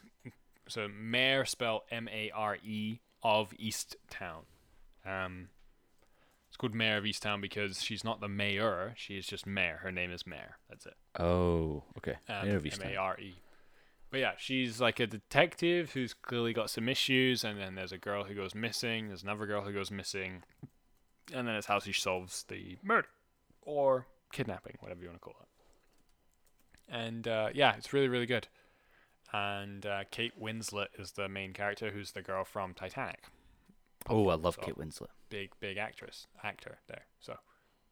so 0.68 0.88
Mare 0.88 1.44
spelled 1.44 1.82
M 1.90 2.08
A 2.08 2.30
R 2.34 2.56
E 2.56 3.00
of 3.22 3.52
East 3.58 3.96
Town. 4.10 4.42
Um, 5.06 5.48
it's 6.48 6.56
called 6.56 6.74
Mare 6.74 6.98
of 6.98 7.04
Easttown 7.04 7.40
because 7.40 7.82
she's 7.82 8.04
not 8.04 8.20
the 8.20 8.28
mayor; 8.28 8.94
she 8.96 9.16
is 9.16 9.26
just 9.26 9.46
Mare. 9.46 9.78
Her 9.82 9.90
name 9.90 10.12
is 10.12 10.26
Mare. 10.26 10.58
That's 10.68 10.86
it. 10.86 10.94
Oh, 11.18 11.84
okay. 11.98 12.16
Um, 12.28 12.48
Mare 12.48 12.56
of 12.56 12.64
Easttown. 12.64 12.86
M 12.86 12.92
A 12.92 12.96
R 12.96 13.18
E. 13.18 13.34
But 14.10 14.20
yeah, 14.20 14.32
she's 14.36 14.78
like 14.78 15.00
a 15.00 15.06
detective 15.06 15.92
who's 15.92 16.12
clearly 16.12 16.52
got 16.52 16.68
some 16.68 16.88
issues, 16.88 17.44
and 17.44 17.58
then 17.58 17.74
there's 17.74 17.92
a 17.92 17.98
girl 17.98 18.24
who 18.24 18.34
goes 18.34 18.54
missing. 18.54 19.08
There's 19.08 19.22
another 19.22 19.46
girl 19.46 19.62
who 19.62 19.72
goes 19.72 19.90
missing, 19.90 20.42
and 21.32 21.48
then 21.48 21.54
it's 21.54 21.66
how 21.66 21.78
she 21.78 21.94
solves 21.94 22.44
the 22.48 22.76
murder 22.82 23.08
or 23.62 24.06
kidnapping, 24.30 24.76
whatever 24.80 25.00
you 25.00 25.08
want 25.08 25.20
to 25.20 25.24
call 25.24 25.36
it. 25.40 26.94
And 26.94 27.26
uh, 27.26 27.48
yeah, 27.54 27.74
it's 27.76 27.94
really 27.94 28.08
really 28.08 28.26
good. 28.26 28.48
And 29.32 29.86
uh, 29.86 30.04
Kate 30.10 30.40
Winslet 30.40 30.88
is 30.98 31.12
the 31.12 31.28
main 31.28 31.52
character, 31.52 31.90
who's 31.90 32.12
the 32.12 32.22
girl 32.22 32.44
from 32.44 32.74
Titanic. 32.74 33.24
Oh, 34.08 34.28
I 34.28 34.34
love 34.34 34.56
So, 34.56 34.62
Kate 34.62 34.76
Winslet. 34.76 35.08
Big 35.30 35.50
big 35.60 35.76
actress 35.78 36.26
actor 36.42 36.78
there. 36.88 37.06
So 37.20 37.36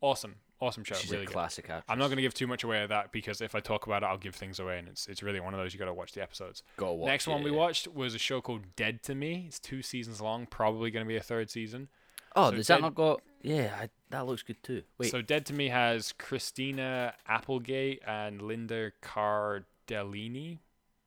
awesome, 0.00 0.36
awesome 0.60 0.84
show. 0.84 0.96
She's 0.96 1.10
really 1.10 1.22
a 1.22 1.26
good. 1.26 1.32
classic 1.32 1.70
actress. 1.70 1.84
I'm 1.88 1.98
not 1.98 2.06
going 2.06 2.16
to 2.16 2.22
give 2.22 2.34
too 2.34 2.46
much 2.46 2.64
away 2.64 2.82
of 2.82 2.88
that 2.90 3.12
because 3.12 3.40
if 3.40 3.54
I 3.54 3.60
talk 3.60 3.86
about 3.86 4.02
it, 4.02 4.06
I'll 4.06 4.18
give 4.18 4.34
things 4.34 4.58
away, 4.58 4.78
and 4.78 4.88
it's 4.88 5.06
it's 5.06 5.22
really 5.22 5.40
one 5.40 5.54
of 5.54 5.60
those 5.60 5.72
you 5.72 5.78
got 5.78 5.86
to 5.86 5.94
watch 5.94 6.12
the 6.12 6.22
episodes. 6.22 6.62
Gotta 6.76 6.92
watch 6.94 7.06
Next 7.06 7.26
it, 7.26 7.30
one 7.30 7.42
we 7.42 7.50
yeah. 7.52 7.56
watched 7.56 7.88
was 7.88 8.14
a 8.14 8.18
show 8.18 8.40
called 8.40 8.62
Dead 8.76 9.02
to 9.04 9.14
Me. 9.14 9.44
It's 9.46 9.58
two 9.58 9.82
seasons 9.82 10.20
long, 10.20 10.46
probably 10.46 10.90
going 10.90 11.04
to 11.04 11.08
be 11.08 11.16
a 11.16 11.22
third 11.22 11.48
season. 11.50 11.88
Oh, 12.36 12.50
So 12.50 12.56
does 12.56 12.66
that 12.68 12.80
not 12.80 12.94
got? 12.94 13.22
Yeah, 13.42 13.74
I, 13.80 13.88
that 14.10 14.26
looks 14.26 14.42
good 14.42 14.62
too. 14.62 14.82
Wait, 14.98 15.10
So 15.10 15.22
Dead 15.22 15.46
to 15.46 15.52
Me 15.54 15.68
has 15.68 16.12
Christina 16.12 17.14
Applegate 17.26 18.02
and 18.06 18.42
Linda 18.42 18.92
Cardellini 19.02 20.58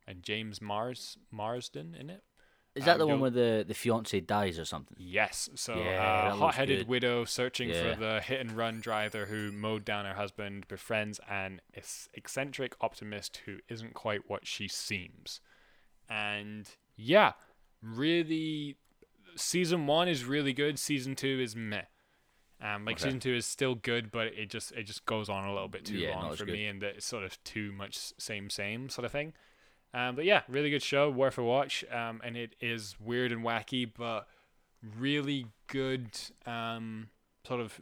and 0.07 0.23
James 0.23 0.61
Mars 0.61 1.17
Marsden 1.31 1.95
in 1.95 2.09
it. 2.09 2.23
is 2.75 2.85
that 2.85 2.93
um, 2.93 2.99
the 2.99 3.07
one 3.07 3.19
where 3.19 3.29
the 3.29 3.63
the 3.67 3.73
fiance 3.73 4.19
dies 4.21 4.57
or 4.57 4.65
something? 4.65 4.97
Yes. 4.99 5.49
So 5.55 5.75
Yeah, 5.77 6.31
uh, 6.31 6.35
hot-headed 6.35 6.79
good. 6.79 6.87
widow 6.87 7.25
searching 7.25 7.69
Yeah. 7.69 7.93
for 7.93 7.99
the 7.99 8.21
hit-and-run 8.21 8.81
driver 8.81 9.25
who 9.27 9.51
mowed 9.51 9.85
down 9.85 10.05
her 10.05 10.15
husband 10.15 10.67
befriends 10.67 11.19
an 11.29 11.61
ec- 11.73 12.09
eccentric 12.15 12.75
optimist 12.81 13.41
who 13.45 13.59
isn't 13.69 13.93
quite 13.93 14.27
what 14.29 14.47
she 14.47 14.67
seems. 14.67 15.39
And 16.09 16.67
yeah, 16.95 17.33
really, 17.81 18.77
season 19.35 19.85
one 19.87 20.07
is 20.07 20.25
really 20.25 20.53
good. 20.53 20.79
Season 20.79 21.15
two 21.15 21.39
is 21.41 21.55
meh. 21.55 21.83
Um, 22.61 22.85
like 22.85 22.95
Okay. 22.95 23.05
season 23.05 23.19
two 23.19 23.33
is 23.35 23.45
still 23.45 23.75
good, 23.75 24.09
but 24.11 24.27
it 24.27 24.49
just 24.49 24.71
it 24.71 24.83
just 24.83 25.05
goes 25.05 25.27
on 25.29 25.43
a 25.43 25.51
little 25.53 25.67
bit 25.67 25.83
too 25.85 25.97
Yeah, 25.97 26.15
long 26.19 26.35
for 26.35 26.45
good. 26.45 26.53
me, 26.53 26.65
and 26.67 26.81
it's 26.81 27.05
sort 27.05 27.23
of 27.23 27.43
too 27.43 27.71
much 27.73 27.97
same 28.17 28.49
same 28.49 28.89
sort 28.89 29.05
of 29.05 29.11
thing. 29.11 29.33
Um, 29.93 30.15
but 30.15 30.25
yeah, 30.25 30.41
really 30.47 30.69
good 30.69 30.81
show, 30.83 31.09
worth 31.09 31.37
a 31.37 31.43
watch. 31.43 31.83
Um, 31.91 32.19
and 32.23 32.35
it 32.35 32.55
is 32.59 32.95
weird 32.99 33.31
and 33.31 33.43
wacky, 33.43 33.89
but 33.95 34.27
really 34.97 35.47
good. 35.67 36.09
Um, 36.45 37.09
sort 37.47 37.61
of 37.61 37.79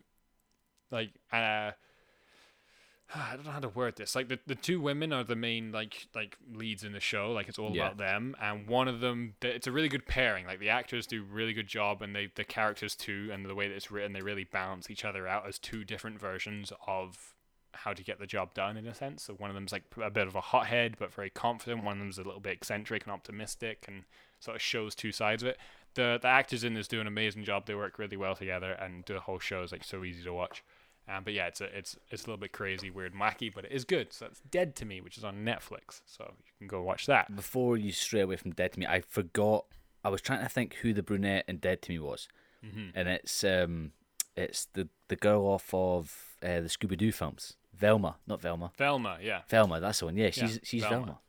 like 0.91 1.12
uh, 1.32 1.72
I 3.16 3.36
don't 3.36 3.45
know 3.45 3.51
how 3.51 3.59
to 3.59 3.70
word 3.70 3.95
this. 3.97 4.16
Like 4.16 4.30
the, 4.30 4.39
the 4.47 4.55
two 4.55 4.80
women 4.80 5.12
are 5.14 5.24
the 5.24 5.36
main 5.36 5.72
like 5.72 6.07
like 6.16 6.38
leads 6.53 6.84
in 6.84 6.93
the 6.93 6.99
show. 6.99 7.32
Like 7.32 7.47
it's 7.49 7.59
all 7.59 7.74
Yeah. 7.76 7.86
about 7.86 7.97
them, 7.97 8.36
and 8.41 8.68
one 8.68 8.88
of 8.88 8.99
them. 8.99 9.36
It's 9.41 9.68
a 9.68 9.72
really 9.72 9.89
good 9.89 10.05
pairing. 10.05 10.45
Like 10.45 10.59
the 10.59 10.70
actors 10.70 11.05
do 11.07 11.22
a 11.22 11.26
really 11.26 11.53
good 11.53 11.68
job, 11.68 12.01
and 12.01 12.16
they 12.16 12.30
the 12.34 12.43
characters 12.43 12.95
too, 12.95 13.30
and 13.32 13.45
the 13.45 13.55
way 13.55 13.68
that 13.68 13.76
it's 13.76 13.91
written, 13.91 14.14
they 14.14 14.22
really 14.22 14.43
balance 14.45 14.89
each 14.89 15.05
other 15.05 15.28
out 15.28 15.47
as 15.47 15.57
two 15.59 15.84
different 15.84 16.20
versions 16.20 16.72
of 16.88 17.34
how 17.74 17.93
to 17.93 18.03
get 18.03 18.19
the 18.19 18.28
job 18.28 18.53
done 18.53 18.78
in 18.78 18.86
a 18.88 18.93
sense. 18.93 19.24
So 19.24 19.34
one 19.34 19.49
of 19.49 19.53
them's 19.55 19.72
like 19.72 19.84
a 20.01 20.09
bit 20.09 20.28
of 20.28 20.36
a 20.36 20.41
hothead, 20.41 20.95
but 20.99 21.13
very 21.13 21.30
confident. 21.30 21.84
One 21.84 21.93
of 21.93 21.99
them's 21.99 22.17
a 22.17 22.24
little 22.24 22.39
bit 22.41 22.53
eccentric 22.53 23.03
and 23.03 23.11
optimistic, 23.13 23.86
and 23.88 24.03
sort 24.39 24.55
of 24.55 24.61
shows 24.61 24.95
two 24.95 25.11
sides 25.11 25.43
of 25.43 25.49
it. 25.49 25.57
The 25.93 26.19
the 26.22 26.28
actors 26.28 26.63
in 26.63 26.74
this 26.74 26.88
do 26.88 27.01
an 27.01 27.07
amazing 27.07 27.43
job. 27.43 27.65
They 27.65 27.76
work 27.76 27.99
really 27.99 28.17
well 28.17 28.36
together, 28.36 28.72
and 28.72 29.03
the 29.05 29.19
whole 29.19 29.39
show 29.39 29.63
is 29.63 29.72
like 29.72 29.84
so 29.84 30.03
easy 30.03 30.24
to 30.24 30.34
watch. 30.34 30.63
Um, 31.09 31.24
but 31.24 31.34
yeah, 31.34 31.47
it's 31.47 31.59
a, 31.61 31.65
it's 31.78 31.97
it's 32.09 32.24
a 32.24 32.28
little 32.28 32.38
bit 32.39 32.51
crazy, 32.53 32.89
weird, 32.91 33.13
and 33.13 33.22
wacky, 33.22 33.53
but 33.53 33.65
it 33.65 33.72
is 33.72 33.84
good. 33.86 34.13
So 34.13 34.26
that's 34.26 34.39
Dead 34.41 34.76
to 34.78 34.86
Me, 34.86 35.01
which 35.01 35.17
is 35.17 35.24
on 35.24 35.43
Netflix, 35.43 36.01
so 36.05 36.26
you 36.38 36.43
can 36.59 36.67
go 36.67 36.82
watch 36.82 37.05
that. 37.07 37.36
Before 37.36 37.76
you 37.76 37.91
stray 37.91 38.22
away 38.22 38.36
from 38.38 38.51
Dead 38.51 38.72
to 38.74 38.80
Me, 38.80 38.86
I 38.86 39.01
forgot. 39.01 39.65
I 40.03 40.09
was 40.09 40.22
trying 40.22 40.41
to 40.41 40.49
think 40.49 40.76
who 40.76 40.93
the 40.93 41.03
brunette 41.03 41.45
in 41.47 41.57
Dead 41.57 41.82
to 41.84 41.91
Me 41.91 41.99
was, 41.99 42.28
Mm-hmm. 42.65 42.89
and 42.95 43.07
it's 43.09 43.43
um, 43.43 43.91
it's 44.38 44.65
the 44.74 44.88
the 45.09 45.15
girl 45.15 45.41
off 45.47 45.74
of 45.74 46.36
uh, 46.43 46.61
the 46.61 46.69
Scooby 46.69 46.95
Doo 46.97 47.11
films, 47.11 47.57
Velma, 47.82 48.15
not 48.27 48.41
Velma, 48.41 48.71
Velma, 48.77 49.17
yeah, 49.21 49.41
Velma. 49.49 49.79
That's 49.82 49.99
the 49.99 50.05
one. 50.05 50.15
Yeah, 50.15 50.29
she's 50.29 50.59
she's 50.63 50.84
Velma. 50.84 50.95
Velma. 50.97 51.19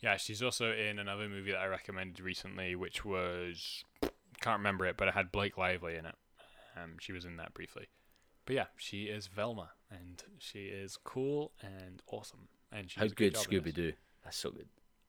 yeah. 0.00 0.16
She's 0.16 0.42
also 0.42 0.72
in 0.72 0.98
another 0.98 1.28
movie 1.28 1.50
that 1.52 1.58
I 1.58 1.66
recommended 1.66 2.20
recently, 2.20 2.74
which 2.74 3.04
was 3.04 3.84
can't 4.40 4.58
remember 4.58 4.86
it, 4.86 4.96
but 4.96 5.08
it 5.08 5.14
had 5.14 5.30
Blake 5.32 5.58
Lively 5.58 5.96
in 5.96 6.06
it. 6.06 6.14
Um, 6.76 6.96
she 7.00 7.12
was 7.12 7.24
in 7.24 7.36
that 7.36 7.52
briefly. 7.54 7.88
But 8.44 8.54
yeah, 8.54 8.66
she 8.76 9.04
is 9.04 9.26
Velma, 9.26 9.70
and 9.90 10.22
she 10.38 10.66
is 10.66 10.96
cool 11.02 11.52
and 11.60 12.00
awesome, 12.06 12.48
and 12.70 12.90
she 12.90 13.00
How 13.00 13.08
good 13.08 13.34
this. 13.34 13.46
Scooby 13.46 13.74
Doo? 13.74 13.92
That's 14.24 14.36
so 14.36 14.50
good. 14.50 14.68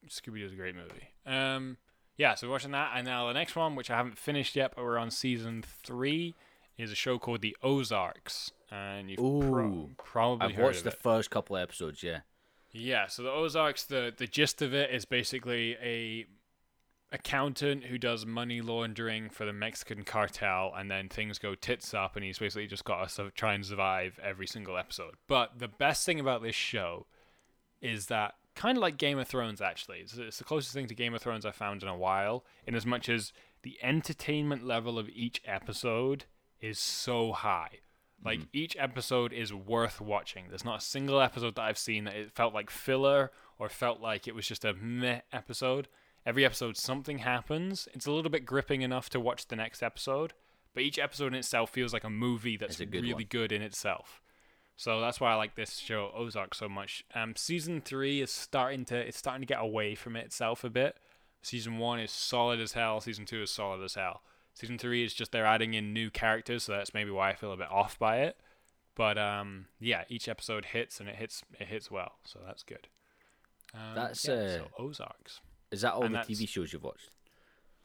Scooby 0.10 0.40
Doo 0.40 0.46
is 0.46 0.54
a 0.54 0.56
great 0.56 0.76
movie. 0.76 1.10
Um, 1.26 1.78
yeah, 2.18 2.34
so 2.34 2.48
we're 2.48 2.54
watching 2.54 2.72
that, 2.72 2.94
and 2.96 3.06
now 3.06 3.28
the 3.28 3.34
next 3.34 3.56
one, 3.56 3.76
which 3.76 3.92
I 3.92 3.98
haven't 3.98 4.18
finished 4.18 4.56
yet, 4.56 4.74
but 4.76 4.84
we're 4.84 4.98
on 4.98 5.12
season 5.12 5.64
three, 5.84 6.34
is 6.78 6.92
a 6.92 6.96
show 6.96 7.18
called 7.18 7.42
The 7.42 7.56
Ozarks, 7.64 8.52
and 8.72 9.10
you've 9.10 9.18
pro- 9.20 9.90
probably 9.98 10.54
I've 10.54 10.60
watched 10.60 10.84
the 10.84 10.92
it. 10.92 11.02
first 11.02 11.30
couple 11.32 11.58
episodes. 11.58 12.04
Yeah. 12.04 12.20
Yeah, 12.72 13.08
so 13.08 13.24
the 13.24 13.32
Ozarks, 13.32 13.86
the 13.86 14.14
the 14.16 14.28
gist 14.28 14.62
of 14.62 14.74
it 14.74 14.92
is 14.92 15.06
basically 15.06 15.76
a 15.82 16.26
accountant 17.12 17.86
who 17.86 17.98
does 17.98 18.26
money 18.26 18.60
laundering 18.62 19.30
for 19.30 19.46
the 19.46 19.54
Mexican 19.54 20.04
cartel, 20.04 20.74
and 20.76 20.92
then 20.92 21.10
things 21.10 21.40
go 21.40 21.56
tits 21.56 21.94
up, 21.94 22.16
and 22.16 22.26
he's 22.26 22.40
basically 22.40 22.68
just 22.68 22.84
got 22.84 23.04
to 23.04 23.10
su- 23.10 23.32
try 23.34 23.54
and 23.54 23.66
survive 23.66 24.20
every 24.22 24.46
single 24.48 24.78
episode. 24.78 25.16
But 25.28 25.60
the 25.60 25.70
best 25.70 26.06
thing 26.06 26.20
about 26.20 26.44
this 26.44 26.56
show 26.56 27.08
is 27.82 28.08
that 28.08 28.36
kind 28.56 28.78
of 28.78 28.82
like 28.82 28.98
Game 28.98 29.20
of 29.20 29.28
Thrones, 29.28 29.62
actually, 29.62 30.00
it's, 30.00 30.18
it's 30.18 30.38
the 30.40 30.44
closest 30.44 30.74
thing 30.74 30.88
to 30.88 30.96
Game 30.96 31.14
of 31.14 31.22
Thrones 31.22 31.46
I've 31.46 31.56
found 31.56 31.82
in 31.82 31.88
a 31.90 31.98
while. 31.98 32.44
In 32.66 32.76
as 32.76 32.86
much 32.86 33.08
as 33.08 33.32
the 33.64 33.78
entertainment 33.82 34.66
level 34.66 35.00
of 35.00 35.08
each 35.10 35.42
episode 35.46 36.26
is 36.62 36.80
so 36.80 37.32
high. 37.32 37.80
Like 38.24 38.42
each 38.52 38.76
episode 38.78 39.32
is 39.32 39.54
worth 39.54 40.02
watching. 40.02 40.46
There's 40.50 40.66
not 40.66 40.80
a 40.80 40.86
single 40.86 41.22
episode 41.22 41.56
that 41.56 41.62
I've 41.62 41.78
seen 41.78 42.06
that 42.06 42.16
it 42.16 42.32
felt 42.32 42.54
like 42.54 42.70
filler 42.70 43.32
or 43.60 43.70
felt 43.70 44.02
like 44.02 44.28
it 44.28 44.36
was 44.36 44.48
just 44.48 44.66
a 44.66 44.74
meh 44.74 45.22
episode. 45.32 45.88
Every 46.26 46.44
episode, 46.44 46.76
something 46.76 47.20
happens. 47.20 47.88
It's 47.94 48.06
a 48.06 48.12
little 48.12 48.32
bit 48.32 48.46
gripping 48.46 48.82
enough 48.82 49.10
to 49.12 49.20
watch 49.20 49.48
the 49.48 49.56
next 49.56 49.82
episode, 49.82 50.34
but 50.74 50.84
each 50.84 51.00
episode 51.00 51.28
in 51.28 51.36
itself 51.36 51.70
feels 51.70 51.94
like 51.94 52.04
a 52.04 52.10
movie 52.10 52.58
that's 52.58 52.78
good 52.78 52.92
really 52.92 53.14
one. 53.14 53.26
good 53.30 53.52
in 53.54 53.62
itself. 53.62 54.22
So 54.76 55.00
that's 55.00 55.22
why 55.22 55.32
I 55.32 55.36
like 55.36 55.56
this 55.56 55.78
show 55.78 56.12
Ozark 56.14 56.54
so 56.54 56.68
much. 56.68 57.06
Um, 57.16 57.36
season 57.36 57.82
three 57.82 58.22
is 58.22 58.32
starting 58.32 58.84
to 58.86 58.98
it's 58.98 59.18
starting 59.18 59.42
to 59.42 59.48
get 59.48 59.62
away 59.62 59.96
from 59.96 60.16
itself 60.16 60.64
a 60.64 60.70
bit. 60.70 60.98
Season 61.42 61.78
one 61.78 62.00
is 62.00 62.12
solid 62.12 62.60
as 62.60 62.74
hell. 62.74 63.00
Season 63.00 63.26
two 63.26 63.42
is 63.42 63.52
solid 63.52 63.84
as 63.84 63.96
hell. 63.96 64.22
Season 64.58 64.80
three 64.80 65.04
is 65.06 65.14
just 65.14 65.32
they're 65.32 65.46
adding 65.46 65.76
in 65.76 65.94
new 65.94 66.10
characters, 66.10 66.64
so 66.64 66.72
that's 66.72 66.92
maybe 66.92 67.12
why 67.12 67.30
I 67.30 67.36
feel 67.36 67.52
a 67.52 67.58
bit 67.58 67.70
off 67.70 68.00
by 68.00 68.22
it. 68.22 68.38
But 68.96 69.18
um, 69.20 69.68
yeah, 69.80 70.06
each 70.10 70.28
episode 70.28 70.66
hits 70.66 71.00
and 71.00 71.08
it 71.08 71.16
hits 71.16 71.44
it 71.60 71.68
hits 71.68 71.92
well, 71.92 72.14
so 72.24 72.40
that's 72.44 72.64
good. 72.64 72.88
Um, 73.76 73.96
That's, 73.96 74.28
yeah, 74.28 74.34
uh, 74.34 74.50
so 74.50 74.68
Ozarks. 74.80 75.42
Is 75.72 75.82
that 75.82 75.94
all 75.94 76.04
And 76.04 76.16
the 76.16 76.20
TV 76.20 76.48
shows 76.48 76.74
you've 76.74 76.84
watched? 76.84 77.12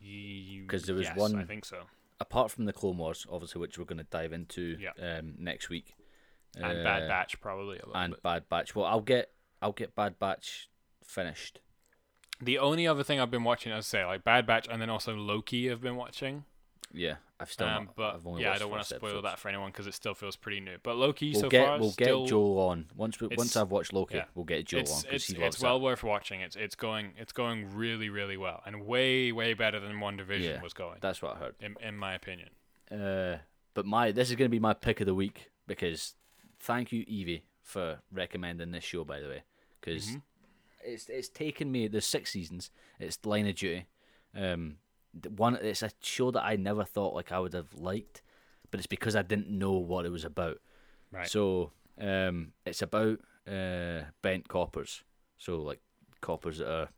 Because 0.00 0.84
there 0.84 0.94
was 0.94 1.08
yes, 1.08 1.16
one- 1.16 1.36
I 1.36 1.44
think 1.44 1.64
so. 1.64 1.82
Apart 2.20 2.52
from 2.52 2.66
the 2.66 2.72
Clone 2.72 2.98
Wars, 2.98 3.26
obviously, 3.30 3.60
which 3.60 3.78
we're 3.78 3.84
going 3.84 3.98
to 3.98 4.06
dive 4.08 4.32
into 4.32 4.78
um, 5.02 5.34
next 5.38 5.68
week. 5.68 5.96
And 6.56 6.84
Bad 6.84 7.02
Uh, 7.02 7.08
Batch 7.08 7.40
probably 7.40 7.78
a 7.78 7.86
little 7.86 7.96
and 7.96 8.12
bit. 8.14 8.22
Bad 8.22 8.48
Batch. 8.48 8.76
Well, 8.76 8.86
I'll 8.86 9.00
get 9.00 9.32
I'll 9.60 9.72
get 9.72 9.94
Bad 9.96 10.18
Batch 10.20 10.70
finished. 11.04 11.58
The 12.40 12.58
only 12.58 12.86
other 12.86 13.02
thing 13.02 13.18
I've 13.20 13.30
been 13.30 13.44
watching, 13.44 13.72
as 13.72 13.86
I 13.86 13.98
say, 13.98 14.04
like 14.04 14.22
Bad 14.22 14.46
Batch, 14.46 14.68
and 14.70 14.80
then 14.80 14.88
also 14.88 15.14
Loki, 15.16 15.70
I've 15.70 15.80
been 15.80 15.96
watching. 15.96 16.44
Yeah, 16.94 17.16
I've 17.40 17.50
still 17.50 17.66
Um, 17.66 17.84
not. 17.86 17.96
but 17.96 18.14
I've 18.16 18.26
only 18.26 18.42
yeah, 18.42 18.52
I 18.52 18.58
don't 18.58 18.70
want 18.70 18.82
to 18.82 18.94
spoil 18.94 19.08
episodes. 19.10 19.24
that 19.24 19.38
for 19.38 19.48
anyone 19.48 19.70
because 19.70 19.86
it 19.86 19.94
still 19.94 20.14
feels 20.14 20.36
pretty 20.36 20.60
new. 20.60 20.76
But 20.82 20.96
Loki 20.96 21.32
We'll 21.32 21.40
so 21.40 21.48
get 21.48 21.66
far, 21.66 21.78
we'll 21.80 21.92
get 21.92 22.08
Joel 22.26 22.58
on 22.68 22.86
once 22.94 23.18
we, 23.20 23.28
once 23.36 23.56
I've 23.56 23.70
watched 23.70 23.92
Loki. 23.92 24.16
yeah. 24.16 24.24
We'll 24.34 24.44
get 24.44 24.66
Joel 24.66 24.80
it's 24.82 24.92
on 24.92 25.02
because 25.02 25.26
he 25.26 25.34
loves 25.36 25.56
it's 25.56 25.62
well 25.62 25.78
that. 25.78 25.84
worth 25.84 26.02
watching. 26.04 26.40
It's 26.42 26.54
it's 26.56 26.74
going 26.74 27.12
it's 27.16 27.32
going 27.32 27.74
really 27.74 28.08
really 28.10 28.36
well 28.36 28.62
and 28.66 28.84
way 28.86 29.32
way 29.32 29.54
better 29.54 29.80
than 29.80 29.92
WandaVision 29.94 30.40
Yeah, 30.42 30.62
was 30.62 30.74
going. 30.74 30.98
That's 31.00 31.22
what 31.22 31.36
I 31.36 31.38
heard. 31.38 31.54
in 31.60 31.76
in 31.82 31.96
my 31.96 32.14
opinion. 32.14 32.50
Uh, 32.90 33.38
but 33.74 33.86
my 33.86 34.12
this 34.12 34.28
is 34.28 34.36
going 34.36 34.48
to 34.50 34.54
be 34.54 34.58
my 34.60 34.74
pick 34.74 35.00
of 35.00 35.06
the 35.06 35.14
week 35.14 35.50
because 35.66 36.14
thank 36.60 36.92
you 36.92 37.04
Evie 37.08 37.44
for 37.62 38.00
recommending 38.12 38.70
this 38.72 38.84
show 38.84 39.04
by 39.04 39.18
the 39.20 39.28
way 39.28 39.42
because 39.80 40.08
Mm-hmm. 40.08 40.18
it's 40.84 41.08
it's 41.08 41.28
taken 41.30 41.72
me 41.72 41.88
there's 41.88 42.04
six 42.04 42.30
seasons 42.32 42.70
it's 42.98 43.18
Line 43.24 43.46
of 43.46 43.54
Duty 43.54 43.86
um 44.36 44.76
the 44.82 44.91
one 45.36 45.56
it's 45.56 45.82
a 45.82 45.90
show 46.02 46.30
that 46.30 46.42
I 46.44 46.56
never 46.56 46.84
thought 46.84 47.14
like 47.14 47.32
I 47.32 47.38
would 47.38 47.52
have 47.54 47.74
liked 47.74 48.22
but 48.70 48.80
it's 48.80 48.86
because 48.86 49.14
I 49.16 49.22
didn't 49.22 49.50
know 49.50 49.72
what 49.72 50.06
it 50.06 50.10
was 50.12 50.24
about 50.24 50.58
Right. 51.10 51.28
so 51.28 51.72
um 52.00 52.52
it's 52.64 52.80
about 52.82 53.18
uh 53.46 54.02
bent 54.22 54.48
coppers 54.48 55.02
so 55.38 55.58
like 55.58 55.80
coppers 56.20 56.58
that 56.58 56.70
are 56.72 56.88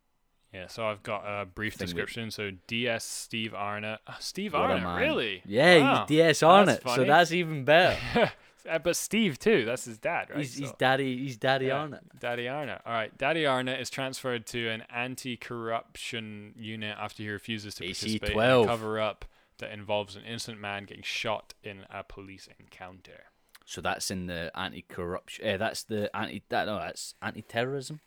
Yeah, 0.53 0.69
so 0.69 0.87
I've 0.87 1.03
got 1.03 1.25
a 1.27 1.45
brief 1.47 1.77
that- 1.79 1.85
description. 1.87 2.31
So 2.31 2.53
DS 2.69 3.03
Steve 3.05 3.55
Arnott. 3.55 3.99
Steve 4.21 4.53
what 4.53 4.71
Arnott, 4.71 5.01
really? 5.01 5.43
yeah 5.47 5.81
Wow. 5.81 6.05
DS 6.07 6.43
on 6.45 6.67
That's 6.67 6.95
so 6.95 7.05
that's 7.05 7.33
even 7.33 7.65
better 7.65 8.31
Uh, 8.69 8.79
but 8.79 8.97
Steve 8.97 9.39
too. 9.39 9.65
That's 9.65 9.85
his 9.85 9.99
dad, 9.99 10.31
right? 10.31 10.39
he's, 10.39 10.57
he's 10.57 10.73
daddy 10.73 11.19
he's 11.19 11.37
daddy 11.37 11.67
Yeah, 11.67 11.81
on 11.81 11.99
Daddy 12.19 12.49
Arnott. 12.49 12.81
All 12.87 12.93
right, 12.93 13.17
Daddy 13.19 13.47
Arnott 13.47 13.81
is 13.81 13.91
transferred 13.91 14.47
to 14.49 14.69
an 14.69 14.85
anti-corruption 14.95 16.55
unit 16.57 16.97
after 16.99 17.23
he 17.23 17.29
refuses 17.29 17.75
to 17.77 17.85
participate 17.85 18.33
in 18.33 18.39
a 18.39 18.67
cover-up 18.67 19.25
that 19.59 19.71
involves 19.71 20.17
an 20.17 20.23
innocent 20.25 20.61
man 20.61 20.85
getting 20.85 21.03
shot 21.03 21.55
in 21.63 21.87
a 21.91 22.03
police 22.03 22.49
encounter. 22.59 23.25
So 23.67 23.81
that's 23.81 24.11
in 24.11 24.27
the 24.27 24.51
anti-corruption. 24.55 25.47
Uh, 25.47 25.57
that's 25.57 25.85
the 25.85 26.15
anti. 26.17 26.43
That 26.49 26.67
no, 26.67 26.79
that's 26.79 27.15
anti-terrorism, 27.23 28.01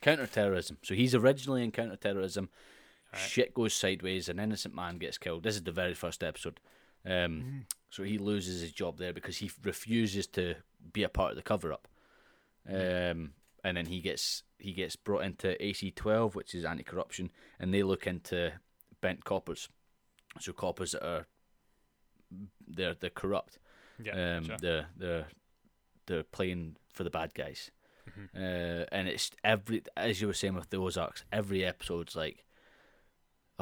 counter-terrorism. 0.00 0.78
So 0.82 0.94
he's 0.94 1.14
originally 1.14 1.64
in 1.64 1.70
counter-terrorism. 1.70 2.48
Shit 3.14 3.52
goes 3.52 3.74
sideways. 3.74 4.30
An 4.30 4.38
innocent 4.38 4.74
man 4.74 4.96
gets 4.96 5.18
killed. 5.18 5.42
This 5.42 5.56
is 5.56 5.64
the 5.64 5.72
very 5.72 5.92
first 5.92 6.24
episode. 6.24 6.60
Um, 7.06 7.66
So 7.90 8.02
he 8.04 8.16
loses 8.18 8.60
his 8.62 8.72
job 8.72 8.96
there 8.98 9.12
because 9.12 9.36
he 9.38 9.50
refuses 9.62 10.26
to 10.28 10.54
be 10.92 11.02
a 11.02 11.08
part 11.08 11.30
of 11.30 11.36
the 11.36 11.42
cover-up. 11.42 11.86
Um, 12.68 13.34
and 13.64 13.76
then 13.76 13.86
he 13.86 14.00
gets 14.00 14.44
he 14.58 14.72
gets 14.72 14.96
brought 14.96 15.24
into 15.24 15.56
AC12, 15.60 16.34
which 16.34 16.54
is 16.54 16.64
anti-corruption, 16.64 17.30
and 17.58 17.72
they 17.74 17.82
look 17.82 18.06
into 18.06 18.52
bent 19.00 19.24
coppers. 19.24 19.68
So 20.40 20.52
coppers 20.52 20.92
that 20.92 21.04
are 21.06 21.26
they're 22.66 22.94
they're 22.94 23.10
corrupt 23.10 23.58
Yeah, 24.02 24.12
um, 24.38 24.44
gotcha. 24.44 24.56
they're 24.60 24.86
they're 24.96 25.26
they're 26.06 26.22
playing 26.24 26.76
for 26.92 27.04
the 27.04 27.10
bad 27.10 27.34
guys, 27.34 27.70
Mm-hmm. 28.08 28.36
uh, 28.36 28.84
and 28.90 29.06
it's 29.08 29.30
every 29.44 29.82
as 29.96 30.20
you 30.20 30.26
were 30.26 30.32
saying 30.34 30.54
with 30.54 30.70
the 30.70 30.78
Ozarks, 30.78 31.24
every 31.32 31.64
episode's 31.64 32.16
like, 32.16 32.44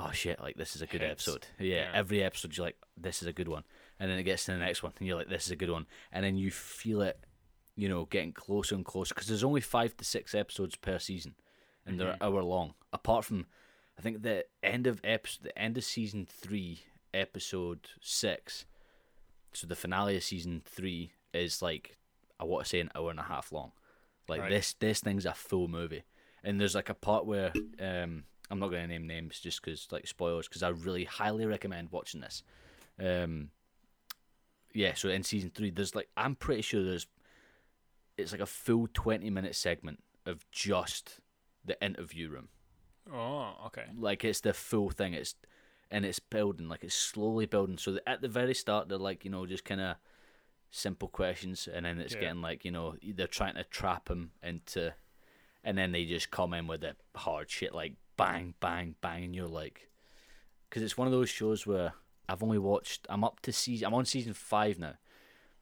oh 0.03 0.11
shit, 0.12 0.40
like 0.40 0.57
this 0.57 0.74
is 0.76 0.82
a 0.82 0.86
good 0.86 1.01
Hits. 1.03 1.26
episode. 1.28 1.46
Yeah, 1.59 1.76
Yeah. 1.76 1.90
every 1.94 2.22
episode 2.22 2.57
you're 2.57 2.66
like, 2.66 2.76
this 2.96 3.22
is 3.22 3.28
a 3.28 3.32
good 3.32 3.48
one, 3.48 3.64
and 3.98 4.11
then 4.11 4.18
it 4.18 4.22
gets 4.24 4.44
to 4.46 4.53
the 4.53 4.59
next 4.59 4.82
one, 4.82 4.92
and 4.98 5.07
you're 5.07 5.16
like, 5.16 5.28
this 5.28 5.44
is 5.46 5.51
a 5.51 5.57
good 5.57 5.70
one, 5.70 5.86
and 6.12 6.24
then 6.24 6.36
you 6.36 6.51
feel 6.51 7.03
it, 7.03 7.18
you 7.76 7.88
know, 7.88 8.05
getting 8.07 8.32
closer 8.32 8.74
and 8.74 8.84
closer 8.84 9.14
because 9.14 9.28
there's 9.28 9.44
only 9.44 9.61
five 9.61 9.96
to 9.96 10.05
six 10.05 10.34
episodes 10.34 10.76
per 10.76 10.98
season, 10.98 11.34
and 11.86 11.98
they're 12.01 12.12
Mm-hmm. 12.14 12.22
hour 12.24 12.42
long. 12.42 12.74
Apart 12.92 13.24
from, 13.24 13.46
I 13.98 14.03
think 14.03 14.22
the 14.22 14.44
end 14.62 14.86
of 14.86 15.01
episode, 15.05 15.44
the 15.44 15.59
end 15.59 15.76
of 15.78 15.84
season 15.84 16.26
three, 16.28 16.80
episode 17.12 17.88
six 18.01 18.64
so 19.53 19.66
the 19.66 19.74
finale 19.74 20.16
of 20.16 20.22
season 20.22 20.62
three 20.64 21.11
is 21.34 21.61
like 21.61 21.96
I 22.38 22.44
want 22.44 22.64
to 22.64 22.68
say 22.68 22.78
an 22.78 22.90
hour 22.94 23.11
and 23.11 23.18
a 23.18 23.24
half 23.24 23.51
long. 23.51 23.72
Like 24.28 24.42
Right. 24.42 24.51
this, 24.51 24.74
this 24.74 25.01
thing's 25.01 25.26
a 25.26 25.34
full 25.34 25.66
movie, 25.66 26.05
and 26.44 26.61
there's 26.61 26.76
like 26.76 26.88
a 26.88 26.94
part 26.94 27.26
where 27.26 27.53
um, 27.80 28.22
I'm 28.51 28.59
not 28.59 28.70
going 28.70 28.82
to 28.82 28.88
name 28.88 29.07
names 29.07 29.38
just 29.40 29.62
because 29.62 29.86
like 29.90 30.07
spoilers, 30.07 30.48
because 30.48 30.62
I 30.62 30.68
really 30.70 31.05
highly 31.05 31.46
recommend 31.46 31.90
watching 31.92 32.20
this. 32.20 32.42
Um, 32.98 33.51
yeah, 34.74 34.94
so 34.94 35.09
in 35.09 35.22
season 35.22 35.51
three, 35.55 35.70
there's 35.70 35.94
like 35.94 36.09
I'm 36.16 36.34
pretty 36.36 36.62
sure 36.62 36.82
there's 36.84 37.07
it's 38.16 38.32
like 38.32 38.40
a 38.40 38.46
full 38.46 38.88
20 38.92 39.30
minute 39.30 39.55
segment 39.57 40.03
of 40.26 40.44
just 40.51 41.20
the 41.64 41.82
interview 41.82 42.28
room 42.28 42.48
Oh, 43.12 43.55
okay. 43.66 43.84
like 43.98 44.24
it's 44.24 44.40
the 44.40 44.53
full 44.53 44.90
thing. 44.90 45.14
It's 45.14 45.34
and 45.90 46.05
it's 46.05 46.18
building 46.20 46.68
like 46.68 46.84
it's 46.84 46.94
slowly 46.94 47.46
building. 47.46 47.78
So 47.78 47.98
at 48.07 48.20
the 48.20 48.28
very 48.28 48.55
start, 48.55 48.88
they're 48.88 48.98
like 48.98 49.24
you 49.24 49.30
know 49.30 49.46
just 49.46 49.64
kind 49.64 49.80
of 49.80 49.96
simple 50.70 51.09
questions, 51.09 51.68
and 51.72 51.84
then 51.84 51.98
it's 51.98 52.14
Yeah. 52.14 52.20
getting 52.20 52.42
like 52.42 52.64
you 52.64 52.70
know 52.70 52.94
they're 53.03 53.26
trying 53.26 53.55
to 53.55 53.64
trap 53.64 54.09
him 54.09 54.32
into, 54.42 54.94
and 55.64 55.76
then 55.76 55.90
they 55.92 56.05
just 56.05 56.30
come 56.30 56.55
in 56.55 56.66
with 56.68 56.82
the 56.82 56.94
hard 57.16 57.51
shit 57.51 57.74
like 57.74 57.94
bang 58.24 58.54
bang 58.60 58.94
bang, 59.00 59.24
and 59.24 59.34
you're 59.34 59.48
like, 59.48 59.88
because 60.68 60.82
it's 60.82 60.96
one 60.98 61.06
of 61.08 61.12
those 61.12 61.28
shows 61.30 61.66
where 61.66 61.92
I've 62.28 62.42
only 62.42 62.58
watched. 62.58 63.06
I'm 63.08 63.24
up 63.24 63.40
to 63.42 63.52
season. 63.52 63.86
I'm 63.86 63.94
on 63.94 64.04
season 64.04 64.34
five 64.34 64.78
now, 64.78 64.94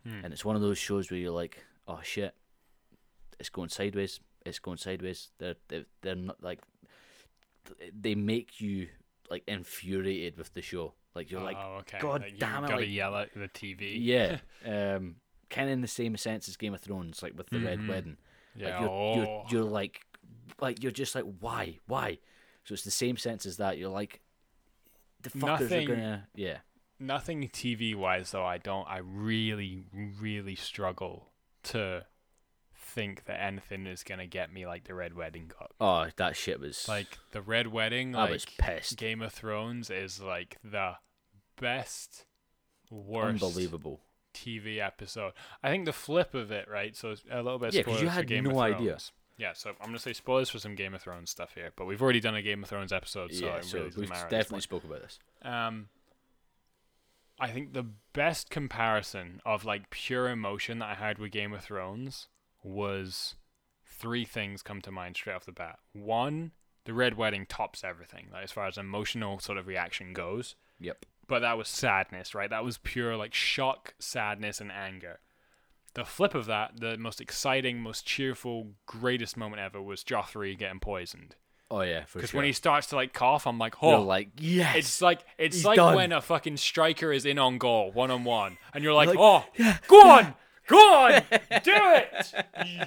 and 0.04 0.32
it's 0.32 0.44
one 0.44 0.56
of 0.56 0.62
those 0.62 0.78
shows 0.78 1.10
where 1.10 1.20
you're 1.20 1.32
like, 1.32 1.64
oh 1.86 2.00
shit, 2.02 2.34
it's 3.38 3.48
going 3.50 3.68
sideways. 3.68 4.20
It's 4.46 4.58
going 4.58 4.78
sideways. 4.78 5.30
They're 5.38 5.56
they're, 5.68 5.84
they're 6.02 6.14
not 6.14 6.42
like 6.42 6.60
they 7.92 8.14
make 8.14 8.60
you 8.60 8.88
like 9.30 9.42
infuriated 9.46 10.36
with 10.38 10.54
the 10.54 10.62
show. 10.62 10.94
Like 11.14 11.30
you're 11.30 11.42
like, 11.42 11.56
oh, 11.58 11.78
okay. 11.80 11.98
God 12.00 12.22
Like, 12.22 12.38
damn 12.38 12.64
it! 12.64 12.68
gotta 12.68 12.80
Like, 12.82 12.90
yell 12.90 13.16
at 13.16 13.34
the 13.34 13.48
TV. 13.48 13.96
yeah, 14.00 14.38
um, 14.64 15.16
kind 15.50 15.68
of 15.68 15.72
in 15.74 15.80
the 15.80 15.88
same 15.88 16.16
sense 16.16 16.48
as 16.48 16.56
Game 16.56 16.74
of 16.74 16.80
Thrones, 16.80 17.22
like 17.22 17.36
with 17.36 17.48
the 17.50 17.58
Red 17.60 17.86
Wedding. 17.88 18.16
Mm-hmm. 18.56 18.60
Yeah, 18.60 18.70
Like 18.70 18.80
you're, 18.80 18.90
oh. 18.90 19.14
you're 19.16 19.44
you're 19.50 19.70
like, 19.70 20.00
like 20.60 20.82
you're 20.82 20.92
just 20.92 21.14
like, 21.14 21.24
why, 21.40 21.78
why? 21.86 22.18
So 22.68 22.74
it's 22.74 22.84
the 22.84 22.90
same 22.90 23.16
sense 23.16 23.46
as 23.46 23.56
that. 23.56 23.78
You're 23.78 23.88
like, 23.88 24.20
the 25.22 25.30
fuckers 25.30 25.60
Nothing- 25.60 25.90
are 25.90 25.94
gonna, 25.94 26.28
yeah. 26.34 26.58
Nothing 27.00 27.48
TV 27.48 27.94
wise 27.94 28.32
though. 28.32 28.44
I 28.44 28.58
don't. 28.58 28.86
I 28.86 28.98
really, 28.98 29.84
really 30.20 30.54
struggle 30.54 31.30
to 31.62 32.04
think 32.76 33.24
that 33.24 33.40
anything 33.42 33.86
is 33.86 34.02
gonna 34.02 34.26
get 34.26 34.52
me 34.52 34.66
like 34.66 34.84
the 34.84 34.92
Red 34.94 35.14
Wedding 35.14 35.50
got. 35.58 35.70
Oh, 35.80 36.08
that 36.16 36.36
shit 36.36 36.60
was 36.60 36.86
Like 36.86 37.16
the 37.30 37.40
Red 37.40 37.68
Wedding, 37.68 38.14
I 38.14 38.22
like 38.24 38.30
was 38.32 38.44
pissed. 38.58 38.98
Game 38.98 39.22
of 39.22 39.32
Thrones 39.32 39.88
is 39.88 40.20
like 40.20 40.58
the 40.62 40.96
best, 41.58 42.26
worst 42.90 43.42
unbelievable. 43.42 44.00
TV 44.34 44.78
episode. 44.78 45.32
I 45.62 45.70
think 45.70 45.86
the 45.86 45.92
flip 45.92 46.34
of 46.34 46.50
it, 46.50 46.68
right? 46.68 46.94
So 46.94 47.14
a 47.30 47.42
little 47.42 47.58
bit. 47.58 47.72
Yeah, 47.72 47.82
'cause 47.82 48.02
you 48.02 48.08
had 48.08 48.28
no 48.28 48.58
idea. 48.60 48.98
Yeah, 49.38 49.52
so 49.54 49.70
I'm 49.80 49.86
gonna 49.86 50.00
say 50.00 50.12
spoilers 50.12 50.50
for 50.50 50.58
some 50.58 50.74
Game 50.74 50.94
of 50.94 51.00
Thrones 51.00 51.30
stuff 51.30 51.54
here, 51.54 51.70
but 51.76 51.86
we've 51.86 52.02
already 52.02 52.20
done 52.20 52.34
a 52.34 52.42
Game 52.42 52.64
of 52.64 52.68
Thrones 52.68 52.92
episode, 52.92 53.32
so 53.32 53.46
yeah, 53.46 53.60
so 53.60 53.78
really 53.78 53.90
we've 53.96 54.08
matter 54.08 54.24
at 54.24 54.30
this 54.30 54.38
definitely 54.38 54.62
spoke 54.62 54.84
about 54.84 55.00
this. 55.00 55.18
Um, 55.42 55.88
I 57.38 57.48
think 57.48 57.72
the 57.72 57.86
best 58.12 58.50
comparison 58.50 59.40
of 59.46 59.64
like 59.64 59.90
pure 59.90 60.28
emotion 60.28 60.80
that 60.80 60.90
I 60.90 60.94
had 60.94 61.18
with 61.18 61.30
Game 61.30 61.52
of 61.54 61.62
Thrones 61.62 62.26
was 62.64 63.36
three 63.86 64.24
things 64.24 64.62
come 64.62 64.80
to 64.82 64.90
mind 64.90 65.16
straight 65.16 65.34
off 65.34 65.46
the 65.46 65.52
bat. 65.52 65.78
One, 65.92 66.50
the 66.84 66.92
Red 66.92 67.16
Wedding 67.16 67.46
tops 67.46 67.84
everything, 67.84 68.26
like, 68.32 68.42
as 68.42 68.52
far 68.52 68.66
as 68.66 68.76
emotional 68.76 69.38
sort 69.38 69.58
of 69.58 69.68
reaction 69.68 70.12
goes. 70.12 70.56
Yep. 70.80 71.06
But 71.28 71.40
that 71.40 71.56
was 71.58 71.68
sadness, 71.68 72.34
right? 72.34 72.50
That 72.50 72.64
was 72.64 72.78
pure 72.78 73.16
like 73.16 73.34
shock, 73.34 73.94
sadness, 74.00 74.60
and 74.60 74.72
anger. 74.72 75.20
The 75.98 76.04
flip 76.04 76.36
of 76.36 76.46
that, 76.46 76.78
the 76.78 76.96
most 76.96 77.20
exciting, 77.20 77.80
most 77.80 78.06
cheerful, 78.06 78.68
greatest 78.86 79.36
moment 79.36 79.60
ever 79.60 79.82
was 79.82 80.04
Joffrey 80.04 80.56
getting 80.56 80.78
poisoned. 80.78 81.34
Oh 81.72 81.80
yeah, 81.80 82.04
Because 82.14 82.30
sure. 82.30 82.38
when 82.38 82.46
he 82.46 82.52
starts 82.52 82.86
to 82.90 82.94
like 82.94 83.12
cough, 83.12 83.48
I'm 83.48 83.58
like, 83.58 83.74
you're 83.82 83.94
oh, 83.96 84.02
like, 84.02 84.28
yes, 84.38 84.76
it's 84.76 85.02
like 85.02 85.22
it's 85.38 85.56
He's 85.56 85.64
like 85.64 85.74
done. 85.74 85.96
when 85.96 86.12
a 86.12 86.20
fucking 86.20 86.56
striker 86.56 87.12
is 87.12 87.26
in 87.26 87.36
on 87.36 87.58
goal, 87.58 87.90
one 87.90 88.12
on 88.12 88.22
one, 88.22 88.58
and 88.72 88.84
you're 88.84 88.94
like, 88.94 89.08
like, 89.08 89.18
oh, 89.18 89.44
go 89.88 90.08
on, 90.08 90.34
go 90.68 90.76
on, 90.76 91.10
do 91.64 91.72
it, 91.74 92.32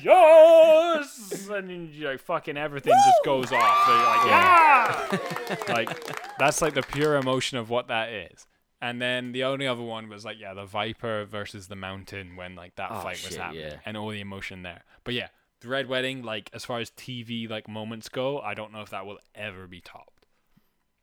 yes, 0.01 1.49
and 1.49 1.93
you're 1.93 2.11
like 2.11 2.21
fucking 2.21 2.55
everything 2.55 2.93
just 2.93 3.25
goes 3.25 3.51
off. 3.51 3.85
So 3.87 3.93
you're 3.93 4.05
like, 4.05 4.25
yeah, 4.25 5.07
ah! 5.11 5.57
like 5.67 6.37
that's 6.39 6.61
like 6.61 6.75
the 6.75 6.81
pure 6.81 7.17
emotion 7.17 7.57
of 7.57 7.69
what 7.69 7.89
that 7.89 8.07
is. 8.07 8.47
And 8.81 8.99
then 9.01 9.31
the 9.31 9.43
only 9.43 9.67
other 9.67 9.83
one 9.83 10.09
was 10.09 10.25
like, 10.25 10.39
yeah, 10.39 10.53
the 10.55 10.65
Viper 10.65 11.23
versus 11.25 11.67
the 11.67 11.75
Mountain 11.75 12.35
when 12.35 12.55
like 12.55 12.75
that 12.77 12.89
Oh, 12.91 13.01
fight 13.01 13.11
was 13.23 13.33
shit, 13.33 13.37
happening, 13.37 13.61
yeah. 13.63 13.75
and 13.85 13.95
all 13.95 14.09
the 14.09 14.19
emotion 14.21 14.63
there. 14.63 14.83
But 15.03 15.13
yeah, 15.13 15.27
the 15.59 15.67
Red 15.67 15.87
Wedding, 15.87 16.23
like 16.23 16.49
as 16.53 16.65
far 16.65 16.79
as 16.79 16.89
TV 16.91 17.47
like 17.49 17.67
moments 17.67 18.09
go, 18.09 18.39
I 18.39 18.53
don't 18.55 18.71
know 18.73 18.81
if 18.81 18.89
that 18.89 19.05
will 19.05 19.19
ever 19.35 19.67
be 19.67 19.81
topped. 19.81 20.25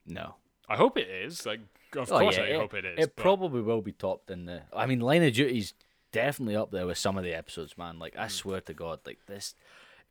no. 0.07 0.35
I 0.70 0.76
hope 0.76 0.99
it 0.99 1.09
is. 1.09 1.47
Like, 1.47 1.61
of 1.97 2.12
Oh, 2.12 2.18
course, 2.18 2.37
yeah, 2.37 2.43
I 2.43 2.47
it, 2.49 2.57
hope 2.61 2.74
it 2.74 2.85
is. 2.85 2.99
It 2.99 3.16
but- 3.16 3.22
probably 3.22 3.62
will 3.62 3.81
be 3.81 3.93
topped 3.93 4.31
in 4.31 4.45
the. 4.45 4.64
I 4.70 4.85
mean, 4.85 5.01
Line 5.01 5.22
of 5.22 5.33
Duty's 5.33 5.72
definitely 6.12 6.57
up 6.57 6.70
there 6.70 6.87
with 6.87 6.99
some 6.99 7.16
of 7.16 7.24
the 7.24 7.33
episodes, 7.33 7.79
man. 7.79 7.99
Like, 7.99 8.14
I 8.18 8.26
Mm. 8.26 8.31
swear 8.31 8.61
to 8.61 8.74
God, 8.74 9.01
like 9.07 9.24
this, 9.24 9.55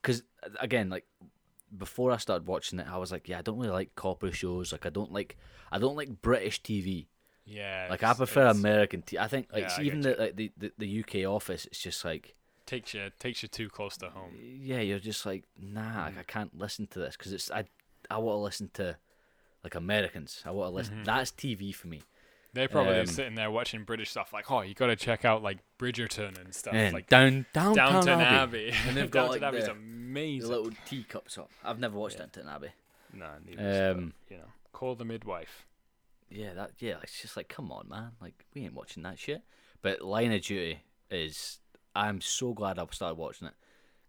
because 0.01 0.23
again, 0.59 0.89
like 0.89 1.05
before 1.77 2.11
I 2.11 2.17
started 2.17 2.47
watching 2.47 2.79
it, 2.79 2.87
I 2.89 2.97
was 2.97 3.11
like, 3.11 3.27
yeah, 3.29 3.37
I 3.37 3.41
don't 3.43 3.59
really 3.59 3.69
like 3.71 3.93
copper 3.95 4.31
shows. 4.31 4.71
Like 4.71 4.87
I 4.87 4.89
don't 4.89 5.11
like 5.11 5.37
I 5.71 5.77
don't 5.77 5.95
like 5.95 6.23
British 6.23 6.59
TV. 6.63 7.05
Yeah. 7.47 7.87
Like 7.89 8.03
I 8.03 8.13
prefer 8.13 8.47
American 8.47 9.01
TV. 9.01 9.17
I 9.19 9.27
think 9.27 9.47
like 9.53 9.63
Yeah, 9.63 9.75
I 9.77 9.81
even 9.81 10.01
the, 10.01 10.15
like 10.19 10.35
the, 10.35 10.51
the 10.57 10.71
the 10.77 10.99
UK 11.03 11.29
office, 11.31 11.65
it's 11.65 11.79
just 11.79 12.03
like 12.05 12.35
takes 12.65 12.93
you 12.93 13.09
takes 13.19 13.41
you 13.41 13.47
too 13.49 13.69
close 13.69 13.95
to 13.97 14.09
home. 14.09 14.35
yeah, 14.61 14.79
you're 14.81 14.99
just 14.99 15.25
like 15.25 15.43
nah, 15.59 16.05
like, 16.05 16.17
I 16.19 16.23
can't 16.23 16.57
listen 16.57 16.87
to 16.87 16.99
this 16.99 17.15
because 17.17 17.31
it's 17.33 17.49
I 17.49 17.65
I 18.11 18.17
want 18.17 18.35
to 18.37 18.41
listen 18.41 18.69
to 18.73 18.97
like 19.63 19.75
Americans. 19.75 20.43
I 20.45 20.51
want 20.51 20.71
to 20.71 20.75
listen. 20.75 21.03
That's 21.03 21.31
TV 21.31 21.73
for 21.73 21.87
me. 21.87 22.01
They're 22.53 22.67
probably 22.67 22.99
Um, 22.99 23.05
sitting 23.05 23.35
there 23.35 23.51
watching 23.51 23.83
British 23.83 24.09
stuff 24.09 24.33
like, 24.33 24.49
oh, 24.49 24.61
you 24.61 24.73
got 24.73 24.87
to 24.87 24.95
check 24.95 25.25
out 25.25 25.43
like 25.43 25.59
Bridgerton 25.77 26.41
and 26.41 26.55
stuff. 26.55 26.73
And 26.73 26.93
like 26.93 27.07
down 27.07 27.45
downtown, 27.53 27.93
Downton 28.05 28.19
Abbey. 28.21 28.69
Abbey. 28.69 28.77
and 28.87 28.97
they've 28.97 29.11
got 29.11 29.25
Downton 29.25 29.41
like 29.41 29.47
Abbey's 29.53 29.65
the, 29.65 29.71
amazing. 29.73 30.49
the 30.49 30.57
little 30.57 30.71
teacups 30.87 31.37
up. 31.37 31.51
I've 31.63 31.79
never 31.79 31.97
watched 31.97 32.17
Downton 32.17 32.47
Abbey. 32.49 32.69
Nah, 33.13 33.33
neither. 33.45 33.91
Um, 33.91 34.13
but, 34.27 34.33
you 34.33 34.37
know, 34.41 34.47
call 34.73 34.95
the 34.95 35.05
midwife. 35.05 35.66
Yeah, 36.29 36.53
that 36.55 36.71
yeah, 36.79 36.95
it's 37.03 37.21
just 37.21 37.37
like 37.37 37.47
come 37.49 37.71
on, 37.71 37.87
man. 37.89 38.11
Like 38.21 38.45
we 38.53 38.63
ain't 38.63 38.73
watching 38.73 39.03
that 39.03 39.19
shit. 39.19 39.41
But 39.81 40.01
Line 40.01 40.31
of 40.33 40.41
Duty 40.41 40.79
is. 41.09 41.59
I'm 41.95 42.21
so 42.21 42.53
glad 42.53 42.77
I've 42.77 42.93
started 42.93 43.15
watching 43.17 43.47
it 43.47 43.55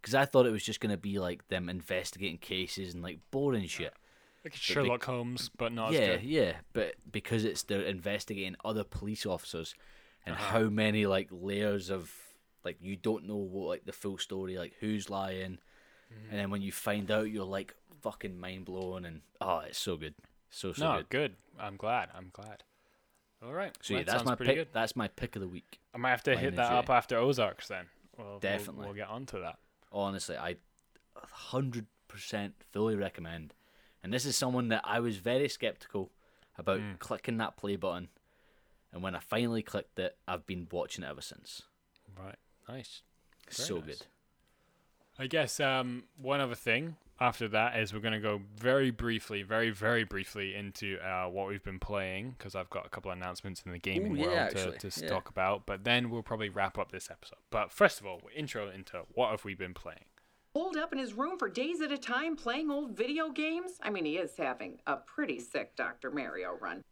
because 0.02 0.14
I 0.14 0.26
thought 0.26 0.44
it 0.44 0.50
was 0.50 0.62
just 0.64 0.78
gonna 0.80 0.98
be 0.98 1.18
like 1.18 1.48
them 1.48 1.68
investigating 1.70 2.36
cases 2.38 2.92
and 2.92 3.02
like 3.02 3.18
boring 3.30 3.66
shit. 3.66 3.94
Like 4.44 4.54
Sherlock 4.54 5.04
Holmes, 5.04 5.50
but 5.56 5.72
not 5.72 5.92
yeah, 5.92 6.18
yeah. 6.22 6.52
But 6.74 6.96
because 7.10 7.44
it's 7.46 7.62
they're 7.62 7.80
investigating 7.82 8.56
other 8.64 8.84
police 8.84 9.24
officers 9.24 9.74
and 10.26 10.34
Uh-huh. 10.34 10.58
how 10.58 10.62
many 10.68 11.06
like 11.06 11.28
layers 11.30 11.88
of 11.88 12.12
like 12.64 12.76
you 12.82 12.94
don't 12.96 13.26
know 13.26 13.36
what 13.36 13.68
like 13.68 13.84
the 13.86 13.92
full 13.92 14.18
story, 14.18 14.58
like 14.58 14.74
who's 14.80 15.08
lying, 15.08 15.58
Mm-hmm. 16.12 16.30
and 16.30 16.38
then 16.40 16.50
when 16.50 16.62
you 16.62 16.72
find 16.72 17.10
out, 17.10 17.30
you're 17.30 17.44
like 17.44 17.74
fucking 18.02 18.38
mind 18.38 18.64
blown 18.66 19.04
and 19.06 19.20
oh, 19.40 19.60
it's 19.60 19.78
so 19.78 19.96
good, 19.96 20.14
so 20.50 20.72
so 20.72 20.84
no, 20.84 20.96
good. 20.98 21.08
good. 21.08 21.36
I'm 21.58 21.76
glad. 21.76 22.08
I'm 22.16 22.30
glad. 22.32 22.62
All 23.44 23.52
right. 23.52 23.76
So 23.82 23.94
well, 23.94 24.00
yeah, 24.00 24.04
that 24.06 24.12
that's 24.12 24.24
my 24.24 24.34
pick. 24.34 24.56
good. 24.56 24.68
That's 24.72 24.96
my 24.96 25.08
pick 25.08 25.36
of 25.36 25.42
the 25.42 25.48
week. 25.48 25.78
I 25.94 25.98
might 25.98 26.10
have 26.10 26.22
to 26.24 26.36
hit 26.36 26.56
that 26.56 26.72
up 26.72 26.90
after 26.90 27.16
Ozarks 27.18 27.68
then. 27.68 27.86
We'll, 28.16 28.26
we'll- 28.26 28.38
Definitely. 28.40 28.86
We'll, 28.86 28.94
get 28.94 29.08
onto 29.08 29.40
that. 29.40 29.58
honestly, 29.92 30.36
I 30.36 30.56
hundred 31.16 31.86
percent 32.08 32.54
fully 32.72 32.96
recommend. 32.96 33.54
And 34.02 34.12
this 34.12 34.24
is 34.24 34.36
someone 34.36 34.68
that 34.68 34.82
I 34.84 35.00
was 35.00 35.16
very 35.16 35.48
skeptical 35.48 36.10
about 36.56 36.80
Mm. 36.80 36.98
clicking 36.98 37.36
that 37.38 37.56
play 37.56 37.76
button, 37.76 38.08
and 38.92 39.02
when 39.02 39.14
I 39.14 39.20
finally 39.20 39.62
clicked 39.62 39.98
it, 39.98 40.16
I've 40.26 40.46
been 40.46 40.66
watching 40.70 41.04
it 41.04 41.08
ever 41.08 41.20
since. 41.20 41.62
Right. 42.18 42.36
Nice. 42.68 43.02
Very 43.50 43.66
so 43.66 43.76
nice. 43.76 43.84
good. 43.86 44.06
I 45.20 45.26
guess 45.26 45.58
um, 45.60 46.04
one 46.16 46.40
other 46.40 46.54
thing 46.54 46.96
after 47.20 47.48
that 47.48 47.78
is 47.78 47.92
we're 47.92 48.00
going 48.00 48.14
to 48.14 48.20
go 48.20 48.40
very 48.56 48.90
briefly, 48.90 49.42
very, 49.42 49.70
very 49.70 50.04
briefly 50.04 50.54
into 50.54 50.98
uh, 51.00 51.26
what 51.28 51.48
we've 51.48 51.64
been 51.64 51.80
playing 51.80 52.34
because 52.38 52.54
I've 52.54 52.70
got 52.70 52.86
a 52.86 52.88
couple 52.88 53.10
of 53.10 53.16
announcements 53.16 53.62
in 53.66 53.72
the 53.72 53.78
gaming 53.78 54.16
yeah, 54.16 54.26
world 54.26 54.38
actually, 54.38 54.78
to, 54.78 54.90
to 54.90 55.00
yeah. 55.04 55.08
talk 55.08 55.28
about. 55.28 55.66
But 55.66 55.84
then 55.84 56.10
we'll 56.10 56.22
probably 56.22 56.48
wrap 56.48 56.78
up 56.78 56.92
this 56.92 57.10
episode. 57.10 57.38
But 57.50 57.72
first 57.72 58.00
of 58.00 58.06
all, 58.06 58.20
we'll 58.22 58.34
intro 58.36 58.70
into 58.70 59.02
what 59.14 59.30
have 59.30 59.44
we 59.44 59.54
been 59.54 59.74
playing. 59.74 60.04
holed 60.54 60.76
up 60.76 60.92
in 60.92 60.98
his 60.98 61.14
room 61.14 61.38
for 61.38 61.48
days 61.48 61.80
at 61.80 61.90
a 61.90 61.98
time 61.98 62.36
playing 62.36 62.70
old 62.70 62.96
video 62.96 63.30
games? 63.30 63.72
I 63.82 63.90
mean, 63.90 64.04
he 64.04 64.16
is 64.16 64.36
having 64.36 64.78
a 64.86 64.96
pretty 64.96 65.40
sick 65.40 65.74
Dr. 65.74 66.12
Mario 66.12 66.56
run. 66.60 66.82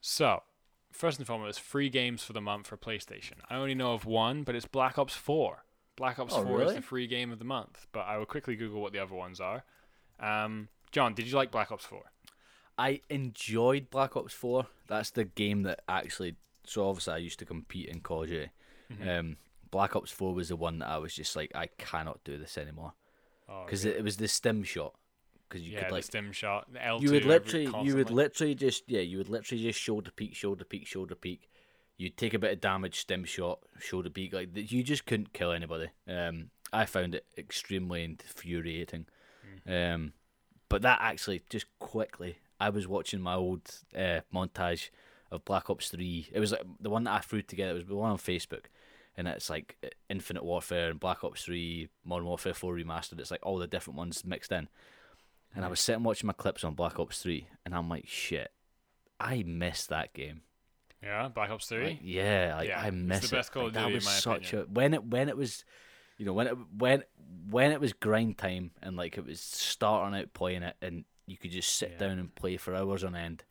So, 0.00 0.44
first 0.92 1.18
and 1.18 1.26
foremost, 1.26 1.60
free 1.60 1.88
games 1.88 2.22
for 2.22 2.32
the 2.32 2.40
month 2.40 2.68
for 2.68 2.76
PlayStation. 2.76 3.38
I 3.50 3.56
only 3.56 3.74
know 3.74 3.94
of 3.94 4.06
one, 4.06 4.44
but 4.44 4.54
it's 4.54 4.66
Black 4.66 4.98
Ops 4.98 5.14
4. 5.14 5.63
Black 5.96 6.18
Ops 6.18 6.34
Oh, 6.34 6.44
4 6.44 6.62
is 6.62 6.74
the 6.74 6.82
free 6.82 7.06
game 7.06 7.30
of 7.32 7.38
the 7.38 7.44
month, 7.44 7.86
but 7.92 8.00
I 8.00 8.16
will 8.18 8.26
quickly 8.26 8.56
Google 8.56 8.80
what 8.80 8.92
the 8.92 8.98
other 8.98 9.14
ones 9.14 9.40
are. 9.40 9.64
Um, 10.20 10.68
John, 10.92 11.14
did 11.14 11.26
you 11.26 11.36
like 11.36 11.50
Black 11.50 11.70
Ops 11.72 11.84
4? 11.84 12.02
I 12.76 13.00
enjoyed 13.08 13.90
Black 13.90 14.16
Ops 14.16 14.32
Four. 14.34 14.66
That's 14.88 15.10
the 15.10 15.24
game 15.24 15.62
that 15.62 15.82
actually. 15.88 16.34
So 16.66 16.88
obviously, 16.88 17.14
I 17.14 17.18
used 17.18 17.38
to 17.38 17.44
compete 17.44 17.88
in 17.88 18.00
Call 18.00 18.22
of 18.24 18.28
Duty. 18.28 18.50
Mm-hmm. 18.92 19.08
Um, 19.08 19.36
Black 19.70 19.94
Ops 19.94 20.10
Four 20.10 20.34
was 20.34 20.48
the 20.48 20.56
one 20.56 20.80
that 20.80 20.88
I 20.88 20.98
was 20.98 21.14
just 21.14 21.36
like, 21.36 21.52
I 21.54 21.68
cannot 21.78 22.20
do 22.24 22.36
this 22.38 22.58
anymore 22.58 22.94
Oh, 23.48 23.62
because 23.64 23.84
it, 23.84 23.96
it 23.96 24.04
was 24.04 24.16
the 24.16 24.28
stim 24.28 24.62
shot. 24.64 24.94
Because 25.48 25.66
you 25.68 25.74
yeah, 25.74 25.84
could 25.84 25.92
like 25.92 26.02
the 26.02 26.06
stim 26.06 26.32
shot, 26.32 26.72
the 26.72 26.78
L2. 26.80 27.02
you 27.02 27.10
would 27.12 27.24
literally 27.24 27.68
you 27.86 27.94
would 27.94 28.10
literally 28.10 28.54
just 28.54 28.84
yeah 28.88 29.02
you 29.02 29.18
would 29.18 29.28
literally 29.28 29.62
just 29.62 29.78
shoulder 29.78 30.10
peek 30.10 30.34
shoulder 30.34 30.64
peek 30.64 30.86
shoulder 30.86 31.14
peek 31.14 31.48
you'd 32.04 32.16
take 32.16 32.34
a 32.34 32.38
bit 32.38 32.52
of 32.52 32.60
damage 32.60 33.00
stim 33.00 33.24
shot 33.24 33.58
shoulder 33.80 34.10
peek 34.10 34.32
like 34.32 34.48
you 34.54 34.82
just 34.82 35.06
couldn't 35.06 35.32
kill 35.32 35.52
anybody. 35.52 35.88
Um 36.08 36.50
i 36.72 36.84
found 36.84 37.14
it 37.14 37.26
extremely 37.38 38.04
infuriating. 38.04 39.06
Hmm. 39.66 39.72
um 39.72 40.12
but 40.68 40.82
that 40.82 40.98
actually 41.00 41.42
just 41.48 41.66
quickly 41.78 42.38
i 42.58 42.68
was 42.70 42.88
watching 42.88 43.20
my 43.20 43.34
old 43.34 43.60
uh, 43.96 44.20
montage 44.34 44.90
of 45.30 45.44
black 45.44 45.68
ops 45.68 45.90
3 45.90 46.28
it 46.32 46.40
was 46.40 46.52
like 46.52 46.62
the 46.80 46.90
one 46.90 47.04
that 47.04 47.12
i 47.12 47.18
threw 47.18 47.42
together 47.42 47.72
it 47.72 47.74
was 47.74 47.86
the 47.86 47.94
one 47.94 48.12
on 48.12 48.18
facebook 48.18 48.64
and 49.16 49.28
it's 49.28 49.50
like 49.50 49.76
infinite 50.08 50.44
warfare 50.44 50.90
and 50.90 50.98
black 50.98 51.22
ops 51.22 51.44
3 51.44 51.88
modern 52.04 52.26
warfare 52.26 52.54
4 52.54 52.74
remastered. 52.74 53.20
It's 53.20 53.30
like 53.30 53.44
all 53.46 53.58
the 53.58 53.66
different 53.66 53.96
ones 53.96 54.24
mixed 54.24 54.50
in. 54.50 54.68
And 55.54 55.64
I 55.64 55.68
was 55.68 55.80
sitting 55.80 56.02
watching 56.02 56.26
my 56.26 56.32
clips 56.32 56.64
on 56.64 56.74
Black 56.74 56.98
Ops 56.98 57.22
3, 57.22 57.46
and 57.64 57.74
I'm 57.74 57.88
like, 57.88 58.08
shit, 58.08 58.50
I 59.20 59.44
missed 59.44 59.88
that 59.88 60.12
game. 60.12 60.42
Yeah, 61.04 61.28
Black 61.28 61.50
Ops 61.50 61.66
3. 61.66 61.84
Like, 61.84 61.98
yeah, 62.02 62.54
like, 62.56 62.68
Yeah, 62.68 62.80
I 62.80 62.90
miss 62.90 63.30
best 63.30 63.50
it. 63.50 63.52
Call 63.52 63.64
Like, 63.64 63.74
that 63.74 63.90
was 63.92 64.04
my 64.04 64.10
such 64.10 64.48
opinion. 64.52 64.68
a 64.70 64.72
when 64.72 64.94
it 64.94 65.04
when 65.04 65.28
it 65.28 65.36
was, 65.36 65.64
you 66.16 66.24
know, 66.26 66.32
when 66.32 66.46
it 66.46 66.56
when 66.76 67.04
when 67.50 67.72
it 67.72 67.80
was 67.80 67.92
grind 67.92 68.38
time 68.38 68.70
and 68.82 68.96
like 68.96 69.18
it 69.18 69.24
was 69.26 69.40
starting 69.40 70.18
out 70.18 70.32
playing 70.32 70.62
it, 70.62 70.76
and 70.80 71.04
you 71.26 71.36
could 71.36 71.50
just 71.50 71.76
sit 71.76 71.92
Yeah. 71.92 72.08
down 72.08 72.18
and 72.18 72.34
play 72.34 72.56
for 72.56 72.74
hours 72.74 73.04
on 73.04 73.14
end. 73.14 73.44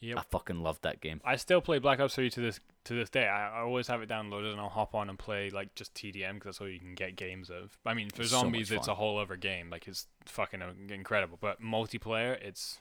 Yep. 0.00 0.18
I 0.18 0.22
fucking 0.30 0.60
loved 0.62 0.82
that 0.82 1.00
game. 1.00 1.22
I 1.24 1.36
still 1.36 1.62
play 1.62 1.78
Black 1.78 2.00
Ops 2.00 2.14
3 2.14 2.28
to 2.30 2.40
this 2.40 2.60
to 2.84 2.94
this 2.94 3.08
day. 3.10 3.26
I, 3.26 3.58
I 3.58 3.60
always 3.62 3.88
have 3.88 4.02
it 4.02 4.08
downloaded 4.08 4.52
and 4.52 4.60
I'll 4.60 4.68
hop 4.68 4.94
on 4.94 5.08
and 5.08 5.18
play 5.18 5.48
like 5.50 5.74
just 5.74 5.94
TDM 5.94 6.34
because 6.34 6.44
that's 6.56 6.60
all 6.60 6.68
you 6.68 6.78
can 6.78 6.94
get 6.94 7.16
games 7.16 7.50
of. 7.50 7.76
I 7.86 7.94
mean, 7.94 8.10
for 8.10 8.22
It's 8.22 8.30
so 8.30 8.40
zombies, 8.42 8.70
it's 8.70 8.88
a 8.88 8.94
whole 8.94 9.18
other 9.18 9.36
game. 9.36 9.70
Like 9.70 9.88
it's 9.88 10.06
fucking 10.26 10.60
uh, 10.62 10.72
incredible. 10.90 11.38
But 11.40 11.60
multiplayer, 11.62 12.38
it's 12.42 12.80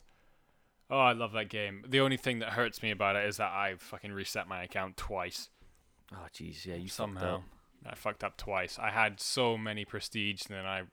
oh, 0.90 0.98
I 1.00 1.14
love 1.14 1.32
that 1.34 1.50
game. 1.50 1.84
The 1.88 2.00
only 2.00 2.18
thing 2.18 2.40
that 2.40 2.50
hurts 2.50 2.82
me 2.84 2.92
about 2.92 3.16
it 3.16 3.26
is 3.28 3.38
that 3.38 3.52
I 3.52 3.76
fucking 3.78 4.12
reset 4.12 4.48
my 4.48 4.64
account 4.64 4.98
twice 4.98 5.50
Oh 6.14 6.28
jeez, 6.34 6.66
yeah, 6.66 6.76
you 6.76 6.82
fucked 6.88 6.96
somehow. 6.96 7.36
up. 7.38 7.44
I 7.88 7.96
fucked 7.96 8.24
up 8.24 8.38
twice. 8.38 8.78
I 8.80 8.92
had 8.92 9.20
so 9.20 9.58
many 9.58 9.84
prestige, 9.86 10.44
and 10.48 10.58
then 10.58 10.66
I, 10.66 10.84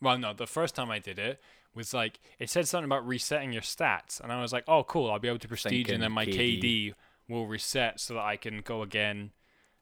well, 0.00 0.18
no, 0.18 0.32
the 0.32 0.46
first 0.46 0.74
time 0.74 0.90
I 0.90 0.98
did 0.98 1.18
it 1.18 1.40
was 1.74 1.94
like 1.94 2.18
it 2.38 2.50
said 2.50 2.66
something 2.66 2.84
about 2.86 3.06
resetting 3.06 3.52
your 3.52 3.62
stats, 3.62 4.20
and 4.20 4.32
I 4.32 4.40
was 4.40 4.52
like, 4.52 4.64
oh, 4.66 4.82
cool, 4.84 5.10
I'll 5.10 5.18
be 5.20 5.28
able 5.28 5.38
to 5.38 5.48
prestige, 5.48 5.70
Thinking 5.70 5.94
and 5.94 6.02
then 6.02 6.12
my 6.12 6.26
KD. 6.26 6.60
KD 6.62 6.94
will 7.28 7.46
reset 7.46 8.00
so 8.00 8.14
that 8.14 8.24
I 8.24 8.36
can 8.36 8.60
go 8.60 8.82
again. 8.82 9.30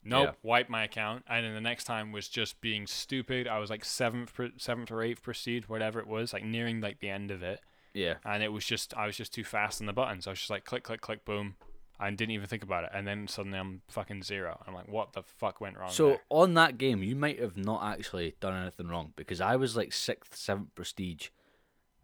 Nope, 0.07 0.27
Yeah. 0.27 0.33
wipe 0.43 0.69
my 0.69 0.85
account, 0.85 1.25
and 1.27 1.47
then 1.47 1.55
the 1.55 1.61
next 1.63 1.85
time 1.85 2.13
was 2.13 2.29
just 2.29 2.61
being 2.61 2.87
stupid. 2.87 3.49
I 3.49 3.59
was 3.59 3.71
like 3.71 3.85
seventh, 3.87 4.39
seventh 4.59 4.91
or 4.91 5.03
eighth 5.03 5.23
prestige, 5.23 5.65
whatever 5.67 5.99
it 5.99 6.07
was, 6.07 6.35
like 6.35 6.45
nearing 6.45 6.83
like 6.83 7.01
the 7.01 7.09
end 7.09 7.31
of 7.31 7.43
it, 7.43 7.61
Yeah, 7.95 8.15
and 8.25 8.43
it 8.43 8.53
was 8.53 8.65
just 8.65 8.95
I 8.97 9.07
was 9.07 9.17
just 9.17 9.33
too 9.33 9.45
fast 9.45 9.81
on 9.81 9.87
the 9.87 9.93
buttons. 9.93 10.27
I 10.27 10.31
was 10.31 10.41
just 10.41 10.51
like 10.51 10.65
click, 10.65 10.83
click, 10.83 11.01
click, 11.01 11.25
boom. 11.25 11.55
I 11.99 12.11
didn't 12.11 12.33
even 12.33 12.49
think 12.49 12.65
about 12.65 12.85
it, 12.85 12.91
and 12.93 13.07
then 13.07 13.29
suddenly 13.29 13.59
I'm 13.59 13.83
fucking 13.89 14.25
zero. 14.25 14.61
I'm 14.67 14.75
like, 14.75 14.89
what 14.89 15.13
the 15.13 15.23
fuck 15.23 15.61
went 15.61 15.79
wrong? 15.79 15.91
So 15.91 16.09
there? 16.09 16.21
on 16.29 16.55
that 16.55 16.77
game, 16.77 17.05
you 17.05 17.15
might 17.15 17.41
have 17.41 17.57
not 17.57 17.85
actually 17.85 18.35
done 18.41 18.61
anything 18.61 18.89
wrong 18.89 19.13
because 19.15 19.41
I 19.41 19.55
was 19.55 19.77
like 19.77 19.93
sixth, 19.93 20.37
seventh 20.37 20.75
prestige, 20.75 21.29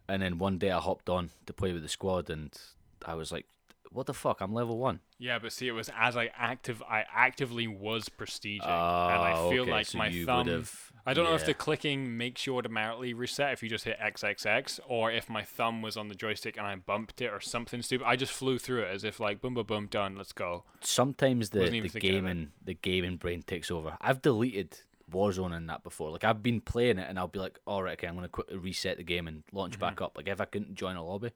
and 0.09 0.23
then 0.23 0.39
one 0.39 0.59
day 0.59 0.71
I 0.71 0.79
hopped 0.79 1.11
on 1.11 1.31
to 1.47 1.53
play 1.53 1.73
with 1.73 1.83
the 1.83 1.89
squad, 1.89 2.31
and 2.31 2.57
I 3.05 3.15
was 3.15 3.33
like, 3.33 3.47
"What 3.93 4.07
the 4.07 4.15
fuck? 4.15 4.41
I'm 4.41 4.53
level 4.55 4.79
one." 4.79 5.01
Yeah, 5.19 5.39
but 5.39 5.53
see, 5.53 5.69
it 5.69 5.73
was 5.73 5.91
as 5.97 6.17
I 6.17 6.31
active, 6.37 6.83
I 6.83 7.05
actively 7.13 7.67
was 7.67 8.09
prestiging, 8.09 8.63
and 8.63 8.71
Ah, 8.71 9.47
I 9.47 9.51
feel 9.51 9.63
okay, 9.63 9.71
like 9.71 9.87
so 9.87 9.99
my 9.99 10.11
thumb. 10.25 10.47
would've- 10.47 10.93
I 11.07 11.15
don't 11.15 11.25
know 11.25 11.35
if 11.35 11.47
the 11.47 11.55
clicking 11.55 12.17
makes 12.19 12.47
you 12.47 12.57
automatically 12.57 13.15
reset 13.15 13.53
if 13.55 13.63
you 13.63 13.69
just 13.71 13.85
hit 13.85 13.97
XXX, 13.99 14.79
or 14.87 15.11
if 15.11 15.29
my 15.31 15.43
thumb 15.43 15.81
was 15.83 15.97
on 15.97 16.09
the 16.09 16.15
joystick 16.15 16.57
and 16.59 16.67
I 16.67 16.77
bumped 16.77 17.21
it 17.23 17.29
or 17.33 17.41
something 17.41 17.81
stupid. 17.83 18.07
I 18.07 18.17
just 18.17 18.33
flew 18.33 18.59
through 18.59 18.83
it 18.83 18.89
as 18.95 19.03
if 19.03 19.19
like 19.19 19.41
boom, 19.41 19.55
boom, 19.55 19.65
boom, 19.67 19.87
done, 19.87 20.15
let's 20.17 20.33
go. 20.33 20.65
Sometimes 20.83 21.51
the 21.51 21.61
the 21.61 21.71
thinking 21.71 21.87
of 21.89 21.97
it. 21.97 22.01
gaming 22.01 22.53
the 22.63 22.75
gaming 22.75 23.17
brain 23.17 23.43
takes 23.43 23.71
over. 23.71 23.97
I've 24.01 24.21
deleted 24.23 24.79
Warzone 25.11 25.53
and 25.57 25.69
that 25.69 25.83
before. 25.83 26.11
Like 26.11 26.23
I've 26.23 26.43
been 26.43 26.61
playing 26.61 26.99
it, 26.99 27.07
and 27.09 27.19
I'll 27.19 27.27
be 27.29 27.39
like, 27.41 27.59
"All 27.67 27.83
right, 27.83 27.95
okay, 27.95 28.07
I'm 28.07 28.15
gonna 28.15 28.29
quickly 28.29 28.59
reset 28.59 28.97
the 28.99 29.03
game 29.03 29.27
and 29.27 29.43
launch 29.53 29.73
Mm-hmm. 29.73 29.81
back 29.81 30.01
up." 30.03 30.17
Like 30.17 30.29
if 30.29 30.41
I 30.41 30.45
couldn't 30.45 30.75
join 30.77 30.97
a 30.97 31.05
lobby, 31.05 31.33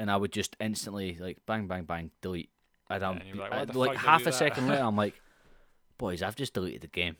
and 0.00 0.10
I 0.10 0.16
would 0.16 0.32
just 0.32 0.56
instantly 0.60 1.16
like 1.20 1.38
bang, 1.46 1.66
bang, 1.68 1.84
bang, 1.84 2.10
delete. 2.22 2.50
Um, 2.88 2.96
and 2.96 3.04
I'm 3.04 3.20
and 3.20 3.38
like, 3.38 3.52
I- 3.52 3.58
like 3.58 3.68
fuck 3.68 3.76
did 3.76 3.96
I 4.08 4.10
half 4.10 4.20
a 4.22 4.24
that?" 4.24 4.34
second 4.34 4.66
later, 4.68 4.82
I'm 4.82 4.96
like, 5.04 5.14
"Boys, 5.98 6.22
I've 6.22 6.36
just 6.36 6.54
deleted 6.54 6.80
the 6.82 6.88
game." 6.88 7.16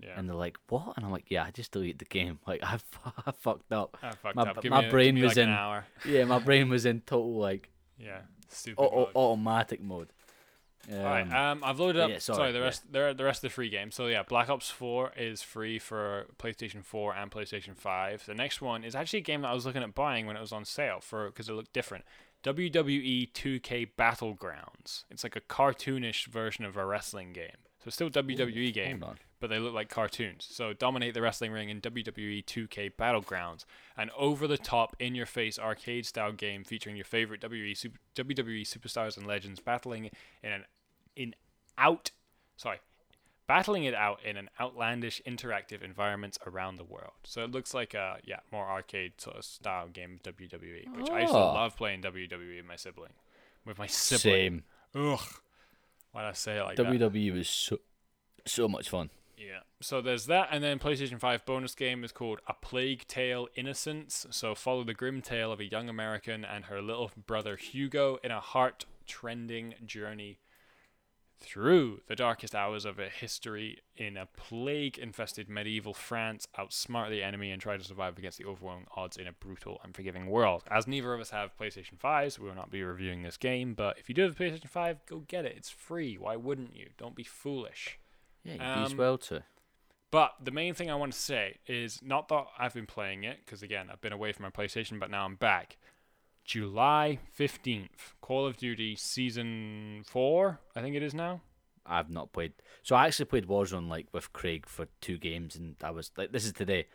Yeah. 0.00 0.14
And 0.16 0.28
they're 0.28 0.34
like, 0.36 0.56
"What?" 0.68 0.94
And 0.96 1.04
I'm 1.06 1.12
like, 1.12 1.26
"Yeah, 1.30 1.44
I 1.44 1.50
just 1.52 1.70
deleted 1.70 1.98
the 2.00 2.06
game. 2.06 2.38
Like 2.46 2.60
I, 2.64 2.78
I 3.26 3.30
fucked 3.32 3.72
up. 3.72 3.96
I 4.02 4.10
fucked 4.12 4.34
my 4.36 4.42
up. 4.42 4.60
Give 4.62 4.70
my 4.72 4.80
me 4.82 4.86
a- 4.88 4.90
brain 4.90 5.14
was 5.20 5.30
like 5.30 5.36
in 5.36 5.48
An 5.50 5.54
hour. 5.54 5.84
yeah, 6.04 6.24
my 6.24 6.38
brain 6.40 6.68
was 6.68 6.84
in 6.86 7.00
total 7.02 7.36
like 7.38 7.70
Yeah. 7.98 8.22
Stupid. 8.48 8.82
au- 8.82 8.96
mode. 8.96 9.08
automatic 9.14 9.80
mode. 9.80 10.08
Um, 10.90 10.98
All 10.98 11.04
right, 11.04 11.32
um, 11.32 11.62
I've 11.62 11.78
loaded 11.78 12.00
up. 12.00 12.10
yeah, 12.10 12.18
sorry, 12.18 12.36
sorry, 12.36 12.52
the 12.52 12.58
yeah. 12.58 12.64
rest, 12.64 12.92
the, 12.92 13.14
the 13.16 13.24
rest 13.24 13.38
of 13.38 13.50
the 13.50 13.54
free 13.54 13.68
games. 13.68 13.94
So 13.94 14.06
yeah, 14.08 14.22
Black 14.24 14.48
Ops 14.48 14.68
4 14.70 15.12
is 15.16 15.42
free 15.42 15.78
for 15.78 16.26
PlayStation 16.38 16.84
4 16.84 17.14
and 17.14 17.30
PlayStation 17.30 17.76
5. 17.76 18.26
The 18.26 18.34
next 18.34 18.60
one 18.60 18.82
is 18.82 18.94
actually 18.94 19.20
a 19.20 19.22
game 19.22 19.42
that 19.42 19.48
I 19.48 19.54
was 19.54 19.64
looking 19.64 19.82
at 19.82 19.94
buying 19.94 20.26
when 20.26 20.36
it 20.36 20.40
was 20.40 20.52
on 20.52 20.64
sale 20.64 20.98
for 21.00 21.26
because 21.26 21.48
it 21.48 21.52
looked 21.52 21.72
different. 21.72 22.04
WWE 22.42 23.30
2K 23.32 23.90
Battlegrounds. 23.96 25.04
It's 25.10 25.22
like 25.22 25.36
a 25.36 25.40
cartoonish 25.40 26.26
version 26.26 26.64
of 26.64 26.76
a 26.76 26.84
wrestling 26.84 27.32
game. 27.32 27.50
So 27.82 27.88
it's 27.88 27.96
still 27.96 28.10
WWE 28.10 28.72
game, 28.72 29.04
but 29.40 29.50
they 29.50 29.58
look 29.58 29.74
like 29.74 29.88
cartoons. 29.88 30.46
So 30.48 30.72
dominate 30.72 31.14
the 31.14 31.22
wrestling 31.22 31.50
ring 31.50 31.68
in 31.68 31.80
WWE 31.80 32.44
2K 32.44 32.92
Battlegrounds, 32.96 33.64
an 33.96 34.10
over-the-top, 34.16 34.94
in-your-face 35.00 35.58
arcade-style 35.58 36.32
game 36.32 36.62
featuring 36.62 36.94
your 36.94 37.04
favorite 37.04 37.40
WWE 37.40 37.76
super, 37.76 37.98
WWE 38.14 38.62
superstars 38.62 39.16
and 39.16 39.26
legends 39.26 39.58
battling 39.58 40.10
in 40.44 40.52
an 40.52 40.64
in 41.16 41.34
out 41.76 42.12
sorry 42.56 42.78
battling 43.48 43.84
it 43.84 43.94
out 43.94 44.18
in 44.24 44.36
an 44.36 44.48
outlandish 44.60 45.20
interactive 45.26 45.82
environments 45.82 46.38
around 46.46 46.76
the 46.76 46.84
world. 46.84 47.12
So 47.24 47.42
it 47.44 47.50
looks 47.50 47.74
like 47.74 47.94
a 47.94 48.18
yeah 48.24 48.40
more 48.50 48.66
arcade 48.66 49.20
sort 49.20 49.36
of 49.36 49.44
style 49.44 49.88
game 49.88 50.20
of 50.24 50.34
WWE, 50.34 50.96
which 50.96 51.10
I 51.10 51.20
used 51.22 51.32
to 51.32 51.38
Oh. 51.38 51.52
love 51.52 51.76
playing 51.76 52.02
WWE 52.02 52.56
with 52.58 52.66
my 52.66 52.76
sibling. 52.76 53.12
With 53.64 53.78
my 53.78 53.86
sibling. 53.88 54.62
Same. 54.94 55.12
Ugh. 55.12 55.20
Why'd 56.12 56.26
I 56.26 56.32
say 56.32 56.58
it 56.58 56.62
like 56.62 56.76
that? 56.76 56.86
WWE 56.86 57.32
was 57.32 57.48
so 57.48 57.78
so 58.46 58.68
much 58.68 58.88
fun. 58.88 59.10
Yeah. 59.36 59.60
So 59.80 60.00
there's 60.00 60.26
that, 60.26 60.48
and 60.52 60.62
then 60.62 60.78
PlayStation 60.78 61.18
5 61.18 61.44
bonus 61.44 61.74
game 61.74 62.04
is 62.04 62.12
called 62.12 62.40
A 62.46 62.54
Plague 62.54 63.06
Tale 63.08 63.48
Innocence. 63.56 64.26
So 64.30 64.54
follow 64.54 64.84
the 64.84 64.94
grim 64.94 65.20
tale 65.20 65.50
of 65.50 65.58
a 65.58 65.64
young 65.64 65.88
Amicia 65.88 66.32
and 66.48 66.66
her 66.66 66.80
little 66.80 67.10
brother 67.26 67.56
Hugo 67.56 68.18
in 68.22 68.30
a 68.30 68.40
heart 68.40 68.84
trending 69.06 69.74
journey 69.84 70.38
through 71.42 72.00
the 72.06 72.16
darkest 72.16 72.54
hours 72.54 72.84
of 72.84 72.98
a 72.98 73.08
history 73.08 73.78
in 73.96 74.16
a 74.16 74.26
plague 74.26 74.98
infested 74.98 75.48
medieval 75.48 75.92
France, 75.92 76.46
outsmart 76.58 77.10
the 77.10 77.22
enemy 77.22 77.50
and 77.50 77.60
try 77.60 77.76
to 77.76 77.84
survive 77.84 78.16
against 78.18 78.38
the 78.38 78.44
overwhelming 78.44 78.86
odds 78.96 79.16
in 79.16 79.26
a 79.26 79.32
brutal, 79.32 79.78
and 79.82 79.88
unforgiving 79.88 80.26
world. 80.26 80.62
As 80.70 80.86
neither 80.86 81.12
of 81.12 81.20
us 81.20 81.30
have 81.30 81.56
PlayStation 81.58 81.98
5s, 82.02 82.38
we 82.38 82.48
will 82.48 82.54
not 82.54 82.70
be 82.70 82.82
reviewing 82.82 83.22
this 83.22 83.36
game, 83.36 83.74
but 83.74 83.98
if 83.98 84.08
you 84.08 84.14
do 84.14 84.22
have 84.22 84.32
a 84.32 84.42
PlayStation 84.42 84.68
5, 84.68 85.06
go 85.06 85.24
get 85.28 85.44
it. 85.44 85.54
It's 85.56 85.70
free. 85.70 86.16
Why 86.16 86.36
wouldn't 86.36 86.74
you? 86.74 86.90
Don't 86.96 87.16
be 87.16 87.24
foolish. 87.24 87.98
Yeah, 88.44 88.52
you 88.52 88.58
beat 88.58 88.92
Um, 88.92 88.96
well 88.96 89.18
too. 89.18 89.40
But 90.10 90.34
the 90.42 90.50
main 90.50 90.74
thing 90.74 90.90
I 90.90 90.94
want 90.94 91.12
to 91.14 91.18
say 91.18 91.56
is 91.66 92.00
not 92.02 92.28
that 92.28 92.44
I've 92.58 92.74
been 92.74 92.86
playing 92.86 93.24
it, 93.24 93.38
because 93.44 93.62
again, 93.62 93.88
I've 93.90 94.02
been 94.02 94.12
away 94.12 94.32
from 94.32 94.44
my 94.44 94.50
PlayStation, 94.50 95.00
but 95.00 95.10
now 95.10 95.24
I'm 95.24 95.36
back. 95.36 95.78
July 96.44 97.18
15th, 97.38 98.14
Call 98.20 98.46
of 98.46 98.56
Duty 98.56 98.96
Season 98.96 100.02
4, 100.06 100.60
I 100.74 100.80
think 100.80 100.96
it 100.96 101.02
is 101.02 101.14
now. 101.14 101.40
I've 101.86 102.10
not 102.10 102.32
played. 102.32 102.52
So 102.82 102.96
I 102.96 103.06
actually 103.06 103.26
played 103.26 103.46
Warzone 103.46 103.88
like 103.88 104.06
with 104.12 104.32
Craig 104.32 104.66
for 104.66 104.86
two 105.00 105.18
games, 105.18 105.56
and 105.56 105.76
I 105.82 105.90
was 105.90 106.10
like, 106.16 106.32
"This 106.32 106.44
is 106.44 106.52
today." 106.52 106.86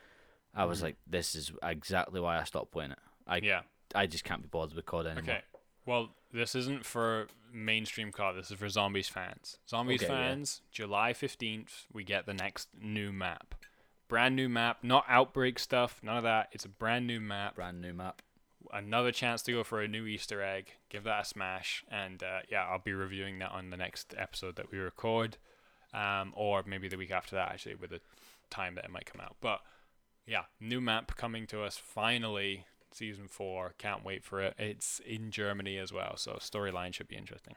I 0.56 0.66
was 0.66 0.80
mm. 0.80 0.84
like, 0.84 0.96
"This 1.06 1.36
is 1.36 1.52
exactly 1.62 2.22
why 2.22 2.40
I 2.40 2.44
stopped 2.44 2.72
playing 2.72 2.92
it." 2.92 3.00
I. 3.26 3.38
Yeah. 3.38 3.62
I 3.96 4.06
just 4.06 4.24
can't 4.24 4.42
be 4.42 4.48
bothered 4.48 4.76
with 4.76 4.86
COD 4.86 5.08
anymore. 5.08 5.36
Okay. 5.36 5.42
Well, 5.86 6.10
this 6.34 6.56
isn't 6.56 6.86
for 6.86 7.28
mainstream 7.54 8.12
COD. 8.12 8.36
This 8.36 8.52
is 8.52 8.58
for 8.58 8.68
Zombies 8.68 9.08
fans. 9.08 9.58
Zombies 9.70 10.04
Okay, 10.04 10.12
yeah. 10.12 10.30
fans, 10.30 10.62
July 10.72 11.14
15th, 11.14 11.86
we 11.94 12.04
get 12.04 12.26
the 12.26 12.34
next 12.34 12.68
new 12.80 13.14
map. 13.14 13.56
Brand 14.10 14.36
new 14.36 14.50
map, 14.50 14.80
not 14.84 15.06
Outbreak 15.08 15.58
stuff, 15.58 16.02
none 16.04 16.18
of 16.18 16.24
that. 16.24 16.50
It's 16.52 16.66
a 16.66 16.70
brand 16.70 17.08
new 17.08 17.22
map. 17.22 17.56
Brand 17.56 17.82
new 17.82 17.94
map. 17.94 18.22
Another 18.74 19.12
chance 19.12 19.42
to 19.44 19.52
go 19.52 19.64
for 19.64 19.82
a 19.82 19.88
new 19.88 20.06
Easter 20.06 20.42
egg. 20.42 20.74
Give 20.90 21.04
that 21.04 21.22
a 21.22 21.26
smash, 21.26 21.84
and 21.90 22.22
uh, 22.22 22.40
yeah, 22.50 22.66
I'll 22.66 22.80
be 22.80 22.94
reviewing 22.94 23.40
that 23.40 23.52
on 23.52 23.70
the 23.70 23.78
next 23.78 24.14
episode 24.18 24.56
that 24.56 24.72
we 24.72 24.78
record, 24.78 25.38
um, 25.94 26.34
or 26.36 26.64
maybe 26.66 26.88
the 26.88 26.98
week 26.98 27.12
after 27.12 27.36
that, 27.36 27.50
actually, 27.50 27.76
with 27.76 27.92
the 27.92 28.02
time 28.50 28.76
that 28.76 28.86
it 28.86 28.92
might 28.92 29.06
come 29.06 29.22
out. 29.22 29.36
But 29.42 29.62
yeah, 30.26 30.44
new 30.60 30.82
map 30.82 31.16
coming 31.16 31.48
to 31.48 31.64
us 31.64 31.78
finally, 31.78 32.66
season 32.92 33.28
four. 33.28 33.74
Can't 33.78 34.04
wait 34.04 34.24
for 34.24 34.42
it. 34.42 34.56
It's 34.58 35.00
in 35.06 35.32
Germany 35.32 35.78
as 35.78 35.94
well, 35.94 36.18
so 36.18 36.34
storyline 36.34 36.94
should 36.94 37.08
be 37.08 37.16
interesting. 37.16 37.56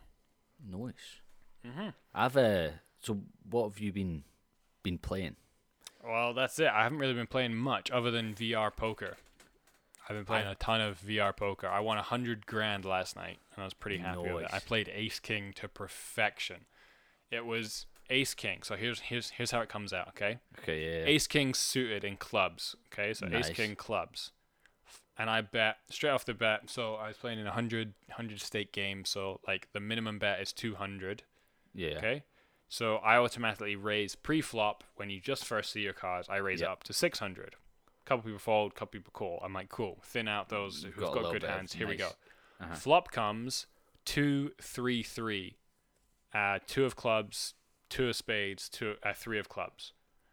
Nice. 0.65 1.21
Mm-hmm. 1.67 1.89
I've 2.15 2.37
uh. 2.37 2.69
So 3.03 3.19
what 3.49 3.71
have 3.71 3.79
you 3.79 3.93
been 3.93 4.25
been 4.83 4.99
playing? 4.99 5.37
Well, 6.05 6.33
that's 6.33 6.59
it. 6.59 6.69
I 6.69 6.83
haven't 6.83 6.99
really 6.99 7.15
been 7.15 7.27
playing 7.27 7.55
much 7.55 7.91
other 7.91 8.11
than 8.11 8.35
VR 8.35 8.75
poker. 8.75 9.17
I've 10.09 10.17
been 10.17 10.25
playing 10.25 10.47
a 10.47 10.55
ton 10.57 10.81
of 10.81 11.01
VR 11.01 11.37
poker. 11.37 11.69
I 11.69 11.81
won 11.81 11.99
a 11.99 12.03
hundred 12.03 12.47
grand 12.47 12.85
last 12.85 13.15
night, 13.17 13.39
and 13.55 13.63
I 13.63 13.65
was 13.65 13.75
pretty 13.75 13.99
happy 13.99 14.33
with 14.33 14.45
it. 14.45 14.51
I 14.53 14.59
played 14.59 14.91
Ace 14.93 15.19
King 15.21 15.53
to 15.57 15.69
perfection. 15.69 16.65
It 17.31 17.47
was 17.47 17.87
Ace 18.09 18.35
King. 18.35 18.63
So 18.65 18.75
here's 18.77 19.01
here's 19.01 19.31
here's 19.31 19.53
how 19.53 19.61
it 19.61 19.69
comes 19.69 19.93
out. 19.93 20.09
Okay, 20.09 20.39
Okay, 20.61 20.85
yeah. 21.03 21.07
Ace 21.07 21.27
King 21.29 21.55
suited 21.55 22.03
in 22.05 22.17
clubs. 22.17 22.75
Okay, 22.93 23.15
so 23.15 23.29
Ace 23.33 23.51
King 23.51 23.77
clubs, 23.77 24.33
and 25.17 25.31
I 25.31 25.43
bet 25.43 25.77
straight 25.91 26.11
off 26.11 26.25
the 26.25 26.35
bat. 26.35 26.63
So 26.71 26.95
I 26.95 27.09
was 27.09 27.17
playing 27.17 27.39
in 27.39 27.47
a 27.47 27.51
100, 27.51 27.95
100 28.09 28.41
stake 28.41 28.73
game. 28.73 29.05
So 29.05 29.41
like 29.47 29.69
the 29.73 29.81
minimum 29.81 30.19
bet 30.19 30.41
is 30.41 30.53
two 30.53 30.75
hundred. 30.75 31.23
yeah. 31.75 31.99
Okay. 31.99 32.25
So 32.73 32.97
I 32.99 33.17
automatically 33.17 33.75
raise 33.75 34.15
pre-flop 34.15 34.85
when 34.95 35.11
you 35.11 35.21
just 35.21 35.45
first 35.45 35.73
see 35.73 35.81
your 35.81 35.93
cards. 35.93 36.29
I 36.29 36.37
raise 36.37 36.61
Yep. 36.61 36.69
it 36.69 36.73
up 36.73 36.83
to 36.85 36.93
600. 36.93 37.57
Couple 38.11 38.25
people 38.25 38.39
fold, 38.41 38.75
couple 38.75 38.99
people 38.99 39.13
call. 39.13 39.41
I'm 39.41 39.53
like, 39.53 39.69
cool. 39.69 40.01
Thin 40.03 40.27
out 40.27 40.49
those 40.49 40.83
who've 40.83 40.97
got 40.97 41.15
got, 41.15 41.31
good 41.33 41.45
hands. 41.45 41.73
Here 41.73 41.87
we 41.87 41.95
go. 41.95 42.09
Uh-huh. 42.61 42.75
Flop 42.75 43.13
comes 43.13 43.67
two, 44.05 44.51
three, 44.61 45.05
three. 45.05 45.55
Uh, 46.35 46.59
two 46.67 46.85
of 46.85 46.97
clubs, 46.97 47.55
two 47.89 48.09
of 48.09 48.17
spades, 48.17 48.69
two, 48.69 48.97
uh, 49.05 49.13
three 49.15 49.39
of 49.39 49.49
clubs. 49.49 49.93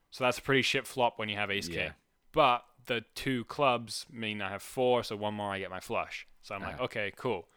So 0.10 0.24
that's 0.24 0.40
a 0.40 0.42
pretty 0.42 0.64
shit 0.64 0.88
flop 0.88 1.20
when 1.20 1.30
you 1.30 1.36
have 1.36 1.52
ace 1.52 1.70
Yeah. 1.70 1.84
king. 1.84 1.92
But 2.32 2.66
the 2.88 3.06
two 3.14 3.44
clubs 3.46 4.08
mean 4.12 4.42
I 4.42 4.50
have 4.50 4.64
four, 4.64 5.04
so 5.04 5.16
one 5.16 5.36
more 5.36 5.52
I 5.54 5.60
get 5.60 5.70
my 5.70 5.80
flush. 5.80 6.26
So 6.42 6.56
I'm 6.56 6.64
like, 6.64 6.76
Uh-huh. 6.76 6.86
okay, 6.86 7.14
cool. 7.16 7.48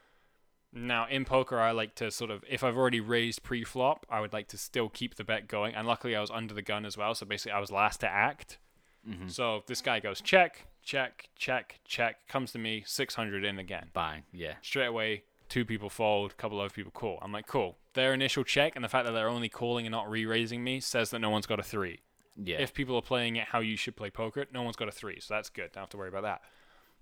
Now 0.70 1.06
in 1.08 1.24
poker, 1.24 1.58
I 1.58 1.70
like 1.70 1.94
to 1.94 2.10
sort 2.10 2.30
of 2.30 2.44
if 2.46 2.62
I've 2.62 2.76
already 2.76 3.00
raised 3.00 3.42
pre-flop, 3.42 4.04
I 4.10 4.20
would 4.20 4.34
like 4.34 4.48
to 4.48 4.58
still 4.58 4.90
keep 4.90 5.14
the 5.14 5.24
bet 5.24 5.48
going. 5.48 5.74
And 5.74 5.86
luckily, 5.88 6.14
I 6.14 6.20
was 6.20 6.30
under 6.30 6.52
the 6.52 6.60
gun 6.60 6.84
as 6.84 6.98
well, 6.98 7.14
so 7.14 7.24
basically, 7.24 7.52
I 7.52 7.58
was 7.58 7.70
last 7.70 8.00
to 8.00 8.08
act. 8.08 8.58
Mm-hmm. 9.08 9.28
So 9.28 9.62
this 9.66 9.80
guy 9.80 10.00
goes 10.00 10.20
check, 10.20 10.66
check, 10.82 11.28
check, 11.36 11.80
check, 11.84 12.28
comes 12.28 12.52
to 12.52 12.58
me, 12.58 12.82
six 12.86 13.14
hundred 13.14 13.44
in 13.44 13.58
again. 13.58 13.88
Bang. 13.94 14.22
Yeah. 14.32 14.54
Straight 14.62 14.86
away, 14.86 15.24
two 15.48 15.64
people 15.64 15.88
fold, 15.88 16.32
a 16.32 16.34
couple 16.34 16.60
of 16.60 16.72
people 16.74 16.92
call. 16.92 17.18
I'm 17.22 17.32
like, 17.32 17.46
cool. 17.46 17.78
Their 17.94 18.12
initial 18.14 18.44
check 18.44 18.76
and 18.76 18.84
the 18.84 18.88
fact 18.88 19.06
that 19.06 19.12
they're 19.12 19.28
only 19.28 19.48
calling 19.48 19.86
and 19.86 19.92
not 19.92 20.08
re-raising 20.08 20.62
me 20.62 20.80
says 20.80 21.10
that 21.10 21.18
no 21.18 21.30
one's 21.30 21.46
got 21.46 21.58
a 21.58 21.62
three 21.62 22.00
Yeah. 22.36 22.58
if 22.60 22.72
people 22.72 22.94
are 22.96 23.02
playing 23.02 23.36
it 23.36 23.48
how 23.48 23.58
you 23.60 23.76
should 23.76 23.96
play 23.96 24.10
poker, 24.10 24.46
no 24.52 24.62
one's 24.62 24.76
got 24.76 24.86
a 24.88 24.92
three, 24.92 25.18
so 25.20 25.34
that's 25.34 25.48
good. 25.48 25.72
Don't 25.72 25.82
have 25.82 25.90
to 25.90 25.96
worry 25.96 26.08
about 26.08 26.22
that. 26.22 26.42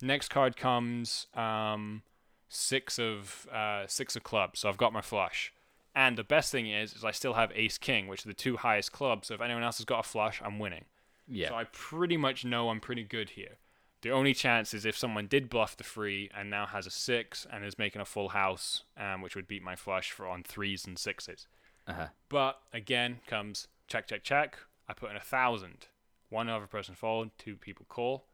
Next 0.01 0.29
card 0.29 0.57
comes 0.57 1.27
um, 1.35 2.03
six 2.49 2.99
of 2.99 3.47
uh, 3.53 3.87
six 3.87 4.17
of 4.17 4.23
clubs, 4.23 4.61
so 4.61 4.69
I've 4.69 4.77
got 4.79 4.93
my 4.93 5.03
flush. 5.03 5.53
And 5.95 6.17
the 6.17 6.23
best 6.25 6.53
thing 6.53 6.71
is, 6.71 6.95
is 6.95 7.05
I 7.05 7.11
still 7.11 7.35
have 7.35 7.51
ace 7.55 7.77
king, 7.77 8.07
which 8.07 8.25
are 8.25 8.29
the 8.29 8.35
two 8.35 8.57
highest 8.59 8.93
clubs. 8.93 9.27
So 9.29 9.35
if 9.35 9.41
anyone 9.41 9.65
else 9.65 9.79
has 9.79 9.85
got 9.85 9.99
a 10.01 10.09
flush, 10.09 10.41
I'm 10.45 10.59
winning. 10.61 10.85
Yeah. 11.29 11.49
So 11.49 11.55
I 11.55 11.65
pretty 11.65 12.17
much 12.17 12.45
know 12.45 12.71
I'm 12.71 12.81
pretty 12.81 13.05
good 13.05 13.31
here. 13.31 13.59
The 14.03 14.11
only 14.11 14.33
chance 14.33 14.75
is 14.75 14.87
if 14.87 14.97
someone 14.97 15.27
did 15.27 15.51
bluff 15.51 15.77
the 15.77 15.85
three 15.85 16.31
and 16.37 16.49
now 16.49 16.67
has 16.67 16.87
a 16.87 16.91
six 16.91 17.47
and 17.53 17.65
is 17.65 17.79
making 17.79 18.01
a 18.01 18.05
full 18.05 18.29
house, 18.29 18.85
um, 18.97 19.23
which 19.23 19.35
would 19.35 19.49
beat 19.49 19.63
my 19.63 19.75
flush 19.75 20.13
for 20.13 20.27
on 20.27 20.45
threes 20.45 20.87
and 20.87 20.99
sixes. 20.99 21.49
uh-huh. 21.87 22.07
But 22.29 22.61
again, 22.73 23.19
comes 23.27 23.67
check, 23.89 24.07
check, 24.07 24.23
check. 24.23 24.59
I 24.89 24.93
put 24.93 25.11
in 25.11 25.17
a 25.17 25.21
thousand. 25.21 25.87
One 26.31 26.49
other 26.49 26.67
person 26.67 26.95
fold, 26.95 27.31
two 27.39 27.57
people 27.57 27.87
call. 27.89 28.27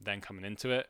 Then 0.00 0.20
coming 0.20 0.44
into 0.44 0.70
it, 0.70 0.88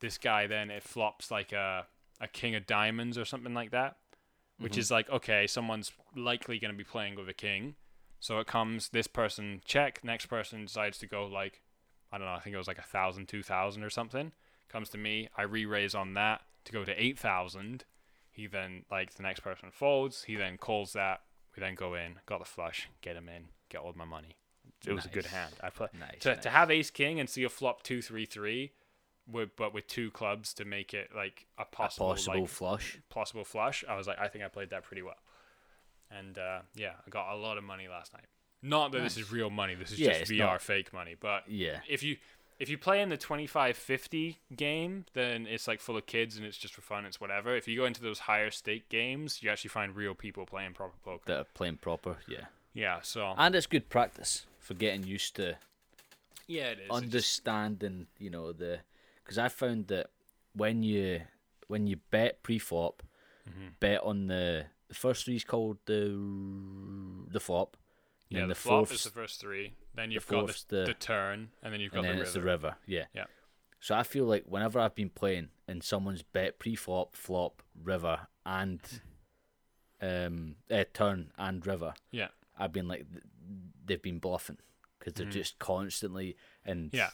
this 0.00 0.18
guy 0.18 0.46
then 0.46 0.70
it 0.70 0.82
flops 0.82 1.30
like 1.30 1.52
a 1.52 1.86
a 2.20 2.28
king 2.28 2.54
of 2.54 2.66
diamonds 2.66 3.18
or 3.18 3.24
something 3.24 3.54
like 3.54 3.70
that, 3.70 3.96
which 4.58 4.78
is 4.78 4.90
like 4.90 5.08
okay, 5.10 5.46
someone's 5.46 5.92
likely 6.16 6.58
going 6.58 6.72
to 6.72 6.78
be 6.78 6.84
playing 6.84 7.14
with 7.16 7.28
a 7.28 7.34
king. 7.34 7.76
So 8.26 8.40
it 8.40 8.48
comes 8.48 8.88
this 8.88 9.06
person 9.06 9.60
check, 9.64 10.02
next 10.02 10.26
person 10.26 10.64
decides 10.64 10.98
to 10.98 11.06
go 11.06 11.26
like 11.26 11.60
I 12.10 12.18
don't 12.18 12.26
know, 12.26 12.32
I 12.34 12.40
think 12.40 12.54
it 12.54 12.58
was 12.58 12.66
like 12.66 12.78
a 12.78 12.82
thousand, 12.82 13.28
two 13.28 13.44
thousand 13.44 13.84
or 13.84 13.90
something. 13.90 14.32
Comes 14.68 14.88
to 14.90 14.98
me, 14.98 15.28
I 15.36 15.42
re-raise 15.42 15.94
on 15.94 16.14
that 16.14 16.40
to 16.64 16.72
go 16.72 16.84
to 16.84 17.00
eight 17.00 17.20
thousand. 17.20 17.84
He 18.32 18.48
then 18.48 18.82
like 18.90 19.14
the 19.14 19.22
next 19.22 19.40
person 19.40 19.70
folds. 19.70 20.24
He 20.24 20.34
then 20.34 20.56
calls 20.58 20.92
that. 20.94 21.20
We 21.56 21.60
then 21.60 21.76
go 21.76 21.94
in, 21.94 22.16
got 22.26 22.40
the 22.40 22.44
flush, 22.44 22.88
get 23.00 23.14
him 23.14 23.28
in, 23.28 23.44
get 23.68 23.80
all 23.82 23.92
my 23.94 24.04
money. 24.04 24.36
It 24.84 24.92
was 24.92 25.04
a 25.04 25.08
good 25.08 25.26
hand. 25.26 25.54
I 25.62 25.70
put 25.70 25.94
Nice, 25.94 26.22
to, 26.22 26.34
nice. 26.34 26.42
to 26.42 26.50
have 26.50 26.68
ace 26.68 26.90
king 26.90 27.20
and 27.20 27.30
see 27.30 27.44
a 27.44 27.48
flop 27.48 27.84
two 27.84 28.02
three 28.02 28.26
three, 28.26 28.72
with 29.30 29.50
but 29.56 29.72
with 29.72 29.86
two 29.86 30.10
clubs 30.10 30.52
to 30.54 30.64
make 30.64 30.92
it 30.92 31.10
like 31.14 31.46
a 31.58 31.62
A 31.62 31.64
possible 31.64 32.08
possible 32.08 32.40
like, 32.40 32.48
flush. 32.48 32.98
possible 33.08 33.44
flush. 33.44 33.84
I 33.88 33.96
was 33.96 34.08
like, 34.08 34.18
I 34.18 34.26
think 34.26 34.42
I 34.44 34.48
played 34.48 34.70
that 34.70 34.82
pretty 34.82 35.02
well. 35.02 35.14
And 36.10 36.38
uh, 36.38 36.60
yeah, 36.74 36.92
I 37.06 37.10
got 37.10 37.32
a 37.32 37.36
lot 37.36 37.58
of 37.58 37.64
money 37.64 37.88
last 37.88 38.12
night. 38.12 38.26
Not 38.62 38.92
that 38.92 39.02
this 39.02 39.16
is 39.16 39.30
real 39.30 39.50
money. 39.50 39.74
This 39.74 39.92
is 39.92 39.98
Yeah, 39.98 40.18
just 40.20 40.30
VR 40.30 40.38
not. 40.52 40.62
fake 40.62 40.92
money. 40.92 41.14
But 41.18 41.44
Yeah. 41.48 41.80
if 41.88 42.02
you 42.02 42.16
If 42.58 42.70
you 42.70 42.78
play 42.78 43.02
in 43.02 43.10
the 43.10 43.18
25-50 43.18 44.38
game, 44.56 45.04
then 45.12 45.46
it's 45.46 45.68
like 45.68 45.78
full 45.78 45.96
of 45.98 46.06
kids 46.06 46.38
and 46.38 46.46
it's 46.46 46.56
just 46.56 46.72
for 46.74 46.80
fun. 46.80 47.04
It's 47.04 47.20
whatever. 47.20 47.54
If 47.54 47.68
you 47.68 47.76
go 47.76 47.84
into 47.84 48.00
those 48.00 48.20
higher 48.20 48.50
stake 48.50 48.88
games, 48.88 49.42
you 49.42 49.50
actually 49.50 49.68
find 49.68 49.94
real 49.94 50.14
people 50.14 50.46
playing 50.46 50.72
proper 50.72 50.96
poker. 51.04 51.22
that 51.26 51.36
are 51.38 51.44
playing 51.52 51.76
proper. 51.76 52.16
Yeah, 52.26 52.46
yeah. 52.72 53.00
So 53.02 53.34
and 53.36 53.54
it's 53.54 53.66
good 53.66 53.90
practice 53.90 54.46
for 54.58 54.72
getting 54.74 55.04
used 55.04 55.36
to 55.36 55.58
yeah, 56.46 56.68
it 56.70 56.78
is. 56.80 56.90
Understanding. 56.90 58.06
You 58.18 58.30
know 58.30 58.52
the 58.52 58.80
because 59.22 59.36
I 59.38 59.48
found 59.48 59.88
that 59.88 60.06
when 60.54 60.82
you 60.82 61.22
when 61.68 61.86
you 61.86 61.96
bet 62.10 62.42
pre-flop, 62.42 63.02
Mm-hmm. 63.48 63.68
bet 63.80 64.00
on 64.02 64.26
the 64.26 64.66
the 64.88 64.94
first 64.94 65.24
three 65.24 65.36
is 65.36 65.44
called 65.44 65.78
the 65.86 66.08
the 67.30 67.40
flop. 67.40 67.76
yeah, 68.28 68.42
the, 68.42 68.48
the 68.48 68.54
flop 68.54 68.90
is 68.92 69.04
the 69.04 69.10
first 69.10 69.40
three. 69.40 69.74
Then 69.94 70.10
you've 70.10 70.26
got 70.26 70.46
the, 70.46 70.64
the- 70.68 70.84
the 70.86 70.94
turn, 70.94 71.48
and 71.62 71.72
then 71.72 71.80
you've 71.80 71.92
got 71.92 72.02
then 72.02 72.16
the 72.16 72.22
river. 72.24 72.32
the 72.32 72.42
river. 72.42 72.76
Yeah. 72.86 73.04
Yeah. 73.14 73.24
So 73.80 73.94
I 73.94 74.02
feel 74.02 74.24
like 74.24 74.44
whenever 74.46 74.80
I've 74.80 74.94
been 74.94 75.10
playing 75.10 75.48
and 75.68 75.82
someone's 75.82 76.22
bet 76.22 76.58
pre-flop, 76.58 77.14
flop, 77.14 77.62
river, 77.82 78.26
and 78.44 78.80
um, 80.00 80.56
uh, 80.70 80.84
turn 80.92 81.30
and 81.38 81.64
river, 81.66 81.94
Yeah. 82.10 82.28
I've 82.58 82.72
been 82.72 82.88
like 82.88 83.06
they've 83.84 84.02
been 84.02 84.18
bluffing 84.18 84.58
because 84.98 85.12
they're 85.14 85.26
just 85.30 85.58
constantly 85.58 86.36
and. 86.64 86.90
Yeah. 86.92 87.10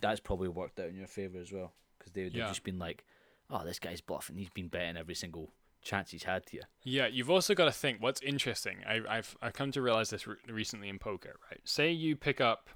that's 0.00 0.20
probably 0.20 0.48
worked 0.48 0.78
out 0.78 0.88
in 0.88 0.96
your 0.96 1.06
favor 1.08 1.38
as 1.38 1.52
well 1.52 1.72
because 1.98 2.12
they 2.12 2.22
they've 2.24 2.34
Yeah. 2.36 2.48
just 2.48 2.62
been 2.64 2.78
like, 2.78 3.04
oh, 3.50 3.64
this 3.64 3.78
guy's 3.78 4.00
bluffing. 4.00 4.36
He's 4.36 4.50
been 4.50 4.68
betting 4.68 4.96
every 4.96 5.14
single 5.16 5.52
chance 5.82 6.10
he's 6.10 6.24
had 6.24 6.42
here. 6.50 6.62
Yeah, 6.84 7.06
you've 7.06 7.30
also 7.30 7.54
got 7.54 7.64
to 7.66 7.72
think 7.72 8.02
what's 8.02 8.20
interesting. 8.22 8.78
I, 8.86 9.00
I've 9.08 9.36
I've 9.42 9.52
come 9.54 9.72
to 9.72 9.82
realize 9.82 10.10
this 10.10 10.26
re- 10.26 10.36
recently 10.48 10.88
in 10.88 10.98
poker. 10.98 11.36
Right, 11.50 11.60
say 11.64 11.90
you 11.90 12.16
pick 12.16 12.40
up 12.40 12.70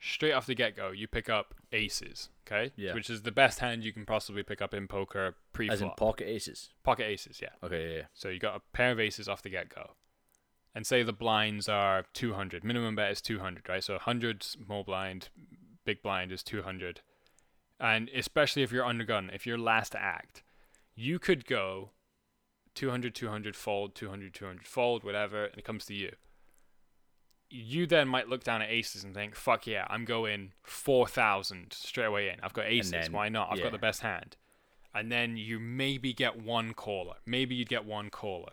straight 0.00 0.32
off 0.32 0.46
the 0.46 0.54
get 0.54 0.76
go, 0.76 0.90
you 0.92 1.08
pick 1.08 1.28
up 1.28 1.54
aces, 1.72 2.28
okay, 2.46 2.70
Yeah. 2.76 2.94
which 2.94 3.10
is 3.10 3.22
the 3.22 3.32
best 3.32 3.58
hand 3.58 3.82
you 3.82 3.92
can 3.92 4.06
possibly 4.06 4.42
pick 4.44 4.62
up 4.62 4.72
in 4.72 4.86
poker 4.86 5.34
pre 5.52 5.68
As 5.68 5.82
in 5.82 5.90
pocket 5.96 6.28
aces. 6.28 6.70
Pocket 6.84 7.04
aces, 7.06 7.40
yeah. 7.42 7.48
Okay, 7.64 7.88
yeah, 7.90 7.96
yeah. 7.96 8.02
So 8.14 8.28
you 8.28 8.38
got 8.38 8.54
a 8.56 8.60
pair 8.72 8.92
of 8.92 9.00
aces 9.00 9.28
off 9.28 9.42
the 9.42 9.50
get 9.50 9.68
go, 9.74 9.94
and 10.74 10.86
say 10.86 11.02
the 11.02 11.12
blinds 11.12 11.68
are 11.68 12.04
two 12.12 12.34
hundred. 12.34 12.62
Minimum 12.62 12.94
bet 12.94 13.10
is 13.10 13.20
two 13.20 13.40
hundred, 13.40 13.68
right? 13.68 13.82
So 13.82 13.98
hundred 13.98 14.42
small 14.42 14.84
blind, 14.84 15.30
big 15.84 16.02
blind 16.02 16.30
is 16.30 16.42
two 16.44 16.62
hundred, 16.62 17.00
and 17.80 18.08
especially 18.14 18.62
if 18.62 18.70
you're 18.70 18.84
undergun, 18.84 19.34
if 19.34 19.46
you're 19.46 19.58
last 19.58 19.94
act, 19.96 20.42
you 20.94 21.18
could 21.18 21.44
go 21.44 21.90
200, 22.78 23.12
200, 23.12 23.56
fold, 23.56 23.96
200, 23.96 24.32
200, 24.32 24.64
fold, 24.64 25.02
whatever, 25.02 25.46
and 25.46 25.58
it 25.58 25.64
comes 25.64 25.84
to 25.86 25.94
you. 25.94 26.12
You 27.50 27.86
then 27.88 28.06
might 28.06 28.28
look 28.28 28.44
down 28.44 28.62
at 28.62 28.70
aces 28.70 29.02
and 29.02 29.12
think, 29.12 29.34
fuck 29.34 29.66
yeah, 29.66 29.84
I'm 29.90 30.04
going 30.04 30.52
4,000 30.62 31.72
straight 31.72 32.04
away 32.04 32.28
in. 32.28 32.36
I've 32.40 32.52
got 32.52 32.66
aces. 32.66 32.92
then- 32.92 33.12
Why 33.12 33.28
not? 33.30 33.48
I've 33.50 33.58
yeah. 33.58 33.64
got 33.64 33.72
the 33.72 33.78
best 33.78 34.02
hand. 34.02 34.36
And 34.94 35.10
then 35.10 35.36
you 35.36 35.58
maybe 35.58 36.12
get 36.12 36.40
one 36.40 36.72
caller. 36.72 37.14
Maybe 37.26 37.56
you'd 37.56 37.68
get 37.68 37.84
one 37.84 38.10
caller. 38.10 38.52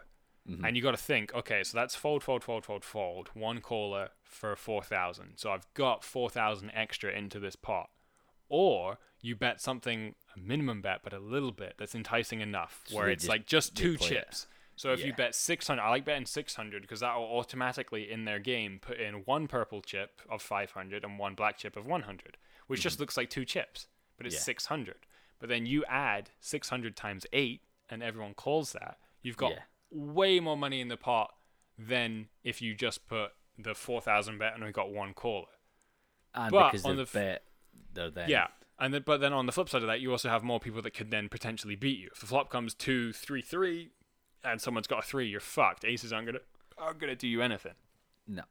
Mm-hmm. 0.49 0.65
And 0.65 0.76
you 0.76 0.81
got 0.81 0.91
to 0.91 0.97
think, 0.97 1.31
okay, 1.35 1.64
so 1.64 1.77
that's 1.77 1.95
fold, 1.95 2.23
fold, 2.23 2.43
fold, 2.43 2.65
fold, 2.65 2.84
fold. 2.84 3.30
One 3.35 3.61
caller 3.61 4.10
for 4.23 4.56
4,000. 4.56 5.34
So 5.35 5.52
I've 5.52 5.72
got 5.76 6.03
4,000 6.03 6.72
extra 6.73 7.11
into 7.11 7.39
this 7.39 7.56
pot. 7.56 7.89
Or 8.49 8.99
you 9.22 9.35
bet 9.35 9.59
something, 9.61 10.15
a 10.35 10.39
minimum 10.39 10.81
bet, 10.81 11.01
but 11.03 11.13
a 11.13 11.19
little 11.19 11.51
bit 11.51 11.76
that's 11.77 11.95
enticing 11.95 12.41
enough, 12.41 12.84
So 12.88 12.95
where 12.97 13.09
it's 13.09 13.23
just- 13.23 13.30
like 13.30 13.45
just 13.47 13.76
two 13.76 13.97
play 13.97 14.07
it. 14.07 14.09
chips. 14.11 14.47
So 14.77 14.91
if 14.91 15.05
you 15.05 15.13
bet 15.13 15.34
600, 15.34 15.81
I 15.81 15.89
like 15.89 16.03
betting 16.03 16.26
600 16.26 16.81
because 16.81 16.99
that 16.99 17.15
will 17.15 17.23
automatically 17.23 18.11
in 18.11 18.26
their 18.26 18.39
game 18.39 18.77
put 18.80 18.99
in 18.99 19.23
one 19.23 19.47
purple 19.47 19.81
chip 19.81 20.22
of 20.30 20.41
500 20.41 21.05
and 21.05 21.17
one 21.17 21.34
black 21.34 21.57
chip 21.57 21.77
of 21.77 21.85
100, 21.85 22.38
which 22.67 22.81
just 22.81 22.99
looks 22.99 23.15
like 23.15 23.30
two 23.30 23.45
chips, 23.45 23.88
but 24.17 24.26
it's 24.26 24.35
Mm-hmm. 24.35 24.41
Yeah. 24.41 24.43
600. 24.43 25.07
But 25.39 25.47
then 25.47 25.65
you 25.65 25.85
add 25.85 26.31
600 26.41 26.97
times 26.97 27.26
8 27.31 27.61
and 27.89 28.03
everyone 28.03 28.34
calls 28.34 28.73
that, 28.73 28.99
you've 29.22 29.38
got 29.38 29.53
Yeah. 29.53 29.63
way 29.91 30.41
more 30.41 30.57
money 30.57 30.81
in 30.81 30.89
the 30.89 30.97
pot 30.97 31.34
than 31.77 32.27
if 32.43 32.61
you 32.61 32.76
just 32.76 33.05
put 33.07 33.31
the 33.57 33.76
4000 33.76 34.38
bet 34.39 34.55
and 34.55 34.63
we 34.65 34.72
got 34.73 34.91
one 34.91 35.13
caller. 35.13 35.47
And 36.34 36.51
But 36.51 36.72
because 36.73 36.85
on 36.85 36.97
the 36.97 37.05
bet, 37.05 37.43
they're 37.93 38.10
then 38.10 38.30
Yeah. 38.30 38.47
And 38.77 38.93
then, 38.93 39.03
but 39.06 39.22
then 39.22 39.31
on 39.31 39.45
the 39.45 39.53
flip 39.53 39.69
side 39.69 39.81
of 39.84 39.88
that, 39.88 40.02
you 40.02 40.11
also 40.11 40.27
have 40.27 40.43
more 40.43 40.60
people 40.60 40.81
that 40.81 40.91
could 40.91 41.10
then 41.10 41.30
potentially 41.30 41.76
beat 41.76 41.97
you. 41.97 42.10
If 42.11 42.19
the 42.19 42.26
flop 42.26 42.49
comes 42.49 42.73
two, 42.73 43.14
three, 43.14 43.41
three, 43.41 43.91
and 44.43 44.60
someone's 44.60 44.88
got 44.88 44.99
a 44.99 45.07
three, 45.07 45.27
you're 45.27 45.39
fucked. 45.39 45.85
Aces 45.85 46.11
aren't 46.11 46.26
gonna 46.27 46.39
aren't 46.77 46.99
gonna 46.99 47.15
do 47.15 47.27
you 47.27 47.41
anything. 47.41 47.76
no. 48.27 48.43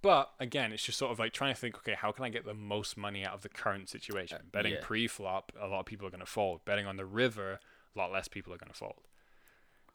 But 0.00 0.32
again, 0.38 0.70
it's 0.70 0.84
just 0.84 0.98
sort 0.98 1.12
of 1.12 1.18
like 1.18 1.32
trying 1.32 1.54
to 1.54 1.58
think, 1.58 1.76
okay, 1.78 1.94
how 1.94 2.12
can 2.12 2.26
I 2.26 2.28
get 2.28 2.44
the 2.44 2.52
most 2.52 2.98
money 2.98 3.24
out 3.24 3.32
of 3.32 3.40
the 3.40 3.48
current 3.48 3.88
situation? 3.88 4.38
Betting 4.52 4.74
Uh, 4.74 4.76
yeah. 4.76 4.82
pre-flop, 4.82 5.50
a 5.58 5.66
lot 5.66 5.80
of 5.80 5.86
people 5.86 6.06
are 6.06 6.10
gonna 6.10 6.26
fold. 6.26 6.64
Betting 6.66 6.86
on 6.86 6.96
the 6.96 7.06
river, 7.06 7.58
a 7.96 7.98
lot 7.98 8.12
less 8.12 8.28
people 8.28 8.52
are 8.52 8.58
gonna 8.58 8.74
fold 8.74 9.00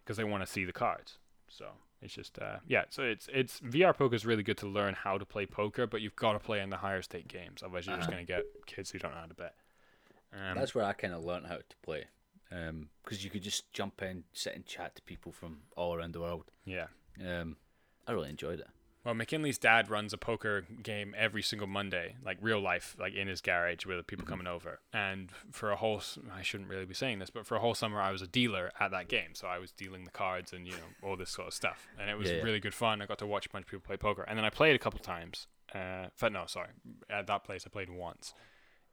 because 0.03 0.17
they 0.17 0.23
want 0.23 0.43
to 0.43 0.47
see 0.51 0.65
the 0.65 0.73
cards. 0.73 1.19
So 1.47 1.67
it's 2.01 2.13
just 2.13 2.39
uh, 2.39 2.57
yeah. 2.67 2.83
So 2.89 3.03
it's 3.03 3.27
it's 3.33 3.59
VR 3.59 3.95
poker 3.95 4.15
is 4.15 4.25
really 4.25 4.43
good 4.43 4.57
to 4.59 4.67
learn 4.67 4.93
how 4.93 5.17
to 5.17 5.25
play 5.25 5.45
poker, 5.45 5.85
but 5.87 6.01
you've 6.01 6.15
got 6.15 6.33
to 6.33 6.39
play 6.39 6.61
in 6.61 6.69
the 6.69 6.77
higher 6.77 7.01
stake 7.01 7.27
games. 7.27 7.61
Otherwise, 7.63 7.87
you're 7.87 7.97
just 7.97 8.09
gonna 8.09 8.23
get 8.23 8.43
kids 8.65 8.91
who 8.91 8.99
don't 8.99 9.11
know 9.11 9.19
how 9.19 9.25
to 9.25 9.33
bet. 9.33 9.55
Um, 10.33 10.55
That's 10.57 10.75
where 10.75 10.85
I 10.85 10.93
kind 10.93 11.13
of 11.13 11.23
learned 11.23 11.47
how 11.47 11.55
to 11.57 11.63
play. 11.83 12.05
Because 12.49 13.23
you 13.23 13.29
could 13.29 13.43
just 13.43 13.71
jump 13.73 14.01
in, 14.01 14.23
sit 14.33 14.55
and 14.55 14.65
chat 14.65 14.95
to 14.95 15.01
people 15.03 15.31
from 15.31 15.59
all 15.75 15.93
around 15.93 16.13
the 16.13 16.19
world. 16.21 16.45
yeah. 16.65 16.87
Um, 17.19 17.57
I 18.07 18.11
really 18.13 18.29
enjoyed 18.29 18.59
it. 18.59 18.67
Well, 19.05 19.13
McKinley's 19.13 19.57
dad 19.57 19.89
runs 19.89 20.11
a 20.11 20.17
poker 20.17 20.65
game 20.83 21.15
every 21.17 21.41
single 21.41 21.67
Monday, 21.67 22.15
like 22.23 22.37
real 22.41 22.59
life, 22.59 22.97
like 22.99 23.13
in 23.13 23.27
his 23.29 23.39
garage 23.41 23.85
with 23.85 24.05
people 24.07 24.25
Mm-hmm. 24.25 24.29
coming 24.31 24.47
over. 24.47 24.81
And 24.91 25.29
for 25.51 25.71
a 25.71 25.77
whole, 25.77 26.01
I 26.35 26.41
shouldn't 26.41 26.69
really 26.69 26.85
be 26.85 26.93
saying 26.93 27.19
this, 27.19 27.29
but 27.29 27.47
for 27.47 27.55
a 27.55 27.59
whole 27.59 27.73
summer, 27.75 28.01
I 28.01 28.11
was 28.11 28.21
a 28.21 28.27
dealer 28.27 28.71
at 28.79 28.91
that 28.91 29.07
game. 29.07 29.33
So 29.35 29.47
I 29.47 29.57
was 29.57 29.71
dealing 29.71 30.03
the 30.03 30.11
cards 30.11 30.51
and, 30.51 30.67
you 30.67 30.73
know, 30.73 31.07
all 31.07 31.15
this 31.15 31.29
sort 31.29 31.47
of 31.47 31.53
stuff. 31.53 31.87
And 31.99 32.09
it 32.09 32.17
was 32.17 32.29
Yeah, 32.29 32.37
yeah. 32.37 32.43
really 32.43 32.59
good 32.59 32.73
fun. 32.73 33.01
I 33.01 33.05
got 33.05 33.19
to 33.19 33.25
watch 33.25 33.45
a 33.45 33.49
bunch 33.49 33.63
of 33.63 33.71
people 33.71 33.85
play 33.87 33.95
poker. 33.97 34.23
And 34.27 34.37
then 34.37 34.43
I 34.45 34.49
played 34.49 34.75
a 34.75 34.79
couple 34.79 34.99
times. 34.99 35.47
Uh, 35.73 36.07
but 36.19 36.33
no, 36.33 36.43
sorry. 36.47 36.69
At 37.09 37.27
that 37.27 37.43
place, 37.45 37.63
I 37.65 37.69
played 37.69 37.89
once. 37.89 38.33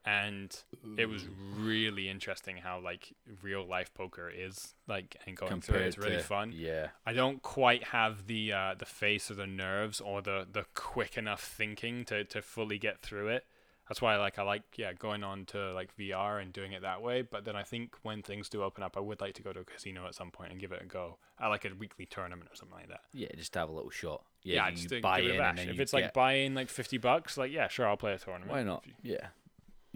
And 0.06 0.56
it 0.96 1.06
was 1.06 1.26
really 1.56 2.08
interesting 2.08 2.58
how, 2.58 2.78
like, 2.78 3.12
real 3.42 3.66
life 3.66 3.92
poker 3.92 4.30
is, 4.34 4.74
like, 4.86 5.16
and 5.26 5.36
going 5.36 5.60
through 5.60 5.74
it 5.74 5.78
Compared 5.78 5.88
is 5.88 5.98
really 5.98 6.16
to- 6.18 6.22
fun. 6.22 6.52
Yeah. 6.54 6.88
I 7.04 7.12
don't 7.12 7.42
quite 7.42 7.82
have 7.84 8.26
the 8.28 8.52
uh, 8.52 8.74
the 8.78 8.86
face 8.86 9.30
or 9.30 9.34
the 9.34 9.48
nerves 9.48 10.00
or 10.00 10.22
the, 10.22 10.46
the 10.50 10.64
quick 10.74 11.18
enough 11.18 11.42
thinking 11.42 12.04
to, 12.04 12.22
to 12.24 12.40
fully 12.40 12.78
get 12.78 13.00
through 13.00 13.28
it. 13.28 13.44
That's 13.88 14.02
why 14.02 14.16
like 14.16 14.36
I 14.36 14.42
like 14.42 14.62
yeah 14.76 14.92
going 14.94 15.22
on 15.22 15.44
to 15.46 15.72
like 15.72 15.96
VR 15.96 16.42
and 16.42 16.52
doing 16.52 16.72
it 16.72 16.82
that 16.82 17.02
way. 17.02 17.22
But 17.22 17.44
then 17.44 17.54
I 17.54 17.62
think 17.62 17.94
when 18.02 18.20
things 18.20 18.48
do 18.48 18.62
open 18.64 18.82
up, 18.82 18.96
I 18.96 19.00
would 19.00 19.20
like 19.20 19.34
to 19.34 19.42
go 19.42 19.52
to 19.52 19.60
a 19.60 19.64
casino 19.64 20.06
at 20.08 20.14
some 20.16 20.32
point 20.32 20.50
and 20.50 20.60
give 20.60 20.72
it 20.72 20.82
a 20.82 20.86
go. 20.86 21.18
I 21.38 21.46
like 21.46 21.64
a 21.64 21.70
weekly 21.78 22.04
tournament 22.06 22.50
or 22.52 22.56
something 22.56 22.76
like 22.76 22.88
that. 22.88 23.02
Yeah, 23.12 23.28
just 23.36 23.54
have 23.54 23.68
a 23.68 23.72
little 23.72 23.90
shot. 23.90 24.24
Yeah, 24.42 24.54
Yeah, 24.54 24.68
you 24.70 24.74
just 24.76 24.88
to 24.88 25.00
buy 25.00 25.20
it 25.20 25.36
in 25.60 25.68
If 25.68 25.78
it's 25.78 25.92
like 25.92 26.12
buying 26.12 26.54
like 26.54 26.68
fifty 26.68 26.98
bucks, 26.98 27.36
like 27.38 27.52
yeah, 27.52 27.68
sure, 27.68 27.86
I'll 27.86 27.96
play 27.96 28.12
a 28.12 28.18
tournament. 28.18 28.50
why 28.50 28.64
not? 28.64 28.84
Yeah, 29.04 29.28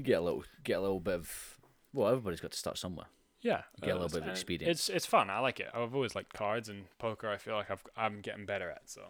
you 0.00 0.12
get 0.12 0.18
a 0.18 0.22
little, 0.22 0.44
get 0.64 0.78
a 0.78 0.80
little 0.80 1.00
bit 1.00 1.14
of. 1.14 1.58
Well, 1.92 2.08
everybody's 2.08 2.40
got 2.40 2.52
to 2.52 2.58
start 2.58 2.78
somewhere. 2.78 3.06
Yeah, 3.42 3.62
Get 3.80 3.92
a 3.92 3.94
little 3.94 4.08
bit 4.10 4.22
of 4.24 4.28
experience. 4.28 4.68
It's 4.70 4.88
it's 4.90 5.06
fun. 5.06 5.30
I 5.30 5.38
like 5.38 5.60
it. 5.60 5.68
I've 5.72 5.94
always 5.94 6.14
liked 6.14 6.34
cards 6.34 6.68
and 6.68 6.84
poker. 6.98 7.28
I 7.28 7.38
feel 7.38 7.54
like 7.54 7.70
I've 7.70 7.82
I'm 7.96 8.20
getting 8.20 8.44
better 8.44 8.68
at. 8.70 8.82
So 8.84 9.00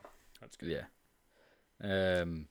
that's 0.40 0.56
good. 0.56 0.70
Yeah. 0.70 0.84
Um, 1.82 2.46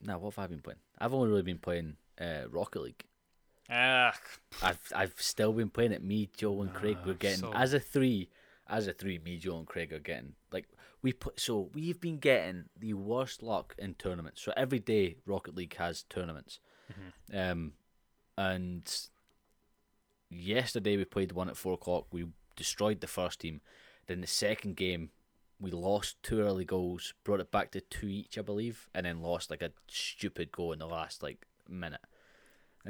now 0.00 0.18
what 0.18 0.34
have 0.34 0.44
I 0.44 0.46
been 0.46 0.60
playing? 0.60 0.78
I've 0.98 1.14
only 1.14 1.28
really 1.28 1.42
been 1.42 1.58
playing 1.58 1.96
uh, 2.20 2.42
Rocket 2.50 2.80
League. 2.82 3.04
Ah, 3.68 4.14
I've 4.62 4.78
I've 4.94 5.14
still 5.20 5.52
been 5.52 5.70
playing 5.70 5.92
it. 5.92 6.04
Me, 6.04 6.28
Joe, 6.36 6.62
and 6.62 6.72
Craig. 6.72 6.98
We're 7.04 7.12
Ah, 7.12 7.16
getting 7.18 7.40
so- 7.40 7.52
as 7.54 7.74
a 7.74 7.80
three, 7.80 8.28
as 8.68 8.86
a 8.86 8.92
three. 8.92 9.18
Me, 9.18 9.36
Joe, 9.38 9.58
and 9.58 9.66
Craig 9.66 9.92
are 9.92 9.98
getting 9.98 10.34
like 10.52 10.66
we 11.02 11.12
put. 11.12 11.40
So 11.40 11.70
we've 11.74 12.00
been 12.00 12.18
getting 12.18 12.66
the 12.78 12.94
worst 12.94 13.42
luck 13.42 13.74
in 13.78 13.94
tournaments. 13.94 14.42
So 14.42 14.52
every 14.56 14.78
day 14.78 15.16
Rocket 15.26 15.56
League 15.56 15.74
has 15.76 16.04
tournaments. 16.04 16.60
Mm-hmm. 16.92 17.38
Um, 17.38 17.72
and 18.38 19.08
yesterday 20.30 20.96
we 20.96 21.04
played 21.04 21.32
one 21.32 21.48
at 21.48 21.56
four 21.56 21.74
o'clock. 21.74 22.06
We 22.12 22.26
destroyed 22.56 23.00
the 23.00 23.06
first 23.06 23.40
team. 23.40 23.60
Then 24.06 24.20
the 24.20 24.26
second 24.26 24.76
game, 24.76 25.10
we 25.58 25.70
lost 25.70 26.22
two 26.22 26.40
early 26.40 26.64
goals, 26.64 27.14
brought 27.24 27.40
it 27.40 27.50
back 27.50 27.72
to 27.72 27.80
two 27.80 28.08
each, 28.08 28.38
I 28.38 28.42
believe, 28.42 28.88
and 28.94 29.06
then 29.06 29.22
lost 29.22 29.50
like 29.50 29.62
a 29.62 29.72
stupid 29.88 30.52
goal 30.52 30.72
in 30.72 30.78
the 30.78 30.86
last 30.86 31.22
like 31.22 31.46
minute. 31.68 32.00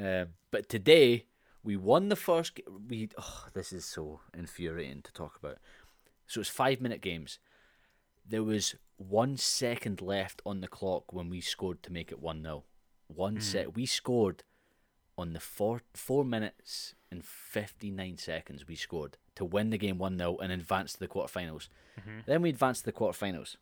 Uh, 0.01 0.25
but 0.51 0.69
today 0.69 1.25
we 1.63 1.75
won 1.75 2.09
the 2.09 2.15
first. 2.15 2.55
G- 2.55 2.63
we 2.87 3.09
oh, 3.17 3.45
this 3.53 3.71
is 3.71 3.85
so 3.85 4.19
infuriating 4.37 5.01
to 5.03 5.13
talk 5.13 5.37
about. 5.37 5.57
So 6.27 6.41
it's 6.41 6.49
five 6.49 6.81
minute 6.81 7.01
games. 7.01 7.39
There 8.29 8.43
was 8.43 8.75
one 8.97 9.37
second 9.37 10.01
left 10.01 10.41
on 10.45 10.61
the 10.61 10.67
clock 10.67 11.13
when 11.13 11.29
we 11.29 11.39
scored 11.39 11.81
to 11.83 11.93
make 11.93 12.11
it 12.11 12.19
one 12.19 12.43
0 12.43 12.63
One 13.07 13.35
hmm. 13.35 13.41
set 13.41 13.75
we 13.75 13.85
scored 13.85 14.43
on 15.17 15.33
the 15.33 15.39
four 15.39 15.81
four 15.93 16.23
minutes 16.23 16.95
and 17.11 17.23
fifty 17.23 17.89
nine 17.91 18.17
seconds. 18.17 18.67
We 18.67 18.75
scored 18.75 19.17
to 19.35 19.45
win 19.45 19.69
the 19.69 19.77
game 19.77 19.97
one 19.97 20.17
0 20.17 20.37
and 20.37 20.51
advance 20.51 20.93
to 20.93 20.99
the 20.99 21.07
quarterfinals. 21.07 21.69
Mm-hmm. 21.99 22.19
Then 22.25 22.41
we 22.41 22.49
advanced 22.49 22.81
to 22.81 22.85
the 22.87 22.91
quarterfinals, 22.91 23.55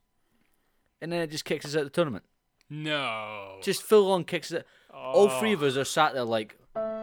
and 1.02 1.12
then 1.12 1.22
it 1.22 1.32
just 1.32 1.46
kicks 1.46 1.66
us 1.66 1.76
out 1.76 1.80
of 1.80 1.86
the 1.86 1.92
tournament. 1.92 2.24
No. 2.70 3.60
Just 3.62 3.84
full 3.84 4.12
on 4.12 4.24
kicks 4.24 4.52
it. 4.52 4.66
All 4.94 5.30
three 5.30 5.54
of 5.54 5.62
oh. 5.62 5.68
us 5.68 5.78
are 5.78 5.86
sat 5.86 6.14
there 6.14 6.24
like, 6.24 6.58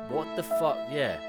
what 0.08 0.36
the 0.36 0.42
fuck? 0.42 0.76
Yeah, 0.90 1.20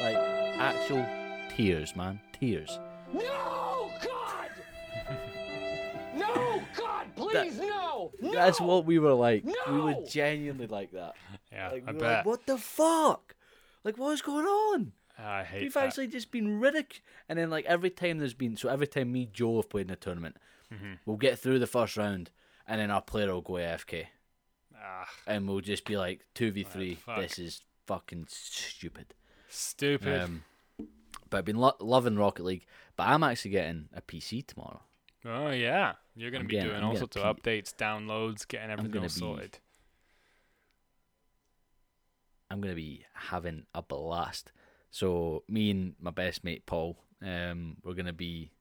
like 0.00 0.16
actual 0.58 1.04
tears, 1.50 1.96
man, 1.96 2.20
tears. 2.32 2.78
No, 3.12 3.90
God! 4.04 4.50
no, 6.16 6.62
God, 6.76 7.06
please, 7.16 7.58
no! 7.58 7.85
No! 8.20 8.32
That's 8.32 8.60
what 8.60 8.84
we 8.84 8.98
were 8.98 9.12
like. 9.14 9.44
We 9.44 9.80
were 9.80 9.96
genuinely 10.08 10.66
like 10.66 10.92
that. 10.92 11.14
yeah, 11.52 11.70
Like, 11.70 11.84
I 11.86 11.90
we 11.92 11.94
were 11.94 12.00
bet. 12.00 12.16
like, 12.18 12.26
what 12.26 12.46
the 12.46 12.58
fuck? 12.58 13.34
Like, 13.84 13.98
what's 13.98 14.22
going 14.22 14.46
on? 14.46 14.92
I 15.18 15.44
hate 15.44 15.62
We've 15.62 15.72
that. 15.74 15.84
actually 15.84 16.08
just 16.08 16.30
been 16.30 16.60
ridiculed. 16.60 17.00
And 17.28 17.38
then, 17.38 17.48
like, 17.50 17.64
every 17.66 17.90
time 17.90 18.18
there's 18.18 18.34
been, 18.34 18.56
so 18.56 18.68
every 18.68 18.86
time 18.86 19.12
me, 19.12 19.22
and 19.24 19.32
Joe 19.32 19.56
have 19.56 19.70
played 19.70 19.86
in 19.86 19.92
a 19.92 19.96
tournament, 19.96 20.36
Mm-hmm. 20.74 20.94
we'll 21.06 21.16
get 21.16 21.38
through 21.38 21.60
the 21.60 21.66
first 21.68 21.96
round, 21.96 22.30
and 22.66 22.80
then 22.80 22.90
our 22.90 23.00
player 23.00 23.32
will 23.32 23.40
go 23.40 23.52
AFK. 23.54 24.06
Ah, 24.76 25.08
And 25.26 25.48
we'll 25.48 25.60
just 25.60 25.84
be 25.84 25.96
like, 25.96 26.26
2v3, 26.34 26.98
fuck. 26.98 27.18
this 27.20 27.38
is 27.38 27.62
fucking 27.86 28.26
stupid. 28.28 29.14
stupid. 29.48 30.20
Um, 30.22 30.42
but 31.30 31.38
I've 31.38 31.44
been 31.44 31.56
lo- 31.56 31.76
loving 31.80 32.16
Rocket 32.16 32.44
League, 32.44 32.66
but 32.96 33.04
I'm 33.08 33.22
actually 33.22 33.52
getting 33.52 33.88
a 33.94 34.00
PC 34.02 34.44
tomorrow. 34.46 34.82
oh 35.24 35.50
yeah, 35.50 35.92
you're 36.16 36.30
gonna 36.30 36.44
be 36.44 36.52
getting- 36.52 36.70
doing 36.70 36.80
I'm 36.82 36.88
all 36.88 36.96
sorts 36.96 37.16
of 37.16 37.36
updates, 37.36 37.74
downloads, 37.74 38.46
getting 38.48 38.70
everything 38.70 38.96
all 38.96 39.02
be- 39.02 39.08
sorted. 39.08 39.58
I'm 42.50 42.60
gonna 42.60 42.74
be 42.74 43.04
having 43.14 43.66
a 43.74 43.82
blast. 43.82 44.52
So 44.90 45.44
me 45.48 45.70
and 45.70 45.94
my 46.00 46.10
best 46.10 46.44
mate 46.44 46.64
Paul, 46.66 46.96
um, 47.22 47.76
we're 47.82 47.94
gonna 47.94 48.12
be 48.12 48.52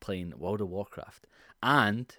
playing 0.00 0.38
World 0.38 0.60
of 0.60 0.68
Warcraft 0.68 1.26
and 1.62 2.16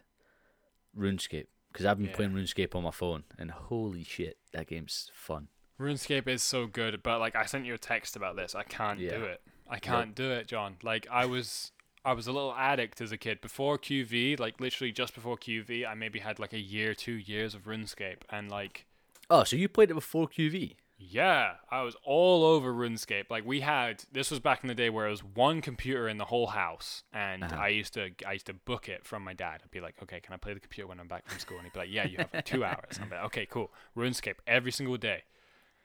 RuneScape 0.97 1.47
because 1.71 1.85
I've 1.85 1.97
been 1.97 2.07
Yeah. 2.07 2.15
playing 2.15 2.31
RuneScape 2.33 2.75
on 2.75 2.83
my 2.83 2.91
phone, 2.91 3.23
and 3.37 3.51
holy 3.51 4.03
shit, 4.03 4.37
that 4.51 4.67
game's 4.67 5.11
fun. 5.13 5.49
RuneScape 5.79 6.27
is 6.27 6.43
so 6.43 6.67
good, 6.67 7.01
but 7.03 7.19
like 7.19 7.35
I 7.35 7.45
sent 7.45 7.65
you 7.65 7.73
a 7.73 7.77
text 7.77 8.15
about 8.15 8.35
this. 8.35 8.55
I 8.55 8.63
can't 8.63 8.99
do 8.99 9.23
it. 9.25 9.41
I 9.67 9.79
can't 9.79 10.13
do 10.15 10.31
it, 10.31 10.47
John. 10.47 10.77
Like 10.83 11.07
I 11.09 11.25
was 11.25 11.71
I 12.03 12.13
was 12.13 12.27
a 12.27 12.31
little 12.31 12.53
addict 12.53 13.01
as 13.01 13.11
a 13.11 13.17
kid. 13.17 13.41
Before 13.41 13.77
QV, 13.77 14.39
like 14.39 14.59
literally 14.59 14.91
just 14.91 15.13
before 15.13 15.37
QV, 15.37 15.87
I 15.87 15.93
maybe 15.93 16.19
had 16.19 16.39
like 16.39 16.53
a 16.53 16.59
year, 16.59 16.93
two 16.93 17.13
years 17.13 17.53
of 17.53 17.65
RuneScape 17.65 18.21
and 18.29 18.49
like 18.49 18.85
Oh, 19.29 19.43
so 19.43 19.55
you 19.55 19.69
played 19.69 19.91
it 19.91 19.93
before 19.93 20.27
QV? 20.27 20.75
yeah, 21.09 21.53
I 21.69 21.81
was 21.81 21.95
all 22.03 22.45
over 22.45 22.71
RuneScape. 22.71 23.29
Like 23.29 23.45
we 23.45 23.61
had 23.61 24.03
this 24.11 24.29
was 24.29 24.39
back 24.39 24.63
in 24.63 24.67
the 24.67 24.75
day 24.75 24.89
where 24.89 25.07
it 25.07 25.09
was 25.09 25.23
one 25.23 25.61
computer 25.61 26.07
in 26.07 26.17
the 26.17 26.25
whole 26.25 26.47
house, 26.47 27.03
and 27.11 27.43
uh-huh. 27.43 27.55
I 27.55 27.67
used 27.69 27.93
to 27.95 28.11
I 28.25 28.33
used 28.33 28.45
to 28.47 28.53
book 28.53 28.87
it 28.87 29.05
from 29.05 29.23
my 29.23 29.33
dad. 29.33 29.61
I'd 29.63 29.71
be 29.71 29.81
like, 29.81 29.95
okay, 30.03 30.19
can 30.19 30.33
I 30.33 30.37
play 30.37 30.53
the 30.53 30.59
computer 30.59 30.87
when 30.87 30.99
I'm 30.99 31.07
back 31.07 31.27
from 31.27 31.39
school? 31.39 31.57
And 31.57 31.65
he'd 31.65 31.73
be 31.73 31.79
like, 31.79 31.89
yeah, 31.91 32.05
you 32.05 32.17
have 32.19 32.29
like, 32.33 32.45
two 32.45 32.63
hours. 32.63 32.99
I'm 33.01 33.09
like, 33.09 33.23
okay, 33.25 33.47
cool. 33.49 33.71
RuneScape 33.97 34.35
every 34.45 34.71
single 34.71 34.97
day, 34.97 35.23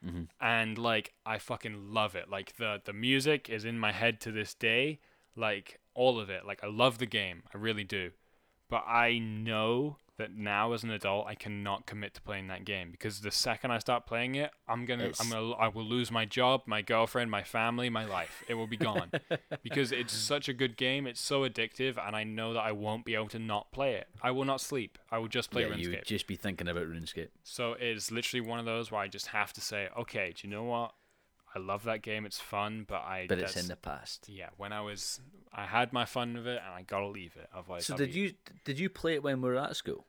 mm-hmm. 0.04 0.24
and 0.40 0.76
like 0.76 1.14
I 1.24 1.38
fucking 1.38 1.92
love 1.92 2.14
it. 2.14 2.28
Like 2.28 2.56
the 2.56 2.82
the 2.84 2.92
music 2.92 3.48
is 3.48 3.64
in 3.64 3.78
my 3.78 3.92
head 3.92 4.20
to 4.22 4.32
this 4.32 4.54
day. 4.54 5.00
Like 5.34 5.80
all 5.96 6.20
of 6.20 6.30
it. 6.30 6.46
Like 6.46 6.62
I 6.62 6.68
love 6.68 6.98
the 6.98 7.06
game. 7.06 7.42
I 7.52 7.58
really 7.58 7.84
do. 7.84 8.10
But 8.68 8.84
I 8.86 9.18
know 9.18 9.96
that 10.18 10.34
now 10.34 10.72
as 10.72 10.82
an 10.82 10.90
adult 10.90 11.26
I 11.26 11.34
cannot 11.34 11.86
commit 11.86 12.14
to 12.14 12.22
playing 12.22 12.48
that 12.48 12.64
game 12.64 12.90
because 12.90 13.20
the 13.20 13.30
second 13.30 13.70
I 13.70 13.78
start 13.78 14.06
playing 14.06 14.34
it, 14.34 14.50
I'm 14.66 14.86
gonna 14.86 15.10
I'm 15.20 15.30
gonna 15.30 15.52
I 15.52 15.68
will 15.68 15.84
lose 15.84 16.10
my 16.10 16.24
job, 16.24 16.62
my 16.66 16.82
girlfriend, 16.82 17.30
my 17.30 17.42
family, 17.42 17.90
my 17.90 18.04
life. 18.04 18.42
It 18.48 18.54
will 18.54 18.66
be 18.66 18.76
gone 18.76 19.10
because 19.62 19.92
it's 19.92 20.12
such 20.12 20.48
a 20.48 20.52
good 20.52 20.76
game. 20.76 21.06
It's 21.06 21.20
so 21.20 21.46
addictive, 21.46 21.96
and 22.04 22.16
I 22.16 22.24
know 22.24 22.54
that 22.54 22.60
I 22.60 22.72
won't 22.72 23.04
be 23.04 23.14
able 23.14 23.28
to 23.28 23.38
not 23.38 23.72
play 23.72 23.94
it. 23.94 24.08
I 24.22 24.30
will 24.30 24.44
not 24.44 24.60
sleep. 24.60 24.98
I 25.10 25.18
will 25.18 25.28
just 25.28 25.50
play 25.50 25.68
yeah, 25.68 25.74
you 25.76 25.90
would 25.90 26.04
just 26.04 26.26
be 26.26 26.36
thinking 26.36 26.68
about 26.68 26.84
RuneScape. 26.84 27.28
So 27.42 27.74
it's 27.78 28.10
literally 28.10 28.46
one 28.46 28.58
of 28.58 28.64
those 28.64 28.90
where 28.90 29.00
I 29.00 29.08
just 29.08 29.28
have 29.28 29.52
to 29.54 29.60
say, 29.60 29.88
okay, 29.98 30.32
do 30.34 30.48
you 30.48 30.52
know 30.52 30.64
what? 30.64 30.92
I 31.56 31.58
love 31.58 31.84
that 31.84 32.02
game. 32.02 32.26
It's 32.26 32.38
fun, 32.38 32.84
but 32.86 33.00
I. 33.02 33.26
But 33.28 33.38
it's 33.38 33.56
in 33.56 33.68
the 33.68 33.76
past. 33.76 34.28
Yeah, 34.28 34.50
when 34.58 34.72
I 34.72 34.82
was, 34.82 35.20
I 35.54 35.64
had 35.64 35.90
my 35.92 36.04
fun 36.04 36.34
with 36.34 36.46
it, 36.46 36.60
and 36.64 36.74
I 36.74 36.82
gotta 36.82 37.06
leave 37.06 37.34
it. 37.36 37.48
Otherwise, 37.54 37.86
So 37.86 37.94
I'll 37.94 37.98
did 37.98 38.12
be- 38.12 38.20
you 38.20 38.34
did 38.64 38.78
you 38.78 38.90
play 38.90 39.14
it 39.14 39.22
when 39.22 39.40
we 39.40 39.48
were 39.48 39.56
at 39.56 39.74
school? 39.74 40.06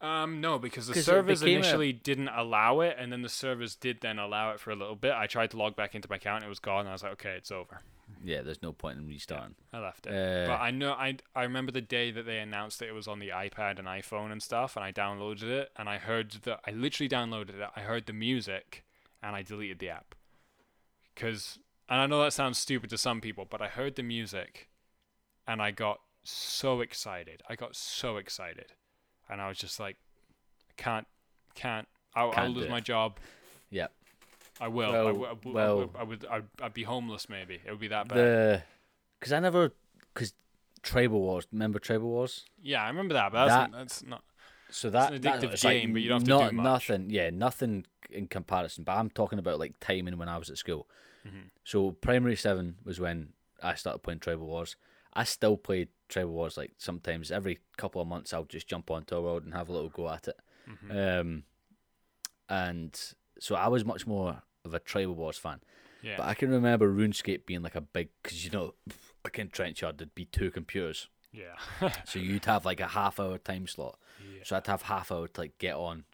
Um, 0.00 0.40
no, 0.42 0.58
because 0.58 0.86
the 0.86 0.94
servers 1.02 1.40
became 1.40 1.56
a- 1.56 1.58
initially 1.60 1.92
didn't 1.92 2.28
allow 2.28 2.80
it, 2.80 2.96
and 2.98 3.10
then 3.10 3.22
the 3.22 3.28
servers 3.28 3.74
did 3.74 4.02
then 4.02 4.18
allow 4.18 4.52
it 4.52 4.60
for 4.60 4.70
a 4.70 4.76
little 4.76 4.94
bit. 4.94 5.12
I 5.14 5.26
tried 5.26 5.50
to 5.52 5.56
log 5.56 5.74
back 5.74 5.94
into 5.94 6.06
my 6.08 6.16
account, 6.16 6.44
it 6.44 6.48
was 6.48 6.58
gone. 6.58 6.80
And 6.80 6.90
I 6.90 6.92
was 6.92 7.02
like, 7.02 7.12
okay, 7.12 7.30
it's 7.36 7.50
over. 7.50 7.80
Yeah, 8.22 8.42
there's 8.42 8.62
no 8.62 8.72
point 8.72 8.98
in 8.98 9.08
restarting. 9.08 9.54
I 9.72 9.78
left 9.80 10.06
it. 10.06 10.10
Uh, 10.12 10.46
but 10.46 10.60
I 10.60 10.70
know 10.70 10.92
I 10.92 11.16
I 11.34 11.42
remember 11.42 11.72
the 11.72 11.80
day 11.80 12.10
that 12.12 12.24
they 12.24 12.38
announced 12.38 12.78
that 12.78 12.88
it 12.88 12.92
was 12.92 13.08
on 13.08 13.18
the 13.18 13.30
iPad 13.30 13.78
and 13.80 13.88
iPhone 13.88 14.30
and 14.30 14.40
stuff, 14.42 14.76
and 14.76 14.84
I 14.84 14.92
downloaded 14.92 15.42
it, 15.44 15.70
and 15.76 15.88
I 15.88 15.96
heard 15.98 16.30
the 16.42 16.60
I 16.64 16.70
literally 16.70 17.08
downloaded 17.08 17.58
it. 17.60 17.68
I 17.74 17.80
heard 17.80 18.06
the 18.06 18.12
music, 18.12 18.84
and 19.22 19.34
I 19.34 19.42
deleted 19.42 19.78
the 19.80 19.88
app. 19.88 20.14
Cause 21.16 21.58
and 21.88 22.00
I 22.00 22.06
know 22.06 22.22
that 22.22 22.32
sounds 22.32 22.58
stupid 22.58 22.90
to 22.90 22.98
some 22.98 23.20
people, 23.20 23.46
but 23.48 23.62
I 23.62 23.68
heard 23.68 23.96
the 23.96 24.02
music, 24.02 24.68
and 25.46 25.62
I 25.62 25.70
got 25.70 26.00
so 26.24 26.80
excited. 26.80 27.42
I 27.48 27.54
got 27.56 27.74
so 27.76 28.16
excited, 28.16 28.72
and 29.28 29.40
I 29.40 29.48
was 29.48 29.56
just 29.58 29.78
like, 29.80 29.96
I 30.68 30.72
can't, 30.82 31.06
can't. 31.54 31.88
I'll, 32.14 32.26
I'll 32.28 32.32
Can't 32.32 32.54
do 32.54 32.60
lose 32.60 32.68
my 32.70 32.80
job. 32.80 33.18
Yeah. 33.70 33.86
I 34.60 34.68
will. 34.68 34.90
I, 34.90 34.92
Well- 34.92 35.04
w- 35.12 35.26
I 35.26 35.28
w- 35.34 35.50
I 35.50 35.54
well- 35.54 35.78
would. 35.78 35.90
I 35.98 36.02
would. 36.02 36.26
I'd, 36.30 36.44
I'd 36.62 36.74
be 36.74 36.82
homeless. 36.82 37.28
Maybe 37.28 37.60
it 37.64 37.70
would 37.70 37.80
be 37.80 37.88
that 37.88 38.08
bad. 38.08 38.64
Because 39.20 39.32
I 39.32 39.40
never 39.40 39.72
because 40.12 40.32
Tribal 40.82 41.20
Wars. 41.20 41.46
Remember 41.52 41.78
Tribal 41.78 42.08
Wars? 42.08 42.44
Yeah, 42.62 42.82
I 42.82 42.88
remember 42.88 43.14
that, 43.14 43.32
but 43.32 43.46
That- 43.46 43.70
that's, 43.72 44.00
that's 44.00 44.04
not. 44.04 44.22
So 44.70 44.90
that 44.90 45.12
an 45.12 45.20
that- 45.22 45.40
addictive 45.40 45.62
like 45.64 45.80
game, 45.82 45.92
but 45.92 46.02
you 46.02 46.08
don't 46.08 46.26
have 46.26 46.40
to 46.46 46.50
do 46.50 46.56
much. 46.56 46.64
Nothing, 46.64 47.10
yeah, 47.10 47.30
nothing 47.30 47.86
in 48.10 48.26
comparison. 48.26 48.84
But 48.84 48.96
I'm 48.96 49.10
talking 49.10 49.38
about 49.38 49.58
like 49.58 49.78
timing 49.80 50.18
when 50.18 50.28
I 50.28 50.38
was 50.38 50.50
at 50.50 50.58
school. 50.58 50.88
Mm-hmm. 51.26 51.48
So 51.64 51.92
primary 51.92 52.36
seven 52.36 52.76
was 52.84 53.00
when 53.00 53.30
I 53.62 53.74
started 53.74 54.00
playing 54.00 54.20
Tribal 54.20 54.46
Wars. 54.46 54.76
I 55.12 55.24
still 55.24 55.56
played 55.56 55.88
Tribal 56.08 56.32
Wars 56.32 56.56
like 56.56 56.72
sometimes 56.78 57.30
every 57.30 57.58
couple 57.76 58.00
of 58.02 58.08
months. 58.08 58.32
I'll 58.32 58.44
just 58.44 58.68
jump 58.68 58.90
onto 58.90 59.16
a 59.16 59.22
world 59.22 59.44
and 59.44 59.54
have 59.54 59.68
a 59.68 59.72
little 59.72 59.88
go 59.88 60.08
at 60.10 60.28
it. 60.28 60.38
Mm-hmm. 60.68 60.98
Um, 61.20 61.42
and 62.48 62.98
so 63.38 63.54
I 63.54 63.68
was 63.68 63.84
much 63.84 64.06
more 64.06 64.42
of 64.64 64.74
a 64.74 64.78
Tribal 64.78 65.14
Wars 65.14 65.38
fan. 65.38 65.60
Yeah. 66.02 66.16
But 66.18 66.26
I 66.26 66.34
can 66.34 66.50
remember 66.50 66.92
RuneScape 66.92 67.46
being 67.46 67.62
like 67.62 67.74
a 67.74 67.80
big 67.80 68.10
because 68.22 68.44
you 68.44 68.50
know, 68.50 68.74
like 69.24 69.38
in 69.38 69.48
Trenchard, 69.48 69.98
there'd 69.98 70.14
be 70.14 70.26
two 70.26 70.50
computers. 70.50 71.08
yeah. 71.32 71.90
So 72.04 72.18
you'd 72.18 72.44
have 72.44 72.64
like 72.64 72.80
a 72.80 72.86
half 72.88 73.18
hour 73.18 73.38
time 73.38 73.66
slot. 73.66 73.98
Yeah. 74.34 74.40
So 74.44 74.56
I'd 74.56 74.66
have 74.66 74.82
half 74.82 75.12
hour 75.12 75.28
to 75.28 75.40
like 75.42 75.58
get 75.58 75.74
on, 75.74 76.04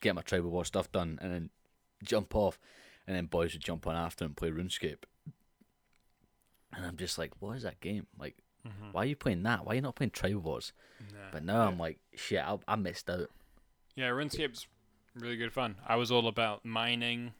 get 0.00 0.14
my 0.14 0.22
tribal 0.22 0.50
war 0.50 0.64
stuff 0.64 0.90
done, 0.92 1.18
and 1.22 1.32
then 1.32 1.50
jump 2.02 2.34
off, 2.34 2.58
and 3.06 3.16
then 3.16 3.26
boys 3.26 3.52
would 3.52 3.62
jump 3.62 3.86
on 3.86 3.96
after 3.96 4.24
and 4.24 4.36
play 4.36 4.50
RuneScape. 4.50 5.04
And 6.74 6.84
I'm 6.84 6.96
just 6.96 7.18
like, 7.18 7.32
what 7.40 7.56
is 7.56 7.62
that 7.62 7.80
game? 7.80 8.06
Like, 8.18 8.36
why 8.92 9.02
are 9.02 9.06
you 9.06 9.16
playing 9.16 9.44
that? 9.44 9.64
Why 9.64 9.72
are 9.72 9.74
you 9.76 9.80
not 9.80 9.94
playing 9.94 10.10
Tribal 10.10 10.40
Wars? 10.40 10.72
but 11.30 11.44
now 11.44 11.66
I'm 11.68 11.78
like, 11.78 11.98
shit, 12.14 12.40
I, 12.40 12.58
I 12.66 12.74
missed 12.76 13.08
out. 13.08 13.30
yeah, 13.94 14.08
RuneScape's 14.08 14.66
really 15.14 15.36
good 15.36 15.52
fun. 15.52 15.76
I 15.86 15.96
was 15.96 16.10
all 16.10 16.26
about 16.26 16.64
mining, 16.64 17.32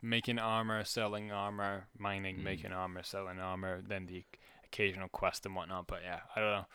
making 0.00 0.38
armor, 0.38 0.82
selling 0.84 1.30
armor, 1.30 1.86
mining, 1.98 2.38
Mm. 2.38 2.42
making 2.44 2.72
armor, 2.72 3.02
selling 3.02 3.38
armor, 3.40 3.82
then 3.86 4.06
the 4.06 4.24
occasional 4.64 5.08
quest 5.08 5.44
and 5.44 5.54
whatnot. 5.54 5.86
But 5.86 6.00
yeah, 6.02 6.20
I 6.34 6.40
don't 6.40 6.50
know. 6.50 6.66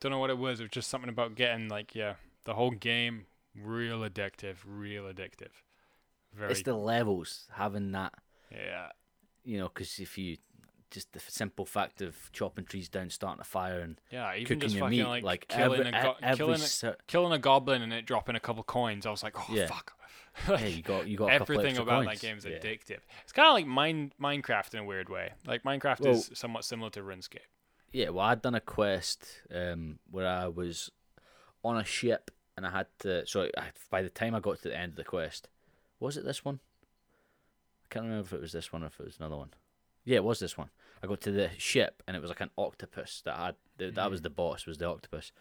Don't 0.00 0.12
know 0.12 0.18
what 0.18 0.30
it 0.30 0.38
was. 0.38 0.60
It 0.60 0.64
was 0.64 0.70
just 0.70 0.88
something 0.90 1.10
about 1.10 1.34
getting 1.34 1.68
like 1.68 1.94
yeah, 1.94 2.14
the 2.44 2.54
whole 2.54 2.70
game 2.70 3.26
real 3.54 4.00
addictive, 4.00 4.56
real 4.66 5.04
addictive. 5.04 5.50
Very 6.32 6.50
It's 6.52 6.62
the 6.62 6.74
levels 6.74 7.46
having 7.52 7.92
that, 7.92 8.12
yeah. 8.50 8.88
you 9.44 9.58
know, 9.58 9.68
because 9.68 9.98
if 10.00 10.18
you 10.18 10.38
just 10.90 11.12
the 11.12 11.20
simple 11.20 11.64
fact 11.64 12.00
of 12.02 12.16
chopping 12.32 12.64
trees 12.64 12.88
down, 12.88 13.10
starting 13.10 13.40
a 13.40 13.44
fire, 13.44 13.80
and 13.80 14.00
Yeah, 14.10 14.32
even 14.34 14.46
cooking 14.46 14.60
just 14.60 14.74
your 14.76 14.88
meat, 14.88 15.04
like, 15.04 15.22
like 15.24 15.48
killing 15.48 15.80
every, 15.86 15.98
a 15.98 16.02
go- 16.02 16.16
every 16.22 16.36
killing, 16.46 16.60
a, 16.82 16.96
killing 17.06 17.32
a 17.32 17.38
goblin 17.38 17.82
and 17.82 17.92
it 17.92 18.06
dropping 18.06 18.36
a 18.36 18.40
couple 18.40 18.62
coins. 18.64 19.06
I 19.06 19.10
was 19.10 19.22
like, 19.22 19.34
oh 19.38 19.46
Yeah. 19.54 19.66
fuck. 19.66 19.92
yeah, 20.48 20.66
you 20.66 20.82
got 20.82 21.06
you 21.06 21.16
got 21.16 21.30
Everything 21.30 21.76
about 21.78 22.04
coins. 22.04 22.20
that 22.20 22.26
game 22.26 22.36
is 22.38 22.44
Yeah. 22.44 22.58
addictive. 22.58 22.98
It's 23.22 23.32
kind 23.32 23.46
of 23.48 23.54
like 23.54 23.66
mine, 23.66 24.12
Minecraft 24.20 24.74
in 24.74 24.80
a 24.80 24.84
weird 24.84 25.08
way. 25.08 25.32
Like 25.46 25.62
Minecraft 25.62 26.00
Well- 26.00 26.12
is 26.14 26.30
somewhat 26.34 26.64
similar 26.64 26.90
to 26.90 27.02
RuneScape. 27.02 27.38
Yeah, 27.92 28.08
well, 28.08 28.26
I'd 28.26 28.42
done 28.42 28.56
a 28.56 28.60
quest 28.60 29.24
um, 29.54 30.00
where 30.10 30.26
I 30.26 30.48
was 30.48 30.90
on 31.64 31.76
a 31.76 31.84
ship 31.84 32.32
and 32.56 32.66
I 32.66 32.70
had 32.70 32.86
to. 33.00 33.26
So 33.26 33.48
I, 33.56 33.68
by 33.90 34.02
the 34.02 34.10
time 34.10 34.34
I 34.34 34.40
got 34.40 34.62
to 34.62 34.68
the 34.68 34.78
end 34.78 34.92
of 34.92 34.96
the 34.96 35.04
quest, 35.04 35.48
was 36.00 36.16
it 36.16 36.24
this 36.24 36.44
one? 36.44 36.60
I 37.84 37.86
can't 37.92 38.04
remember 38.04 38.26
if 38.26 38.32
it 38.32 38.40
was 38.40 38.52
this 38.52 38.72
one 38.72 38.82
or 38.82 38.86
if 38.86 38.98
it 39.00 39.06
was 39.06 39.18
another 39.18 39.36
one. 39.36 39.50
Yeah, 40.04 40.16
it 40.16 40.24
was 40.24 40.40
this 40.40 40.58
one. 40.58 40.70
I 41.02 41.06
got 41.06 41.20
to 41.22 41.32
the 41.32 41.50
ship 41.58 42.02
and 42.06 42.16
it 42.16 42.20
was 42.20 42.30
like 42.30 42.40
an 42.40 42.50
octopus 42.56 43.22
that 43.24 43.36
had. 43.36 43.54
That, 43.78 43.94
that 43.96 44.10
was 44.10 44.22
the 44.22 44.30
boss. 44.30 44.66
Was 44.66 44.78
the 44.78 44.88
octopus. 44.88 45.32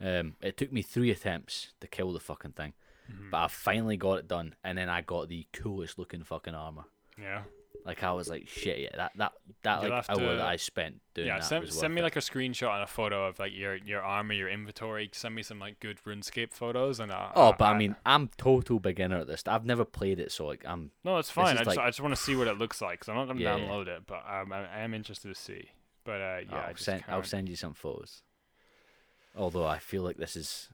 Um, 0.00 0.34
it 0.40 0.56
took 0.56 0.72
me 0.72 0.82
three 0.82 1.10
attempts 1.10 1.68
to 1.80 1.86
kill 1.86 2.12
the 2.12 2.20
fucking 2.20 2.52
thing, 2.52 2.72
but 3.30 3.36
I 3.38 3.48
finally 3.48 3.96
got 3.96 4.18
it 4.18 4.28
done, 4.28 4.56
and 4.64 4.76
then 4.76 4.88
I 4.88 5.00
got 5.00 5.28
the 5.28 5.46
coolest 5.52 5.98
looking 5.98 6.24
fucking 6.24 6.54
armor. 6.54 6.84
Yeah. 7.20 7.42
Like 7.84 8.02
I 8.04 8.12
was 8.12 8.28
like, 8.28 8.48
shit, 8.48 8.78
yeah, 8.78 8.88
that 8.96 9.12
that 9.16 9.32
that 9.64 9.82
You'll 9.82 9.90
like 9.90 10.08
hour 10.08 10.16
to- 10.16 10.24
that 10.36 10.40
I 10.46 10.56
spent 10.56 11.00
doing 11.14 11.26
yeah, 11.26 11.38
that 11.38 11.44
send, 11.44 11.72
send 11.72 11.92
me 11.94 12.00
it. 12.00 12.04
like 12.04 12.14
a 12.16 12.20
screenshot 12.20 12.72
and 12.74 12.82
a 12.84 12.86
photo 12.86 13.26
of 13.26 13.38
like 13.40 13.52
your 13.52 13.74
your 13.76 14.02
armor, 14.02 14.34
your 14.34 14.48
inventory. 14.48 15.10
Send 15.12 15.34
me 15.34 15.42
some 15.42 15.58
like 15.58 15.80
good 15.80 15.98
RuneScape 16.06 16.52
photos 16.52 17.00
and. 17.00 17.10
Uh, 17.10 17.30
Oh, 17.34 17.48
uh, 17.48 17.56
but 17.58 17.64
I 17.64 17.70
uh, 17.72 17.78
mean, 17.78 17.96
I'm 18.06 18.28
total 18.36 18.78
beginner 18.78 19.18
at 19.18 19.26
this. 19.26 19.42
I've 19.46 19.64
never 19.64 19.84
played 19.84 20.20
it, 20.20 20.30
so 20.30 20.46
like 20.46 20.64
I'm. 20.66 20.92
no, 21.02 21.18
it's 21.18 21.30
fine. 21.30 21.56
I 21.56 21.64
just 21.64 21.66
like- 21.76 21.78
I 21.78 21.88
just 21.88 22.00
want 22.00 22.14
to 22.14 22.20
see 22.22 22.36
what 22.36 22.46
it 22.46 22.56
looks 22.58 22.80
like. 22.80 23.00
Cause 23.00 23.08
I'm 23.08 23.16
not 23.16 23.26
gonna 23.26 23.40
Yeah, 23.40 23.56
yeah. 23.56 23.64
download 23.66 23.88
it, 23.88 24.02
but 24.06 24.22
um, 24.30 24.52
I, 24.52 24.64
I 24.66 24.78
am 24.80 24.94
interested 24.94 25.28
to 25.28 25.34
see. 25.34 25.70
But 26.04 26.20
uh, 26.20 26.38
yeah, 26.50 26.56
I 26.58 26.68
I'll 26.68 26.76
send 26.76 27.04
I'll 27.08 27.22
send 27.24 27.48
you 27.48 27.56
some 27.56 27.74
photos. 27.74 28.22
Although 29.36 29.66
I 29.66 29.78
feel 29.78 30.02
like 30.02 30.18
this 30.18 30.36
is 30.36 30.68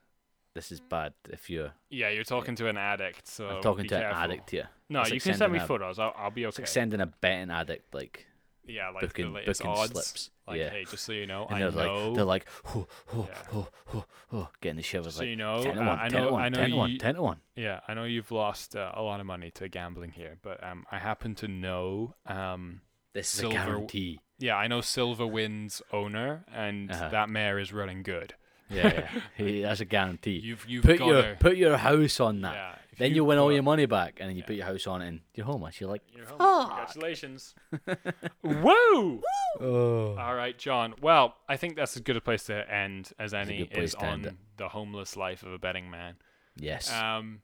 this 0.59 0.71
is 0.71 0.79
bad 0.81 1.13
if 1.29 1.49
you're 1.49 1.71
Yeah, 1.89 2.09
you're 2.09 2.23
talking 2.35 2.55
to 2.55 2.67
an 2.67 2.77
addict, 2.77 3.27
so 3.27 3.47
I'm 3.47 3.61
talking 3.61 3.85
to 3.87 3.95
careful. 3.95 4.17
an 4.17 4.23
addict 4.23 4.49
here. 4.51 4.67
No, 4.89 5.01
It's 5.01 5.09
you 5.09 5.15
like 5.15 5.23
can 5.23 5.33
send 5.35 5.53
me 5.53 5.59
a- 5.59 5.65
photos. 5.65 5.99
I'll, 5.99 6.13
I'll 6.17 6.31
be 6.31 6.43
It's 6.43 6.55
okay. 6.57 6.63
like 6.63 6.67
sending 6.67 6.99
a 7.01 7.05
betting 7.07 7.49
addict 7.51 7.93
like 7.93 8.25
yeah, 8.65 8.89
like 8.89 9.01
booking- 9.01 9.33
the 9.33 9.39
booking 9.45 9.67
odds. 9.67 9.91
slips. 9.91 10.29
Like, 10.47 10.57
Yeah. 10.59 10.69
hey, 10.69 10.83
just 10.85 11.03
so 11.05 11.11
you 11.11 11.27
know, 11.27 11.45
and 11.49 11.55
I 11.63 11.69
they're 11.69 11.85
know. 11.85 12.07
like 12.09 12.15
they're 12.15 12.25
like 12.35 12.45
oh, 12.75 12.87
oh, 13.13 13.27
Yeah. 13.29 13.41
oh, 13.53 13.67
oh, 13.93 14.05
oh, 14.33 14.49
getting 14.61 14.77
the 14.77 14.83
shivers 14.83 15.15
So 15.15 15.21
like 15.21 15.29
you 15.29 15.35
know, 15.35 15.63
10 15.63 15.75
to 15.75 15.81
uh, 15.81 15.85
1, 15.85 15.99
I 15.99 16.01
10 16.09 16.11
to 16.11 16.17
know- 16.25 16.31
1, 16.33 16.41
I 16.41 16.49
know 16.49 16.57
10 16.59 16.69
to 16.71 16.75
1, 16.75 16.91
you- 16.91 16.97
10 16.99 17.15
to 17.15 17.21
1. 17.21 17.37
Yeah, 17.55 17.79
I 17.87 17.93
know 17.93 18.03
you've 18.03 18.31
lost 18.31 18.75
uh, 18.75 18.91
a 18.95 19.01
lot 19.01 19.19
of 19.19 19.25
money 19.25 19.49
to 19.51 19.69
gambling 19.69 20.11
here, 20.11 20.37
but 20.41 20.63
um, 20.63 20.85
I 20.91 20.97
happen 20.99 21.35
to 21.35 21.47
know 21.47 22.15
um, 22.25 22.81
This 23.13 23.33
is 23.33 23.39
Silver- 23.39 23.57
a 23.57 23.65
guarantee. 23.65 24.19
yeah, 24.39 24.55
I 24.55 24.67
know 24.67 24.81
Silver 24.81 25.25
Wind's 25.27 25.81
owner, 25.91 26.43
and 26.53 26.91
Uh-huh. 26.91 27.09
that 27.09 27.29
mare 27.29 27.57
is 27.59 27.71
running 27.73 28.01
good. 28.03 28.33
Yeah, 28.69 29.09
yeah. 29.37 29.67
That's 29.67 29.79
a 29.81 29.85
guarantee. 29.85 30.39
You've 30.43 30.65
you've 30.67 30.83
put 30.85 30.99
got 30.99 31.07
your 31.07 31.21
her. 31.23 31.37
put 31.39 31.57
your 31.57 31.77
house 31.77 32.19
on 32.19 32.41
that. 32.41 32.53
Yeah, 32.53 32.75
then 32.97 33.09
you 33.09 33.15
you 33.15 33.25
win 33.25 33.37
all 33.39 33.51
your 33.51 33.63
money 33.63 33.85
back, 33.87 34.17
and 34.19 34.29
then 34.29 34.35
you 34.35 34.41
Yeah. 34.43 34.47
put 34.47 34.55
your 34.57 34.65
house 34.65 34.85
on 34.87 35.01
it, 35.01 35.07
and 35.07 35.19
you're 35.33 35.45
homeless. 35.45 35.79
You're 35.81 35.89
like, 35.89 36.03
You're 36.15 36.25
home. 36.27 36.67
Congratulations. 36.67 37.55
Woo! 38.43 39.21
oh, 39.61 40.15
All 40.17 40.35
right, 40.35 40.57
John. 40.57 40.93
Well, 41.01 41.35
I 41.47 41.57
think 41.57 41.75
that's 41.75 41.95
as 41.95 42.01
good 42.01 42.17
a 42.17 42.21
place 42.21 42.43
to 42.45 42.71
end 42.71 43.11
as 43.19 43.33
any 43.33 43.61
is 43.71 43.95
on 43.95 44.37
the 44.57 44.69
homeless 44.69 45.15
life 45.17 45.43
of 45.43 45.51
a 45.53 45.57
betting 45.59 45.89
man. 45.89 46.15
yes. 46.55 46.91
Um, 46.91 47.41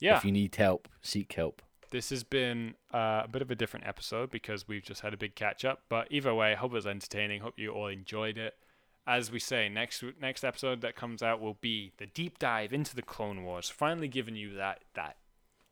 yeah, 0.00 0.16
If 0.16 0.24
you 0.24 0.32
need 0.32 0.54
help, 0.56 0.88
seek 1.00 1.32
help. 1.34 1.62
this 1.92 2.10
has 2.10 2.24
been 2.24 2.74
uh, 2.92 3.22
a 3.24 3.28
bit 3.30 3.40
of 3.42 3.50
a 3.52 3.54
different 3.54 3.86
episode 3.86 4.30
because 4.32 4.66
we've 4.66 4.82
just 4.82 5.02
had 5.02 5.14
a 5.14 5.16
big 5.16 5.36
catch 5.36 5.64
up. 5.64 5.82
But 5.88 6.08
either 6.10 6.34
way, 6.34 6.54
hope 6.56 6.72
it 6.72 6.74
was 6.74 6.86
entertaining. 6.88 7.40
Hope 7.42 7.54
you 7.56 7.70
all 7.70 7.86
enjoyed 7.86 8.36
it. 8.36 8.54
As 9.06 9.32
we 9.32 9.38
say, 9.40 9.68
next 9.68 10.04
next 10.20 10.44
episode 10.44 10.80
that 10.82 10.94
comes 10.94 11.22
out 11.22 11.40
will 11.40 11.58
be 11.60 11.92
the 11.98 12.06
deep 12.06 12.38
dive 12.38 12.72
into 12.72 12.94
the 12.94 13.02
Clone 13.02 13.42
Wars. 13.42 13.68
Finally, 13.68 14.08
giving 14.08 14.36
you 14.36 14.54
that 14.54 14.82
that 14.94 15.16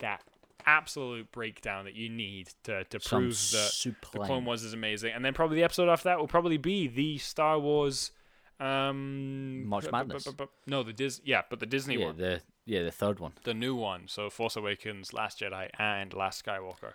that 0.00 0.22
absolute 0.66 1.30
breakdown 1.32 1.84
that 1.84 1.94
you 1.94 2.08
need 2.08 2.48
to 2.64 2.84
to 2.84 3.00
Some 3.00 3.20
prove 3.22 3.34
that 3.52 3.94
the. 4.12 4.18
Clone 4.18 4.44
Wars 4.44 4.62
is 4.64 4.72
amazing. 4.72 5.12
And 5.14 5.24
then 5.24 5.32
probably 5.32 5.56
the 5.56 5.62
episode 5.64 5.88
after 5.88 6.08
that 6.08 6.18
will 6.18 6.26
probably 6.26 6.56
be 6.58 6.88
the 6.88 7.18
Star 7.18 7.58
Wars. 7.58 8.10
Um, 8.58 9.64
March 9.66 9.90
Madness. 9.90 10.24
bu- 10.24 10.32
bu- 10.32 10.46
No, 10.66 10.82
the 10.82 10.92
Dis. 10.92 11.20
Yeah, 11.24 11.42
but 11.48 11.60
the 11.60 11.66
Disney 11.66 11.96
Yeah, 11.98 12.06
one 12.06 12.16
the 12.18 12.42
yeah 12.66 12.82
the 12.82 12.90
third 12.90 13.18
one. 13.20 13.32
the 13.44 13.54
new 13.54 13.74
one, 13.74 14.06
so 14.06 14.28
Force 14.28 14.54
Awakens, 14.56 15.12
Last 15.14 15.40
Jedi, 15.40 15.70
and 15.78 16.12
Last 16.12 16.44
Skywalker, 16.44 16.92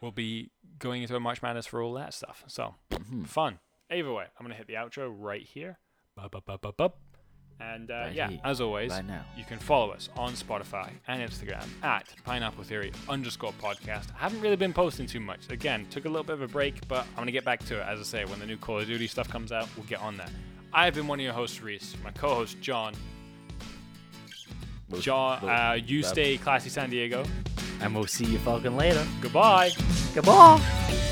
will 0.00 0.12
be 0.12 0.50
going 0.78 1.02
into 1.02 1.14
a 1.14 1.20
March 1.20 1.42
Madness 1.42 1.66
for 1.66 1.82
all 1.82 1.92
that 1.94 2.14
stuff. 2.14 2.44
So 2.46 2.76
Mm-hmm. 2.90 3.24
fun. 3.24 3.58
Either 3.92 4.12
way, 4.12 4.24
I'm 4.38 4.44
gonna 4.44 4.54
hit 4.54 4.66
the 4.66 4.74
outro 4.74 5.12
right 5.16 5.42
here. 5.42 5.78
Bup, 6.16 6.30
bup, 6.32 6.44
bup, 6.46 6.62
bup, 6.62 6.76
bup. 6.76 6.98
And 7.60 7.90
uh, 7.90 7.94
Right 7.94 8.12
yeah, 8.14 8.28
here, 8.30 8.40
as 8.44 8.60
always, 8.60 8.90
right 8.90 9.06
now. 9.06 9.24
you 9.36 9.44
can 9.44 9.58
follow 9.58 9.90
us 9.92 10.08
on 10.16 10.32
Spotify 10.32 10.90
and 11.06 11.22
Instagram 11.22 11.64
at 11.84 12.08
Pineapple 12.24 12.64
Theory 12.64 12.90
underscore 13.08 13.52
podcast. 13.62 14.06
I 14.16 14.18
haven't 14.18 14.40
really 14.40 14.56
been 14.56 14.72
posting 14.72 15.06
too 15.06 15.20
much. 15.20 15.48
Again, 15.50 15.86
took 15.90 16.04
a 16.04 16.08
little 16.08 16.24
bit 16.24 16.32
of 16.34 16.42
a 16.42 16.48
break, 16.48 16.88
but 16.88 17.06
I'm 17.10 17.16
gonna 17.18 17.30
get 17.30 17.44
back 17.44 17.60
to 17.66 17.78
it. 17.80 17.86
As 17.86 18.00
I 18.00 18.02
say, 18.02 18.24
when 18.24 18.40
the 18.40 18.46
new 18.46 18.56
Call 18.56 18.80
of 18.80 18.86
Duty 18.86 19.06
stuff 19.06 19.28
comes 19.28 19.52
out, 19.52 19.68
we'll 19.76 19.86
get 19.86 20.00
on 20.00 20.16
that. 20.16 20.30
I've 20.72 20.94
been 20.94 21.06
one 21.06 21.20
of 21.20 21.24
your 21.24 21.34
hosts, 21.34 21.60
Rhys. 21.62 21.94
My 22.02 22.10
co-host, 22.10 22.60
John. 22.60 22.94
We'll- 24.88 25.00
John, 25.02 25.38
we'll- 25.42 25.50
uh, 25.50 25.74
you 25.74 26.02
stay 26.02 26.38
classy, 26.38 26.68
San 26.70 26.90
Diego. 26.90 27.24
and 27.80 27.94
we'll 27.94 28.06
see 28.06 28.24
you 28.24 28.38
fucking 28.38 28.76
later. 28.76 29.06
Goodbye. 29.20 29.70
Goodbye. 30.14 31.11